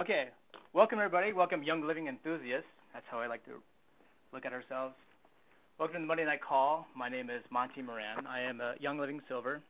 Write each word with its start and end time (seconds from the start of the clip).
Okay, 0.00 0.28
welcome 0.72 1.00
everybody. 1.00 1.32
Welcome 1.32 1.64
Young 1.64 1.84
Living 1.84 2.06
enthusiasts. 2.06 2.68
That's 2.94 3.04
how 3.10 3.18
I 3.18 3.26
like 3.26 3.44
to 3.46 3.54
look 4.32 4.46
at 4.46 4.52
ourselves. 4.52 4.94
Welcome 5.76 5.94
to 5.96 6.00
the 6.02 6.06
Monday 6.06 6.24
Night 6.24 6.38
Call. 6.40 6.86
My 6.94 7.08
name 7.08 7.30
is 7.30 7.42
Monty 7.50 7.82
Moran. 7.82 8.24
I 8.24 8.42
am 8.42 8.60
a 8.60 8.74
Young 8.78 9.00
Living 9.00 9.20
Silver. 9.26 9.60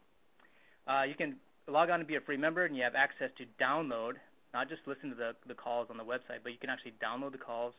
Uh, 0.86 1.04
you 1.04 1.14
can 1.14 1.36
log 1.68 1.90
on 1.90 1.98
to 1.98 2.04
be 2.04 2.16
a 2.16 2.20
free 2.20 2.36
member, 2.36 2.64
and 2.64 2.76
you 2.76 2.82
have 2.82 2.94
access 2.94 3.30
to 3.38 3.44
download, 3.62 4.14
not 4.52 4.68
just 4.68 4.82
listen 4.86 5.10
to 5.10 5.16
the, 5.16 5.32
the 5.46 5.54
calls 5.54 5.88
on 5.90 5.96
the 5.96 6.04
website, 6.04 6.42
but 6.42 6.52
you 6.52 6.58
can 6.58 6.70
actually 6.70 6.94
download 7.02 7.32
the 7.32 7.38
calls. 7.38 7.74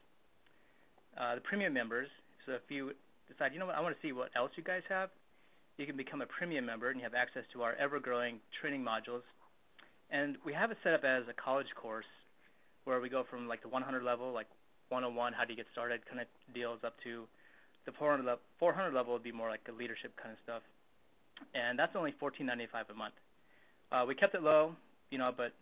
Uh, 1.17 1.35
the 1.35 1.41
premium 1.41 1.73
members, 1.73 2.07
so 2.45 2.53
if 2.53 2.61
you 2.69 2.91
decide, 3.27 3.53
you 3.53 3.59
know 3.59 3.67
what, 3.67 3.75
I 3.75 3.81
want 3.81 3.95
to 3.95 4.01
see 4.01 4.11
what 4.11 4.29
else 4.35 4.51
you 4.55 4.63
guys 4.63 4.81
have, 4.89 5.09
you 5.77 5.85
can 5.85 5.97
become 5.97 6.21
a 6.21 6.25
premium 6.25 6.65
member, 6.65 6.89
and 6.89 6.99
you 6.99 7.03
have 7.03 7.13
access 7.13 7.43
to 7.53 7.61
our 7.61 7.73
ever-growing 7.75 8.39
training 8.61 8.83
modules. 8.83 9.21
And 10.09 10.37
we 10.45 10.53
have 10.53 10.71
it 10.71 10.77
set 10.83 10.93
up 10.93 11.03
as 11.03 11.23
a 11.29 11.33
college 11.33 11.69
course 11.75 12.09
where 12.85 12.99
we 12.99 13.09
go 13.09 13.23
from 13.29 13.47
like 13.47 13.61
the 13.61 13.69
100 13.69 14.03
level, 14.03 14.31
like 14.31 14.47
101, 14.89 15.33
how 15.33 15.45
do 15.45 15.51
you 15.51 15.57
get 15.57 15.65
started 15.71 16.05
kind 16.05 16.21
of 16.21 16.27
deals, 16.53 16.79
up 16.83 16.93
to 17.03 17.25
the 17.85 17.91
400 17.93 18.23
level, 18.23 18.41
400 18.59 18.93
level 18.93 19.13
would 19.13 19.23
be 19.23 19.31
more 19.31 19.49
like 19.49 19.61
a 19.69 19.71
leadership 19.71 20.13
kind 20.21 20.31
of 20.31 20.39
stuff, 20.43 20.61
and 21.53 21.77
that's 21.77 21.95
only 21.95 22.13
14.95 22.21 22.89
a 22.89 22.93
month. 22.93 23.13
Uh, 23.91 24.05
we 24.07 24.15
kept 24.15 24.35
it 24.35 24.41
low, 24.41 24.73
you 25.11 25.17
know, 25.17 25.31
but 25.35 25.53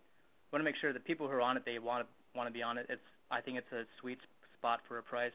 want 0.52 0.60
to 0.60 0.64
make 0.64 0.76
sure 0.80 0.92
that 0.92 1.04
people 1.04 1.26
who 1.26 1.32
are 1.32 1.40
on 1.40 1.56
it 1.56 1.64
they 1.64 1.78
want 1.78 2.06
to 2.06 2.38
want 2.38 2.48
to 2.48 2.52
be 2.52 2.62
on 2.62 2.78
it. 2.78 2.86
It's 2.88 3.02
I 3.30 3.40
think 3.40 3.58
it's 3.58 3.72
a 3.72 3.84
sweet 4.00 4.18
spot 4.58 4.80
for 4.86 4.98
a 4.98 5.02
price. 5.02 5.32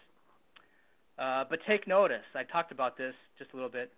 Uh, 1.18 1.44
but 1.50 1.60
take 1.68 1.88
notice. 1.88 2.26
I 2.36 2.44
talked 2.44 2.72
about 2.72 2.98
this 2.98 3.14
just 3.40 3.52
a 3.54 3.56
little 3.56 3.72
bit. 3.72 3.92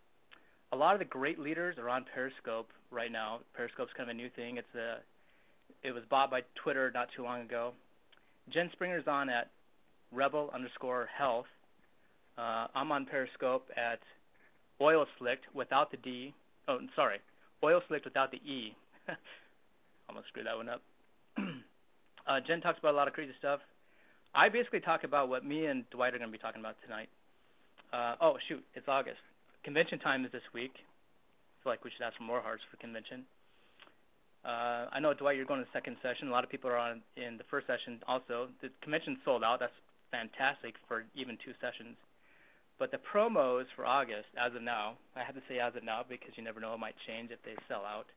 A 0.71 0.75
lot 0.75 0.93
of 0.93 0.99
the 0.99 1.05
great 1.05 1.39
leaders 1.39 1.75
are 1.77 1.89
on 1.89 2.05
Periscope 2.13 2.69
right 2.91 3.11
now. 3.11 3.39
Periscope's 3.53 3.91
kind 3.97 4.09
of 4.09 4.15
a 4.15 4.17
new 4.17 4.29
thing. 4.35 4.57
It's 4.57 4.75
a 4.75 4.99
it 5.83 5.91
was 5.91 6.03
bought 6.09 6.31
by 6.31 6.41
Twitter 6.63 6.91
not 6.93 7.09
too 7.15 7.23
long 7.23 7.41
ago. 7.41 7.73
Jen 8.49 8.69
Springer's 8.73 9.07
on 9.07 9.29
at 9.29 9.49
rebel 10.11 10.49
underscore 10.53 11.07
health 11.15 11.45
uh, 12.39 12.67
I'm 12.73 12.91
on 12.91 13.05
Periscope 13.05 13.67
at 13.75 13.99
Oil 14.79 15.05
Slicked 15.17 15.45
without 15.53 15.91
the 15.91 15.97
D. 15.97 16.33
Oh, 16.67 16.79
sorry, 16.95 17.19
Oil 17.63 17.81
Slicked 17.87 18.05
without 18.05 18.31
the 18.31 18.37
E. 18.37 18.75
Almost 20.09 20.27
screwed 20.29 20.45
that 20.45 20.55
one 20.55 20.69
up. 20.69 20.81
uh, 21.37 22.39
Jen 22.47 22.61
talks 22.61 22.79
about 22.79 22.93
a 22.93 22.97
lot 22.97 23.07
of 23.07 23.13
crazy 23.13 23.33
stuff. 23.37 23.59
I 24.33 24.47
basically 24.47 24.79
talk 24.79 25.03
about 25.03 25.27
what 25.27 25.43
me 25.43 25.65
and 25.65 25.83
Dwight 25.89 26.13
are 26.13 26.17
going 26.17 26.29
to 26.29 26.37
be 26.37 26.41
talking 26.41 26.61
about 26.61 26.75
tonight. 26.83 27.09
Uh, 27.91 28.15
oh, 28.21 28.37
shoot, 28.47 28.63
it's 28.75 28.87
August. 28.87 29.19
Convention 29.63 29.99
time 29.99 30.23
is 30.23 30.31
this 30.31 30.45
week. 30.53 30.71
I 30.75 31.63
feel 31.63 31.73
like 31.73 31.83
we 31.83 31.91
should 31.91 32.05
ask 32.05 32.15
for 32.15 32.23
more 32.23 32.41
hearts 32.41 32.63
for 32.71 32.77
convention. 32.77 33.25
Uh, 34.45 34.87
I 34.93 34.99
know, 35.01 35.13
Dwight, 35.13 35.35
you're 35.35 35.45
going 35.45 35.59
to 35.59 35.65
the 35.65 35.77
second 35.77 35.97
session. 36.01 36.29
A 36.29 36.31
lot 36.31 36.45
of 36.45 36.49
people 36.49 36.69
are 36.69 36.77
on 36.77 37.01
in 37.17 37.37
the 37.37 37.43
first 37.49 37.67
session 37.67 37.99
also. 38.07 38.47
The 38.61 38.69
convention's 38.81 39.17
sold 39.25 39.43
out. 39.43 39.59
That's 39.59 39.75
fantastic 40.11 40.75
for 40.87 41.03
even 41.15 41.37
two 41.43 41.51
sessions. 41.59 41.97
But 42.79 42.91
the 42.91 42.97
promos 42.97 43.65
for 43.75 43.85
August, 43.85 44.31
as 44.39 44.55
of 44.55 44.61
now, 44.61 44.93
I 45.15 45.23
have 45.23 45.35
to 45.35 45.41
say 45.49 45.59
as 45.59 45.75
of 45.75 45.83
now 45.83 46.05
because 46.07 46.31
you 46.37 46.43
never 46.43 46.61
know, 46.61 46.73
it 46.73 46.79
might 46.79 46.95
change 47.05 47.29
if 47.29 47.39
they 47.43 47.53
sell 47.67 47.83
out. 47.83 48.07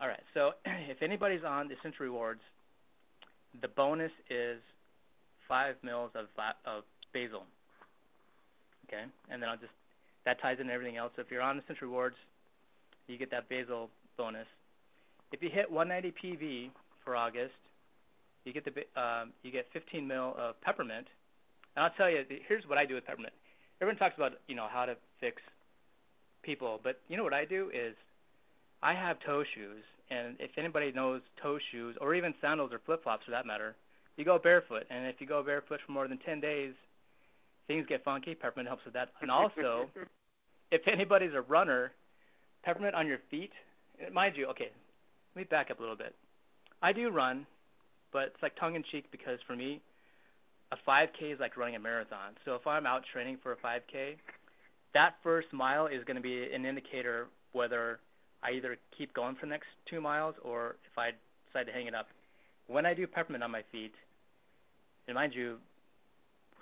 All 0.00 0.08
right, 0.08 0.22
so 0.32 0.52
if 0.64 1.02
anybody's 1.02 1.44
on 1.44 1.68
the 1.68 1.74
Essential 1.74 2.06
Rewards, 2.06 2.40
the 3.60 3.68
bonus 3.68 4.12
is 4.30 4.58
five 5.46 5.76
mils 5.82 6.10
of, 6.14 6.26
of 6.64 6.84
basil. 7.12 7.44
Okay, 8.88 9.04
and 9.30 9.42
then 9.42 9.48
I'll 9.48 9.56
just, 9.56 9.72
that 10.24 10.40
ties 10.40 10.56
in 10.60 10.70
everything 10.70 10.96
else. 10.96 11.12
So 11.16 11.22
if 11.22 11.30
you're 11.30 11.42
on 11.42 11.58
Essential 11.58 11.88
Rewards, 11.88 12.16
you 13.06 13.18
get 13.18 13.30
that 13.30 13.48
basil 13.48 13.90
bonus. 14.16 14.46
If 15.32 15.42
you 15.42 15.50
hit 15.52 15.70
190 15.70 16.14
PV 16.16 16.70
for 17.04 17.16
August, 17.16 17.52
you 18.44 18.52
get 18.52 18.64
the 18.64 19.00
um, 19.00 19.32
you 19.42 19.50
get 19.50 19.66
15 19.72 20.06
mil 20.06 20.34
of 20.38 20.60
peppermint, 20.60 21.06
and 21.76 21.84
I'll 21.84 21.92
tell 21.96 22.10
you, 22.10 22.24
here's 22.48 22.66
what 22.66 22.78
I 22.78 22.86
do 22.86 22.94
with 22.94 23.06
peppermint. 23.06 23.34
Everyone 23.80 23.98
talks 23.98 24.14
about, 24.16 24.32
you 24.48 24.56
know, 24.56 24.66
how 24.70 24.86
to 24.86 24.96
fix 25.20 25.42
people, 26.42 26.80
but 26.82 27.00
you 27.08 27.16
know 27.16 27.24
what 27.24 27.34
I 27.34 27.44
do 27.44 27.70
is 27.72 27.94
I 28.82 28.94
have 28.94 29.18
toe 29.24 29.44
shoes, 29.54 29.84
and 30.10 30.36
if 30.38 30.50
anybody 30.56 30.90
knows 30.92 31.20
toe 31.42 31.58
shoes, 31.70 31.96
or 32.00 32.14
even 32.14 32.34
sandals 32.40 32.72
or 32.72 32.80
flip-flops 32.86 33.24
for 33.26 33.32
that 33.32 33.46
matter, 33.46 33.76
you 34.16 34.24
go 34.24 34.38
barefoot, 34.38 34.84
and 34.88 35.06
if 35.06 35.16
you 35.18 35.26
go 35.26 35.42
barefoot 35.42 35.80
for 35.84 35.92
more 35.92 36.08
than 36.08 36.18
10 36.18 36.40
days, 36.40 36.72
things 37.66 37.84
get 37.86 38.02
funky. 38.04 38.34
Peppermint 38.34 38.68
helps 38.68 38.84
with 38.84 38.94
that. 38.94 39.10
And 39.20 39.30
also, 39.30 39.88
if 40.70 40.82
anybody's 40.90 41.34
a 41.34 41.42
runner, 41.42 41.92
peppermint 42.62 42.94
on 42.94 43.06
your 43.06 43.18
feet, 43.30 43.50
mind 44.12 44.36
you, 44.36 44.46
okay, 44.46 44.70
let 45.34 45.40
me 45.42 45.44
back 45.44 45.70
up 45.70 45.78
a 45.78 45.82
little 45.82 45.96
bit. 45.96 46.14
I 46.82 46.92
do 46.92 47.10
run, 47.10 47.46
but 48.12 48.32
it's 48.34 48.42
like 48.42 48.56
tongue-in-cheek 48.56 49.06
because 49.10 49.38
for 49.46 49.54
me, 49.54 49.82
a 50.72 50.76
5K 50.88 51.34
is 51.34 51.40
like 51.40 51.56
running 51.56 51.76
a 51.76 51.78
marathon. 51.78 52.34
So 52.44 52.54
if 52.54 52.66
I'm 52.66 52.86
out 52.86 53.02
training 53.12 53.38
for 53.42 53.52
a 53.52 53.56
5K, 53.56 54.16
that 54.94 55.14
first 55.22 55.52
mile 55.52 55.86
is 55.86 56.02
going 56.04 56.16
to 56.16 56.22
be 56.22 56.48
an 56.52 56.64
indicator 56.64 57.26
whether 57.52 58.00
I 58.42 58.52
either 58.52 58.76
keep 58.96 59.14
going 59.14 59.34
for 59.36 59.46
the 59.46 59.50
next 59.50 59.68
two 59.88 60.00
miles 60.00 60.34
or 60.42 60.76
if 60.90 60.98
I 60.98 61.10
decide 61.46 61.70
to 61.70 61.72
hang 61.72 61.86
it 61.86 61.94
up. 61.94 62.08
When 62.66 62.84
I 62.84 62.94
do 62.94 63.06
peppermint 63.06 63.44
on 63.44 63.50
my 63.50 63.62
feet, 63.70 63.92
and 65.06 65.14
mind 65.14 65.32
you, 65.34 65.58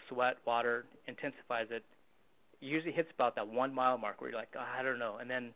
sweat, 0.08 0.36
water 0.46 0.84
intensifies 1.08 1.68
it. 1.70 1.82
It 2.60 2.66
usually 2.66 2.92
hits 2.92 3.08
about 3.14 3.34
that 3.36 3.48
one 3.48 3.74
mile 3.74 3.96
mark 3.96 4.20
where 4.20 4.30
you're 4.30 4.38
like, 4.38 4.52
oh, 4.56 4.78
I 4.78 4.82
don't 4.82 4.98
know, 4.98 5.16
and 5.20 5.30
then 5.30 5.50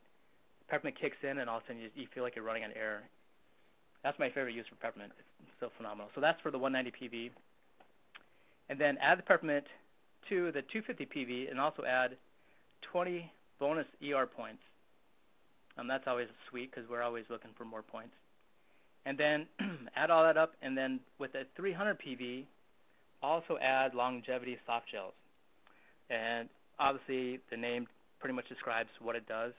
peppermint 0.69 0.97
kicks 0.99 1.17
in, 1.23 1.39
and 1.39 1.51
all 1.51 1.59
of 1.59 1.65
a 1.65 1.67
sudden 1.67 1.83
you, 1.83 1.91
you 1.95 2.07
feel 2.15 2.23
like 2.23 2.35
you're 2.35 2.45
running 2.45 2.65
on 2.65 2.71
air. 2.73 3.03
That's 4.03 4.19
my 4.19 4.29
favorite 4.29 4.55
use 4.55 4.67
for 4.69 4.77
peppermint. 4.77 5.13
It's 5.19 5.51
so 5.61 5.69
phenomenal. 5.77 6.09
So 6.15 6.21
that's 6.21 6.41
for 6.41 6.51
the 6.51 6.59
190 6.59 6.97
PV 6.97 7.31
and 8.69 8.81
then 8.81 8.99
add 8.99 9.19
the 9.19 9.23
peppermint 9.23 9.65
to 10.29 10.53
the 10.53 10.63
250 10.63 11.07
PV 11.07 11.51
and 11.51 11.59
also 11.61 11.85
add 11.85 12.17
20 12.93 13.31
bonus 13.59 13.87
ER 14.03 14.27
points. 14.27 14.61
Um, 15.79 15.87
that's 15.87 16.05
always 16.07 16.29
sweet 16.51 16.71
because 16.71 16.89
we're 16.91 17.03
always 17.03 17.25
looking 17.31 17.51
for 17.57 17.65
more 17.65 17.83
points. 17.83 18.15
And 19.07 19.17
then 19.17 19.47
add 19.97 20.11
all 20.11 20.25
that 20.25 20.37
up, 20.37 20.53
and 20.61 20.77
then 20.77 21.01
with 21.19 21.35
a 21.35 21.45
300 21.57 21.99
PV, 22.01 22.45
also 23.23 23.59
add 23.63 23.95
longevity 23.95 24.59
soft 24.67 24.91
gels. 24.91 25.15
And 26.11 26.49
obviously, 26.79 27.41
the 27.51 27.57
name 27.57 27.87
pretty 28.21 28.35
much 28.35 28.49
describes 28.49 28.91
what 29.01 29.17
it 29.17 29.27
does. 29.29 29.53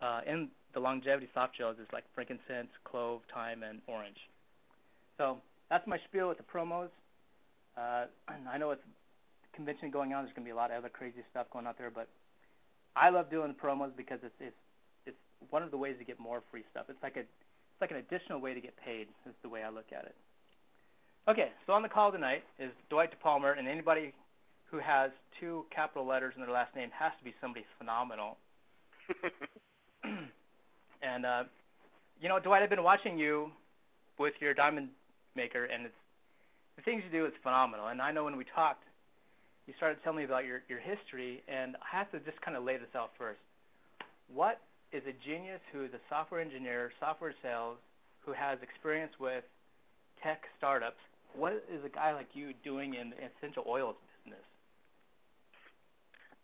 Uh, 0.00 0.20
in 0.26 0.48
the 0.74 0.80
longevity 0.80 1.28
soft 1.32 1.56
gels 1.56 1.76
is 1.80 1.86
like 1.92 2.04
frankincense, 2.14 2.68
clove, 2.84 3.20
thyme, 3.32 3.62
and 3.62 3.80
orange. 3.86 4.18
So 5.16 5.38
that's 5.70 5.86
my 5.86 5.98
spiel 6.08 6.28
with 6.28 6.38
the 6.38 6.44
promos. 6.44 6.90
Uh, 7.76 8.06
I 8.52 8.58
know 8.58 8.70
it's 8.70 8.82
convention 9.54 9.90
going 9.90 10.12
on. 10.12 10.24
There's 10.24 10.34
going 10.34 10.44
to 10.44 10.48
be 10.48 10.52
a 10.52 10.56
lot 10.56 10.70
of 10.70 10.78
other 10.78 10.88
crazy 10.88 11.24
stuff 11.30 11.46
going 11.52 11.66
out 11.66 11.78
there, 11.78 11.90
but 11.90 12.08
I 12.94 13.10
love 13.10 13.30
doing 13.30 13.54
promos 13.54 13.90
because 13.96 14.18
it's 14.22 14.34
it's 14.40 14.56
it's 15.06 15.16
one 15.50 15.62
of 15.62 15.70
the 15.70 15.76
ways 15.76 15.96
to 15.98 16.04
get 16.04 16.18
more 16.18 16.42
free 16.50 16.64
stuff. 16.70 16.86
It's 16.88 17.02
like 17.02 17.16
a 17.16 17.20
it's 17.20 17.80
like 17.80 17.90
an 17.90 17.98
additional 17.98 18.40
way 18.40 18.54
to 18.54 18.60
get 18.60 18.76
paid. 18.76 19.08
Is 19.26 19.34
the 19.42 19.48
way 19.48 19.62
I 19.62 19.70
look 19.70 19.92
at 19.92 20.04
it. 20.04 20.14
Okay, 21.28 21.50
so 21.66 21.72
on 21.72 21.82
the 21.82 21.88
call 21.88 22.12
tonight 22.12 22.44
is 22.58 22.70
Dwight 22.88 23.10
DePalmer, 23.10 23.58
and 23.58 23.66
anybody 23.66 24.12
who 24.70 24.78
has 24.78 25.10
two 25.40 25.64
capital 25.74 26.06
letters 26.06 26.34
in 26.36 26.42
their 26.42 26.52
last 26.52 26.74
name 26.76 26.90
has 26.96 27.12
to 27.18 27.24
be 27.24 27.34
somebody 27.40 27.64
phenomenal. 27.78 28.36
and 31.02 31.26
uh, 31.26 31.44
you 32.20 32.28
know, 32.28 32.38
Dwight, 32.38 32.62
I've 32.62 32.70
been 32.70 32.82
watching 32.82 33.18
you 33.18 33.50
with 34.18 34.34
your 34.40 34.54
diamond 34.54 34.88
maker, 35.34 35.64
and 35.64 35.86
it's 35.86 35.94
the 36.76 36.82
things 36.82 37.02
you 37.04 37.10
do 37.10 37.26
is 37.26 37.32
phenomenal. 37.42 37.88
And 37.88 38.00
I 38.00 38.12
know 38.12 38.24
when 38.24 38.36
we 38.36 38.44
talked, 38.54 38.84
you 39.66 39.74
started 39.76 39.98
telling 40.04 40.18
me 40.18 40.24
about 40.24 40.44
your 40.44 40.62
your 40.68 40.78
history, 40.78 41.42
and 41.48 41.76
I 41.76 41.96
have 41.96 42.10
to 42.12 42.20
just 42.20 42.40
kind 42.40 42.56
of 42.56 42.62
lay 42.62 42.76
this 42.76 42.92
out 42.94 43.10
first. 43.18 43.40
What 44.32 44.60
is 44.92 45.02
a 45.08 45.14
genius 45.26 45.60
who 45.72 45.84
is 45.84 45.92
a 45.92 46.02
software 46.08 46.40
engineer, 46.40 46.92
software 47.00 47.34
sales, 47.42 47.78
who 48.24 48.32
has 48.32 48.58
experience 48.62 49.12
with 49.18 49.42
tech 50.22 50.42
startups? 50.58 51.00
What 51.34 51.52
is 51.68 51.84
a 51.84 51.88
guy 51.88 52.14
like 52.14 52.28
you 52.34 52.54
doing 52.62 52.94
in 52.94 53.10
the 53.10 53.16
essential 53.16 53.64
oils 53.66 53.96
business? 54.24 54.44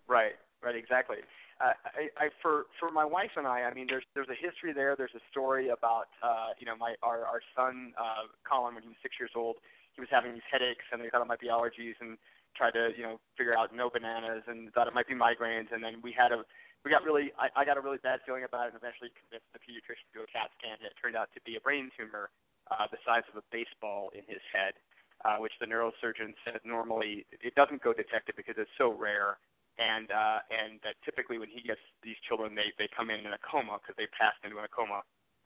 Right, 0.08 0.34
right, 0.62 0.74
exactly. 0.74 1.18
Uh, 1.62 1.78
I, 1.94 2.26
I, 2.26 2.28
for 2.42 2.66
for 2.80 2.90
my 2.90 3.04
wife 3.04 3.30
and 3.36 3.46
I, 3.46 3.62
I 3.62 3.72
mean, 3.72 3.86
there's 3.88 4.04
there's 4.14 4.28
a 4.28 4.38
history 4.38 4.72
there. 4.72 4.96
There's 4.96 5.14
a 5.14 5.22
story 5.30 5.68
about 5.68 6.10
uh, 6.22 6.58
you 6.58 6.66
know 6.66 6.74
my 6.74 6.94
our 7.02 7.22
our 7.22 7.40
son 7.54 7.92
uh, 7.94 8.26
Colin 8.42 8.74
when 8.74 8.82
he 8.82 8.88
was 8.88 8.98
six 9.02 9.14
years 9.20 9.30
old, 9.36 9.56
he 9.94 10.00
was 10.00 10.10
having 10.10 10.32
these 10.32 10.46
headaches 10.50 10.84
and 10.92 11.00
they 11.00 11.08
thought 11.10 11.22
it 11.22 11.30
might 11.30 11.40
be 11.40 11.48
allergies 11.48 11.96
and 12.00 12.16
tried 12.56 12.76
to 12.76 12.92
you 12.96 13.02
know 13.02 13.20
figure 13.36 13.56
out 13.56 13.74
no 13.74 13.88
bananas 13.88 14.44
and 14.46 14.72
thought 14.72 14.88
it 14.88 14.94
might 14.94 15.08
be 15.08 15.16
migraines 15.16 15.72
and 15.72 15.82
then 15.82 16.00
we 16.02 16.12
had 16.12 16.32
a 16.32 16.44
we 16.84 16.90
got 16.90 17.04
really 17.04 17.32
I, 17.40 17.48
I 17.56 17.64
got 17.64 17.76
a 17.76 17.82
really 17.84 18.02
bad 18.02 18.20
feeling 18.24 18.44
about 18.44 18.68
it 18.68 18.76
and 18.76 18.80
eventually 18.80 19.12
convinced 19.16 19.48
the 19.52 19.60
pediatrician 19.60 20.04
to 20.12 20.14
do 20.20 20.22
a 20.24 20.30
CAT 20.30 20.52
scan 20.58 20.76
and 20.80 20.86
it 20.88 20.96
turned 21.00 21.16
out 21.16 21.32
to 21.32 21.40
be 21.44 21.56
a 21.56 21.62
brain 21.62 21.88
tumor 21.96 22.28
uh, 22.70 22.86
the 22.90 23.00
size 23.04 23.26
of 23.28 23.36
a 23.36 23.44
baseball 23.50 24.08
in 24.14 24.22
his 24.30 24.40
head, 24.48 24.78
uh, 25.26 25.36
which 25.42 25.52
the 25.58 25.66
neurosurgeon 25.66 26.32
said 26.46 26.62
normally 26.64 27.26
it 27.30 27.54
doesn't 27.54 27.82
go 27.82 27.92
detected 27.92 28.36
because 28.36 28.54
it's 28.56 28.70
so 28.78 28.94
rare 28.94 29.36
and 29.80 30.12
uh, 30.12 30.44
and 30.52 30.76
that 30.84 31.00
typically 31.04 31.40
when 31.40 31.48
he 31.48 31.64
gets 31.64 31.80
these 32.04 32.18
children, 32.28 32.54
they 32.54 32.76
they 32.76 32.88
come 32.92 33.08
in 33.08 33.24
in 33.24 33.32
a 33.32 33.40
coma 33.40 33.80
because 33.80 33.96
they 33.96 34.08
passed 34.12 34.40
into 34.44 34.60
a 34.60 34.68
coma 34.68 35.00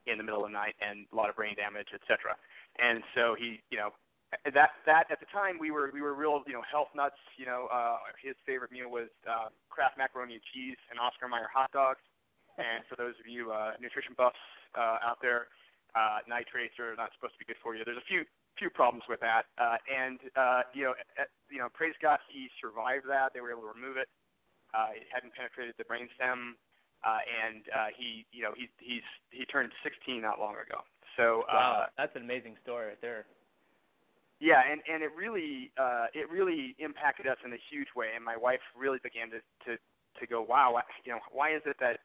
in 0.06 0.19
the 0.19 0.25
middle 0.26 0.43
of 0.43 0.50
the 0.50 0.54
night 0.54 0.75
and 0.82 1.06
a 1.12 1.14
lot 1.14 1.31
of 1.31 1.37
brain 1.38 1.54
damage, 1.54 1.90
etc. 1.94 2.34
And 2.78 3.02
so 3.14 3.34
he, 3.38 3.62
you 3.70 3.78
know, 3.78 3.90
that 4.32 4.70
that 4.87 5.06
at 5.11 5.20
the 5.20 5.31
time 5.31 5.58
we 5.58 5.70
were 5.70 5.90
we 5.94 6.02
were 6.02 6.14
real, 6.14 6.43
you 6.46 6.52
know, 6.52 6.62
health 6.67 6.90
nuts. 6.94 7.19
You 7.37 7.46
know, 7.46 7.69
uh, 7.73 7.99
his 8.23 8.34
favorite 8.44 8.73
meal 8.73 8.90
was 8.90 9.08
uh, 9.28 9.55
Kraft 9.70 9.99
macaroni 9.99 10.34
and 10.34 10.44
cheese 10.52 10.78
and 10.90 10.99
Oscar 10.99 11.28
Mayer 11.28 11.50
hot 11.52 11.70
dogs. 11.73 12.02
And 12.58 12.82
for 12.88 12.96
those 12.96 13.14
of 13.20 13.28
you 13.28 13.52
uh, 13.52 13.76
nutrition 13.81 14.17
buffs 14.17 14.40
uh, 14.75 15.05
out 15.05 15.20
there, 15.20 15.52
uh, 15.94 16.25
nitrates 16.25 16.76
are 16.81 16.96
not 16.96 17.12
supposed 17.17 17.37
to 17.37 17.40
be 17.40 17.46
good 17.46 17.61
for 17.62 17.76
you. 17.76 17.84
There's 17.84 18.00
a 18.00 18.08
few 18.08 18.25
few 18.58 18.73
problems 18.73 19.05
with 19.05 19.20
that, 19.20 19.44
uh, 19.61 19.76
and 19.84 20.19
uh, 20.32 20.64
you 20.72 20.88
know, 20.88 20.96
uh, 21.20 21.29
you 21.52 21.61
know, 21.61 21.69
praise 21.72 21.94
God, 22.00 22.19
he 22.32 22.49
survived 22.56 23.05
that. 23.08 23.37
They 23.37 23.44
were 23.44 23.52
able 23.52 23.69
to 23.69 23.72
remove 23.76 24.00
it. 24.00 24.08
Uh, 24.72 24.96
it 24.96 25.06
hadn't 25.12 25.37
penetrated 25.37 25.76
the 25.76 25.84
brainstem, 25.84 26.56
uh, 27.05 27.20
and 27.29 27.69
uh, 27.69 27.93
he, 27.93 28.25
you 28.32 28.43
know, 28.43 28.56
he 28.56 28.69
he's 28.81 29.05
he 29.31 29.44
turned 29.44 29.72
16 29.84 30.20
not 30.20 30.40
long 30.40 30.56
ago. 30.56 30.81
So 31.17 31.44
uh, 31.49 31.84
wow, 31.84 31.87
that's 31.96 32.17
an 32.17 32.25
amazing 32.25 32.56
story 32.64 32.96
right 32.96 33.02
there. 33.05 33.29
Yeah, 34.38 34.61
and 34.71 34.83
and 34.93 35.03
it 35.03 35.11
really 35.17 35.73
uh, 35.81 36.06
it 36.12 36.29
really 36.31 36.77
impacted 36.79 37.27
us 37.27 37.38
in 37.44 37.53
a 37.53 37.61
huge 37.71 37.88
way, 37.97 38.09
and 38.15 38.25
my 38.25 38.37
wife 38.37 38.61
really 38.77 38.99
began 39.03 39.31
to 39.31 39.41
to 39.65 39.79
to 40.21 40.27
go, 40.27 40.43
wow, 40.43 40.77
you 41.05 41.12
know, 41.12 41.21
why 41.33 41.55
is 41.55 41.62
it 41.65 41.77
that 41.81 42.00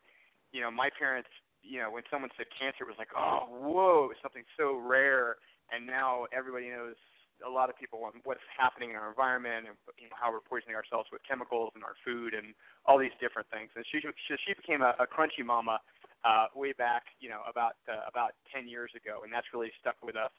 you 0.51 0.61
know 0.61 0.71
my 0.71 0.89
parents, 0.97 1.29
you 1.61 1.79
know, 1.79 1.91
when 1.91 2.03
someone 2.09 2.29
said 2.37 2.47
cancer, 2.57 2.83
it 2.83 2.87
was 2.87 2.99
like, 2.99 3.11
oh, 3.17 3.47
whoa, 3.49 4.09
something 4.21 4.43
so 4.57 4.77
rare 4.77 5.37
and 5.71 5.87
now 5.87 6.27
everybody 6.35 6.69
knows 6.69 6.99
a 7.41 7.49
lot 7.49 7.71
of 7.71 7.75
people 7.79 8.05
on 8.05 8.13
what's 8.23 8.43
happening 8.53 8.91
in 8.91 8.95
our 8.95 9.09
environment 9.09 9.65
and 9.65 9.73
you 9.97 10.05
know, 10.05 10.13
how 10.13 10.29
we're 10.29 10.45
poisoning 10.45 10.75
ourselves 10.77 11.09
with 11.09 11.25
chemicals 11.25 11.73
in 11.73 11.81
our 11.81 11.97
food 12.05 12.37
and 12.37 12.53
all 12.85 12.99
these 12.99 13.15
different 13.17 13.49
things. 13.49 13.73
And 13.73 13.81
she 13.89 13.97
she, 14.03 14.35
she 14.45 14.53
became 14.53 14.85
a, 14.85 14.93
a 15.01 15.09
crunchy 15.09 15.41
mama 15.41 15.81
uh, 16.21 16.53
way 16.53 16.69
back, 16.77 17.09
you 17.17 17.33
know, 17.33 17.41
about 17.49 17.81
uh, 17.89 18.05
about 18.05 18.37
10 18.53 18.69
years 18.69 18.91
ago, 18.93 19.25
and 19.25 19.33
that's 19.33 19.49
really 19.57 19.73
stuck 19.81 19.97
with 20.05 20.13
us. 20.13 20.29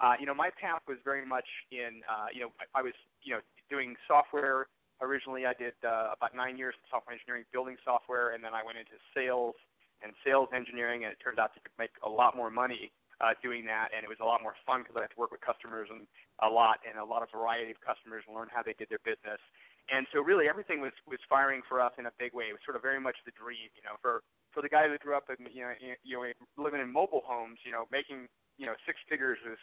Uh, 0.00 0.14
you 0.18 0.26
know, 0.26 0.34
my 0.34 0.50
path 0.54 0.82
was 0.86 0.98
very 1.04 1.26
much 1.26 1.46
in, 1.70 2.02
uh, 2.06 2.30
you 2.32 2.40
know, 2.40 2.50
I, 2.62 2.80
I 2.80 2.82
was, 2.82 2.94
you 3.22 3.34
know, 3.34 3.42
doing 3.70 3.96
software. 4.06 4.66
Originally, 5.02 5.46
I 5.46 5.54
did 5.54 5.74
uh, 5.82 6.14
about 6.14 6.34
nine 6.34 6.58
years 6.58 6.74
of 6.78 6.86
software 6.90 7.14
engineering, 7.14 7.44
building 7.52 7.76
software, 7.84 8.34
and 8.34 8.42
then 8.42 8.54
I 8.54 8.62
went 8.62 8.78
into 8.78 8.98
sales 9.14 9.54
and 10.02 10.14
sales 10.22 10.48
engineering, 10.54 11.02
and 11.02 11.10
it 11.10 11.18
turned 11.22 11.38
out 11.38 11.54
to 11.54 11.60
make 11.78 11.90
a 12.06 12.10
lot 12.10 12.36
more 12.36 12.50
money 12.50 12.90
uh, 13.18 13.34
doing 13.42 13.66
that, 13.66 13.90
and 13.90 14.06
it 14.06 14.10
was 14.10 14.22
a 14.22 14.26
lot 14.26 14.42
more 14.42 14.54
fun 14.62 14.86
because 14.86 14.94
I 14.94 15.02
had 15.02 15.10
to 15.10 15.18
work 15.18 15.34
with 15.34 15.42
customers 15.42 15.90
and 15.90 16.06
a 16.38 16.46
lot 16.46 16.78
and 16.86 16.98
a 16.98 17.06
lot 17.06 17.26
of 17.26 17.30
variety 17.34 17.74
of 17.74 17.78
customers 17.82 18.22
and 18.26 18.34
learn 18.34 18.46
how 18.46 18.62
they 18.62 18.78
did 18.78 18.86
their 18.90 19.02
business. 19.02 19.42
And 19.90 20.06
so 20.14 20.22
really 20.22 20.46
everything 20.46 20.78
was 20.78 20.94
was 21.08 21.18
firing 21.26 21.64
for 21.66 21.82
us 21.82 21.90
in 21.98 22.06
a 22.06 22.14
big 22.20 22.30
way. 22.30 22.52
It 22.52 22.54
was 22.54 22.62
sort 22.62 22.78
of 22.78 22.82
very 22.82 23.00
much 23.02 23.18
the 23.26 23.34
dream, 23.34 23.66
you 23.74 23.82
know, 23.82 23.98
for 23.98 24.22
for 24.54 24.62
the 24.62 24.70
guy 24.70 24.86
who 24.86 24.94
grew 25.02 25.18
up 25.18 25.26
in 25.32 25.42
you 25.50 25.66
know 25.66 25.74
you 26.06 26.14
know 26.14 26.22
living 26.54 26.78
in 26.78 26.92
mobile 26.92 27.26
homes, 27.26 27.58
you 27.66 27.72
know, 27.74 27.90
making 27.90 28.30
you 28.54 28.70
know 28.70 28.78
six 28.86 29.02
figures 29.10 29.42
is 29.42 29.58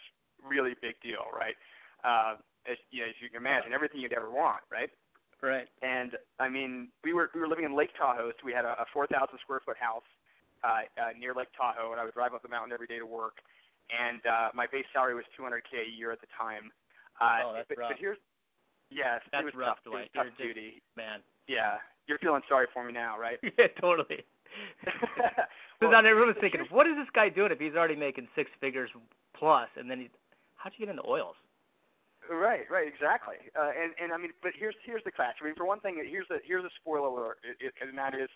really 0.48 0.74
big 0.80 0.94
deal, 1.02 1.26
right? 1.34 1.56
Uh, 2.04 2.36
as 2.70 2.78
you 2.90 3.02
know, 3.02 3.08
as 3.08 3.16
you 3.22 3.28
can 3.28 3.38
imagine, 3.38 3.72
everything 3.72 4.00
you'd 4.00 4.12
ever 4.12 4.30
want, 4.30 4.62
right? 4.70 4.90
Right. 5.42 5.68
And 5.82 6.16
I 6.40 6.48
mean, 6.48 6.88
we 7.04 7.12
were 7.12 7.30
we 7.34 7.40
were 7.40 7.48
living 7.48 7.64
in 7.64 7.76
Lake 7.76 7.90
Tahoe, 7.98 8.30
so 8.30 8.42
we 8.44 8.52
had 8.52 8.64
a, 8.64 8.74
a 8.80 8.86
4,000 8.92 9.38
square 9.42 9.60
foot 9.64 9.76
house 9.76 10.06
uh, 10.64 10.88
uh, 10.96 11.12
near 11.18 11.34
Lake 11.34 11.52
Tahoe, 11.56 11.92
and 11.92 12.00
I 12.00 12.04
would 12.04 12.14
drive 12.14 12.34
up 12.34 12.42
the 12.42 12.48
mountain 12.48 12.72
every 12.72 12.86
day 12.86 12.98
to 12.98 13.06
work. 13.06 13.38
And 13.92 14.18
uh, 14.26 14.48
my 14.54 14.66
base 14.66 14.86
salary 14.92 15.14
was 15.14 15.24
200k 15.38 15.86
a 15.86 15.90
year 15.92 16.10
at 16.10 16.20
the 16.20 16.26
time. 16.34 16.72
Uh, 17.20 17.46
oh, 17.46 17.52
that's 17.54 17.68
but, 17.68 17.78
rough. 17.78 17.90
But 17.94 18.00
here's, 18.00 18.18
yes, 18.90 19.22
that's 19.30 19.42
it 19.42 19.44
was 19.44 19.54
rough, 19.54 19.78
tough. 19.84 19.92
Dwight. 19.92 20.10
It 20.10 20.18
was 20.18 20.26
tough 20.26 20.34
You're 20.38 20.54
duty. 20.54 20.82
Just, 20.82 20.96
man. 20.96 21.20
Yeah, 21.46 21.78
you're 22.08 22.18
feeling 22.18 22.42
sorry 22.48 22.66
for 22.74 22.82
me 22.82 22.92
now, 22.92 23.18
right? 23.18 23.38
yeah, 23.58 23.68
totally. 23.80 24.24
Because 25.78 25.92
well, 25.92 26.06
everyone's 26.06 26.38
thinking, 26.40 26.62
what 26.70 26.86
is 26.86 26.96
this 26.96 27.08
guy 27.12 27.28
doing 27.28 27.52
if 27.52 27.58
he's 27.58 27.74
already 27.74 27.96
making 27.96 28.28
six 28.34 28.48
figures 28.62 28.88
plus, 29.38 29.68
and 29.76 29.90
then 29.90 30.00
he, 30.00 30.10
how'd 30.66 30.74
you 30.74 30.86
get 30.86 30.90
into 30.90 31.06
oils? 31.06 31.38
Right, 32.26 32.66
right, 32.66 32.90
exactly. 32.90 33.38
Uh, 33.54 33.70
and 33.70 33.94
and 34.02 34.10
I 34.10 34.18
mean, 34.18 34.34
but 34.42 34.50
here's 34.58 34.74
here's 34.82 35.06
the 35.06 35.14
catch. 35.14 35.38
I 35.38 35.46
mean, 35.46 35.54
for 35.54 35.62
one 35.62 35.78
thing, 35.78 36.02
here's 36.02 36.26
a 36.34 36.42
here's 36.42 36.66
a 36.66 36.74
spoiler 36.82 37.06
alert, 37.06 37.38
it, 37.46 37.70
it, 37.70 37.72
and 37.78 37.94
that 37.94 38.18
is, 38.18 38.26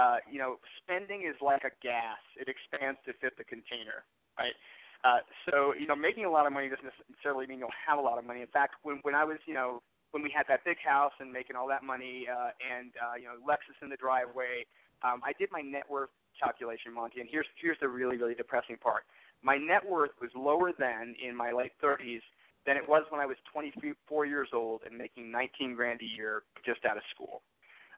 uh, 0.00 0.24
you 0.24 0.40
know, 0.40 0.56
spending 0.80 1.28
is 1.28 1.36
like 1.44 1.60
a 1.60 1.74
gas; 1.84 2.24
it 2.40 2.48
expands 2.48 2.96
to 3.04 3.12
fit 3.20 3.36
the 3.36 3.44
container, 3.44 4.08
right? 4.40 4.56
Uh, 5.04 5.20
so 5.44 5.76
you 5.76 5.84
know, 5.84 5.94
making 5.94 6.24
a 6.24 6.32
lot 6.32 6.48
of 6.48 6.56
money 6.56 6.72
doesn't 6.72 6.88
necessarily 6.88 7.44
mean 7.44 7.60
you'll 7.60 7.76
have 7.76 8.00
a 8.00 8.00
lot 8.00 8.16
of 8.16 8.24
money. 8.24 8.40
In 8.40 8.48
fact, 8.48 8.80
when 8.80 9.04
when 9.04 9.12
I 9.12 9.28
was 9.28 9.36
you 9.44 9.52
know 9.52 9.84
when 10.16 10.22
we 10.24 10.32
had 10.32 10.48
that 10.48 10.64
big 10.64 10.80
house 10.80 11.12
and 11.20 11.28
making 11.28 11.54
all 11.54 11.68
that 11.68 11.84
money 11.84 12.24
uh, 12.24 12.56
and 12.64 12.96
uh, 12.96 13.20
you 13.20 13.28
know 13.28 13.36
Lexus 13.44 13.76
in 13.84 13.92
the 13.92 14.00
driveway, 14.00 14.64
um, 15.04 15.20
I 15.20 15.36
did 15.36 15.52
my 15.52 15.60
net 15.60 15.84
worth 15.84 16.08
calculation, 16.40 16.96
Monty, 16.96 17.20
and 17.20 17.28
here's 17.28 17.46
here's 17.60 17.76
the 17.84 17.92
really 17.92 18.16
really 18.16 18.34
depressing 18.34 18.80
part. 18.80 19.04
My 19.44 19.56
net 19.56 19.88
worth 19.88 20.10
was 20.20 20.30
lower 20.34 20.72
then 20.76 21.14
in 21.22 21.36
my 21.36 21.52
late 21.52 21.72
30s 21.82 22.22
than 22.66 22.76
it 22.78 22.88
was 22.88 23.04
when 23.10 23.20
I 23.20 23.26
was 23.26 23.36
24 23.52 24.26
years 24.26 24.48
old 24.54 24.80
and 24.88 24.96
making 24.96 25.30
19 25.30 25.74
grand 25.74 26.00
a 26.00 26.06
year 26.06 26.42
just 26.64 26.84
out 26.84 26.96
of 26.96 27.02
school. 27.14 27.42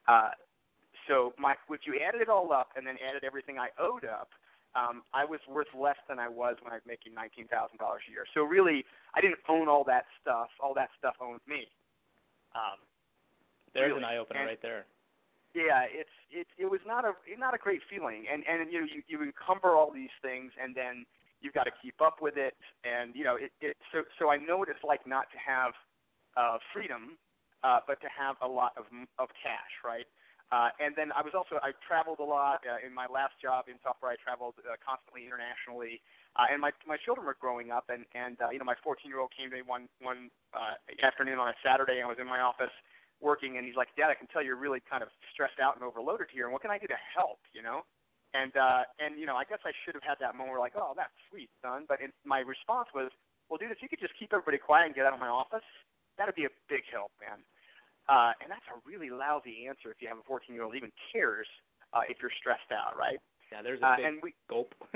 Uh, 0.09 0.31
so 1.07 1.33
my 1.39 1.55
if 1.71 1.87
you 1.87 2.01
added 2.07 2.21
it 2.21 2.29
all 2.29 2.53
up 2.53 2.71
and 2.77 2.85
then 2.85 2.97
added 3.09 3.23
everything 3.23 3.59
I 3.59 3.69
owed 3.79 4.05
up, 4.05 4.31
um, 4.75 5.03
I 5.15 5.25
was 5.25 5.39
worth 5.49 5.69
less 5.73 5.97
than 6.09 6.19
I 6.19 6.29
was 6.29 6.57
when 6.63 6.73
I 6.73 6.77
was 6.77 6.87
making 6.87 7.15
nineteen 7.15 7.47
thousand 7.47 7.79
dollars 7.79 8.03
a 8.09 8.11
year. 8.11 8.27
So 8.35 8.43
really, 8.43 8.85
I 9.15 9.21
didn't 9.21 9.39
own 9.49 9.69
all 9.69 9.85
that 9.85 10.07
stuff. 10.21 10.49
All 10.61 10.75
that 10.75 10.91
stuff 10.99 11.15
owned 11.21 11.41
me. 11.47 11.69
Um, 12.57 12.83
There's 13.73 13.91
really. 13.91 14.03
an 14.03 14.05
eye 14.05 14.17
opener 14.17 14.45
right 14.45 14.61
there 14.61 14.87
yeah, 15.57 15.89
it's 15.89 16.13
it 16.29 16.47
it 16.61 16.69
was 16.69 16.81
not 16.87 17.09
a 17.09 17.17
not 17.41 17.55
a 17.55 17.59
great 17.59 17.81
feeling, 17.89 18.29
and 18.31 18.45
and 18.45 18.71
you 18.71 18.81
know 18.81 18.87
you 18.87 19.01
you 19.09 19.25
encumber 19.25 19.73
all 19.73 19.91
these 19.91 20.13
things, 20.21 20.53
and 20.61 20.77
then 20.77 21.07
you've 21.41 21.55
got 21.55 21.65
to 21.65 21.75
keep 21.83 22.01
up 22.01 22.21
with 22.21 22.37
it, 22.37 22.55
and 22.85 23.15
you 23.15 23.25
know 23.25 23.37
it, 23.37 23.53
it 23.61 23.77
so 23.93 24.03
so 24.19 24.31
I 24.31 24.37
know 24.37 24.59
what 24.59 24.69
it's 24.69 24.85
like 24.85 25.07
not 25.07 25.31
to 25.33 25.39
have 25.39 25.73
uh, 26.37 26.59
freedom, 26.73 27.17
uh, 27.65 27.81
but 27.87 28.01
to 28.01 28.09
have 28.09 28.37
a 28.43 28.49
lot 28.49 28.73
of 28.77 28.85
of 29.19 29.29
cash, 29.43 29.75
right? 29.85 30.07
Uh, 30.53 30.71
and 30.79 30.95
then 30.95 31.11
I 31.11 31.27
was 31.27 31.35
also 31.35 31.59
I 31.59 31.75
traveled 31.83 32.23
a 32.23 32.29
lot 32.29 32.63
uh, 32.63 32.79
in 32.79 32.95
my 32.95 33.11
last 33.11 33.35
job 33.43 33.67
in 33.67 33.75
software. 33.83 34.15
I 34.15 34.19
traveled 34.23 34.55
uh, 34.63 34.79
constantly 34.79 35.27
internationally, 35.27 35.99
uh, 36.39 36.47
and 36.47 36.63
my 36.63 36.71
my 36.87 36.95
children 36.95 37.27
were 37.27 37.35
growing 37.35 37.75
up, 37.75 37.91
and 37.91 38.07
and 38.15 38.39
uh, 38.39 38.55
you 38.55 38.63
know 38.63 38.69
my 38.69 38.79
14 38.79 39.11
year 39.11 39.19
old 39.19 39.35
came 39.35 39.51
to 39.51 39.57
me 39.59 39.67
one 39.67 39.91
one 39.99 40.31
uh, 40.55 40.79
afternoon 41.03 41.43
on 41.43 41.51
a 41.51 41.57
Saturday. 41.67 41.99
I 41.99 42.07
was 42.07 42.23
in 42.23 42.31
my 42.31 42.39
office 42.39 42.71
working, 43.19 43.59
and 43.59 43.67
he's 43.67 43.75
like, 43.75 43.91
Dad, 43.99 44.07
I 44.07 44.15
can 44.15 44.31
tell 44.31 44.39
you're 44.39 44.61
really 44.61 44.79
kind 44.87 45.03
of 45.03 45.11
stressed 45.35 45.59
out 45.59 45.75
and 45.75 45.83
overloaded 45.83 46.31
here, 46.31 46.47
and 46.47 46.53
what 46.55 46.63
can 46.63 46.71
I 46.71 46.79
do 46.79 46.87
to 46.87 47.01
help? 47.11 47.43
You 47.51 47.67
know, 47.67 47.83
and 48.35 48.55
uh, 48.57 48.83
and 48.99 49.19
you 49.19 49.27
know, 49.27 49.37
I 49.37 49.45
guess 49.45 49.61
I 49.65 49.73
should 49.85 49.95
have 49.95 50.03
had 50.03 50.19
that 50.21 50.35
moment 50.35 50.57
where 50.57 50.61
like, 50.61 50.77
oh, 50.77 50.95
that's 50.97 51.15
sweet, 51.31 51.51
son. 51.63 51.85
But 51.89 52.01
in, 52.01 52.11
my 52.25 52.41
response 52.41 52.89
was, 52.95 53.11
well, 53.49 53.59
dude, 53.59 53.71
if 53.71 53.83
you 53.83 53.89
could 53.89 54.01
just 54.01 54.15
keep 54.19 54.33
everybody 54.33 54.59
quiet 54.59 54.87
and 54.87 54.95
get 54.95 55.07
out 55.07 55.15
of 55.15 55.21
my 55.21 55.31
office, 55.31 55.67
that'd 56.19 56.35
be 56.35 56.45
a 56.45 56.55
big 56.69 56.83
help, 56.91 57.13
man. 57.21 57.39
Uh, 58.09 58.33
and 58.43 58.51
that's 58.51 58.67
a 58.71 58.79
really 58.87 59.11
lousy 59.11 59.67
answer 59.67 59.91
if 59.91 59.99
you 59.99 60.07
have 60.07 60.19
a 60.19 60.27
14 60.27 60.55
year 60.55 60.63
old 60.63 60.75
even 60.75 60.91
cares 61.13 61.47
uh, 61.93 62.07
if 62.09 62.19
you're 62.23 62.35
stressed 62.39 62.71
out, 62.71 62.97
right? 62.99 63.19
Yeah, 63.51 63.63
there's 63.63 63.81
a 63.83 63.87
uh, 63.87 63.97
and 64.03 64.19
we, 64.23 64.35
gulp. 64.51 64.75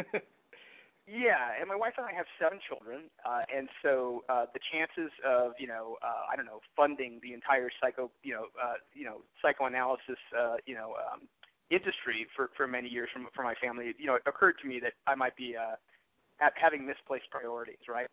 yeah, 1.06 1.54
and 1.58 1.68
my 1.68 1.74
wife 1.74 1.94
and 1.98 2.06
I 2.06 2.12
have 2.14 2.26
seven 2.38 2.58
children, 2.66 3.10
uh, 3.26 3.42
and 3.46 3.68
so 3.82 4.22
uh, 4.28 4.46
the 4.54 4.60
chances 4.72 5.10
of 5.26 5.52
you 5.58 5.66
know 5.66 5.98
uh, 6.02 6.26
I 6.30 6.34
don't 6.34 6.46
know 6.46 6.60
funding 6.76 7.20
the 7.22 7.32
entire 7.32 7.70
psycho 7.80 8.10
you 8.22 8.34
know 8.34 8.46
uh, 8.58 8.82
you 8.94 9.04
know 9.04 9.22
psychoanalysis 9.42 10.18
uh, 10.34 10.56
you 10.66 10.74
know 10.74 10.94
um, 10.98 11.30
industry 11.70 12.26
for 12.34 12.50
for 12.56 12.66
many 12.66 12.88
years 12.88 13.08
from 13.12 13.28
for 13.34 13.42
my 13.42 13.54
family, 13.54 13.94
you 13.98 14.06
know, 14.06 14.14
it 14.16 14.22
occurred 14.26 14.56
to 14.62 14.68
me 14.68 14.80
that 14.80 14.92
I 15.06 15.14
might 15.14 15.36
be 15.36 15.56
uh, 15.56 15.76
having 16.54 16.86
misplaced 16.86 17.30
priorities, 17.30 17.82
right? 17.88 18.06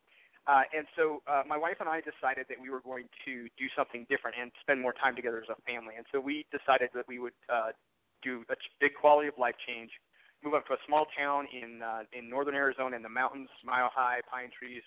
Uh, 0.47 0.63
and 0.71 0.87
so 0.95 1.21
uh, 1.27 1.43
my 1.45 1.57
wife 1.57 1.75
and 1.81 1.89
I 1.89 1.99
decided 1.99 2.45
that 2.47 2.55
we 2.55 2.69
were 2.69 2.79
going 2.79 3.11
to 3.25 3.51
do 3.59 3.67
something 3.75 4.07
different 4.09 4.37
and 4.39 4.49
spend 4.61 4.79
more 4.79 4.93
time 4.93 5.13
together 5.13 5.43
as 5.43 5.49
a 5.51 5.59
family. 5.67 5.95
And 5.97 6.05
so 6.11 6.21
we 6.21 6.45
decided 6.55 6.89
that 6.95 7.03
we 7.05 7.19
would 7.19 7.35
uh, 7.51 7.75
do 8.23 8.45
a 8.49 8.55
big 8.79 8.95
quality 8.95 9.27
of 9.27 9.35
life 9.37 9.55
change, 9.67 9.91
move 10.43 10.53
up 10.53 10.65
to 10.67 10.73
a 10.73 10.81
small 10.87 11.05
town 11.17 11.47
in 11.51 11.83
uh, 11.83 12.07
in 12.13 12.29
northern 12.29 12.55
Arizona 12.55 12.95
in 12.95 13.03
the 13.03 13.11
mountains, 13.11 13.49
mile 13.65 13.91
high, 13.93 14.21
pine 14.31 14.49
trees, 14.57 14.83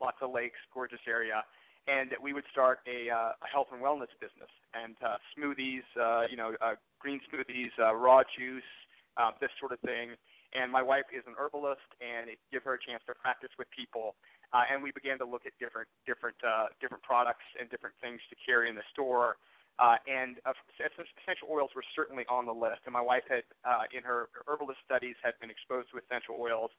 lots 0.00 0.16
of 0.22 0.32
lakes, 0.32 0.58
gorgeous 0.72 1.04
area, 1.06 1.44
and 1.86 2.10
that 2.10 2.20
we 2.22 2.32
would 2.32 2.44
start 2.50 2.78
a, 2.86 3.10
uh, 3.10 3.32
a 3.36 3.48
health 3.52 3.68
and 3.72 3.82
wellness 3.82 4.12
business 4.20 4.50
and 4.72 4.96
uh, 5.04 5.16
smoothies, 5.36 5.84
uh, 6.00 6.24
you 6.30 6.36
know, 6.36 6.52
uh, 6.60 6.74
green 7.02 7.18
smoothies, 7.26 7.74
uh, 7.82 7.94
raw 7.94 8.22
juice, 8.38 8.70
uh, 9.18 9.34
this 9.42 9.50
sort 9.58 9.74
of 9.74 9.80
thing. 9.80 10.14
And 10.54 10.70
my 10.70 10.82
wife 10.82 11.08
is 11.10 11.24
an 11.26 11.34
herbalist, 11.34 11.88
and 11.98 12.30
it 12.30 12.38
gave 12.52 12.62
her 12.62 12.78
a 12.78 12.80
chance 12.80 13.02
to 13.08 13.14
practice 13.18 13.50
with 13.58 13.66
people 13.74 14.14
uh, 14.52 14.68
and 14.68 14.82
we 14.82 14.92
began 14.92 15.18
to 15.18 15.24
look 15.24 15.46
at 15.46 15.52
different 15.58 15.88
different 16.06 16.36
uh, 16.44 16.68
different 16.80 17.02
products 17.02 17.44
and 17.58 17.68
different 17.70 17.96
things 18.00 18.20
to 18.28 18.36
carry 18.44 18.68
in 18.68 18.76
the 18.76 18.86
store. 18.92 19.36
Uh, 19.80 19.96
and 20.04 20.36
uh, 20.44 20.52
essential 20.76 21.48
oils 21.48 21.72
were 21.74 21.82
certainly 21.96 22.28
on 22.28 22.44
the 22.44 22.52
list. 22.52 22.84
And 22.84 22.92
my 22.92 23.00
wife 23.00 23.24
had, 23.26 23.42
uh, 23.64 23.88
in 23.88 24.04
her 24.04 24.28
herbalist 24.46 24.78
studies, 24.84 25.16
had 25.24 25.32
been 25.40 25.48
exposed 25.48 25.88
to 25.90 25.96
essential 25.96 26.36
oils. 26.38 26.70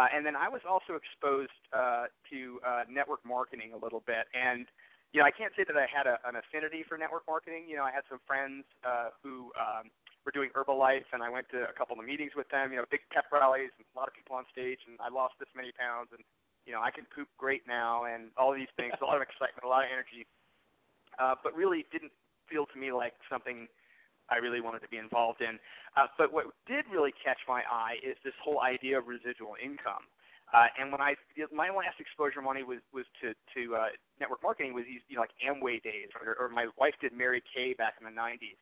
Uh, 0.00 0.08
and 0.08 0.24
then 0.24 0.34
I 0.34 0.48
was 0.48 0.64
also 0.64 0.96
exposed 0.96 1.52
uh, 1.76 2.08
to 2.32 2.58
uh, 2.64 2.88
network 2.88 3.20
marketing 3.28 3.76
a 3.76 3.78
little 3.78 4.02
bit. 4.08 4.24
And 4.32 4.64
you 5.12 5.18
know, 5.18 5.26
I 5.26 5.34
can't 5.34 5.50
say 5.58 5.66
that 5.66 5.74
I 5.74 5.90
had 5.90 6.06
a, 6.06 6.22
an 6.22 6.38
affinity 6.38 6.86
for 6.86 6.94
network 6.94 7.26
marketing. 7.26 7.66
You 7.66 7.76
know, 7.76 7.86
I 7.86 7.90
had 7.90 8.06
some 8.06 8.22
friends 8.26 8.62
uh, 8.86 9.10
who 9.22 9.50
um, 9.58 9.90
were 10.22 10.30
doing 10.30 10.54
Herbalife, 10.54 11.10
and 11.10 11.22
I 11.22 11.30
went 11.30 11.50
to 11.50 11.66
a 11.66 11.74
couple 11.74 11.98
of 11.98 12.06
meetings 12.06 12.38
with 12.38 12.46
them. 12.54 12.70
You 12.70 12.78
know, 12.78 12.86
big 12.90 13.02
pep 13.10 13.26
rallies, 13.34 13.74
and 13.74 13.82
a 13.90 13.96
lot 13.98 14.06
of 14.06 14.14
people 14.14 14.38
on 14.38 14.46
stage, 14.54 14.78
and 14.86 14.94
I 15.02 15.10
lost 15.10 15.34
this 15.42 15.50
many 15.58 15.74
pounds, 15.74 16.14
and 16.14 16.22
you 16.62 16.72
know, 16.72 16.80
I 16.80 16.94
can 16.94 17.10
poop 17.10 17.26
great 17.38 17.66
now, 17.66 18.06
and 18.06 18.30
all 18.38 18.54
these 18.54 18.70
things, 18.78 18.94
a 19.02 19.04
lot 19.04 19.18
of 19.18 19.24
excitement, 19.26 19.66
a 19.66 19.70
lot 19.70 19.82
of 19.82 19.90
energy, 19.90 20.28
uh, 21.18 21.34
but 21.42 21.56
really 21.58 21.86
didn't 21.90 22.14
feel 22.46 22.66
to 22.70 22.76
me 22.78 22.92
like 22.92 23.14
something 23.26 23.66
I 24.30 24.38
really 24.38 24.60
wanted 24.60 24.86
to 24.86 24.90
be 24.90 24.98
involved 24.98 25.42
in. 25.42 25.58
Uh, 25.96 26.06
but 26.18 26.32
what 26.32 26.46
did 26.70 26.86
really 26.86 27.10
catch 27.10 27.42
my 27.48 27.62
eye 27.66 27.98
is 28.06 28.14
this 28.22 28.36
whole 28.38 28.62
idea 28.62 28.98
of 28.98 29.10
residual 29.10 29.58
income. 29.58 30.06
Uh, 30.52 30.66
and 30.78 30.90
when 30.90 31.00
I 31.00 31.14
my 31.54 31.70
last 31.70 32.02
exposure 32.02 32.42
money 32.42 32.62
was 32.62 32.82
was 32.92 33.06
to 33.22 33.34
to 33.54 33.76
uh, 33.76 33.94
network 34.18 34.42
marketing 34.42 34.74
was 34.74 34.84
these 34.84 35.02
you 35.06 35.14
know 35.14 35.22
like 35.22 35.34
Amway 35.38 35.82
days, 35.82 36.10
or, 36.18 36.34
or 36.34 36.48
my 36.48 36.66
wife 36.76 36.94
did 37.00 37.12
Mary 37.14 37.42
Kay 37.54 37.74
back 37.74 37.94
in 38.00 38.04
the 38.04 38.14
90s. 38.14 38.58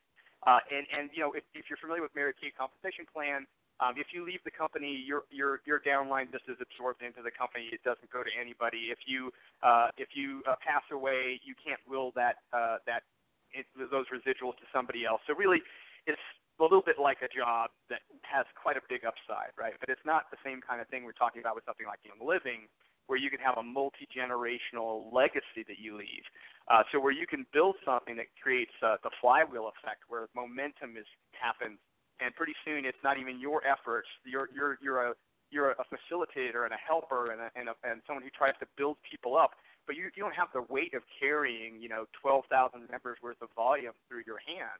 Uh, 0.46 0.60
and 0.70 0.84
and 0.92 1.10
you 1.16 1.24
know 1.24 1.32
if, 1.32 1.44
if 1.56 1.66
you're 1.72 1.80
familiar 1.80 2.02
with 2.02 2.12
Mary 2.14 2.36
Kay 2.36 2.52
compensation 2.52 3.08
plan, 3.08 3.48
um, 3.80 3.94
if 3.96 4.12
you 4.12 4.26
leave 4.26 4.44
the 4.44 4.52
company, 4.52 4.90
your 4.90 5.24
your 5.30 5.64
your 5.64 5.80
downline 5.80 6.30
just 6.30 6.44
is 6.44 6.60
absorbed 6.60 7.00
into 7.00 7.22
the 7.22 7.30
company. 7.30 7.70
It 7.72 7.80
doesn't 7.86 8.10
go 8.10 8.20
to 8.26 8.32
anybody. 8.34 8.90
If 8.90 9.06
you 9.06 9.32
uh, 9.62 9.88
if 9.96 10.12
you 10.12 10.42
uh, 10.44 10.60
pass 10.60 10.82
away, 10.92 11.40
you 11.40 11.54
can't 11.56 11.80
will 11.88 12.12
that 12.18 12.44
uh, 12.52 12.84
that 12.84 13.08
it, 13.54 13.64
those 13.78 14.06
residuals 14.12 14.60
to 14.60 14.66
somebody 14.74 15.06
else. 15.06 15.22
So 15.26 15.34
really, 15.34 15.62
it's 16.06 16.20
a 16.58 16.62
little 16.62 16.82
bit 16.82 16.98
like 16.98 17.22
a 17.22 17.30
job 17.30 17.70
that 17.88 18.02
has 18.22 18.44
quite 18.58 18.76
a 18.76 18.84
big 18.88 19.06
upside, 19.06 19.54
right? 19.56 19.74
But 19.78 19.88
it's 19.88 20.04
not 20.04 20.30
the 20.30 20.40
same 20.44 20.60
kind 20.60 20.80
of 20.80 20.88
thing 20.88 21.04
we're 21.04 21.16
talking 21.16 21.40
about 21.40 21.54
with 21.54 21.64
something 21.64 21.86
like 21.86 22.02
Young 22.02 22.18
Living, 22.20 22.66
where 23.06 23.16
you 23.16 23.30
can 23.30 23.40
have 23.40 23.56
a 23.56 23.62
multi-generational 23.62 25.08
legacy 25.12 25.64
that 25.66 25.78
you 25.80 25.96
leave. 25.96 26.26
Uh, 26.68 26.82
so 26.92 27.00
where 27.00 27.14
you 27.14 27.26
can 27.26 27.46
build 27.54 27.76
something 27.84 28.16
that 28.16 28.28
creates 28.42 28.74
uh, 28.84 29.00
the 29.02 29.10
flywheel 29.20 29.72
effect, 29.72 30.04
where 30.08 30.28
momentum 30.36 30.98
is 30.98 31.08
happens 31.32 31.78
and 32.20 32.34
pretty 32.34 32.54
soon 32.64 32.84
it's 32.84 32.98
not 33.02 33.18
even 33.18 33.38
your 33.40 33.62
efforts. 33.66 34.08
You're 34.24 34.48
you're 34.54 34.78
you're 34.82 35.02
a 35.02 35.12
you're 35.50 35.72
a 35.72 35.86
facilitator 35.88 36.68
and 36.68 36.76
a 36.76 36.80
helper 36.84 37.32
and 37.32 37.40
a, 37.40 37.48
and, 37.56 37.72
a, 37.72 37.74
and 37.80 38.02
someone 38.06 38.22
who 38.22 38.28
tries 38.36 38.52
to 38.60 38.66
build 38.76 38.98
people 39.00 39.36
up, 39.36 39.56
but 39.86 39.96
you 39.96 40.10
you 40.14 40.22
don't 40.22 40.34
have 40.34 40.48
the 40.52 40.66
weight 40.68 40.94
of 40.94 41.02
carrying 41.18 41.80
you 41.80 41.88
know 41.88 42.04
12,000 42.20 42.90
members 42.90 43.18
worth 43.22 43.40
of 43.40 43.48
volume 43.56 43.94
through 44.08 44.22
your 44.26 44.38
hand. 44.44 44.78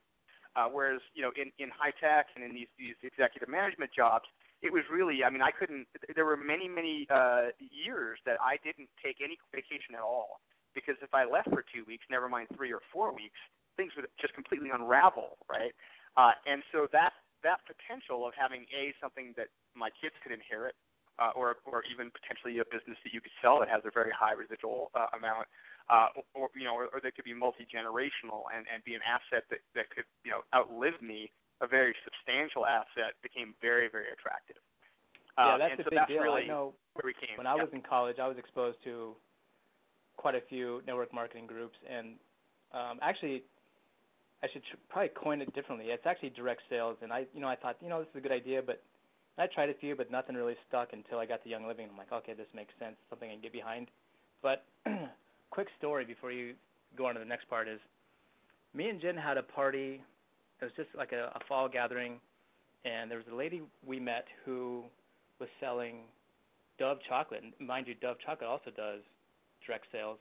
Uh, 0.58 0.66
whereas 0.66 0.98
you 1.14 1.22
know 1.22 1.30
in 1.38 1.54
in 1.62 1.70
high 1.70 1.94
tech 2.02 2.34
and 2.34 2.42
in 2.42 2.50
these 2.50 2.66
these 2.74 2.98
executive 3.06 3.46
management 3.46 3.94
jobs, 3.94 4.26
it 4.58 4.72
was 4.74 4.82
really 4.90 5.22
I 5.22 5.30
mean 5.30 5.42
I 5.42 5.54
couldn't. 5.54 5.86
There 6.18 6.26
were 6.26 6.36
many 6.36 6.66
many 6.66 7.06
uh, 7.06 7.54
years 7.62 8.18
that 8.26 8.42
I 8.42 8.58
didn't 8.66 8.90
take 8.98 9.22
any 9.22 9.38
vacation 9.54 9.94
at 9.94 10.02
all 10.02 10.42
because 10.74 10.98
if 10.98 11.14
I 11.14 11.22
left 11.30 11.54
for 11.54 11.62
two 11.62 11.86
weeks, 11.86 12.02
never 12.10 12.28
mind 12.28 12.50
three 12.58 12.74
or 12.74 12.82
four 12.90 13.14
weeks, 13.14 13.38
things 13.78 13.94
would 13.94 14.10
just 14.18 14.34
completely 14.34 14.74
unravel, 14.74 15.38
right? 15.46 15.70
Uh, 16.18 16.34
and 16.50 16.66
so 16.74 16.90
that 16.90 17.14
that 17.46 17.62
potential 17.70 18.26
of 18.26 18.34
having 18.34 18.66
a 18.74 18.90
something 18.98 19.38
that 19.38 19.54
my 19.78 19.94
kids 19.94 20.18
could 20.26 20.34
inherit, 20.34 20.74
uh, 21.22 21.30
or 21.38 21.62
or 21.70 21.86
even 21.86 22.10
potentially 22.10 22.58
a 22.58 22.66
business 22.66 22.98
that 23.06 23.14
you 23.14 23.22
could 23.22 23.34
sell 23.38 23.62
that 23.62 23.70
has 23.70 23.86
a 23.86 23.94
very 23.94 24.10
high 24.10 24.34
residual 24.34 24.90
uh, 24.98 25.06
amount, 25.14 25.46
uh, 25.90 26.08
or 26.34 26.48
you 26.54 26.64
know, 26.64 26.74
or, 26.74 26.88
or 26.92 27.00
they 27.00 27.10
could 27.10 27.24
be 27.24 27.34
multi 27.34 27.66
generational 27.66 28.48
and 28.54 28.66
and 28.72 28.84
be 28.84 28.94
an 28.94 29.04
asset 29.04 29.44
that 29.50 29.60
that 29.74 29.90
could 29.90 30.04
you 30.24 30.30
know 30.30 30.44
outlive 30.54 31.00
me, 31.00 31.30
a 31.60 31.66
very 31.66 31.94
substantial 32.04 32.66
asset 32.66 33.16
became 33.22 33.54
very 33.60 33.88
very 33.88 34.12
attractive. 34.12 34.60
Yeah, 35.36 35.54
uh, 35.54 35.58
that's 35.58 35.80
a 35.80 35.84
so 35.84 35.90
big 35.90 35.98
that's 35.98 36.10
deal. 36.10 36.22
Really 36.22 36.44
I 36.44 36.46
know 36.46 36.74
where 36.94 37.06
we 37.06 37.14
came. 37.14 37.36
when 37.36 37.46
I 37.46 37.56
yeah. 37.56 37.62
was 37.62 37.72
in 37.72 37.82
college, 37.82 38.18
I 38.20 38.28
was 38.28 38.38
exposed 38.38 38.78
to 38.84 39.14
quite 40.16 40.34
a 40.34 40.42
few 40.48 40.82
network 40.86 41.14
marketing 41.14 41.46
groups, 41.46 41.78
and 41.88 42.18
um, 42.74 42.98
actually 43.00 43.44
I 44.42 44.46
should 44.52 44.62
tr- 44.70 44.82
probably 44.88 45.10
coin 45.10 45.40
it 45.42 45.52
differently. 45.54 45.90
It's 45.90 46.06
actually 46.06 46.30
direct 46.30 46.62
sales, 46.70 46.96
and 47.02 47.12
I, 47.12 47.26
you 47.34 47.40
know, 47.40 47.48
I 47.48 47.56
thought, 47.56 47.76
you 47.80 47.88
know, 47.88 48.00
this 48.00 48.08
is 48.10 48.16
a 48.16 48.20
good 48.20 48.32
idea, 48.32 48.62
but 48.62 48.82
I 49.36 49.46
tried 49.46 49.70
a 49.70 49.74
few, 49.74 49.96
but 49.96 50.10
nothing 50.10 50.36
really 50.36 50.56
stuck 50.68 50.92
until 50.92 51.18
I 51.18 51.26
got 51.26 51.42
to 51.44 51.48
Young 51.48 51.66
Living. 51.66 51.88
I'm 51.90 51.96
like, 51.96 52.12
okay, 52.12 52.34
this 52.34 52.46
makes 52.54 52.72
sense, 52.78 52.96
something 53.10 53.28
I 53.28 53.32
can 53.34 53.42
get 53.42 53.52
behind. 53.52 53.88
But 54.42 54.64
quick 55.58 55.74
story 55.76 56.04
before 56.04 56.30
you 56.30 56.54
go 56.96 57.06
on 57.06 57.14
to 57.14 57.18
the 57.18 57.26
next 57.26 57.50
part 57.50 57.66
is, 57.66 57.80
me 58.74 58.88
and 58.90 59.00
Jen 59.00 59.16
had 59.16 59.36
a 59.36 59.42
party. 59.42 60.00
It 60.60 60.64
was 60.64 60.70
just 60.76 60.88
like 60.96 61.10
a, 61.10 61.32
a 61.34 61.40
fall 61.48 61.68
gathering, 61.68 62.20
and 62.84 63.10
there 63.10 63.18
was 63.18 63.26
a 63.32 63.34
lady 63.34 63.62
we 63.84 63.98
met 63.98 64.24
who 64.44 64.84
was 65.40 65.48
selling 65.58 66.02
Dove 66.78 66.98
chocolate. 67.08 67.42
And 67.42 67.66
mind 67.66 67.88
you, 67.88 67.96
Dove 67.96 68.18
chocolate 68.24 68.48
also 68.48 68.70
does 68.70 69.00
direct 69.66 69.86
sales. 69.90 70.18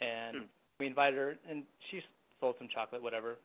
And 0.00 0.36
hmm. 0.36 0.42
we 0.78 0.86
invited 0.86 1.18
her, 1.18 1.34
and 1.50 1.64
she's 1.90 2.02
sold 2.38 2.54
some 2.58 2.68
chocolate, 2.72 3.02
whatever. 3.02 3.38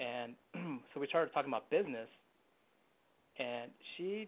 And 0.00 0.34
so 0.92 0.98
we 0.98 1.06
started 1.06 1.32
talking 1.34 1.52
about 1.52 1.70
business, 1.70 2.08
and 3.38 3.70
she 3.96 4.26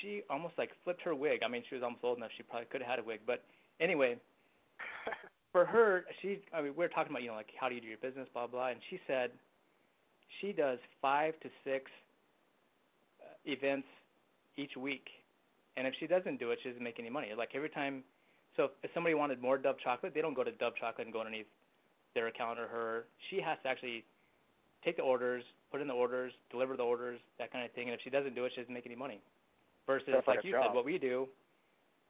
she 0.00 0.22
almost 0.30 0.54
like 0.58 0.70
flipped 0.84 1.02
her 1.02 1.12
wig. 1.12 1.40
I 1.44 1.48
mean, 1.48 1.64
she 1.68 1.74
was 1.74 1.82
almost 1.82 2.04
old 2.04 2.18
enough; 2.18 2.30
she 2.36 2.44
probably 2.44 2.68
could 2.70 2.82
have 2.82 2.90
had 2.90 2.98
a 3.00 3.02
wig. 3.02 3.22
But 3.26 3.42
anyway, 3.80 4.14
for 5.52 5.64
her, 5.64 6.04
she 6.20 6.40
I 6.52 6.62
mean, 6.62 6.72
we 6.76 6.84
were 6.84 6.88
talking 6.88 7.12
about 7.12 7.22
you 7.22 7.28
know 7.28 7.34
like 7.34 7.50
how 7.58 7.68
do 7.68 7.74
you 7.74 7.80
do 7.80 7.86
your 7.86 7.98
business, 7.98 8.28
blah 8.32 8.46
blah, 8.46 8.68
and 8.68 8.80
she 8.90 9.00
said 9.06 9.30
she 10.40 10.52
does 10.52 10.78
five 11.00 11.38
to 11.40 11.48
six 11.64 11.90
uh, 13.20 13.26
events 13.44 13.88
each 14.56 14.76
week, 14.76 15.06
and 15.76 15.86
if 15.86 15.94
she 15.98 16.06
doesn't 16.06 16.38
do 16.38 16.50
it, 16.50 16.58
she 16.62 16.68
doesn't 16.68 16.82
make 16.82 16.98
any 16.98 17.10
money. 17.10 17.28
Like 17.36 17.50
every 17.54 17.70
time, 17.70 18.02
so 18.56 18.70
if 18.82 18.90
somebody 18.94 19.14
wanted 19.14 19.40
more 19.40 19.58
Dove 19.58 19.76
chocolate, 19.82 20.12
they 20.14 20.20
don't 20.20 20.34
go 20.34 20.44
to 20.44 20.52
Dove 20.52 20.74
chocolate 20.78 21.06
and 21.06 21.12
go 21.12 21.20
underneath 21.20 21.46
their 22.14 22.28
account 22.28 22.58
or 22.58 22.66
her. 22.66 23.04
She 23.30 23.40
has 23.40 23.58
to 23.62 23.68
actually 23.68 24.04
take 24.84 24.96
the 24.96 25.02
orders, 25.02 25.44
put 25.70 25.80
in 25.80 25.88
the 25.88 25.94
orders, 25.94 26.32
deliver 26.50 26.76
the 26.76 26.82
orders, 26.82 27.18
that 27.38 27.52
kind 27.52 27.64
of 27.64 27.72
thing. 27.72 27.88
And 27.88 27.94
if 27.94 28.00
she 28.02 28.10
doesn't 28.10 28.34
do 28.34 28.44
it, 28.44 28.52
she 28.54 28.60
doesn't 28.60 28.72
make 28.72 28.86
any 28.86 28.96
money. 28.96 29.20
Versus, 29.86 30.08
That's 30.12 30.26
like, 30.26 30.38
like 30.38 30.44
you 30.44 30.52
job. 30.52 30.66
said, 30.66 30.74
what 30.74 30.84
we 30.84 30.98
do, 30.98 31.28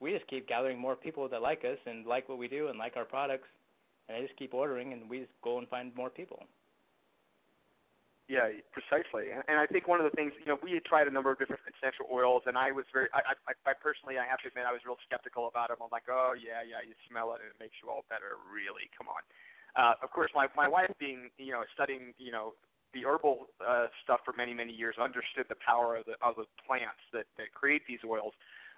we 0.01 0.13
just 0.13 0.27
keep 0.29 0.49
gathering 0.49 0.79
more 0.79 0.97
people 0.97 1.29
that 1.29 1.43
like 1.43 1.65
us 1.65 1.79
and 1.87 2.07
like 2.07 2.29
what 2.29 2.39
we 2.39 2.49
do 2.49 2.69
and 2.69 2.79
like 2.79 2.97
our 2.97 3.05
products, 3.05 3.49
and 4.09 4.17
they 4.17 4.27
just 4.27 4.39
keep 4.39 4.55
ordering, 4.55 4.93
and 4.93 5.09
we 5.09 5.21
just 5.21 5.33
go 5.43 5.59
and 5.59 5.69
find 5.69 5.95
more 5.95 6.11
people. 6.11 6.45
Yeah, 8.27 8.51
precisely. 8.75 9.31
And, 9.31 9.55
I 9.55 9.71
think 9.71 9.87
one 9.87 10.03
of 10.03 10.07
the 10.11 10.15
things, 10.19 10.35
you 10.43 10.51
know, 10.51 10.59
we 10.59 10.75
had 10.75 10.83
tried 10.83 11.07
a 11.07 11.15
number 11.15 11.31
of 11.31 11.39
different 11.39 11.63
essential 11.71 12.11
oils, 12.11 12.43
and 12.51 12.59
I 12.59 12.75
was 12.75 12.83
very, 12.91 13.07
I, 13.15 13.39
I, 13.47 13.55
I 13.71 13.73
personally, 13.79 14.19
I 14.19 14.27
have 14.27 14.43
to 14.43 14.51
admit, 14.51 14.67
I 14.67 14.75
was 14.75 14.83
real 14.83 14.99
skeptical 15.07 15.47
about 15.47 15.71
them. 15.71 15.79
I'm 15.79 15.95
like, 15.95 16.11
oh 16.11 16.35
yeah, 16.35 16.67
yeah, 16.67 16.83
you 16.83 16.99
smell 17.07 17.39
it 17.39 17.47
and 17.47 17.55
it 17.55 17.59
makes 17.63 17.79
you 17.79 17.87
all 17.87 18.03
better. 18.11 18.35
Really, 18.51 18.91
come 18.99 19.07
on. 19.07 19.23
Uh, 19.79 19.95
of 20.03 20.11
course, 20.11 20.33
my 20.35 20.49
my 20.57 20.67
wife 20.67 20.91
being 20.99 21.29
you 21.37 21.53
know 21.53 21.63
studying 21.77 22.17
you 22.17 22.33
know 22.33 22.57
the 22.95 23.05
herbal 23.05 23.47
uh, 23.61 23.87
stuff 24.03 24.21
for 24.25 24.33
many 24.33 24.55
many 24.55 24.73
years, 24.73 24.97
understood 24.99 25.45
the 25.49 25.61
power 25.63 25.95
of 26.01 26.09
the 26.09 26.17
of 26.25 26.35
the 26.35 26.49
plants 26.67 27.05
that 27.13 27.29
that 27.37 27.53
create 27.53 27.83
these 27.87 28.01
oils. 28.03 28.33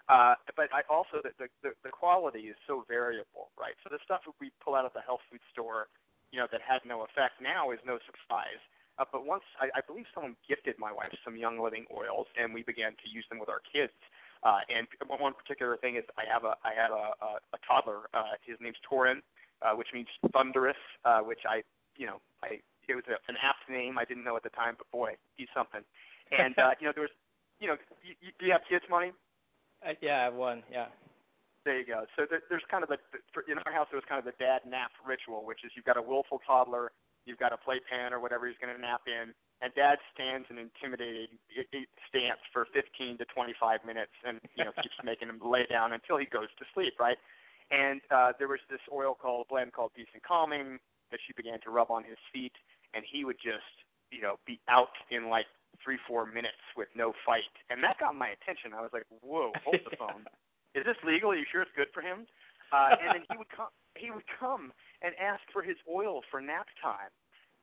Uh, 0.09 0.35
but 0.57 0.73
I 0.73 0.81
also 0.89 1.21
the, 1.21 1.53
the 1.61 1.77
the 1.85 1.93
quality 1.93 2.49
is 2.49 2.57
so 2.67 2.85
variable, 2.89 3.53
right? 3.61 3.77
So 3.85 3.93
the 3.93 4.01
stuff 4.05 4.25
that 4.25 4.33
we 4.41 4.51
pull 4.65 4.75
out 4.75 4.89
of 4.89 4.93
the 4.97 5.05
health 5.05 5.21
food 5.31 5.45
store, 5.53 5.93
you 6.33 6.41
know, 6.41 6.49
that 6.51 6.65
had 6.65 6.81
no 6.89 7.05
effect 7.05 7.45
now 7.45 7.71
is 7.73 7.79
no 7.85 8.01
surprise. 8.09 8.61
Uh, 8.99 9.05
but 9.13 9.27
once 9.29 9.45
I, 9.61 9.69
I 9.77 9.81
believe 9.85 10.07
someone 10.15 10.35
gifted 10.49 10.75
my 10.79 10.91
wife 10.91 11.13
some 11.25 11.37
Young 11.37 11.61
Living 11.61 11.85
oils, 11.93 12.27
and 12.41 12.53
we 12.57 12.65
began 12.65 12.93
to 13.05 13.07
use 13.07 13.25
them 13.29 13.39
with 13.39 13.49
our 13.49 13.61
kids. 13.61 13.93
Uh, 14.43 14.65
and 14.73 14.89
one 15.21 15.35
particular 15.35 15.77
thing 15.77 15.97
is 15.97 16.05
I 16.17 16.25
have 16.25 16.45
a 16.45 16.57
I 16.65 16.73
have 16.73 16.93
a, 16.93 17.13
a, 17.21 17.31
a 17.53 17.59
toddler. 17.69 18.09
Uh, 18.15 18.41
his 18.41 18.57
name's 18.61 18.81
Torin, 18.81 19.21
uh, 19.61 19.77
which 19.77 19.89
means 19.93 20.09
thunderous, 20.33 20.81
uh, 21.05 21.21
which 21.21 21.45
I 21.45 21.63
you 22.01 22.07
know 22.07 22.25
I 22.43 22.65
it 22.89 22.97
was 22.97 23.05
a, 23.13 23.21
an 23.29 23.37
apt 23.45 23.69
name 23.69 23.99
I 23.99 24.07
didn't 24.09 24.25
know 24.25 24.37
at 24.37 24.43
the 24.43 24.55
time, 24.57 24.75
but 24.79 24.91
boy, 24.91 25.21
he's 25.37 25.53
something. 25.53 25.85
And 26.33 26.59
uh, 26.59 26.73
you 26.81 26.87
know 26.87 26.93
there 26.95 27.03
was 27.03 27.15
you 27.61 27.69
know 27.69 27.77
you, 28.03 28.33
do 28.39 28.47
you 28.47 28.53
have 28.53 28.63
kids, 28.69 28.85
Monty? 28.89 29.13
Uh, 29.85 29.95
yeah, 30.01 30.21
I 30.21 30.25
have 30.25 30.35
one. 30.35 30.63
Yeah. 30.71 30.87
There 31.65 31.79
you 31.79 31.87
go. 31.87 32.07
So 32.17 32.25
there, 32.29 32.43
there's 32.49 32.65
kind 32.71 32.83
of 32.83 32.91
a 32.91 32.99
in 33.51 33.59
our 33.67 33.73
house 33.73 33.89
there 33.91 33.99
was 33.99 34.09
kind 34.09 34.19
of 34.19 34.25
the 34.25 34.37
dad 34.39 34.63
nap 34.67 34.91
ritual, 35.07 35.45
which 35.45 35.65
is 35.65 35.73
you've 35.77 35.85
got 35.85 35.97
a 35.97 36.03
willful 36.03 36.41
toddler, 36.47 36.93
you've 37.27 37.39
got 37.39 37.53
a 37.53 37.59
playpen 37.59 38.13
or 38.13 38.21
whatever 38.21 38.47
he's 38.49 38.57
going 38.61 38.75
to 38.75 38.81
nap 38.81 39.03
in, 39.07 39.35
and 39.61 39.75
dad 39.75 39.99
stands 40.15 40.47
an 40.51 40.59
intimidating 40.59 41.39
stance 42.09 42.43
for 42.53 42.67
15 42.73 43.19
to 43.19 43.25
25 43.27 43.85
minutes 43.85 44.15
and 44.27 44.41
you 44.55 44.65
know 44.65 44.73
keeps 44.83 44.95
making 45.05 45.29
him 45.29 45.41
lay 45.43 45.67
down 45.67 45.93
until 45.93 46.17
he 46.17 46.27
goes 46.27 46.49
to 46.59 46.65
sleep 46.75 46.95
right 46.99 47.19
and 47.71 48.01
uh 48.11 48.33
there 48.39 48.49
was 48.49 48.61
this 48.71 48.83
oil 48.93 49.15
called 49.15 49.47
blend 49.49 49.73
called 49.73 49.91
Peace 49.95 50.11
& 50.17 50.27
Calming 50.27 50.79
that 51.11 51.21
she 51.27 51.33
began 51.37 51.61
to 51.61 51.71
rub 51.71 51.91
on 51.91 52.05
his 52.05 52.19
feet 52.33 52.55
and 52.95 53.05
he 53.11 53.25
would 53.25 53.39
just 53.43 53.85
you 54.11 54.23
know 54.23 54.39
be 54.47 54.61
out 54.69 54.95
in 55.11 55.29
like 55.29 55.47
three 55.83 55.99
four 56.07 56.27
minutes 56.27 56.63
with 56.77 56.89
no 56.97 57.13
fight 57.25 57.53
and 57.71 57.83
that 57.83 57.99
got 57.99 58.15
my 58.15 58.29
attention 58.35 58.73
i 58.75 58.81
was 58.81 58.91
like 58.93 59.07
whoa 59.23 59.53
hold 59.65 59.81
the 59.89 59.97
phone 59.97 60.25
is 60.75 60.85
this 60.85 60.99
legal 61.05 61.31
are 61.31 61.37
you 61.37 61.47
sure 61.51 61.63
it's 61.63 61.75
good 61.77 61.91
for 61.93 62.03
him 62.03 62.27
uh 62.73 62.95
and 63.01 63.15
then 63.15 63.23
he 63.31 63.37
would 63.37 63.51
come 63.51 63.73
he 63.97 64.11
would 64.11 64.27
come 64.39 64.73
and 65.03 65.15
ask 65.21 65.43
for 65.53 65.63
his 65.63 65.77
oil 65.89 66.21
for 66.31 66.41
nap 66.41 66.67
time 66.83 67.13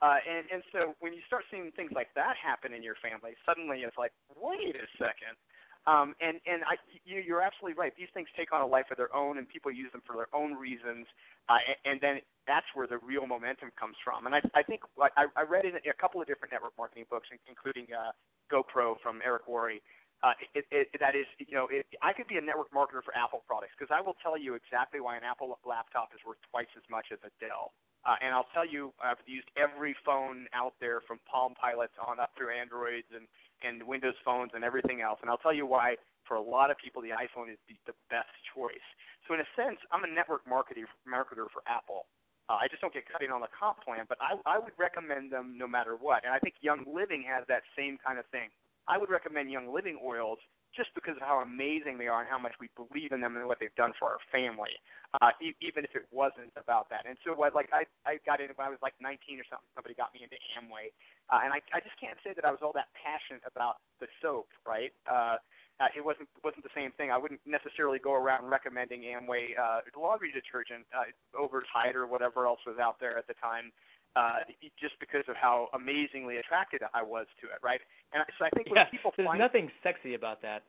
uh, 0.02 0.20
and, 0.28 0.44
and 0.52 0.62
so 0.76 0.94
when 1.00 1.14
you 1.14 1.24
start 1.26 1.48
seeing 1.50 1.72
things 1.72 1.92
like 1.96 2.12
that 2.16 2.36
happen 2.36 2.74
in 2.76 2.84
your 2.84 3.00
family, 3.00 3.32
suddenly 3.48 3.88
it's 3.88 3.98
like, 3.98 4.12
wait 4.36 4.76
a 4.76 4.88
second. 5.00 5.40
Um, 5.88 6.18
and 6.20 6.42
and 6.50 6.66
I, 6.66 6.82
you, 7.06 7.22
you're 7.22 7.46
absolutely 7.46 7.78
right. 7.78 7.94
These 7.94 8.10
things 8.14 8.28
take 8.36 8.52
on 8.52 8.62
a 8.62 8.66
life 8.66 8.90
of 8.90 8.98
their 8.98 9.14
own, 9.14 9.38
and 9.38 9.48
people 9.48 9.70
use 9.70 9.92
them 9.94 10.02
for 10.02 10.18
their 10.18 10.34
own 10.34 10.58
reasons. 10.58 11.06
Uh, 11.48 11.62
and, 11.62 11.78
and 11.86 11.98
then 12.02 12.16
that's 12.48 12.66
where 12.74 12.88
the 12.88 12.98
real 13.00 13.26
momentum 13.26 13.72
comes 13.80 13.96
from. 14.04 14.26
And 14.26 14.34
I, 14.36 14.42
I 14.54 14.64
think 14.64 14.82
I, 15.02 15.26
I 15.36 15.44
read 15.44 15.66
in 15.66 15.76
a 15.76 15.98
couple 15.98 16.22
of 16.22 16.28
different 16.28 16.54
network 16.54 16.74
marketing 16.78 17.06
books, 17.10 17.28
including 17.50 17.88
uh, 17.90 18.14
GoPro 18.52 18.96
from 19.02 19.20
Eric 19.26 19.48
Worre. 19.50 19.82
Uh, 20.24 20.34
it, 20.56 20.66
it, 20.72 20.88
that 20.98 21.14
is, 21.14 21.28
you 21.38 21.54
know, 21.54 21.68
it, 21.70 21.86
I 22.02 22.14
could 22.14 22.26
be 22.26 22.38
a 22.38 22.42
network 22.42 22.72
marketer 22.72 23.04
for 23.04 23.14
Apple 23.14 23.44
products 23.46 23.76
because 23.78 23.92
I 23.94 24.00
will 24.00 24.16
tell 24.24 24.40
you 24.40 24.56
exactly 24.56 25.04
why 25.04 25.18
an 25.18 25.28
Apple 25.28 25.54
laptop 25.68 26.16
is 26.16 26.22
worth 26.26 26.40
twice 26.50 26.72
as 26.78 26.86
much 26.90 27.12
as 27.12 27.20
a 27.22 27.30
Dell. 27.38 27.76
Uh, 28.06 28.16
and 28.22 28.34
I'll 28.34 28.48
tell 28.54 28.66
you, 28.66 28.94
I've 29.02 29.22
used 29.26 29.50
every 29.58 29.98
phone 30.06 30.46
out 30.54 30.78
there 30.80 31.02
from 31.10 31.18
Palm 31.26 31.58
Pilots 31.58 31.98
on 31.98 32.22
up 32.22 32.32
through 32.38 32.54
Androids 32.54 33.10
and, 33.10 33.26
and 33.66 33.82
Windows 33.82 34.16
phones 34.24 34.54
and 34.54 34.64
everything 34.64 35.02
else. 35.02 35.18
And 35.22 35.30
I'll 35.30 35.42
tell 35.42 35.54
you 35.54 35.66
why, 35.66 35.98
for 36.24 36.38
a 36.38 36.42
lot 36.42 36.70
of 36.70 36.78
people, 36.78 37.02
the 37.02 37.18
iPhone 37.18 37.50
is 37.50 37.58
the, 37.66 37.74
the 37.90 37.98
best 38.14 38.30
choice. 38.54 38.86
So 39.28 39.34
in 39.34 39.42
a 39.42 39.50
sense, 39.58 39.82
I'm 39.90 40.06
a 40.06 40.10
network 40.10 40.46
marketer, 40.46 40.86
marketer 41.06 41.50
for 41.50 41.66
Apple. 41.66 42.06
Uh, 42.50 42.62
I 42.62 42.68
just 42.70 42.82
don't 42.82 42.94
get 42.94 43.10
cut 43.10 43.24
in 43.26 43.32
on 43.32 43.42
the 43.42 43.50
comp 43.50 43.82
plan, 43.82 44.06
but 44.08 44.18
I, 44.22 44.38
I 44.46 44.60
would 44.60 44.74
recommend 44.78 45.32
them 45.32 45.58
no 45.58 45.68
matter 45.68 45.98
what. 45.98 46.24
And 46.24 46.34
I 46.34 46.40
think 46.40 46.56
Young 46.62 46.86
Living 46.86 47.26
has 47.26 47.44
that 47.50 47.64
same 47.76 47.98
kind 48.06 48.20
of 48.20 48.26
thing. 48.30 48.54
I 48.88 48.98
would 48.98 49.10
recommend 49.10 49.50
Young 49.50 49.74
Living 49.74 49.98
oils 50.04 50.38
just 50.76 50.92
because 50.94 51.16
of 51.16 51.24
how 51.24 51.40
amazing 51.40 51.98
they 51.98 52.06
are 52.12 52.20
and 52.22 52.30
how 52.30 52.38
much 52.38 52.54
we 52.60 52.68
believe 52.76 53.16
in 53.16 53.24
them 53.24 53.34
and 53.40 53.48
what 53.48 53.58
they've 53.64 53.74
done 53.80 53.96
for 53.98 54.12
our 54.12 54.22
family, 54.30 54.76
uh, 55.24 55.32
e- 55.42 55.56
even 55.64 55.88
if 55.88 55.96
it 55.96 56.04
wasn't 56.12 56.52
about 56.60 56.92
that. 56.92 57.08
And 57.08 57.16
so, 57.24 57.32
what 57.34 57.56
like 57.56 57.72
I 57.72 57.88
I 58.06 58.20
got 58.28 58.44
in 58.44 58.52
when 58.60 58.68
I 58.68 58.70
was 58.70 58.84
like 58.84 58.94
19 59.00 59.40
or 59.40 59.48
something. 59.48 59.66
Somebody 59.74 59.96
got 59.96 60.12
me 60.14 60.22
into 60.28 60.36
Amway, 60.60 60.92
uh, 61.32 61.42
and 61.48 61.56
I 61.56 61.64
I 61.72 61.80
just 61.80 61.96
can't 61.98 62.20
say 62.22 62.36
that 62.36 62.44
I 62.44 62.52
was 62.52 62.60
all 62.62 62.76
that 62.76 62.92
passionate 62.94 63.42
about 63.48 63.80
the 64.04 64.12
soap, 64.22 64.52
right? 64.68 64.92
Uh, 65.08 65.40
uh, 65.80 65.92
it 65.96 66.04
wasn't 66.04 66.30
wasn't 66.44 66.64
the 66.64 66.74
same 66.76 66.92
thing. 66.96 67.12
I 67.12 67.18
wouldn't 67.18 67.42
necessarily 67.46 68.00
go 68.00 68.14
around 68.14 68.48
recommending 68.48 69.02
Amway 69.04 69.58
uh, 69.60 69.82
laundry 70.00 70.32
detergent 70.32 70.86
uh, 70.96 71.12
over 71.36 71.64
Tide 71.74 71.96
or 71.96 72.08
whatever 72.08 72.46
else 72.46 72.60
was 72.66 72.80
out 72.80 73.00
there 73.00 73.18
at 73.18 73.28
the 73.28 73.36
time 73.36 73.72
uh, 74.16 74.48
just 74.80 74.96
because 75.00 75.24
of 75.28 75.36
how 75.36 75.68
amazingly 75.74 76.38
attracted 76.38 76.82
I 76.94 77.04
was 77.04 77.28
to 77.42 77.48
it, 77.48 77.60
right? 77.62 77.82
And 78.14 78.24
so 78.40 78.46
I 78.46 78.50
think 78.56 78.70
when 78.70 78.78
yeah, 78.78 78.90
people 78.90 79.12
there's 79.16 79.28
find 79.28 79.40
nothing 79.40 79.70
sexy 79.84 80.16
about 80.16 80.42
that. 80.42 80.64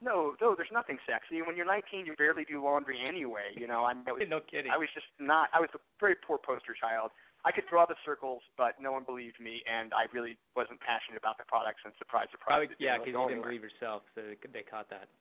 No, 0.00 0.34
no, 0.40 0.54
there's 0.56 0.72
nothing 0.72 0.98
sexy. 1.08 1.40
When 1.40 1.56
you're 1.56 1.68
19, 1.68 2.04
you 2.04 2.14
barely 2.16 2.44
do 2.44 2.62
laundry 2.62 2.98
anyway. 3.00 3.52
You 3.56 3.66
know, 3.68 3.84
I, 3.84 3.92
I 4.08 4.12
was, 4.12 4.22
no 4.28 4.40
kidding. 4.40 4.72
I 4.72 4.76
was 4.76 4.88
just 4.92 5.06
not. 5.20 5.48
I 5.52 5.60
was 5.60 5.68
a 5.74 5.78
very 6.00 6.14
poor 6.16 6.38
poster 6.38 6.74
child. 6.74 7.10
I 7.44 7.52
could 7.52 7.68
draw 7.68 7.84
the 7.84 7.96
circles, 8.04 8.40
but 8.56 8.80
no 8.80 8.92
one 8.92 9.04
believed 9.04 9.36
me, 9.36 9.60
and 9.68 9.92
I 9.92 10.08
really 10.16 10.40
wasn't 10.56 10.80
passionate 10.80 11.20
about 11.20 11.36
the 11.36 11.44
products. 11.44 11.84
And 11.84 11.92
surprise, 12.00 12.32
surprise, 12.32 12.64
Probably, 12.64 12.76
yeah, 12.80 12.96
because 12.96 13.12
you 13.12 13.28
didn't 13.28 13.44
believe 13.44 13.60
yourself, 13.60 14.02
so 14.16 14.24
they 14.24 14.64
caught 14.64 14.88
that. 14.88 15.12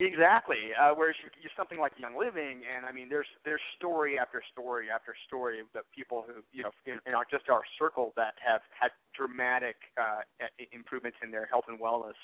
Exactly. 0.00 0.72
Uh, 0.72 0.96
whereas 0.96 1.14
you, 1.20 1.28
you 1.44 1.50
something 1.58 1.78
like 1.78 1.92
Young 1.98 2.16
Living, 2.16 2.64
and 2.64 2.86
I 2.86 2.92
mean, 2.92 3.12
there's 3.12 3.28
there's 3.44 3.60
story 3.76 4.16
after 4.16 4.40
story 4.48 4.88
after 4.88 5.12
story 5.28 5.60
of 5.60 5.66
the 5.74 5.82
people 5.92 6.24
who 6.24 6.40
you 6.56 6.64
know 6.64 6.72
in, 6.86 6.96
in 7.04 7.12
our, 7.12 7.28
just 7.28 7.50
our 7.50 7.60
circle 7.78 8.14
that 8.16 8.32
have 8.40 8.62
had 8.72 8.96
dramatic 9.12 9.76
uh, 10.00 10.24
improvements 10.72 11.18
in 11.22 11.30
their 11.30 11.44
health 11.44 11.68
and 11.68 11.78
wellness. 11.78 12.16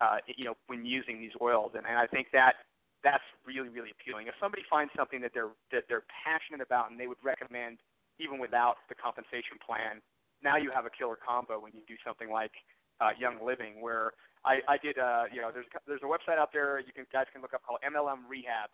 Uh, 0.00 0.22
you 0.30 0.44
know, 0.44 0.54
when 0.68 0.86
using 0.86 1.18
these 1.18 1.34
oils, 1.42 1.72
and, 1.74 1.86
and 1.86 1.98
I 1.98 2.06
think 2.06 2.28
that 2.32 2.70
that's 3.02 3.26
really 3.42 3.68
really 3.68 3.90
appealing. 3.90 4.28
If 4.28 4.34
somebody 4.38 4.62
finds 4.70 4.92
something 4.94 5.20
that 5.22 5.32
they're 5.34 5.58
that 5.72 5.90
they're 5.90 6.06
passionate 6.22 6.62
about 6.62 6.92
and 6.92 7.00
they 7.00 7.08
would 7.08 7.18
recommend 7.24 7.82
even 8.18 8.38
without 8.38 8.76
the 8.88 8.94
compensation 8.94 9.58
plan, 9.58 10.00
now 10.42 10.56
you 10.56 10.70
have 10.70 10.86
a 10.86 10.92
killer 10.92 11.16
combo 11.16 11.58
when 11.58 11.72
you 11.74 11.82
do 11.88 11.96
something 12.04 12.30
like 12.30 12.52
uh, 13.00 13.10
Young 13.18 13.42
Living, 13.44 13.80
where 13.80 14.12
I, 14.44 14.60
I 14.68 14.76
did, 14.78 14.98
uh, 15.00 15.24
you 15.32 15.40
know, 15.40 15.50
there's 15.50 15.66
there's 15.88 16.04
a 16.04 16.10
website 16.10 16.38
out 16.38 16.52
there 16.52 16.78
you 16.78 16.92
can 16.92 17.08
guys 17.10 17.26
can 17.32 17.40
look 17.40 17.54
up 17.56 17.64
called 17.64 17.80
MLM 17.80 18.28
Rehab. 18.28 18.70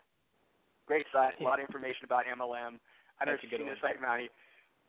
Great 0.84 1.06
site, 1.14 1.38
a 1.38 1.44
lot 1.46 1.62
of 1.62 1.64
information 1.64 2.02
about 2.02 2.26
MLM. 2.26 2.82
I 3.22 3.24
know 3.24 3.38
you've 3.38 3.52
seen 3.52 3.68
the 3.68 3.78
site, 3.78 4.02
Monty, 4.02 4.26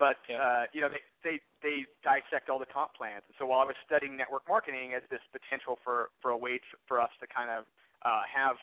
but 0.02 0.18
yeah. 0.26 0.42
uh, 0.42 0.64
you 0.74 0.82
know 0.82 0.90
they, 0.90 1.04
they 1.22 1.36
they 1.62 1.86
dissect 2.02 2.50
all 2.50 2.58
the 2.58 2.66
comp 2.66 2.98
plans. 2.98 3.22
And 3.30 3.36
so 3.38 3.46
while 3.46 3.62
I 3.62 3.68
was 3.70 3.78
studying 3.86 4.18
network 4.18 4.50
marketing 4.50 4.98
as 4.98 5.06
this 5.14 5.22
potential 5.30 5.78
for 5.86 6.10
for 6.18 6.34
a 6.34 6.40
way 6.40 6.58
to, 6.58 6.74
for 6.90 6.98
us 6.98 7.14
to 7.22 7.30
kind 7.30 7.54
of 7.54 7.70
uh, 8.02 8.26
have 8.26 8.58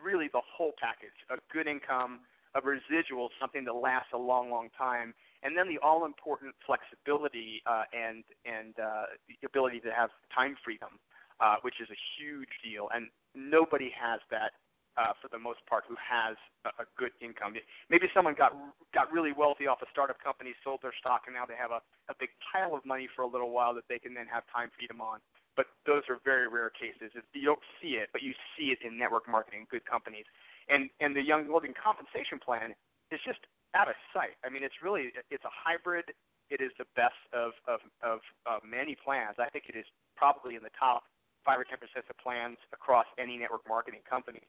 really 0.00 0.32
the 0.32 0.40
whole 0.40 0.72
package, 0.80 1.14
a 1.28 1.36
good 1.52 1.68
income, 1.68 2.24
a 2.54 2.60
residual, 2.60 3.30
something 3.40 3.64
that 3.64 3.74
lasts 3.74 4.10
a 4.12 4.18
long, 4.18 4.50
long 4.50 4.68
time, 4.76 5.14
and 5.42 5.56
then 5.56 5.68
the 5.68 5.78
all-important 5.78 6.54
flexibility 6.66 7.62
uh, 7.66 7.84
and 7.92 8.24
and 8.44 8.74
uh, 8.78 9.06
the 9.28 9.46
ability 9.46 9.80
to 9.80 9.92
have 9.92 10.10
time 10.34 10.56
freedom 10.64 10.98
uh, 11.40 11.56
which 11.62 11.80
is 11.80 11.88
a 11.88 11.98
huge 12.16 12.52
deal, 12.62 12.88
and 12.94 13.08
nobody 13.34 13.90
has 13.96 14.20
that 14.30 14.52
uh, 15.00 15.16
for 15.22 15.32
the 15.32 15.38
most 15.38 15.64
part 15.64 15.84
who 15.88 15.96
has 15.96 16.36
a, 16.68 16.84
a 16.84 16.86
good 17.00 17.16
income. 17.24 17.56
Maybe 17.88 18.12
someone 18.12 18.36
got 18.36 18.52
got 18.92 19.10
really 19.10 19.32
wealthy 19.32 19.66
off 19.66 19.80
a 19.80 19.88
startup 19.90 20.20
company, 20.20 20.52
sold 20.62 20.80
their 20.84 20.92
stock, 21.00 21.24
and 21.26 21.34
now 21.34 21.48
they 21.48 21.56
have 21.56 21.72
a, 21.72 21.80
a 22.12 22.14
big 22.20 22.28
pile 22.44 22.76
of 22.76 22.84
money 22.84 23.08
for 23.16 23.22
a 23.22 23.30
little 23.30 23.50
while 23.50 23.74
that 23.74 23.88
they 23.88 23.98
can 23.98 24.12
then 24.12 24.28
have 24.28 24.44
time 24.52 24.68
freedom 24.76 25.00
on. 25.00 25.20
But 25.56 25.66
those 25.88 26.04
are 26.08 26.20
very 26.24 26.46
rare 26.46 26.70
cases. 26.70 27.10
You 27.32 27.46
don't 27.48 27.64
see 27.80 27.96
it, 27.96 28.12
but 28.12 28.22
you 28.22 28.32
see 28.56 28.70
it 28.70 28.78
in 28.84 28.96
network 28.96 29.28
marketing, 29.28 29.66
good 29.70 29.84
companies, 29.84 30.24
and 30.70 30.90
and 31.00 31.14
the 31.14 31.22
Young 31.22 31.52
Living 31.52 31.74
compensation 31.74 32.38
plan 32.38 32.74
is 33.10 33.20
just 33.26 33.40
out 33.74 33.88
of 33.88 33.94
sight. 34.14 34.38
I 34.44 34.48
mean, 34.48 34.62
it's 34.62 34.82
really 34.82 35.12
it's 35.30 35.44
a 35.44 35.52
hybrid. 35.52 36.06
It 36.50 36.60
is 36.60 36.70
the 36.78 36.86
best 36.96 37.20
of 37.32 37.52
of 37.66 37.80
of 38.02 38.18
uh, 38.46 38.58
many 38.64 38.96
plans. 38.96 39.36
I 39.38 39.50
think 39.50 39.66
it 39.68 39.76
is 39.76 39.86
probably 40.16 40.54
in 40.56 40.62
the 40.62 40.74
top 40.78 41.04
five 41.44 41.58
or 41.58 41.64
ten 41.64 41.78
percent 41.78 42.04
of 42.08 42.16
plans 42.18 42.58
across 42.72 43.06
any 43.18 43.36
network 43.36 43.62
marketing 43.68 44.00
company. 44.08 44.42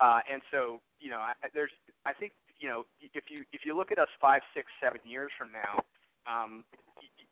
Uh, 0.00 0.20
and 0.26 0.42
so, 0.50 0.80
you 0.98 1.08
know, 1.08 1.22
I, 1.22 1.34
there's, 1.54 1.70
I 2.04 2.12
think, 2.12 2.32
you 2.58 2.68
know, 2.68 2.82
if 3.00 3.30
you 3.30 3.44
if 3.52 3.62
you 3.64 3.76
look 3.76 3.92
at 3.92 3.98
us 3.98 4.10
five, 4.20 4.42
six, 4.52 4.66
seven 4.82 4.98
years 5.04 5.30
from 5.38 5.54
now, 5.54 5.86
um, 6.26 6.64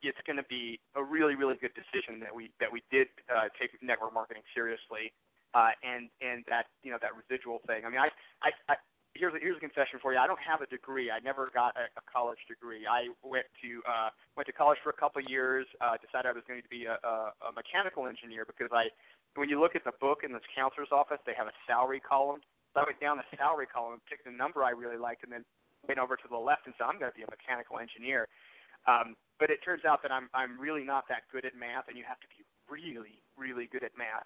it's 0.03 0.19
going 0.27 0.37
to 0.37 0.47
be 0.47 0.79
a 0.95 1.03
really, 1.03 1.35
really 1.35 1.57
good 1.59 1.75
decision 1.75 2.21
that 2.21 2.35
we 2.35 2.51
that 2.61 2.71
we 2.71 2.83
did 2.91 3.09
uh, 3.27 3.51
take 3.59 3.71
network 3.83 4.15
marketing 4.15 4.43
seriously, 4.55 5.11
uh, 5.55 5.77
and 5.83 6.09
and 6.21 6.45
that 6.49 6.67
you 6.83 6.91
know 6.91 6.99
that 7.01 7.13
residual 7.13 7.61
thing. 7.67 7.85
I 7.85 7.89
mean, 7.91 8.01
I, 8.01 8.09
I, 8.43 8.51
I 8.73 8.75
here's 9.15 9.35
a, 9.35 9.41
here's 9.41 9.57
a 9.57 9.65
confession 9.65 10.01
for 10.01 10.13
you. 10.13 10.19
I 10.19 10.27
don't 10.27 10.41
have 10.41 10.61
a 10.61 10.69
degree. 10.69 11.13
I 11.13 11.21
never 11.21 11.53
got 11.53 11.77
a, 11.77 11.89
a 12.01 12.03
college 12.09 12.41
degree. 12.49 12.89
I 12.89 13.13
went 13.21 13.45
to 13.61 13.71
uh, 13.85 14.09
went 14.37 14.47
to 14.49 14.57
college 14.57 14.81
for 14.83 14.91
a 14.91 14.99
couple 14.99 15.21
of 15.21 15.29
years. 15.29 15.67
Uh, 15.81 16.01
decided 16.01 16.29
I 16.29 16.35
was 16.37 16.45
going 16.49 16.63
to 16.65 16.73
be 16.73 16.89
a, 16.89 16.97
a, 17.05 17.15
a 17.49 17.51
mechanical 17.53 18.09
engineer 18.09 18.49
because 18.49 18.73
I, 18.73 18.89
when 19.37 19.49
you 19.49 19.61
look 19.61 19.77
at 19.77 19.85
the 19.85 19.97
book 20.01 20.25
in 20.25 20.33
this 20.33 20.45
counselor's 20.53 20.93
office, 20.93 21.21
they 21.25 21.37
have 21.37 21.49
a 21.49 21.57
salary 21.69 22.01
column. 22.01 22.41
So 22.73 22.81
I 22.81 22.85
went 22.89 23.01
down 23.05 23.21
the 23.21 23.29
salary 23.37 23.69
column, 23.69 24.01
picked 24.09 24.25
a 24.25 24.33
number 24.33 24.65
I 24.65 24.73
really 24.73 24.97
liked, 24.97 25.25
and 25.25 25.33
then 25.33 25.45
went 25.85 26.01
over 26.01 26.17
to 26.17 26.29
the 26.29 26.41
left 26.41 26.65
and 26.65 26.73
said 26.81 26.89
I'm 26.89 26.97
going 26.97 27.13
to 27.13 27.17
be 27.17 27.25
a 27.25 27.31
mechanical 27.31 27.77
engineer. 27.77 28.29
Um, 28.89 29.15
but 29.37 29.53
it 29.53 29.61
turns 29.61 29.85
out 29.85 30.01
that 30.03 30.11
I'm 30.11 30.33
I'm 30.33 30.57
really 30.57 30.83
not 30.83 31.05
that 31.13 31.29
good 31.29 31.45
at 31.45 31.53
math, 31.53 31.87
and 31.93 32.01
you 32.01 32.05
have 32.09 32.19
to 32.25 32.31
be 32.33 32.41
really 32.71 33.21
really 33.37 33.69
good 33.69 33.85
at 33.85 33.93
math 34.01 34.25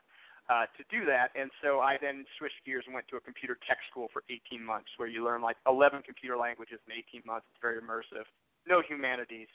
uh, 0.49 0.67
to 0.79 0.83
do 0.91 1.05
that. 1.07 1.31
And 1.35 1.51
so 1.63 1.81
I 1.81 1.99
then 2.01 2.25
switched 2.39 2.63
gears 2.65 2.85
and 2.87 2.95
went 2.95 3.09
to 3.09 3.17
a 3.17 3.21
computer 3.21 3.59
tech 3.67 3.79
school 3.91 4.09
for 4.13 4.23
18 4.31 4.63
months, 4.65 4.89
where 4.97 5.09
you 5.09 5.25
learn 5.25 5.43
like 5.43 5.57
11 5.67 6.03
computer 6.07 6.37
languages 6.37 6.79
in 6.87 6.95
18 6.95 7.23
months. 7.27 7.47
It's 7.51 7.63
very 7.63 7.79
immersive. 7.83 8.27
No 8.67 8.83
humanities, 8.83 9.49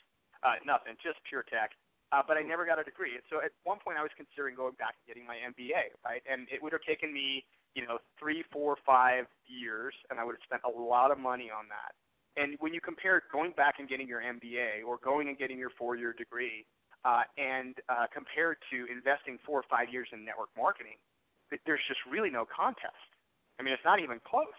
uh, 0.44 0.56
nothing, 0.64 0.96
just 1.02 1.18
pure 1.28 1.44
tech. 1.48 1.72
uh, 2.12 2.20
but 2.26 2.36
I 2.36 2.42
never 2.42 2.66
got 2.66 2.78
a 2.78 2.84
degree. 2.84 3.14
And 3.16 3.24
so 3.30 3.40
at 3.40 3.52
one 3.64 3.78
point, 3.80 3.96
I 3.96 4.02
was 4.02 4.12
considering 4.16 4.54
going 4.54 4.76
back 4.76 4.94
and 5.00 5.04
getting 5.08 5.26
my 5.26 5.40
MBA, 5.40 5.96
right? 6.04 6.20
And 6.30 6.46
it 6.52 6.62
would 6.62 6.72
have 6.76 6.84
taken 6.84 7.12
me, 7.12 7.44
you 7.74 7.82
know, 7.86 7.98
three, 8.20 8.44
four, 8.52 8.76
five 8.84 9.24
years, 9.48 9.94
and 10.10 10.20
I 10.20 10.24
would 10.24 10.36
have 10.36 10.44
spent 10.44 10.62
a 10.68 10.70
lot 10.70 11.10
of 11.10 11.18
money 11.18 11.48
on 11.48 11.72
that. 11.72 11.96
And 12.36 12.56
when 12.60 12.72
you 12.72 12.80
compare 12.80 13.22
going 13.32 13.52
back 13.56 13.76
and 13.80 13.88
getting 13.88 14.06
your 14.08 14.20
MBA 14.20 14.84
or 14.86 14.98
going 15.02 15.28
and 15.28 15.38
getting 15.38 15.58
your 15.58 15.70
four-year 15.78 16.12
degree, 16.12 16.64
uh, 17.04 17.26
and 17.36 17.74
uh, 17.88 18.06
compared 18.12 18.58
to 18.70 18.86
investing 18.86 19.38
four 19.44 19.58
or 19.58 19.66
five 19.68 19.90
years 19.90 20.08
in 20.12 20.24
network 20.24 20.50
marketing, 20.56 20.98
there's 21.66 21.82
just 21.88 22.00
really 22.08 22.30
no 22.30 22.46
contest. 22.46 23.10
I 23.58 23.62
mean, 23.62 23.74
it's 23.74 23.84
not 23.84 24.00
even 24.00 24.20
close. 24.24 24.56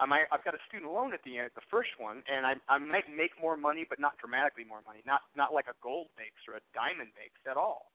I 0.00 0.06
might, 0.06 0.26
I've 0.32 0.42
got 0.42 0.54
a 0.54 0.62
student 0.66 0.90
loan 0.90 1.14
at 1.14 1.22
the 1.22 1.38
end, 1.38 1.54
the 1.54 1.62
first 1.70 1.94
one, 2.00 2.24
and 2.26 2.42
I, 2.42 2.58
I 2.66 2.78
might 2.78 3.06
make 3.06 3.38
more 3.38 3.56
money, 3.56 3.86
but 3.86 4.00
not 4.00 4.18
dramatically 4.18 4.64
more 4.64 4.82
money. 4.82 4.98
Not 5.06 5.20
not 5.36 5.54
like 5.54 5.70
a 5.70 5.76
gold 5.78 6.08
makes 6.18 6.42
or 6.48 6.58
a 6.58 6.64
diamond 6.74 7.14
makes 7.14 7.38
at 7.46 7.54
all. 7.54 7.92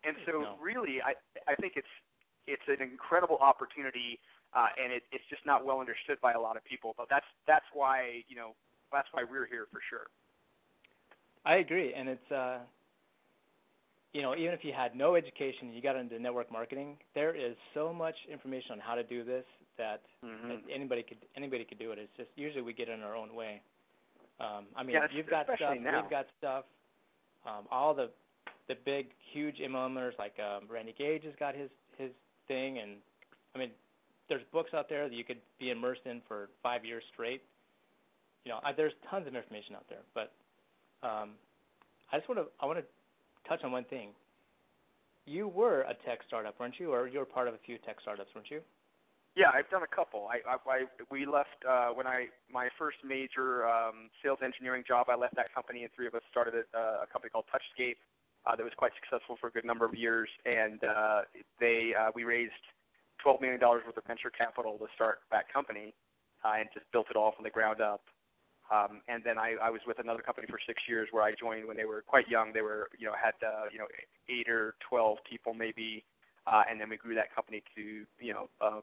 And 0.00 0.16
so, 0.24 0.32
no. 0.40 0.54
really, 0.56 1.02
I 1.04 1.12
I 1.50 1.54
think 1.60 1.74
it's 1.76 1.90
it's 2.46 2.64
an 2.70 2.80
incredible 2.80 3.36
opportunity, 3.42 4.18
uh, 4.54 4.72
and 4.80 4.92
it, 4.94 5.02
it's 5.12 5.26
just 5.28 5.44
not 5.44 5.66
well 5.66 5.80
understood 5.80 6.16
by 6.22 6.32
a 6.32 6.40
lot 6.40 6.56
of 6.56 6.64
people. 6.64 6.94
But 6.96 7.10
that's 7.10 7.28
that's 7.46 7.68
why 7.74 8.24
you 8.30 8.36
know 8.36 8.56
that's 8.88 9.08
why 9.12 9.24
we're 9.28 9.46
here 9.46 9.66
for 9.68 9.84
sure. 9.90 10.08
I 11.44 11.56
agree, 11.56 11.92
and 11.92 12.08
it's 12.08 12.30
uh, 12.32 12.64
you 14.12 14.22
know 14.22 14.34
even 14.34 14.52
if 14.52 14.64
you 14.64 14.72
had 14.72 14.94
no 14.94 15.14
education, 15.14 15.68
and 15.68 15.74
you 15.74 15.82
got 15.82 15.96
into 15.96 16.18
network 16.18 16.50
marketing. 16.50 16.96
There 17.14 17.34
is 17.34 17.56
so 17.74 17.92
much 17.92 18.14
information 18.30 18.72
on 18.72 18.78
how 18.78 18.94
to 18.94 19.02
do 19.02 19.24
this 19.24 19.44
that, 19.78 20.02
mm-hmm. 20.24 20.48
that 20.48 20.58
anybody 20.72 21.02
could 21.02 21.18
anybody 21.36 21.64
could 21.64 21.78
do 21.78 21.92
it. 21.92 21.98
It's 21.98 22.12
just 22.16 22.30
usually 22.36 22.62
we 22.62 22.72
get 22.72 22.88
in 22.88 23.02
our 23.02 23.16
own 23.16 23.34
way. 23.34 23.60
Um, 24.40 24.66
I 24.76 24.82
mean, 24.82 24.96
yeah, 24.96 25.06
you've 25.12 25.28
got 25.28 25.46
stuff, 25.56 25.76
now. 25.80 26.00
we've 26.00 26.10
got 26.10 26.26
stuff. 26.38 26.64
Um, 27.46 27.66
all 27.70 27.94
the 27.94 28.10
the 28.68 28.74
big 28.84 29.08
huge 29.32 29.56
MLMers 29.56 30.18
like 30.18 30.34
um, 30.38 30.64
Randy 30.68 30.94
Gage 30.96 31.24
has 31.24 31.34
got 31.38 31.54
his 31.54 31.70
his 31.98 32.10
thing, 32.48 32.78
and 32.78 32.92
I 33.54 33.58
mean, 33.58 33.70
there's 34.28 34.42
books 34.52 34.70
out 34.74 34.88
there 34.88 35.08
that 35.08 35.14
you 35.14 35.24
could 35.24 35.40
be 35.58 35.70
immersed 35.70 36.02
in 36.04 36.22
for 36.26 36.48
five 36.62 36.84
years 36.84 37.02
straight. 37.12 37.42
You 38.44 38.52
know, 38.52 38.60
I, 38.64 38.72
there's 38.72 38.92
tons 39.10 39.26
of 39.26 39.34
information 39.34 39.74
out 39.74 39.84
there, 39.88 40.02
but 40.14 40.32
um, 41.06 41.30
I 42.12 42.18
just 42.18 42.28
want 42.28 42.40
to 42.40 42.46
I 42.60 42.66
want 42.66 42.78
to 42.78 42.84
touch 43.48 43.60
on 43.64 43.72
one 43.72 43.84
thing. 43.84 44.10
You 45.26 45.48
were 45.48 45.82
a 45.82 45.94
tech 46.06 46.20
startup, 46.26 46.58
weren't 46.58 46.74
you, 46.78 46.92
or 46.92 47.06
you 47.06 47.18
were 47.18 47.24
part 47.24 47.46
of 47.48 47.54
a 47.54 47.58
few 47.64 47.78
tech 47.78 47.96
startups, 48.00 48.30
weren't 48.34 48.50
you? 48.50 48.60
Yeah, 49.36 49.50
I've 49.54 49.70
done 49.70 49.82
a 49.84 49.94
couple. 49.94 50.26
I, 50.26 50.42
I, 50.42 50.56
I 50.66 50.78
we 51.10 51.24
left 51.24 51.62
uh, 51.68 51.90
when 51.90 52.06
I 52.06 52.26
my 52.50 52.68
first 52.76 52.98
major 53.06 53.64
um, 53.68 54.10
sales 54.22 54.38
engineering 54.42 54.82
job. 54.86 55.06
I 55.08 55.14
left 55.14 55.36
that 55.36 55.54
company, 55.54 55.82
and 55.82 55.90
three 55.94 56.08
of 56.08 56.14
us 56.14 56.22
started 56.30 56.54
a, 56.54 56.64
uh, 56.76 57.04
a 57.04 57.06
company 57.06 57.30
called 57.30 57.44
Touchscape 57.46 57.94
uh, 58.44 58.56
that 58.56 58.64
was 58.64 58.72
quite 58.76 58.90
successful 58.98 59.36
for 59.40 59.46
a 59.46 59.50
good 59.52 59.64
number 59.64 59.84
of 59.84 59.94
years. 59.94 60.28
And 60.46 60.82
uh, 60.82 61.20
they 61.60 61.94
uh, 61.94 62.10
we 62.12 62.24
raised 62.24 62.58
twelve 63.22 63.40
million 63.40 63.60
dollars 63.60 63.82
worth 63.86 63.96
of 63.96 64.04
venture 64.04 64.30
capital 64.30 64.78
to 64.78 64.86
start 64.96 65.20
that 65.30 65.46
company, 65.52 65.94
uh, 66.44 66.58
and 66.58 66.68
just 66.74 66.90
built 66.90 67.06
it 67.08 67.16
all 67.16 67.30
from 67.30 67.44
the 67.44 67.54
ground 67.54 67.80
up. 67.80 68.02
Um, 68.70 69.02
and 69.08 69.22
then 69.24 69.36
I, 69.36 69.56
I 69.60 69.70
was 69.70 69.80
with 69.86 69.98
another 69.98 70.22
company 70.22 70.46
for 70.48 70.58
six 70.64 70.82
years 70.88 71.08
where 71.10 71.24
I 71.24 71.32
joined 71.34 71.66
when 71.66 71.76
they 71.76 71.84
were 71.84 72.04
quite 72.06 72.28
young. 72.28 72.52
They 72.52 72.62
were, 72.62 72.88
you 72.98 73.06
know, 73.06 73.14
had 73.20 73.34
uh, 73.44 73.66
you 73.72 73.78
know 73.78 73.86
eight 74.28 74.48
or 74.48 74.74
twelve 74.88 75.18
people 75.28 75.54
maybe, 75.54 76.04
uh, 76.46 76.62
and 76.70 76.80
then 76.80 76.88
we 76.88 76.96
grew 76.96 77.14
that 77.16 77.34
company 77.34 77.62
to 77.74 78.06
you 78.20 78.32
know 78.32 78.48
uh, 78.60 78.80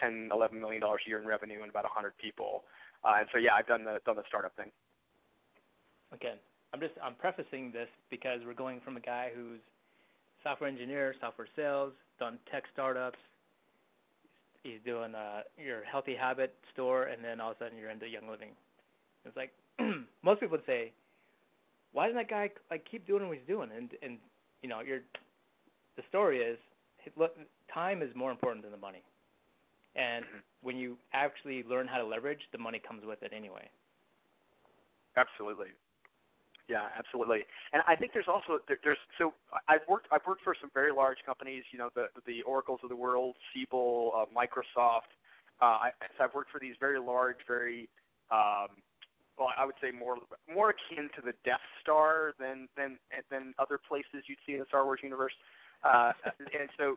10, 0.00 0.30
11 0.32 0.60
million 0.60 0.80
dollars 0.80 1.00
a 1.06 1.08
year 1.08 1.20
in 1.20 1.26
revenue 1.26 1.60
and 1.60 1.70
about 1.70 1.84
100 1.84 2.16
people. 2.18 2.64
Uh, 3.04 3.14
and 3.18 3.28
so 3.32 3.38
yeah, 3.38 3.54
I've 3.54 3.66
done 3.66 3.84
the 3.84 3.98
done 4.04 4.16
the 4.16 4.22
startup 4.26 4.54
thing. 4.56 4.70
Okay, 6.14 6.34
I'm 6.72 6.80
just 6.80 6.94
I'm 7.02 7.14
prefacing 7.14 7.70
this 7.72 7.88
because 8.10 8.40
we're 8.46 8.54
going 8.54 8.80
from 8.84 8.96
a 8.96 9.00
guy 9.00 9.30
who's 9.34 9.60
software 10.42 10.68
engineer, 10.68 11.14
software 11.20 11.48
sales, 11.54 11.92
done 12.18 12.38
tech 12.50 12.64
startups. 12.72 13.18
He's 14.62 14.80
doing 14.84 15.14
uh, 15.14 15.42
your 15.56 15.84
healthy 15.84 16.16
habit 16.16 16.54
store, 16.72 17.04
and 17.04 17.24
then 17.24 17.40
all 17.40 17.52
of 17.52 17.56
a 17.56 17.64
sudden 17.64 17.78
you're 17.78 17.90
into 17.90 18.08
Young 18.08 18.28
Living. 18.28 18.50
It's 19.24 19.36
like 19.36 19.52
most 20.22 20.40
people 20.40 20.56
would 20.58 20.66
say, 20.66 20.92
why 21.92 22.06
doesn't 22.06 22.16
that 22.16 22.30
guy 22.30 22.50
like 22.70 22.86
keep 22.90 23.06
doing 23.06 23.26
what 23.26 23.36
he's 23.36 23.46
doing? 23.46 23.70
And 23.76 23.90
and 24.02 24.18
you 24.62 24.68
know, 24.68 24.80
your 24.80 25.00
the 25.96 26.02
story 26.08 26.38
is, 26.40 26.58
look, 27.16 27.36
time 27.72 28.02
is 28.02 28.10
more 28.14 28.30
important 28.30 28.62
than 28.62 28.72
the 28.72 28.78
money. 28.78 29.02
And 29.96 30.24
mm-hmm. 30.24 30.38
when 30.62 30.76
you 30.76 30.96
actually 31.12 31.64
learn 31.68 31.88
how 31.88 31.98
to 31.98 32.06
leverage, 32.06 32.40
the 32.52 32.58
money 32.58 32.80
comes 32.86 33.04
with 33.04 33.22
it 33.22 33.32
anyway. 33.34 33.68
Absolutely. 35.16 35.68
Yeah, 36.68 36.84
absolutely. 36.96 37.40
And 37.72 37.82
I 37.88 37.96
think 37.96 38.12
there's 38.12 38.28
also 38.28 38.60
there, 38.68 38.76
there's 38.84 38.98
so 39.16 39.32
I've 39.68 39.80
worked 39.88 40.06
I've 40.12 40.26
worked 40.26 40.44
for 40.44 40.54
some 40.60 40.70
very 40.74 40.92
large 40.92 41.16
companies, 41.24 41.64
you 41.72 41.78
know, 41.78 41.88
the 41.94 42.08
the 42.26 42.42
Oracles 42.42 42.80
of 42.82 42.90
the 42.90 42.96
world, 42.96 43.36
Siebel, 43.52 44.12
uh, 44.14 44.26
Microsoft. 44.36 45.10
Uh, 45.60 45.88
I, 45.88 45.90
so 46.16 46.24
I've 46.24 46.34
worked 46.34 46.50
for 46.52 46.60
these 46.60 46.74
very 46.78 47.00
large, 47.00 47.38
very 47.48 47.88
um, 48.30 48.68
well, 49.38 49.48
I 49.56 49.64
would 49.64 49.78
say 49.80 49.90
more 49.90 50.16
more 50.52 50.74
akin 50.74 51.08
to 51.16 51.22
the 51.22 51.32
Death 51.44 51.62
Star 51.80 52.34
than 52.38 52.68
than 52.76 52.98
than 53.30 53.54
other 53.58 53.78
places 53.78 54.26
you'd 54.26 54.42
see 54.44 54.54
in 54.54 54.60
the 54.60 54.66
Star 54.66 54.84
Wars 54.84 55.00
universe. 55.02 55.34
Uh, 55.84 56.12
and 56.58 56.68
so 56.76 56.96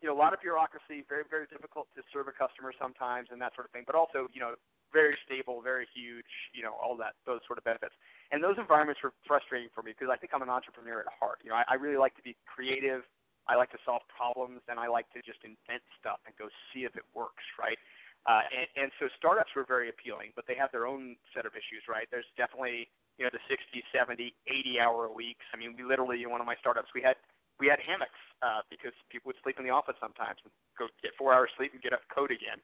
you 0.00 0.08
know, 0.08 0.16
a 0.16 0.20
lot 0.20 0.32
of 0.32 0.40
bureaucracy, 0.40 1.04
very, 1.08 1.24
very 1.28 1.44
difficult 1.52 1.86
to 1.92 2.00
serve 2.08 2.24
a 2.28 2.32
customer 2.32 2.72
sometimes 2.72 3.28
and 3.30 3.36
that 3.40 3.52
sort 3.52 3.68
of 3.68 3.72
thing, 3.72 3.84
but 3.84 3.94
also, 3.94 4.32
you 4.32 4.40
know, 4.40 4.56
very 4.92 5.14
stable, 5.22 5.60
very 5.60 5.86
huge, 5.92 6.32
you 6.56 6.64
know, 6.64 6.72
all 6.80 6.96
that, 6.96 7.14
those 7.28 7.38
sort 7.46 7.60
of 7.60 7.64
benefits. 7.64 7.94
And 8.32 8.42
those 8.42 8.56
environments 8.58 9.04
were 9.04 9.12
frustrating 9.28 9.68
for 9.76 9.84
me 9.84 9.92
because 9.92 10.10
I 10.10 10.16
think 10.16 10.32
I'm 10.34 10.42
an 10.42 10.50
entrepreneur 10.50 11.04
at 11.04 11.10
heart. 11.12 11.44
You 11.44 11.52
know, 11.52 11.60
I, 11.60 11.64
I 11.68 11.74
really 11.76 12.00
like 12.00 12.16
to 12.16 12.24
be 12.24 12.34
creative. 12.48 13.04
I 13.46 13.54
like 13.54 13.70
to 13.76 13.80
solve 13.84 14.02
problems 14.08 14.64
and 14.66 14.80
I 14.80 14.88
like 14.88 15.06
to 15.12 15.20
just 15.22 15.44
invent 15.44 15.84
stuff 16.00 16.18
and 16.26 16.34
go 16.40 16.48
see 16.72 16.88
if 16.88 16.96
it 16.96 17.04
works, 17.14 17.44
right? 17.60 17.78
Uh, 18.28 18.44
and, 18.52 18.68
and 18.76 18.88
so 19.00 19.08
startups 19.16 19.50
were 19.56 19.64
very 19.64 19.88
appealing, 19.88 20.30
but 20.36 20.44
they 20.44 20.54
have 20.54 20.68
their 20.72 20.84
own 20.86 21.16
set 21.32 21.46
of 21.48 21.56
issues, 21.56 21.80
right? 21.88 22.04
There's 22.12 22.28
definitely, 22.36 22.88
you 23.16 23.24
know, 23.24 23.32
the 23.32 23.40
60, 23.48 23.80
70, 23.92 24.34
80 24.44 24.80
hour 24.80 25.08
weeks. 25.08 25.44
I 25.52 25.56
mean, 25.56 25.72
we 25.72 25.84
literally, 25.84 26.22
in 26.22 26.28
one 26.28 26.40
of 26.40 26.46
my 26.46 26.56
startups, 26.60 26.92
we 26.94 27.00
had 27.00 27.16
we 27.60 27.68
had 27.68 27.78
hammocks 27.84 28.16
uh, 28.40 28.64
because 28.72 28.96
people 29.12 29.28
would 29.28 29.40
sleep 29.44 29.60
in 29.60 29.64
the 29.68 29.70
office 29.70 29.96
sometimes 30.00 30.40
and 30.42 30.52
go 30.80 30.88
get 31.04 31.12
four 31.20 31.36
hours 31.36 31.52
sleep 31.60 31.76
and 31.76 31.82
get 31.84 31.92
up 31.92 32.00
code 32.08 32.32
again 32.32 32.56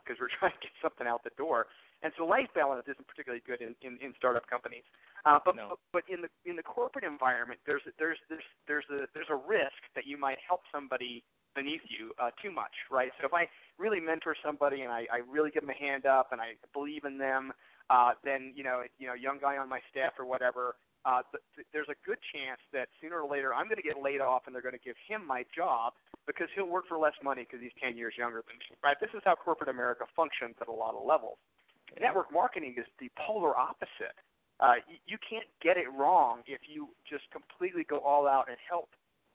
because 0.00 0.16
uh, 0.16 0.24
we're 0.24 0.32
trying 0.40 0.56
to 0.56 0.62
get 0.64 0.74
something 0.80 1.04
out 1.06 1.22
the 1.22 1.36
door. 1.36 1.68
And 2.02 2.10
so 2.18 2.26
life 2.26 2.50
balance 2.50 2.82
isn't 2.90 3.06
particularly 3.06 3.44
good 3.46 3.62
in, 3.62 3.76
in, 3.84 3.94
in 4.02 4.10
startup 4.18 4.48
companies. 4.48 4.82
Uh, 5.22 5.38
but, 5.44 5.54
no. 5.54 5.76
but 5.76 5.78
but 5.92 6.04
in 6.10 6.18
the 6.18 6.30
in 6.42 6.56
the 6.56 6.66
corporate 6.66 7.04
environment, 7.04 7.60
there's 7.62 7.84
there's 7.94 8.18
there's 8.26 8.48
there's 8.66 8.88
a 8.90 9.06
there's 9.14 9.30
a 9.30 9.38
risk 9.38 9.78
that 9.94 10.02
you 10.02 10.18
might 10.18 10.38
help 10.42 10.66
somebody 10.74 11.22
beneath 11.54 11.82
you 11.88 12.12
uh, 12.20 12.30
too 12.42 12.50
much, 12.50 12.72
right? 12.90 13.10
So 13.20 13.26
if 13.26 13.34
I 13.34 13.48
really 13.78 14.00
mentor 14.00 14.34
somebody 14.44 14.82
and 14.82 14.92
I, 14.92 15.06
I 15.12 15.20
really 15.30 15.50
give 15.50 15.62
them 15.62 15.70
a 15.70 15.78
hand 15.78 16.06
up 16.06 16.32
and 16.32 16.40
I 16.40 16.54
believe 16.72 17.04
in 17.04 17.18
them, 17.18 17.52
uh, 17.90 18.12
then 18.24 18.52
you 18.54 18.64
know 18.64 18.82
you 18.98 19.06
know 19.06 19.14
young 19.14 19.38
guy 19.40 19.56
on 19.56 19.68
my 19.68 19.80
staff 19.90 20.12
or 20.18 20.24
whatever, 20.24 20.76
uh, 21.04 21.22
th- 21.30 21.42
th- 21.56 21.66
there's 21.72 21.90
a 21.90 21.98
good 22.06 22.18
chance 22.32 22.60
that 22.72 22.88
sooner 23.00 23.20
or 23.20 23.28
later 23.28 23.52
I'm 23.54 23.66
going 23.66 23.82
to 23.82 23.86
get 23.86 24.00
laid 24.00 24.20
off 24.20 24.42
and 24.46 24.54
they're 24.54 24.62
going 24.62 24.78
to 24.78 24.82
give 24.84 24.96
him 25.08 25.26
my 25.26 25.44
job 25.54 25.94
because 26.26 26.48
he'll 26.54 26.70
work 26.70 26.86
for 26.88 26.98
less 26.98 27.18
money 27.22 27.42
because 27.42 27.60
he's 27.60 27.74
10 27.82 27.96
years 27.98 28.14
younger 28.16 28.42
than 28.46 28.56
me. 28.58 28.78
Right? 28.82 28.96
This 29.00 29.10
is 29.14 29.22
how 29.24 29.34
corporate 29.34 29.68
America 29.68 30.04
functions 30.14 30.54
at 30.60 30.68
a 30.68 30.72
lot 30.72 30.94
of 30.94 31.04
levels. 31.04 31.38
Network 32.00 32.32
marketing 32.32 32.74
is 32.78 32.86
the 33.00 33.10
polar 33.18 33.56
opposite. 33.56 34.16
Uh, 34.60 34.78
y- 34.86 35.02
you 35.06 35.18
can't 35.18 35.48
get 35.60 35.76
it 35.76 35.90
wrong 35.90 36.42
if 36.46 36.60
you 36.70 36.88
just 37.08 37.24
completely 37.32 37.84
go 37.84 37.98
all 37.98 38.28
out 38.28 38.46
and 38.48 38.56
help 38.62 38.90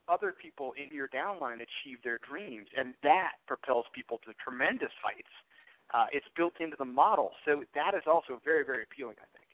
other 0.08 0.32
people 0.32 0.72
in 0.76 0.94
your 0.94 1.08
downline 1.08 1.56
achieve 1.56 1.98
their 2.02 2.18
dreams, 2.18 2.68
and 2.76 2.94
that 3.02 3.32
propels 3.46 3.86
people 3.94 4.18
to 4.26 4.32
tremendous 4.42 4.92
heights. 5.02 5.32
Uh, 5.94 6.06
it's 6.12 6.26
built 6.36 6.54
into 6.60 6.76
the 6.78 6.84
model, 6.84 7.32
so 7.44 7.64
that 7.74 7.94
is 7.94 8.02
also 8.06 8.40
very, 8.44 8.64
very 8.64 8.82
appealing, 8.82 9.16
I 9.18 9.28
think 9.32 9.48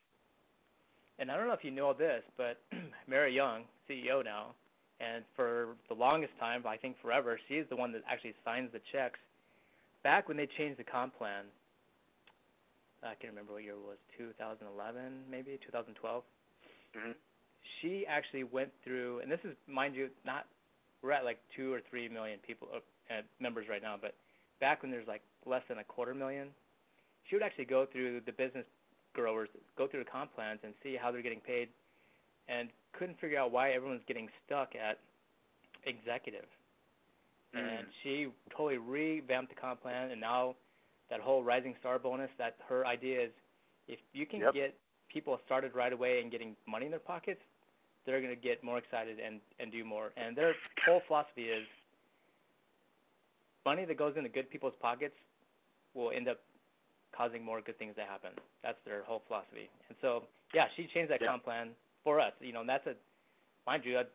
and 1.19 1.31
I 1.31 1.37
don't 1.37 1.47
know 1.47 1.53
if 1.53 1.65
you 1.65 1.71
know 1.71 1.93
this, 1.93 2.23
but 2.37 2.61
Mary 3.09 3.35
Young, 3.35 3.65
CEO 3.89 4.25
now, 4.25 4.55
and 5.01 5.25
for 5.37 5.77
the 5.89 5.95
longest 5.95 6.33
time, 6.39 6.65
I 6.67 6.77
think 6.77 6.97
forever, 7.01 7.39
she's 7.49 7.65
the 7.69 7.77
one 7.77 7.93
that 7.93 8.03
actually 8.11 8.35
signs 8.45 8.71
the 8.73 8.81
checks. 8.93 9.19
Back 10.03 10.29
when 10.29 10.37
they 10.37 10.49
changed 10.59 10.79
the 10.79 10.85
comp 10.85 11.17
plan, 11.17 11.45
I 13.03 13.15
can't 13.21 13.33
remember 13.33 13.53
what 13.53 13.63
year 13.63 13.75
it 13.75 13.85
was, 13.85 13.99
2011 14.19 15.31
maybe, 15.31 15.59
2012. 15.67 16.23
Mm-hmm. 16.97 17.11
She 17.85 18.07
actually 18.09 18.45
went 18.45 18.71
through, 18.83 19.21
and 19.21 19.31
this 19.31 19.41
is, 19.45 19.55
mind 19.69 19.95
you, 19.95 20.09
not 20.25 20.47
we're 21.03 21.13
at 21.13 21.25
like 21.25 21.39
two 21.55 21.71
or 21.71 21.81
three 21.91 22.09
million 22.09 22.39
people 22.47 22.69
uh, 22.73 23.21
members 23.39 23.67
right 23.69 23.83
now, 23.83 23.97
but 24.01 24.15
back 24.59 24.81
when 24.81 24.91
there's 24.91 25.07
like 25.07 25.21
less 25.45 25.61
than 25.69 25.79
a 25.79 25.85
quarter 25.85 26.15
million, 26.15 26.49
she 27.29 27.37
would 27.37 27.43
actually 27.43 27.67
go 27.67 27.87
through 27.93 28.23
the 28.25 28.33
business 28.33 28.65
growers 29.15 29.49
go 29.79 29.87
through 29.87 30.03
the 30.03 30.11
comp 30.11 30.35
plans 30.35 30.59
and 30.65 30.75
see 30.83 30.97
how 31.01 31.13
they're 31.13 31.23
getting 31.23 31.41
paid, 31.41 31.69
and 32.49 32.71
couldn't 32.99 33.21
figure 33.21 33.39
out 33.39 33.53
why 33.53 33.73
everyone's 33.73 34.03
getting 34.09 34.29
stuck 34.45 34.73
at 34.75 34.99
executive. 35.85 36.47
Mm. 37.55 37.61
And 37.61 37.87
she 38.03 38.29
totally 38.51 38.79
revamped 38.79 39.55
the 39.55 39.61
comp 39.61 39.83
plan, 39.83 40.11
and 40.11 40.21
now 40.21 40.57
that 41.11 41.21
whole 41.21 41.45
rising 41.45 41.75
star 41.81 41.99
bonus, 41.99 42.31
that 42.39 42.57
her 42.69 42.87
idea 42.87 43.25
is 43.25 43.31
if 43.89 43.99
you 44.15 44.27
can 44.27 44.41
yep. 44.41 44.55
get 44.55 44.75
people 45.13 45.39
started 45.45 45.75
right 45.75 45.93
away 45.93 46.21
and 46.23 46.33
getting 46.33 46.57
money 46.67 46.87
in 46.87 46.91
their 46.91 46.99
pockets, 46.99 47.41
they're 48.07 48.21
going 48.21 48.35
to 48.35 48.41
get 48.41 48.63
more 48.63 48.79
excited 48.79 49.19
and 49.19 49.41
and 49.61 49.73
do 49.73 49.85
more. 49.85 50.13
And 50.17 50.37
their 50.37 50.55
whole 50.87 51.03
philosophy 51.07 51.45
is 51.45 51.67
money 53.65 53.85
that 53.85 53.97
goes 53.97 54.15
into 54.17 54.29
good 54.29 54.51
people's 54.51 54.75
pockets 54.81 55.15
will 55.95 56.11
end 56.11 56.29
up 56.29 56.41
causing 57.17 57.45
more 57.45 57.61
good 57.61 57.79
things 57.79 57.95
to 57.97 58.03
happen. 58.03 58.31
That's 58.63 58.79
their 58.85 59.05
whole 59.05 59.23
philosophy. 59.27 59.71
And 59.89 59.97
so, 60.03 60.25
yeah, 60.53 60.67
she 60.77 60.87
changed 60.93 61.11
that 61.11 61.21
Yeah. 61.21 61.29
comp 61.29 61.45
plan 61.45 61.71
for 62.03 62.21
us. 62.21 62.33
You 62.41 62.53
know, 62.53 62.61
and 62.61 62.69
that's 62.69 62.87
a 62.87 62.95
mind 63.67 63.85
you, 63.85 63.95
that 63.95 64.11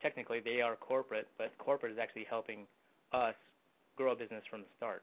technically 0.00 0.40
they 0.40 0.60
are 0.62 0.76
corporate, 0.76 1.28
but 1.36 1.56
corporate 1.58 1.92
is 1.92 1.98
actually 1.98 2.24
helping 2.24 2.66
us 3.12 3.34
grow 3.96 4.12
a 4.12 4.16
business 4.16 4.44
from 4.48 4.60
the 4.62 4.68
start. 4.76 5.02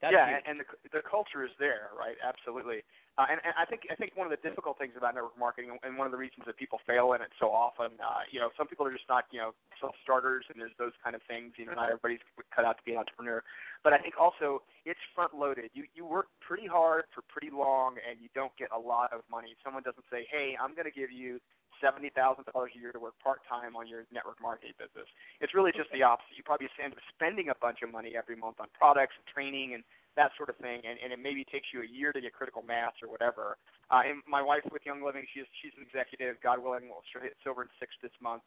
That's 0.00 0.16
yeah, 0.16 0.40
huge. 0.40 0.44
and, 0.48 0.56
the 0.60 0.66
the 0.96 1.04
culture 1.04 1.44
is 1.44 1.52
there, 1.60 1.92
right? 1.92 2.16
Absolutely. 2.24 2.80
Uh, 3.20 3.28
and, 3.28 3.36
and 3.44 3.52
I 3.52 3.68
think 3.68 3.84
I 3.92 3.94
think 4.00 4.16
one 4.16 4.24
of 4.24 4.32
the 4.32 4.40
difficult 4.40 4.80
things 4.80 4.96
about 4.96 5.12
network 5.12 5.36
marketing, 5.36 5.76
and 5.76 6.00
one 6.00 6.08
of 6.08 6.12
the 6.12 6.16
reasons 6.16 6.48
that 6.48 6.56
people 6.56 6.80
fail 6.88 7.12
in 7.12 7.20
it 7.20 7.28
so 7.36 7.52
often, 7.52 8.00
uh, 8.00 8.24
you 8.32 8.40
know, 8.40 8.48
some 8.56 8.64
people 8.64 8.88
are 8.88 8.92
just 8.96 9.04
not, 9.12 9.28
you 9.28 9.44
know, 9.44 9.52
self 9.76 9.92
starters, 10.00 10.48
and 10.48 10.56
there's 10.56 10.72
those 10.80 10.96
kind 11.04 11.12
of 11.12 11.20
things. 11.28 11.52
You 11.60 11.68
know, 11.68 11.76
not 11.76 11.92
everybody's 11.92 12.24
cut 12.48 12.64
out 12.64 12.80
to 12.80 12.84
be 12.88 12.96
an 12.96 13.04
entrepreneur. 13.04 13.44
But 13.84 13.92
I 13.92 13.98
think 14.00 14.16
also 14.16 14.64
it's 14.88 15.00
front 15.12 15.36
loaded. 15.36 15.68
You 15.76 15.84
you 15.92 16.08
work 16.08 16.32
pretty 16.40 16.66
hard 16.66 17.04
for 17.12 17.20
pretty 17.28 17.52
long, 17.52 18.00
and 18.00 18.16
you 18.24 18.32
don't 18.32 18.56
get 18.56 18.72
a 18.72 18.80
lot 18.80 19.12
of 19.12 19.20
money. 19.28 19.52
Someone 19.60 19.84
doesn't 19.84 20.08
say, 20.08 20.24
hey, 20.32 20.56
I'm 20.56 20.72
going 20.72 20.88
to 20.88 20.96
give 20.96 21.12
you 21.12 21.44
seventy 21.80 22.10
thousand 22.12 22.44
dollars 22.52 22.72
a 22.76 22.78
year 22.78 22.92
to 22.92 23.00
work 23.00 23.16
part 23.18 23.40
time 23.48 23.74
on 23.74 23.88
your 23.88 24.04
network 24.12 24.40
marketing 24.40 24.76
business. 24.78 25.08
It's 25.40 25.54
really 25.54 25.72
just 25.72 25.90
the 25.92 26.04
opposite. 26.04 26.36
You 26.36 26.44
probably 26.44 26.68
end 26.78 26.92
up 26.92 27.02
spending 27.12 27.48
a 27.50 27.58
bunch 27.58 27.82
of 27.82 27.90
money 27.90 28.14
every 28.16 28.36
month 28.36 28.60
on 28.60 28.68
products 28.76 29.16
and 29.16 29.26
training 29.26 29.74
and 29.74 29.82
that 30.16 30.34
sort 30.36 30.50
of 30.50 30.56
thing, 30.58 30.82
and, 30.82 30.98
and 30.98 31.14
it 31.14 31.20
maybe 31.22 31.46
takes 31.46 31.70
you 31.72 31.82
a 31.82 31.88
year 31.88 32.10
to 32.12 32.20
get 32.20 32.34
critical 32.34 32.62
mass 32.66 32.92
or 32.98 33.08
whatever. 33.08 33.56
Uh, 33.90 34.02
and 34.02 34.22
my 34.26 34.42
wife 34.42 34.66
with 34.72 34.82
Young 34.84 35.02
Living, 35.02 35.22
she's 35.32 35.46
she's 35.62 35.72
an 35.78 35.86
executive. 35.86 36.36
God 36.42 36.58
willing, 36.58 36.90
will 36.90 37.02
she'll 37.10 37.22
hit 37.22 37.36
silver 37.42 37.62
and 37.62 37.70
six 37.78 37.94
this 38.02 38.14
month. 38.20 38.42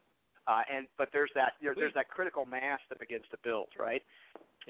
Uh, 0.46 0.60
and 0.68 0.86
but 1.00 1.08
there's 1.12 1.32
that 1.34 1.56
there, 1.62 1.74
there's 1.74 1.94
that 1.96 2.08
critical 2.08 2.44
mass 2.44 2.80
that 2.92 3.00
begins 3.00 3.24
to 3.30 3.38
build, 3.42 3.68
right? 3.80 4.02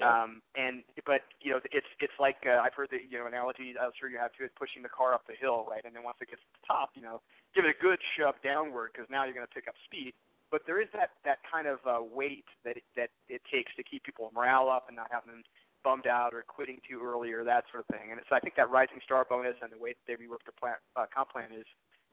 Um, 0.03 0.43
and 0.59 0.83
but 1.07 1.23
you 1.39 1.55
know 1.55 1.59
it's 1.71 1.87
it's 2.03 2.19
like 2.19 2.43
uh, 2.43 2.59
I've 2.59 2.75
heard 2.75 2.91
the 2.91 2.99
you 2.99 3.15
know 3.15 3.27
analogy 3.27 3.71
I'm 3.79 3.95
sure 3.95 4.11
you 4.11 4.19
have 4.19 4.35
too 4.35 4.43
is 4.43 4.51
pushing 4.59 4.83
the 4.83 4.91
car 4.91 5.15
up 5.15 5.23
the 5.23 5.39
hill, 5.39 5.63
right? 5.69 5.83
And 5.87 5.95
then 5.95 6.03
once 6.03 6.19
it 6.19 6.27
gets 6.27 6.43
to 6.43 6.51
the 6.59 6.65
top, 6.67 6.91
you 6.95 7.01
know, 7.01 7.23
give 7.55 7.63
it 7.63 7.71
a 7.71 7.79
good 7.79 7.99
shove 8.19 8.35
downward 8.43 8.91
because 8.91 9.07
now 9.07 9.23
you're 9.23 9.37
going 9.37 9.47
to 9.47 9.55
pick 9.55 9.71
up 9.71 9.75
speed. 9.87 10.11
But 10.51 10.67
there 10.67 10.79
is 10.83 10.91
that 10.91 11.15
that 11.23 11.39
kind 11.47 11.67
of 11.67 11.79
uh, 11.87 12.03
weight 12.03 12.47
that 12.67 12.75
it, 12.75 12.85
that 12.95 13.09
it 13.31 13.41
takes 13.47 13.71
to 13.79 13.83
keep 13.83 14.03
people 14.03 14.31
morale 14.35 14.67
up 14.67 14.91
and 14.91 14.95
not 14.95 15.07
having 15.11 15.31
them 15.31 15.43
bummed 15.83 16.07
out 16.07 16.33
or 16.33 16.43
quitting 16.43 16.81
too 16.83 16.99
early 16.99 17.31
or 17.31 17.45
that 17.45 17.63
sort 17.71 17.85
of 17.85 17.89
thing. 17.93 18.09
And 18.11 18.19
it's 18.19 18.27
I 18.31 18.39
think 18.39 18.55
that 18.57 18.69
rising 18.69 18.99
star 19.05 19.23
bonus 19.23 19.55
and 19.61 19.71
the 19.71 19.77
way 19.77 19.93
that 19.93 20.05
they 20.09 20.17
reworked 20.17 20.49
the 20.49 20.57
plan, 20.57 20.75
uh, 20.97 21.05
comp 21.13 21.31
plan 21.31 21.53
is 21.53 21.65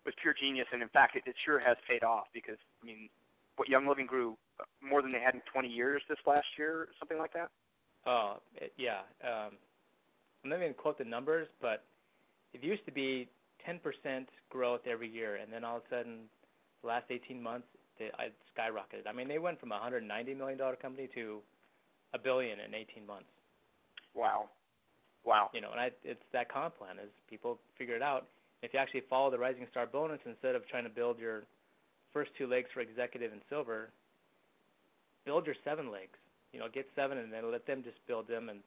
was 0.04 0.14
pure 0.20 0.34
genius. 0.34 0.68
And 0.72 0.82
in 0.82 0.92
fact, 0.92 1.16
it, 1.16 1.24
it 1.26 1.34
sure 1.44 1.58
has 1.58 1.76
paid 1.88 2.04
off 2.04 2.28
because 2.32 2.60
I 2.82 2.86
mean, 2.86 3.08
what 3.56 3.68
Young 3.68 3.86
Living 3.86 4.06
grew 4.06 4.36
uh, 4.60 4.64
more 4.84 5.02
than 5.02 5.12
they 5.12 5.20
had 5.20 5.34
in 5.34 5.42
20 5.52 5.68
years 5.68 6.02
this 6.08 6.18
last 6.26 6.46
year, 6.58 6.88
something 6.98 7.18
like 7.18 7.32
that. 7.32 7.50
Oh, 8.06 8.36
yeah. 8.76 9.00
Um, 9.22 9.52
I'm 10.42 10.50
not 10.50 10.58
going 10.58 10.72
to 10.72 10.78
quote 10.78 10.98
the 10.98 11.04
numbers, 11.04 11.46
but 11.60 11.84
it 12.52 12.62
used 12.62 12.84
to 12.86 12.92
be 12.92 13.28
10% 13.68 13.78
growth 14.50 14.80
every 14.90 15.08
year, 15.08 15.36
and 15.36 15.52
then 15.52 15.64
all 15.64 15.76
of 15.76 15.82
a 15.90 15.94
sudden, 15.96 16.18
the 16.82 16.88
last 16.88 17.04
18 17.10 17.40
months, 17.40 17.66
they, 17.98 18.06
it 18.06 18.34
skyrocketed. 18.56 19.06
I 19.08 19.12
mean, 19.12 19.28
they 19.28 19.38
went 19.38 19.60
from 19.60 19.70
a 19.70 19.76
190 19.76 20.34
million 20.34 20.58
dollar 20.58 20.76
company 20.76 21.08
to 21.14 21.38
a 22.14 22.18
billion 22.18 22.58
in 22.60 22.74
18 22.74 23.06
months. 23.06 23.28
Wow, 24.14 24.48
wow. 25.24 25.48
You 25.54 25.60
know, 25.60 25.70
and 25.70 25.80
I, 25.80 25.90
it's 26.04 26.22
that 26.32 26.52
comp 26.52 26.76
plan 26.78 26.96
is 27.02 27.10
people 27.30 27.58
figure 27.78 27.96
it 27.96 28.02
out. 28.02 28.26
If 28.62 28.74
you 28.74 28.80
actually 28.80 29.02
follow 29.08 29.30
the 29.30 29.38
Rising 29.38 29.66
Star 29.70 29.86
bonus 29.86 30.20
instead 30.26 30.54
of 30.54 30.66
trying 30.68 30.84
to 30.84 30.90
build 30.90 31.18
your 31.18 31.44
first 32.12 32.30
two 32.36 32.46
legs 32.46 32.68
for 32.74 32.80
executive 32.80 33.32
and 33.32 33.40
silver, 33.48 33.90
build 35.24 35.46
your 35.46 35.56
seven 35.64 35.90
legs. 35.90 36.18
You 36.52 36.60
know, 36.60 36.68
get 36.72 36.86
seven 36.94 37.18
and 37.18 37.32
then 37.32 37.50
let 37.50 37.66
them 37.66 37.82
just 37.82 37.96
build 38.06 38.28
them 38.28 38.48
and 38.48 38.60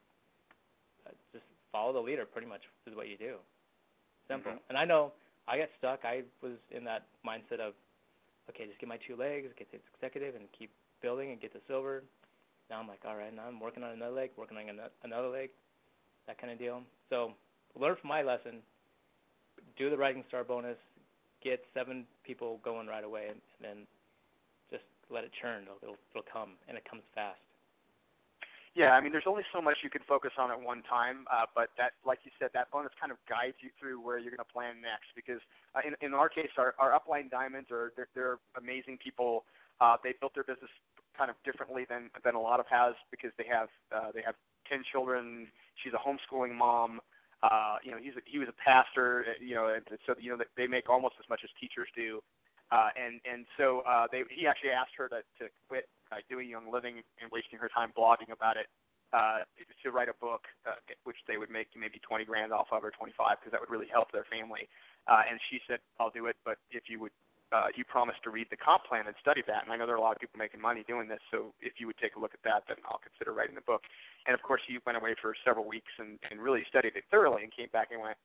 uh, 1.06 1.12
just 1.32 1.46
follow 1.72 1.94
the 1.94 2.00
leader. 2.00 2.26
Pretty 2.26 2.48
much 2.48 2.62
is 2.88 2.96
what 2.96 3.08
you 3.08 3.18
do. 3.18 3.38
Simple. 4.28 4.52
Mhm. 4.52 4.60
And 4.70 4.78
I 4.78 4.86
know 4.86 5.14
I 5.48 5.58
got 5.58 5.70
stuck. 5.78 6.04
I 6.04 6.24
was 6.42 6.58
in 6.72 6.84
that 6.86 7.06
mindset 7.26 7.60
of, 7.60 7.74
okay, 8.50 8.66
just 8.66 8.80
get 8.80 8.90
my 8.90 8.98
two 8.98 9.16
legs, 9.16 9.54
get 9.58 9.70
to 9.72 9.78
executive, 9.94 10.36
and 10.36 10.46
keep 10.58 10.72
building 11.02 11.32
and 11.32 11.40
get 11.40 11.54
to 11.54 11.60
silver. 11.68 12.04
Now 12.70 12.80
I'm 12.80 12.88
like, 12.88 13.06
all 13.06 13.16
right, 13.16 13.34
now 13.34 13.44
I'm 13.48 13.60
working 13.60 13.84
on 13.84 13.92
another 13.92 14.14
leg, 14.14 14.32
working 14.38 14.58
on 14.58 14.66
another 15.04 15.28
leg, 15.30 15.52
that 16.26 16.40
kind 16.42 16.52
of 16.52 16.58
deal. 16.58 16.82
So 17.10 17.34
learn 17.80 17.96
from 18.02 18.10
my 18.10 18.24
lesson. 18.24 18.64
Do 19.78 19.90
the 19.92 19.98
Rising 19.98 20.24
Star 20.28 20.44
bonus. 20.44 20.78
Get 21.44 21.64
seven 21.76 22.08
people 22.24 22.60
going 22.64 22.88
right 22.88 23.04
away, 23.04 23.28
and, 23.30 23.40
and 23.60 23.62
then 23.62 23.88
just 24.72 24.84
let 25.12 25.24
it 25.24 25.32
churn. 25.40 25.64
It'll, 25.64 25.78
it'll, 25.84 25.98
it'll 26.10 26.26
come, 26.32 26.58
and 26.68 26.76
it 26.76 26.84
comes 26.90 27.04
fast. 27.14 27.38
Yeah, 28.76 28.92
I 28.92 29.00
mean, 29.00 29.14
there's 29.14 29.26
only 29.28 29.44
so 29.54 29.62
much 29.62 29.78
you 29.84 29.90
can 29.90 30.02
focus 30.08 30.32
on 30.38 30.52
at 30.52 30.60
one 30.60 30.84
time, 30.84 31.26
uh, 31.32 31.46
but 31.56 31.70
that, 31.78 31.94
like 32.06 32.20
you 32.26 32.32
said, 32.38 32.50
that 32.54 32.70
bonus 32.72 32.92
kind 33.00 33.12
of 33.12 33.18
guides 33.28 33.56
you 33.64 33.70
through 33.80 34.04
where 34.04 34.20
you're 34.20 34.32
going 34.36 34.44
to 34.44 34.54
plan 34.54 34.84
next. 34.84 35.16
Because 35.16 35.40
uh, 35.76 35.80
in, 35.88 35.96
in 36.06 36.14
our 36.14 36.28
case, 36.28 36.52
our, 36.58 36.76
our 36.78 36.92
upline 36.92 37.32
diamonds 37.32 37.72
are 37.72 37.94
they're, 37.96 38.10
they're 38.14 38.38
amazing 38.60 39.00
people. 39.02 39.46
Uh, 39.80 39.96
they 40.04 40.14
built 40.20 40.36
their 40.36 40.44
business 40.44 40.70
kind 41.18 41.32
of 41.32 41.38
differently 41.46 41.86
than 41.90 42.12
than 42.26 42.36
a 42.36 42.42
lot 42.42 42.60
of 42.60 42.68
has 42.70 42.94
because 43.12 43.32
they 43.38 43.48
have 43.48 43.70
uh, 43.96 44.12
they 44.14 44.22
have 44.22 44.36
ten 44.70 44.84
children. 44.92 45.48
She's 45.82 45.94
a 45.96 46.02
homeschooling 46.02 46.54
mom. 46.54 47.00
Uh, 47.44 47.78
you 47.84 47.92
know, 47.92 47.98
he's 47.98 48.16
a, 48.20 48.24
he 48.26 48.40
was 48.40 48.50
a 48.52 48.58
pastor. 48.60 49.24
uh, 49.30 49.40
You 49.40 49.56
know, 49.56 49.68
and 49.74 49.88
so 50.06 50.16
you 50.20 50.36
know 50.36 50.44
they 50.58 50.68
make 50.68 50.90
almost 50.90 51.16
as 51.24 51.28
much 51.30 51.42
as 51.44 51.50
teachers 51.60 51.88
do. 51.96 52.20
Uh, 52.72 52.90
and 53.00 53.22
and 53.24 53.46
so 53.58 53.84
uh, 53.88 54.08
they 54.12 54.24
he 54.30 54.48
actually 54.48 54.72
asked 54.72 54.94
her 54.98 55.08
to 55.08 55.24
to 55.40 55.48
quit 55.70 55.88
uh, 56.12 56.22
doing 56.30 56.50
Young 56.50 56.72
Living 56.72 57.02
and 57.22 57.32
wasting 57.32 57.60
her 57.60 57.70
time 57.70 57.92
blogging 57.98 58.32
about 58.32 58.58
it 58.58 58.68
uh, 59.14 59.48
to 59.84 59.92
write 59.92 60.10
a 60.10 60.18
book, 60.20 60.44
uh, 60.68 60.76
which 61.04 61.18
they 61.28 61.38
would 61.38 61.50
make 61.50 61.68
maybe 61.78 62.02
20 62.04 62.26
grand 62.26 62.52
off 62.52 62.68
of 62.72 62.84
or 62.84 62.92
25 62.92 63.38
because 63.40 63.52
that 63.52 63.62
would 63.62 63.70
really 63.70 63.88
help 63.88 64.12
their 64.12 64.26
family. 64.28 64.68
Uh, 65.08 65.24
and 65.30 65.40
she 65.50 65.62
said, 65.68 65.80
I'll 66.00 66.10
do 66.10 66.26
it, 66.26 66.36
but 66.44 66.58
if 66.72 66.90
you 66.90 67.00
would, 67.00 67.16
uh, 67.54 67.70
you 67.78 67.86
promise 67.86 68.16
to 68.26 68.34
read 68.34 68.48
the 68.50 68.58
comp 68.58 68.84
plan 68.90 69.06
and 69.06 69.16
study 69.22 69.46
that. 69.46 69.64
And 69.64 69.72
I 69.72 69.78
know 69.78 69.86
there 69.86 69.96
are 69.96 70.02
a 70.02 70.04
lot 70.04 70.18
of 70.18 70.20
people 70.20 70.42
making 70.42 70.60
money 70.60 70.84
doing 70.84 71.08
this, 71.08 71.22
so 71.30 71.54
if 71.62 71.78
you 71.78 71.86
would 71.88 71.98
take 72.02 72.18
a 72.18 72.20
look 72.20 72.34
at 72.34 72.42
that, 72.44 72.66
then 72.68 72.82
I'll 72.90 73.00
consider 73.00 73.32
writing 73.32 73.56
the 73.56 73.64
book. 73.64 73.86
And 74.26 74.34
of 74.34 74.42
course, 74.42 74.62
he 74.66 74.82
went 74.84 74.98
away 74.98 75.16
for 75.22 75.38
several 75.46 75.64
weeks 75.64 75.94
and, 76.02 76.18
and 76.30 76.42
really 76.42 76.66
studied 76.68 76.98
it 76.98 77.06
thoroughly 77.08 77.44
and 77.44 77.54
came 77.54 77.70
back 77.72 77.94
and 77.94 78.02
went, 78.02 78.18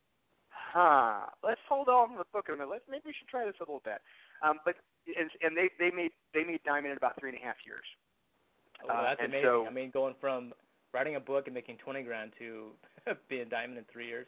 huh, 0.48 1.28
let's 1.44 1.60
hold 1.68 1.88
on 1.88 2.16
to 2.16 2.18
the 2.18 2.28
book 2.32 2.48
a 2.48 2.52
minute. 2.52 2.70
Let's 2.70 2.84
maybe 2.88 3.12
we 3.12 3.14
should 3.14 3.28
try 3.28 3.44
this 3.44 3.58
a 3.60 3.66
little 3.68 3.82
bit. 3.84 4.00
Um, 4.42 4.58
but 4.64 4.76
and, 5.18 5.30
and 5.42 5.56
they 5.56 5.70
they 5.78 5.90
made 5.90 6.12
they 6.34 6.44
made 6.44 6.60
Diamond 6.64 6.92
in 6.92 6.96
about 6.96 7.18
three 7.18 7.30
and 7.30 7.38
a 7.38 7.42
half 7.42 7.56
years. 7.66 7.84
Well, 8.86 8.96
Uh, 8.96 9.02
that's 9.02 9.20
and 9.20 9.28
amazing. 9.32 9.48
so- 9.48 9.66
I 9.66 9.70
mean, 9.70 9.90
going 9.90 10.14
from 10.20 10.52
writing 10.92 11.16
a 11.16 11.20
book 11.20 11.46
and 11.46 11.54
making 11.54 11.76
20 11.78 12.02
grand 12.02 12.32
to 12.38 12.72
being 13.28 13.48
diamond 13.48 13.78
in 13.78 13.84
three 13.92 14.06
years. 14.08 14.26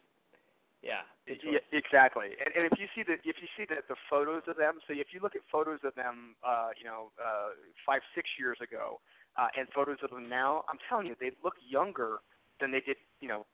Yeah. 0.83 1.03
Yeah, 1.27 1.59
exactly. 1.71 2.35
And, 2.45 2.51
and 2.57 2.67
if 2.73 2.79
you 2.79 2.87
see 2.95 3.03
the 3.05 3.15
if 3.25 3.37
you 3.41 3.47
see 3.57 3.65
the, 3.65 3.77
the 3.89 3.95
photos 4.11 4.43
of 4.49 4.57
them, 4.57 4.79
so 4.87 4.93
if 4.95 5.09
you 5.15 5.21
look 5.23 5.37
at 5.37 5.43
photos 5.51 5.79
of 5.85 5.95
them, 5.95 6.35
uh, 6.43 6.71
you 6.77 6.85
know, 6.85 7.13
uh, 7.23 7.51
five 7.87 8.03
six 8.15 8.29
years 8.39 8.59
ago, 8.61 9.01
uh, 9.39 9.47
and 9.57 9.69
photos 9.75 9.99
of 10.03 10.11
them 10.11 10.29
now, 10.29 10.65
I'm 10.69 10.79
telling 10.89 11.07
you, 11.07 11.15
they 11.21 11.31
look 11.43 11.55
younger 11.63 12.19
than 12.61 12.73
they 12.73 12.81
did, 12.81 12.97
you 13.21 13.29
know, 13.29 13.47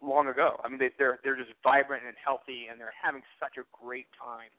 long 0.00 0.28
ago. 0.28 0.60
I 0.64 0.68
mean, 0.68 0.78
they, 0.78 0.90
they're 0.96 1.18
they're 1.24 1.36
just 1.36 1.50
vibrant 1.64 2.04
and 2.06 2.14
healthy, 2.22 2.68
and 2.70 2.78
they're 2.80 2.94
having 3.02 3.22
such 3.42 3.58
a 3.58 3.66
great 3.74 4.06
time, 4.14 4.50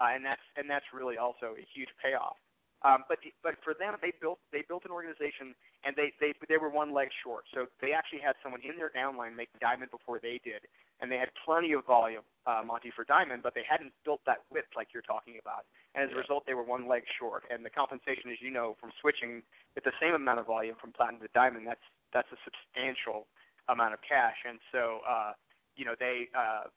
uh, 0.00 0.14
and 0.14 0.24
that's 0.24 0.42
and 0.56 0.70
that's 0.70 0.86
really 0.94 1.18
also 1.18 1.54
a 1.58 1.64
huge 1.74 1.90
payoff. 2.02 2.38
Um, 2.86 3.02
but 3.08 3.18
but 3.42 3.58
for 3.66 3.74
them, 3.74 3.98
they 4.00 4.14
built 4.22 4.38
they 4.54 4.62
built 4.62 4.86
an 4.86 4.94
organization, 4.94 5.54
and 5.82 5.98
they 5.98 6.14
they 6.22 6.32
they 6.48 6.58
were 6.58 6.70
one 6.70 6.94
leg 6.94 7.10
short. 7.10 7.44
So 7.52 7.66
they 7.82 7.90
actually 7.90 8.22
had 8.22 8.38
someone 8.42 8.62
in 8.62 8.78
their 8.78 8.90
downline 8.94 9.34
make 9.34 9.50
diamond 9.58 9.90
before 9.90 10.22
they 10.22 10.38
did, 10.46 10.62
and 11.02 11.10
they 11.10 11.18
had 11.18 11.34
plenty 11.42 11.74
of 11.74 11.82
volume, 11.86 12.22
uh, 12.46 12.62
Monty, 12.64 12.94
for 12.94 13.02
diamond, 13.02 13.42
but 13.42 13.54
they 13.54 13.66
hadn't 13.66 13.90
built 14.04 14.22
that 14.26 14.46
width 14.54 14.70
like 14.78 14.94
you're 14.94 15.02
talking 15.02 15.42
about. 15.42 15.66
And 15.94 16.06
as 16.06 16.14
a 16.14 16.18
result, 16.18 16.46
they 16.46 16.54
were 16.54 16.62
one 16.62 16.86
leg 16.86 17.02
short. 17.18 17.42
And 17.50 17.66
the 17.66 17.70
compensation, 17.70 18.30
as 18.30 18.38
you 18.38 18.50
know, 18.54 18.76
from 18.78 18.94
switching 19.00 19.42
at 19.76 19.82
the 19.82 19.94
same 19.98 20.14
amount 20.14 20.38
of 20.38 20.46
volume 20.46 20.76
from 20.80 20.94
platinum 20.94 21.22
to 21.22 21.28
diamond, 21.34 21.66
that's 21.66 21.82
that's 22.14 22.30
a 22.30 22.38
substantial 22.46 23.26
amount 23.68 23.92
of 23.92 24.00
cash. 24.06 24.38
And 24.48 24.58
so, 24.72 25.00
uh, 25.02 25.32
you 25.76 25.84
know, 25.84 25.94
they, 25.98 26.28
uh, 26.32 26.70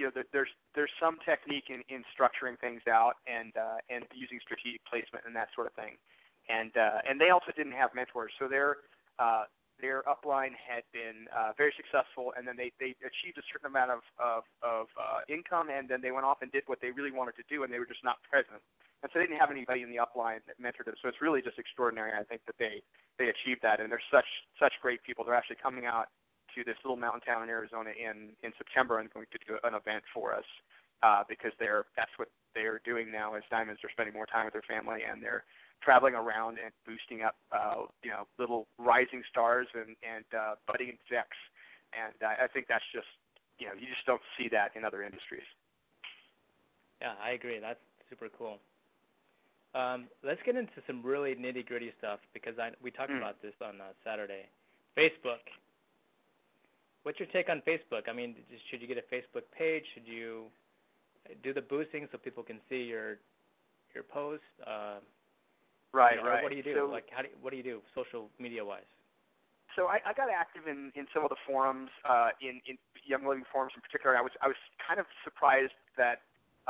you 0.00 0.08
know, 0.08 0.24
there's 0.32 0.48
there's 0.72 0.90
some 0.96 1.20
technique 1.28 1.68
in, 1.68 1.84
in 1.92 2.00
structuring 2.08 2.56
things 2.56 2.80
out 2.88 3.20
and 3.28 3.52
uh, 3.52 3.84
and 3.92 4.08
using 4.16 4.40
strategic 4.40 4.80
placement 4.88 5.28
and 5.28 5.36
that 5.36 5.52
sort 5.52 5.68
of 5.68 5.76
thing. 5.76 6.00
And 6.48 6.72
uh, 6.72 7.04
and 7.04 7.20
they 7.20 7.28
also 7.28 7.52
didn't 7.52 7.76
have 7.76 7.92
mentors, 7.92 8.32
so 8.40 8.48
their 8.48 8.80
uh, 9.20 9.44
their 9.76 10.00
upline 10.08 10.56
had 10.56 10.88
been 10.92 11.28
uh, 11.36 11.52
very 11.56 11.72
successful, 11.76 12.32
and 12.36 12.48
then 12.48 12.56
they, 12.56 12.72
they 12.80 12.92
achieved 13.00 13.36
a 13.36 13.44
certain 13.52 13.68
amount 13.68 13.92
of 13.92 14.00
of, 14.16 14.42
of 14.64 14.86
uh, 14.96 15.20
income, 15.28 15.68
and 15.68 15.84
then 15.84 16.00
they 16.00 16.12
went 16.16 16.24
off 16.24 16.40
and 16.40 16.48
did 16.48 16.64
what 16.64 16.80
they 16.80 16.90
really 16.90 17.12
wanted 17.12 17.36
to 17.36 17.44
do, 17.52 17.62
and 17.62 17.68
they 17.68 17.78
were 17.78 17.88
just 17.88 18.04
not 18.04 18.16
present. 18.24 18.64
And 19.04 19.08
so 19.12 19.20
they 19.20 19.28
didn't 19.28 19.40
have 19.40 19.52
anybody 19.52 19.84
in 19.84 19.92
the 19.92 20.00
upline 20.00 20.40
that 20.48 20.56
mentored 20.60 20.88
them. 20.88 20.96
So 21.00 21.08
it's 21.08 21.20
really 21.20 21.40
just 21.40 21.60
extraordinary. 21.60 22.12
I 22.16 22.24
think 22.24 22.40
that 22.48 22.56
they 22.56 22.80
they 23.20 23.28
achieved 23.28 23.60
that, 23.64 23.80
and 23.80 23.92
they're 23.92 24.08
such 24.08 24.28
such 24.56 24.72
great 24.80 25.04
people. 25.04 25.24
They're 25.24 25.36
actually 25.36 25.60
coming 25.60 25.84
out 25.84 26.08
to 26.54 26.64
this 26.64 26.76
little 26.84 26.96
mountain 26.96 27.20
town 27.22 27.42
in 27.42 27.48
Arizona 27.48 27.90
in 27.90 28.30
in 28.42 28.52
September 28.58 28.98
and 28.98 29.12
going 29.12 29.26
to 29.32 29.38
do 29.46 29.58
an 29.64 29.74
event 29.74 30.02
for 30.14 30.34
us. 30.34 30.46
uh, 31.02 31.24
because 31.28 31.52
they're 31.58 31.86
that's 31.96 32.10
what 32.16 32.28
they're 32.54 32.80
doing 32.84 33.10
now 33.10 33.34
as 33.34 33.42
diamonds. 33.50 33.80
They're 33.82 33.92
spending 33.92 34.14
more 34.14 34.26
time 34.26 34.44
with 34.44 34.52
their 34.54 34.66
family 34.66 35.00
and 35.08 35.22
they're 35.22 35.44
traveling 35.82 36.14
around 36.14 36.58
and 36.62 36.72
boosting 36.86 37.22
up, 37.24 37.36
uh, 37.52 37.88
you 38.02 38.10
know, 38.10 38.26
little 38.38 38.66
rising 38.78 39.22
stars 39.30 39.66
and 39.74 39.96
and 40.04 40.24
uh, 40.36 40.54
budding 40.66 40.88
execs. 40.88 41.36
And 41.96 42.14
uh, 42.22 42.44
I 42.44 42.46
think 42.48 42.66
that's 42.68 42.84
just, 42.92 43.08
you 43.58 43.66
know, 43.66 43.72
you 43.74 43.88
just 43.92 44.06
don't 44.06 44.22
see 44.38 44.48
that 44.52 44.72
in 44.76 44.84
other 44.84 45.02
industries. 45.02 45.46
Yeah, 47.00 47.14
I 47.22 47.30
agree. 47.30 47.58
That's 47.58 47.80
super 48.08 48.28
cool. 48.36 48.58
Um, 49.74 50.06
let's 50.22 50.40
get 50.44 50.56
into 50.56 50.82
some 50.86 51.02
really 51.02 51.34
nitty 51.34 51.64
gritty 51.66 51.92
stuff 51.98 52.18
because 52.34 52.58
I, 52.58 52.70
we 52.82 52.90
talked 52.90 53.10
mm. 53.10 53.18
about 53.18 53.40
this 53.40 53.54
on 53.64 53.80
uh, 53.80 53.94
Saturday. 54.04 54.46
Facebook. 54.98 55.46
What's 57.02 57.18
your 57.18 57.28
take 57.32 57.48
on 57.48 57.62
Facebook? 57.66 58.08
I 58.08 58.12
mean, 58.12 58.36
should 58.70 58.82
you 58.82 58.88
get 58.88 58.98
a 58.98 59.14
Facebook 59.14 59.44
page? 59.56 59.84
Should 59.94 60.06
you 60.06 60.44
do 61.42 61.52
the 61.54 61.62
boosting 61.62 62.06
so 62.12 62.18
people 62.18 62.42
can 62.42 62.58
see 62.68 62.82
your 62.82 63.18
your 63.94 64.04
posts? 64.04 64.44
Uh, 64.66 65.00
right, 65.92 66.16
you 66.16 66.22
know, 66.22 66.28
right. 66.28 66.42
What 66.42 66.50
do 66.50 66.56
you 66.56 66.62
do? 66.62 66.74
So, 66.76 66.86
like, 66.86 67.06
how 67.10 67.22
do 67.22 67.28
you, 67.28 67.34
what 67.40 67.50
do 67.50 67.56
you 67.56 67.62
do 67.62 67.80
social 67.94 68.28
media 68.38 68.64
wise? 68.64 68.88
So 69.76 69.86
I, 69.86 70.02
I 70.04 70.12
got 70.12 70.26
active 70.28 70.66
in, 70.66 70.90
in 70.98 71.06
some 71.14 71.22
of 71.22 71.30
the 71.30 71.38
forums, 71.46 71.90
uh, 72.02 72.34
in, 72.42 72.60
in 72.66 72.74
Young 73.06 73.22
Living 73.22 73.44
forums 73.52 73.72
in 73.76 73.80
particular. 73.80 74.18
I 74.18 74.20
was 74.20 74.32
I 74.42 74.48
was 74.48 74.58
kind 74.82 74.98
of 74.98 75.06
surprised 75.24 75.78
that 75.96 76.20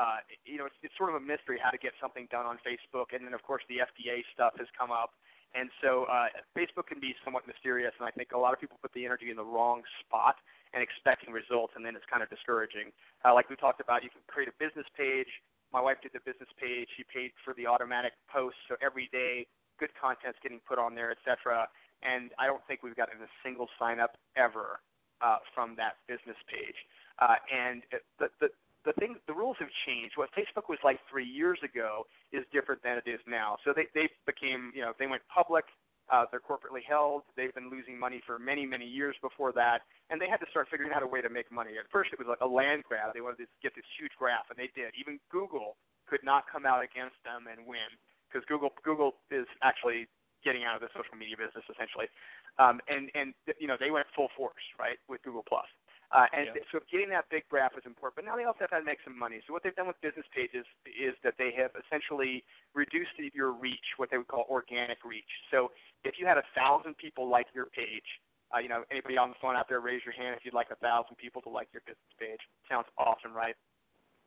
uh, 0.01 0.25
you 0.47 0.57
know, 0.57 0.65
it's, 0.65 0.79
it's 0.81 0.95
sort 0.97 1.11
of 1.11 1.17
a 1.21 1.25
mystery 1.25 1.59
how 1.61 1.69
to 1.69 1.77
get 1.77 1.93
something 2.01 2.29
done 2.31 2.47
on 2.47 2.57
Facebook. 2.63 3.13
And 3.13 3.27
then, 3.27 3.35
of 3.35 3.43
course, 3.43 3.63
the 3.69 3.83
FDA 3.83 4.23
stuff 4.33 4.55
has 4.57 4.69
come 4.73 4.89
up. 4.89 5.13
And 5.55 5.71
so 5.83 6.07
uh, 6.07 6.31
Facebook 6.57 6.87
can 6.87 7.01
be 7.01 7.15
somewhat 7.25 7.47
mysterious, 7.47 7.93
and 7.99 8.07
I 8.07 8.13
think 8.13 8.31
a 8.33 8.39
lot 8.39 8.55
of 8.55 8.61
people 8.61 8.79
put 8.81 8.93
the 8.95 9.05
energy 9.05 9.31
in 9.31 9.37
the 9.37 9.45
wrong 9.45 9.83
spot 9.99 10.37
and 10.73 10.83
expecting 10.83 11.35
results, 11.35 11.75
and 11.75 11.85
then 11.85 11.97
it's 11.97 12.07
kind 12.07 12.23
of 12.23 12.31
discouraging. 12.31 12.95
Uh, 13.25 13.35
like 13.35 13.51
we 13.51 13.57
talked 13.57 13.81
about, 13.81 14.05
you 14.05 14.11
can 14.11 14.23
create 14.29 14.49
a 14.49 14.55
business 14.63 14.87
page. 14.97 15.27
My 15.73 15.81
wife 15.81 15.99
did 16.03 16.15
the 16.15 16.23
business 16.23 16.49
page. 16.55 16.87
She 16.97 17.03
paid 17.03 17.35
for 17.45 17.55
the 17.55 17.67
automatic 17.67 18.15
posts, 18.31 18.59
so 18.71 18.79
every 18.79 19.11
day 19.11 19.47
good 19.79 19.91
content's 19.97 20.39
getting 20.43 20.61
put 20.69 20.79
on 20.79 20.95
there, 20.95 21.11
etc. 21.11 21.67
And 22.05 22.31
I 22.39 22.47
don't 22.47 22.63
think 22.69 22.83
we've 22.85 22.97
gotten 22.97 23.19
a 23.19 23.31
single 23.43 23.67
sign 23.79 23.99
up 23.99 24.15
ever 24.37 24.79
uh, 25.21 25.39
from 25.55 25.75
that 25.77 25.99
business 26.07 26.37
page. 26.47 26.77
Uh, 27.19 27.41
and 27.51 27.83
the, 28.21 28.29
the 28.39 28.49
the 28.85 28.93
the 29.27 29.35
rules 29.35 29.57
have 29.61 29.69
changed. 29.87 30.17
What 30.17 30.31
Facebook 30.33 30.69
was 30.69 30.79
like 30.83 31.01
three 31.11 31.27
years 31.27 31.59
ago 31.63 32.07
is 32.33 32.45
different 32.53 32.83
than 32.83 32.97
it 32.97 33.09
is 33.09 33.21
now. 33.27 33.57
So 33.65 33.73
they 33.75 33.87
they 33.95 34.09
became, 34.27 34.73
you 34.75 34.83
know, 34.83 34.93
they 34.99 35.07
went 35.07 35.23
public. 35.33 35.65
Uh, 36.11 36.27
they're 36.35 36.43
corporately 36.43 36.83
held. 36.83 37.23
They've 37.39 37.55
been 37.55 37.71
losing 37.71 37.95
money 37.95 38.19
for 38.27 38.35
many, 38.37 38.67
many 38.67 38.83
years 38.83 39.15
before 39.23 39.55
that, 39.55 39.87
and 40.11 40.19
they 40.19 40.27
had 40.27 40.43
to 40.43 40.49
start 40.51 40.67
figuring 40.67 40.91
out 40.91 41.05
a 41.05 41.07
way 41.07 41.23
to 41.23 41.31
make 41.31 41.47
money. 41.55 41.79
At 41.79 41.87
first, 41.87 42.11
it 42.11 42.19
was 42.19 42.27
like 42.27 42.43
a 42.43 42.51
land 42.51 42.83
grab. 42.83 43.15
They 43.15 43.23
wanted 43.23 43.47
to 43.47 43.49
get 43.63 43.79
this 43.79 43.87
huge 43.95 44.11
graph, 44.19 44.51
and 44.51 44.59
they 44.59 44.75
did. 44.75 44.91
Even 44.99 45.23
Google 45.31 45.79
could 46.11 46.27
not 46.27 46.51
come 46.51 46.67
out 46.67 46.83
against 46.83 47.15
them 47.23 47.47
and 47.47 47.63
win 47.63 47.87
because 48.27 48.43
Google 48.51 48.75
Google 48.83 49.23
is 49.31 49.47
actually 49.63 50.11
getting 50.43 50.65
out 50.65 50.75
of 50.75 50.83
the 50.83 50.91
social 50.91 51.15
media 51.15 51.39
business 51.39 51.63
essentially, 51.71 52.11
um, 52.59 52.83
and 52.91 53.07
and 53.15 53.31
you 53.63 53.71
know 53.71 53.79
they 53.79 53.95
went 53.95 54.11
full 54.11 54.35
force 54.35 54.67
right 54.83 54.99
with 55.07 55.23
Google 55.23 55.47
Plus. 55.47 55.69
Uh, 56.11 56.27
and 56.35 56.51
yeah. 56.51 56.63
so 56.75 56.83
getting 56.91 57.09
that 57.11 57.31
big 57.31 57.47
graph 57.47 57.71
is 57.79 57.87
important. 57.87 58.19
But 58.19 58.25
now 58.27 58.35
they 58.35 58.43
also 58.43 58.67
have 58.67 58.75
to 58.75 58.83
make 58.83 58.99
some 59.07 59.17
money. 59.17 59.39
So 59.47 59.55
what 59.55 59.63
they've 59.63 59.75
done 59.75 59.87
with 59.87 60.01
business 60.03 60.27
pages 60.35 60.67
is 60.91 61.15
that 61.23 61.39
they 61.39 61.55
have 61.55 61.71
essentially 61.79 62.43
reduced 62.75 63.15
your 63.33 63.55
reach, 63.55 63.95
what 63.97 64.11
they 64.11 64.19
would 64.19 64.27
call 64.27 64.47
organic 64.51 65.07
reach. 65.07 65.31
So 65.55 65.71
if 66.03 66.19
you 66.19 66.27
had 66.27 66.37
a 66.37 66.47
thousand 66.55 66.99
people 66.99 67.31
like 67.31 67.47
your 67.55 67.67
page, 67.71 68.07
uh, 68.51 68.59
you 68.59 68.69
know, 68.69 68.83
anybody 68.91 69.15
on 69.17 69.31
the 69.31 69.39
phone 69.39 69.55
out 69.55 69.71
there, 69.71 69.79
raise 69.79 70.03
your 70.03 70.15
hand 70.15 70.35
if 70.35 70.45
you'd 70.45 70.55
like 70.55 70.75
a 70.75 70.81
thousand 70.83 71.15
people 71.15 71.41
to 71.43 71.49
like 71.49 71.69
your 71.71 71.83
business 71.87 72.11
page. 72.19 72.43
Sounds 72.67 72.91
awesome, 72.99 73.31
right? 73.31 73.55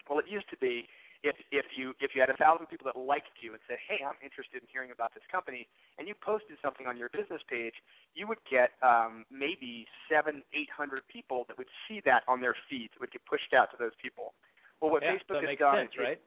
Well, 0.08 0.20
it 0.20 0.26
used 0.32 0.50
to 0.52 0.58
be 0.58 0.88
if 1.24 1.36
if 1.52 1.66
you 1.76 1.96
if 2.04 2.12
you 2.14 2.20
had 2.20 2.30
a 2.30 2.36
thousand 2.36 2.68
people 2.68 2.84
that 2.92 3.00
liked 3.00 3.40
you 3.40 3.56
and 3.56 3.62
said, 3.68 3.80
"Hey, 3.80 4.04
I'm 4.04 4.20
interested 4.20 4.62
in 4.62 4.68
hearing 4.68 4.92
about 4.92 5.16
this 5.16 5.24
company," 5.32 5.68
and 5.98 6.08
you 6.08 6.14
posted 6.20 6.60
something 6.62 6.86
on 6.86 7.00
your 7.00 7.08
business 7.10 7.42
page, 7.48 7.74
you 8.14 8.28
would 8.28 8.44
get 8.52 8.76
um, 8.84 9.24
maybe 9.32 9.88
seven, 10.12 10.44
eight 10.52 10.70
hundred 10.70 11.08
people 11.08 11.46
that 11.48 11.58
would 11.58 11.72
see 11.88 12.04
that 12.04 12.24
on 12.28 12.44
their 12.44 12.56
feeds. 12.70 12.92
It 12.96 13.00
would 13.00 13.12
get 13.12 13.24
pushed 13.26 13.56
out 13.56 13.72
to 13.72 13.78
those 13.80 13.96
people. 14.04 14.36
Well, 14.84 14.92
what 14.92 15.02
yeah, 15.02 15.16
Facebook 15.16 15.40
so 15.40 15.48
has 15.48 15.56
makes 15.56 15.64
done, 15.64 15.76
sense, 15.88 15.96
right? 15.98 16.22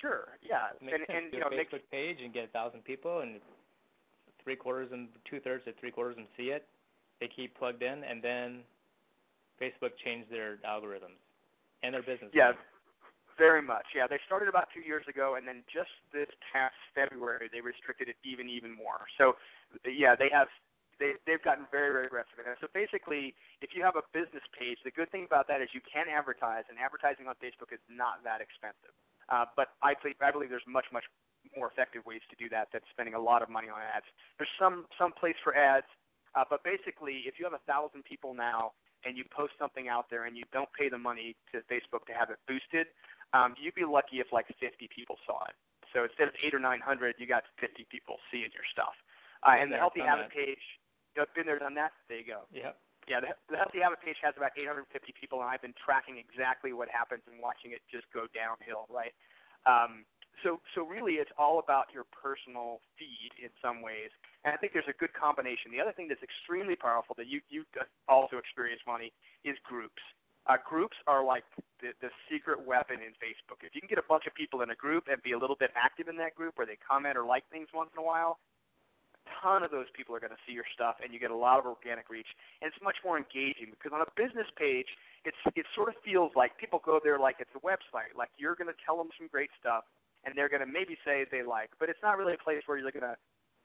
Sure, 0.00 0.38
yeah, 0.40 0.70
and, 0.80 0.88
sense. 0.88 1.04
and 1.10 1.24
you 1.34 1.40
know, 1.42 1.50
make 1.50 1.74
a 1.74 1.82
Facebook 1.82 1.84
makes, 1.90 1.90
page 1.90 2.18
and 2.22 2.32
get 2.32 2.46
a 2.46 2.52
thousand 2.54 2.86
people, 2.86 3.26
and 3.26 3.42
three 4.42 4.56
quarters 4.56 4.88
and 4.94 5.10
two 5.28 5.40
thirds 5.40 5.66
to 5.66 5.74
three 5.82 5.90
quarters 5.90 6.14
and 6.16 6.26
see 6.38 6.54
it. 6.54 6.66
They 7.18 7.26
keep 7.26 7.58
plugged 7.58 7.82
in, 7.82 8.02
and 8.06 8.22
then 8.22 8.62
Facebook 9.60 9.98
changed 9.98 10.30
their 10.30 10.58
algorithms 10.62 11.18
and 11.82 11.94
their 11.94 12.02
business. 12.02 12.30
Yeah. 12.34 12.52
Very 13.42 13.58
much, 13.58 13.90
yeah. 13.90 14.06
They 14.06 14.22
started 14.22 14.46
about 14.46 14.70
two 14.70 14.86
years 14.86 15.02
ago, 15.10 15.34
and 15.34 15.42
then 15.42 15.66
just 15.66 15.90
this 16.14 16.30
past 16.54 16.78
February, 16.94 17.50
they 17.50 17.58
restricted 17.58 18.06
it 18.06 18.14
even, 18.22 18.46
even 18.46 18.70
more. 18.70 19.10
So, 19.18 19.34
yeah, 19.82 20.14
they 20.14 20.30
have 20.30 20.46
they 21.02 21.18
they've 21.26 21.42
gotten 21.42 21.66
very, 21.74 21.90
very 21.90 22.06
aggressive. 22.06 22.38
So 22.62 22.70
basically, 22.70 23.34
if 23.58 23.74
you 23.74 23.82
have 23.82 23.98
a 23.98 24.06
business 24.14 24.46
page, 24.54 24.78
the 24.86 24.94
good 24.94 25.10
thing 25.10 25.26
about 25.26 25.50
that 25.50 25.58
is 25.58 25.74
you 25.74 25.82
can 25.82 26.06
advertise, 26.06 26.70
and 26.70 26.78
advertising 26.78 27.26
on 27.26 27.34
Facebook 27.42 27.74
is 27.74 27.82
not 27.90 28.22
that 28.22 28.38
expensive. 28.38 28.94
Uh, 29.26 29.50
but 29.58 29.74
I 29.82 29.98
think 29.98 30.22
I 30.22 30.30
believe 30.30 30.46
there's 30.54 30.70
much, 30.70 30.86
much 30.94 31.10
more 31.58 31.66
effective 31.66 32.06
ways 32.06 32.22
to 32.30 32.38
do 32.38 32.46
that 32.54 32.70
than 32.70 32.86
spending 32.94 33.18
a 33.18 33.22
lot 33.22 33.42
of 33.42 33.50
money 33.50 33.66
on 33.66 33.82
ads. 33.82 34.06
There's 34.38 34.54
some 34.54 34.86
some 34.94 35.10
place 35.10 35.38
for 35.42 35.58
ads, 35.58 35.90
uh, 36.38 36.46
but 36.46 36.62
basically, 36.62 37.26
if 37.26 37.42
you 37.42 37.44
have 37.50 37.58
a 37.58 37.64
thousand 37.66 38.06
people 38.06 38.38
now 38.38 38.70
and 39.02 39.18
you 39.18 39.26
post 39.34 39.58
something 39.58 39.90
out 39.90 40.06
there 40.14 40.30
and 40.30 40.38
you 40.38 40.46
don't 40.54 40.70
pay 40.78 40.86
the 40.86 41.02
money 41.10 41.34
to 41.50 41.58
Facebook 41.66 42.06
to 42.06 42.14
have 42.14 42.30
it 42.30 42.38
boosted, 42.46 42.86
um, 43.32 43.54
you'd 43.60 43.74
be 43.74 43.84
lucky 43.84 44.20
if 44.20 44.32
like 44.32 44.46
50 44.60 44.88
people 44.94 45.16
saw 45.26 45.44
it. 45.48 45.56
So 45.92 46.04
instead 46.04 46.28
of 46.28 46.34
eight 46.40 46.54
or 46.54 46.60
900, 46.60 47.16
you 47.18 47.26
got 47.28 47.44
50 47.60 47.84
people 47.92 48.16
seeing 48.32 48.48
your 48.52 48.64
stuff. 48.72 48.96
Uh, 49.44 49.60
and 49.60 49.72
the 49.72 49.76
Healthy 49.76 50.00
Habit 50.00 50.32
that. 50.32 50.36
page, 50.36 50.62
you 51.12 51.20
know, 51.20 51.26
been 51.36 51.44
there, 51.44 51.58
done 51.58 51.76
that. 51.76 51.92
There 52.08 52.18
you 52.18 52.28
go. 52.28 52.48
Yeah. 52.52 52.72
Yeah, 53.10 53.18
the, 53.18 53.34
the 53.50 53.58
Healthy 53.58 53.82
Habit 53.82 53.98
page 53.98 54.16
has 54.22 54.32
about 54.38 54.54
850 54.54 54.86
people, 55.18 55.42
and 55.42 55.50
I've 55.50 55.60
been 55.60 55.74
tracking 55.74 56.22
exactly 56.22 56.70
what 56.70 56.86
happens 56.86 57.26
and 57.26 57.42
watching 57.42 57.74
it 57.74 57.82
just 57.90 58.06
go 58.14 58.30
downhill, 58.30 58.86
right? 58.86 59.10
Um, 59.66 60.06
so, 60.40 60.62
so 60.74 60.86
really, 60.86 61.18
it's 61.18 61.30
all 61.34 61.58
about 61.58 61.90
your 61.90 62.06
personal 62.14 62.78
feed 62.94 63.34
in 63.42 63.50
some 63.58 63.82
ways, 63.82 64.14
and 64.46 64.54
I 64.54 64.56
think 64.56 64.72
there's 64.72 64.88
a 64.88 64.96
good 64.96 65.12
combination. 65.14 65.74
The 65.74 65.82
other 65.82 65.92
thing 65.92 66.06
that's 66.06 66.22
extremely 66.22 66.74
powerful 66.74 67.14
that 67.18 67.26
you 67.26 67.42
you 67.50 67.66
also 68.08 68.38
experience, 68.38 68.80
money, 68.86 69.12
is 69.44 69.58
groups. 69.62 70.02
Uh, 70.46 70.58
groups 70.66 70.96
are 71.06 71.22
like 71.24 71.44
the, 71.80 71.94
the 72.02 72.10
secret 72.26 72.58
weapon 72.66 72.98
in 72.98 73.14
Facebook. 73.22 73.62
If 73.62 73.74
you 73.74 73.80
can 73.80 73.86
get 73.86 73.98
a 73.98 74.08
bunch 74.08 74.26
of 74.26 74.34
people 74.34 74.62
in 74.62 74.70
a 74.70 74.74
group 74.74 75.06
and 75.06 75.22
be 75.22 75.32
a 75.32 75.38
little 75.38 75.54
bit 75.54 75.70
active 75.78 76.08
in 76.08 76.16
that 76.18 76.34
group, 76.34 76.58
where 76.58 76.66
they 76.66 76.78
comment 76.82 77.16
or 77.16 77.24
like 77.24 77.46
things 77.50 77.68
once 77.70 77.90
in 77.94 78.02
a 78.02 78.06
while, 78.06 78.42
a 79.14 79.30
ton 79.38 79.62
of 79.62 79.70
those 79.70 79.86
people 79.94 80.16
are 80.16 80.20
going 80.20 80.34
to 80.34 80.42
see 80.42 80.52
your 80.52 80.66
stuff, 80.74 80.98
and 80.98 81.14
you 81.14 81.22
get 81.22 81.30
a 81.30 81.36
lot 81.36 81.62
of 81.62 81.66
organic 81.66 82.10
reach. 82.10 82.26
And 82.58 82.66
it's 82.66 82.82
much 82.82 82.98
more 83.06 83.14
engaging 83.14 83.70
because 83.70 83.94
on 83.94 84.02
a 84.02 84.10
business 84.18 84.50
page, 84.58 84.90
it's 85.22 85.38
it 85.54 85.66
sort 85.78 85.88
of 85.88 85.94
feels 86.02 86.34
like 86.34 86.58
people 86.58 86.82
go 86.82 86.98
there 86.98 87.22
like 87.22 87.38
it's 87.38 87.54
a 87.54 87.62
website. 87.62 88.18
Like 88.18 88.34
you're 88.34 88.58
going 88.58 88.70
to 88.70 88.78
tell 88.82 88.98
them 88.98 89.14
some 89.14 89.30
great 89.30 89.50
stuff, 89.62 89.86
and 90.26 90.34
they're 90.34 90.50
going 90.50 90.66
to 90.66 90.70
maybe 90.70 90.98
say 91.06 91.22
they 91.30 91.46
like, 91.46 91.70
but 91.78 91.86
it's 91.86 92.02
not 92.02 92.18
really 92.18 92.34
a 92.34 92.42
place 92.42 92.66
where 92.66 92.78
you're 92.78 92.90
going 92.90 93.06
to 93.06 93.18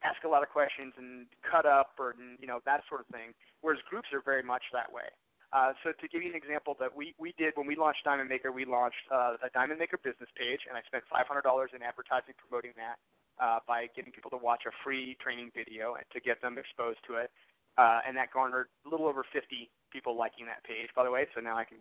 ask 0.06 0.22
a 0.22 0.30
lot 0.30 0.46
of 0.46 0.48
questions 0.48 0.94
and 0.94 1.26
cut 1.42 1.66
up 1.66 1.98
or 1.98 2.14
you 2.38 2.46
know 2.46 2.62
that 2.62 2.86
sort 2.86 3.02
of 3.02 3.10
thing. 3.10 3.34
Whereas 3.62 3.82
groups 3.90 4.14
are 4.14 4.22
very 4.22 4.46
much 4.46 4.62
that 4.72 4.86
way. 4.94 5.10
Uh, 5.52 5.72
so 5.80 5.96
to 5.96 6.06
give 6.08 6.20
you 6.20 6.28
an 6.28 6.36
example 6.36 6.76
that 6.78 6.92
we, 6.92 7.14
we 7.16 7.32
did 7.40 7.56
when 7.56 7.66
we 7.66 7.74
launched 7.74 8.04
Diamond 8.04 8.28
Maker, 8.28 8.52
we 8.52 8.68
launched 8.68 9.00
uh, 9.08 9.40
a 9.40 9.48
Diamond 9.56 9.80
Maker 9.80 9.96
business 9.96 10.28
page, 10.36 10.68
and 10.68 10.76
I 10.76 10.84
spent 10.84 11.04
$500 11.08 11.24
in 11.72 11.80
advertising 11.80 12.36
promoting 12.36 12.76
that 12.76 13.00
uh, 13.40 13.64
by 13.64 13.88
getting 13.96 14.12
people 14.12 14.28
to 14.30 14.36
watch 14.36 14.68
a 14.68 14.72
free 14.84 15.16
training 15.24 15.50
video 15.56 15.96
and 15.96 16.04
to 16.12 16.20
get 16.20 16.42
them 16.44 16.60
exposed 16.60 17.00
to 17.08 17.16
it. 17.16 17.32
Uh, 17.78 18.02
and 18.04 18.16
that 18.18 18.28
garnered 18.34 18.68
a 18.84 18.88
little 18.90 19.06
over 19.06 19.24
50 19.24 19.70
people 19.88 20.18
liking 20.18 20.44
that 20.50 20.60
page, 20.66 20.90
by 20.92 21.04
the 21.04 21.10
way. 21.10 21.24
So 21.32 21.40
now 21.40 21.56
I 21.56 21.64
can 21.64 21.78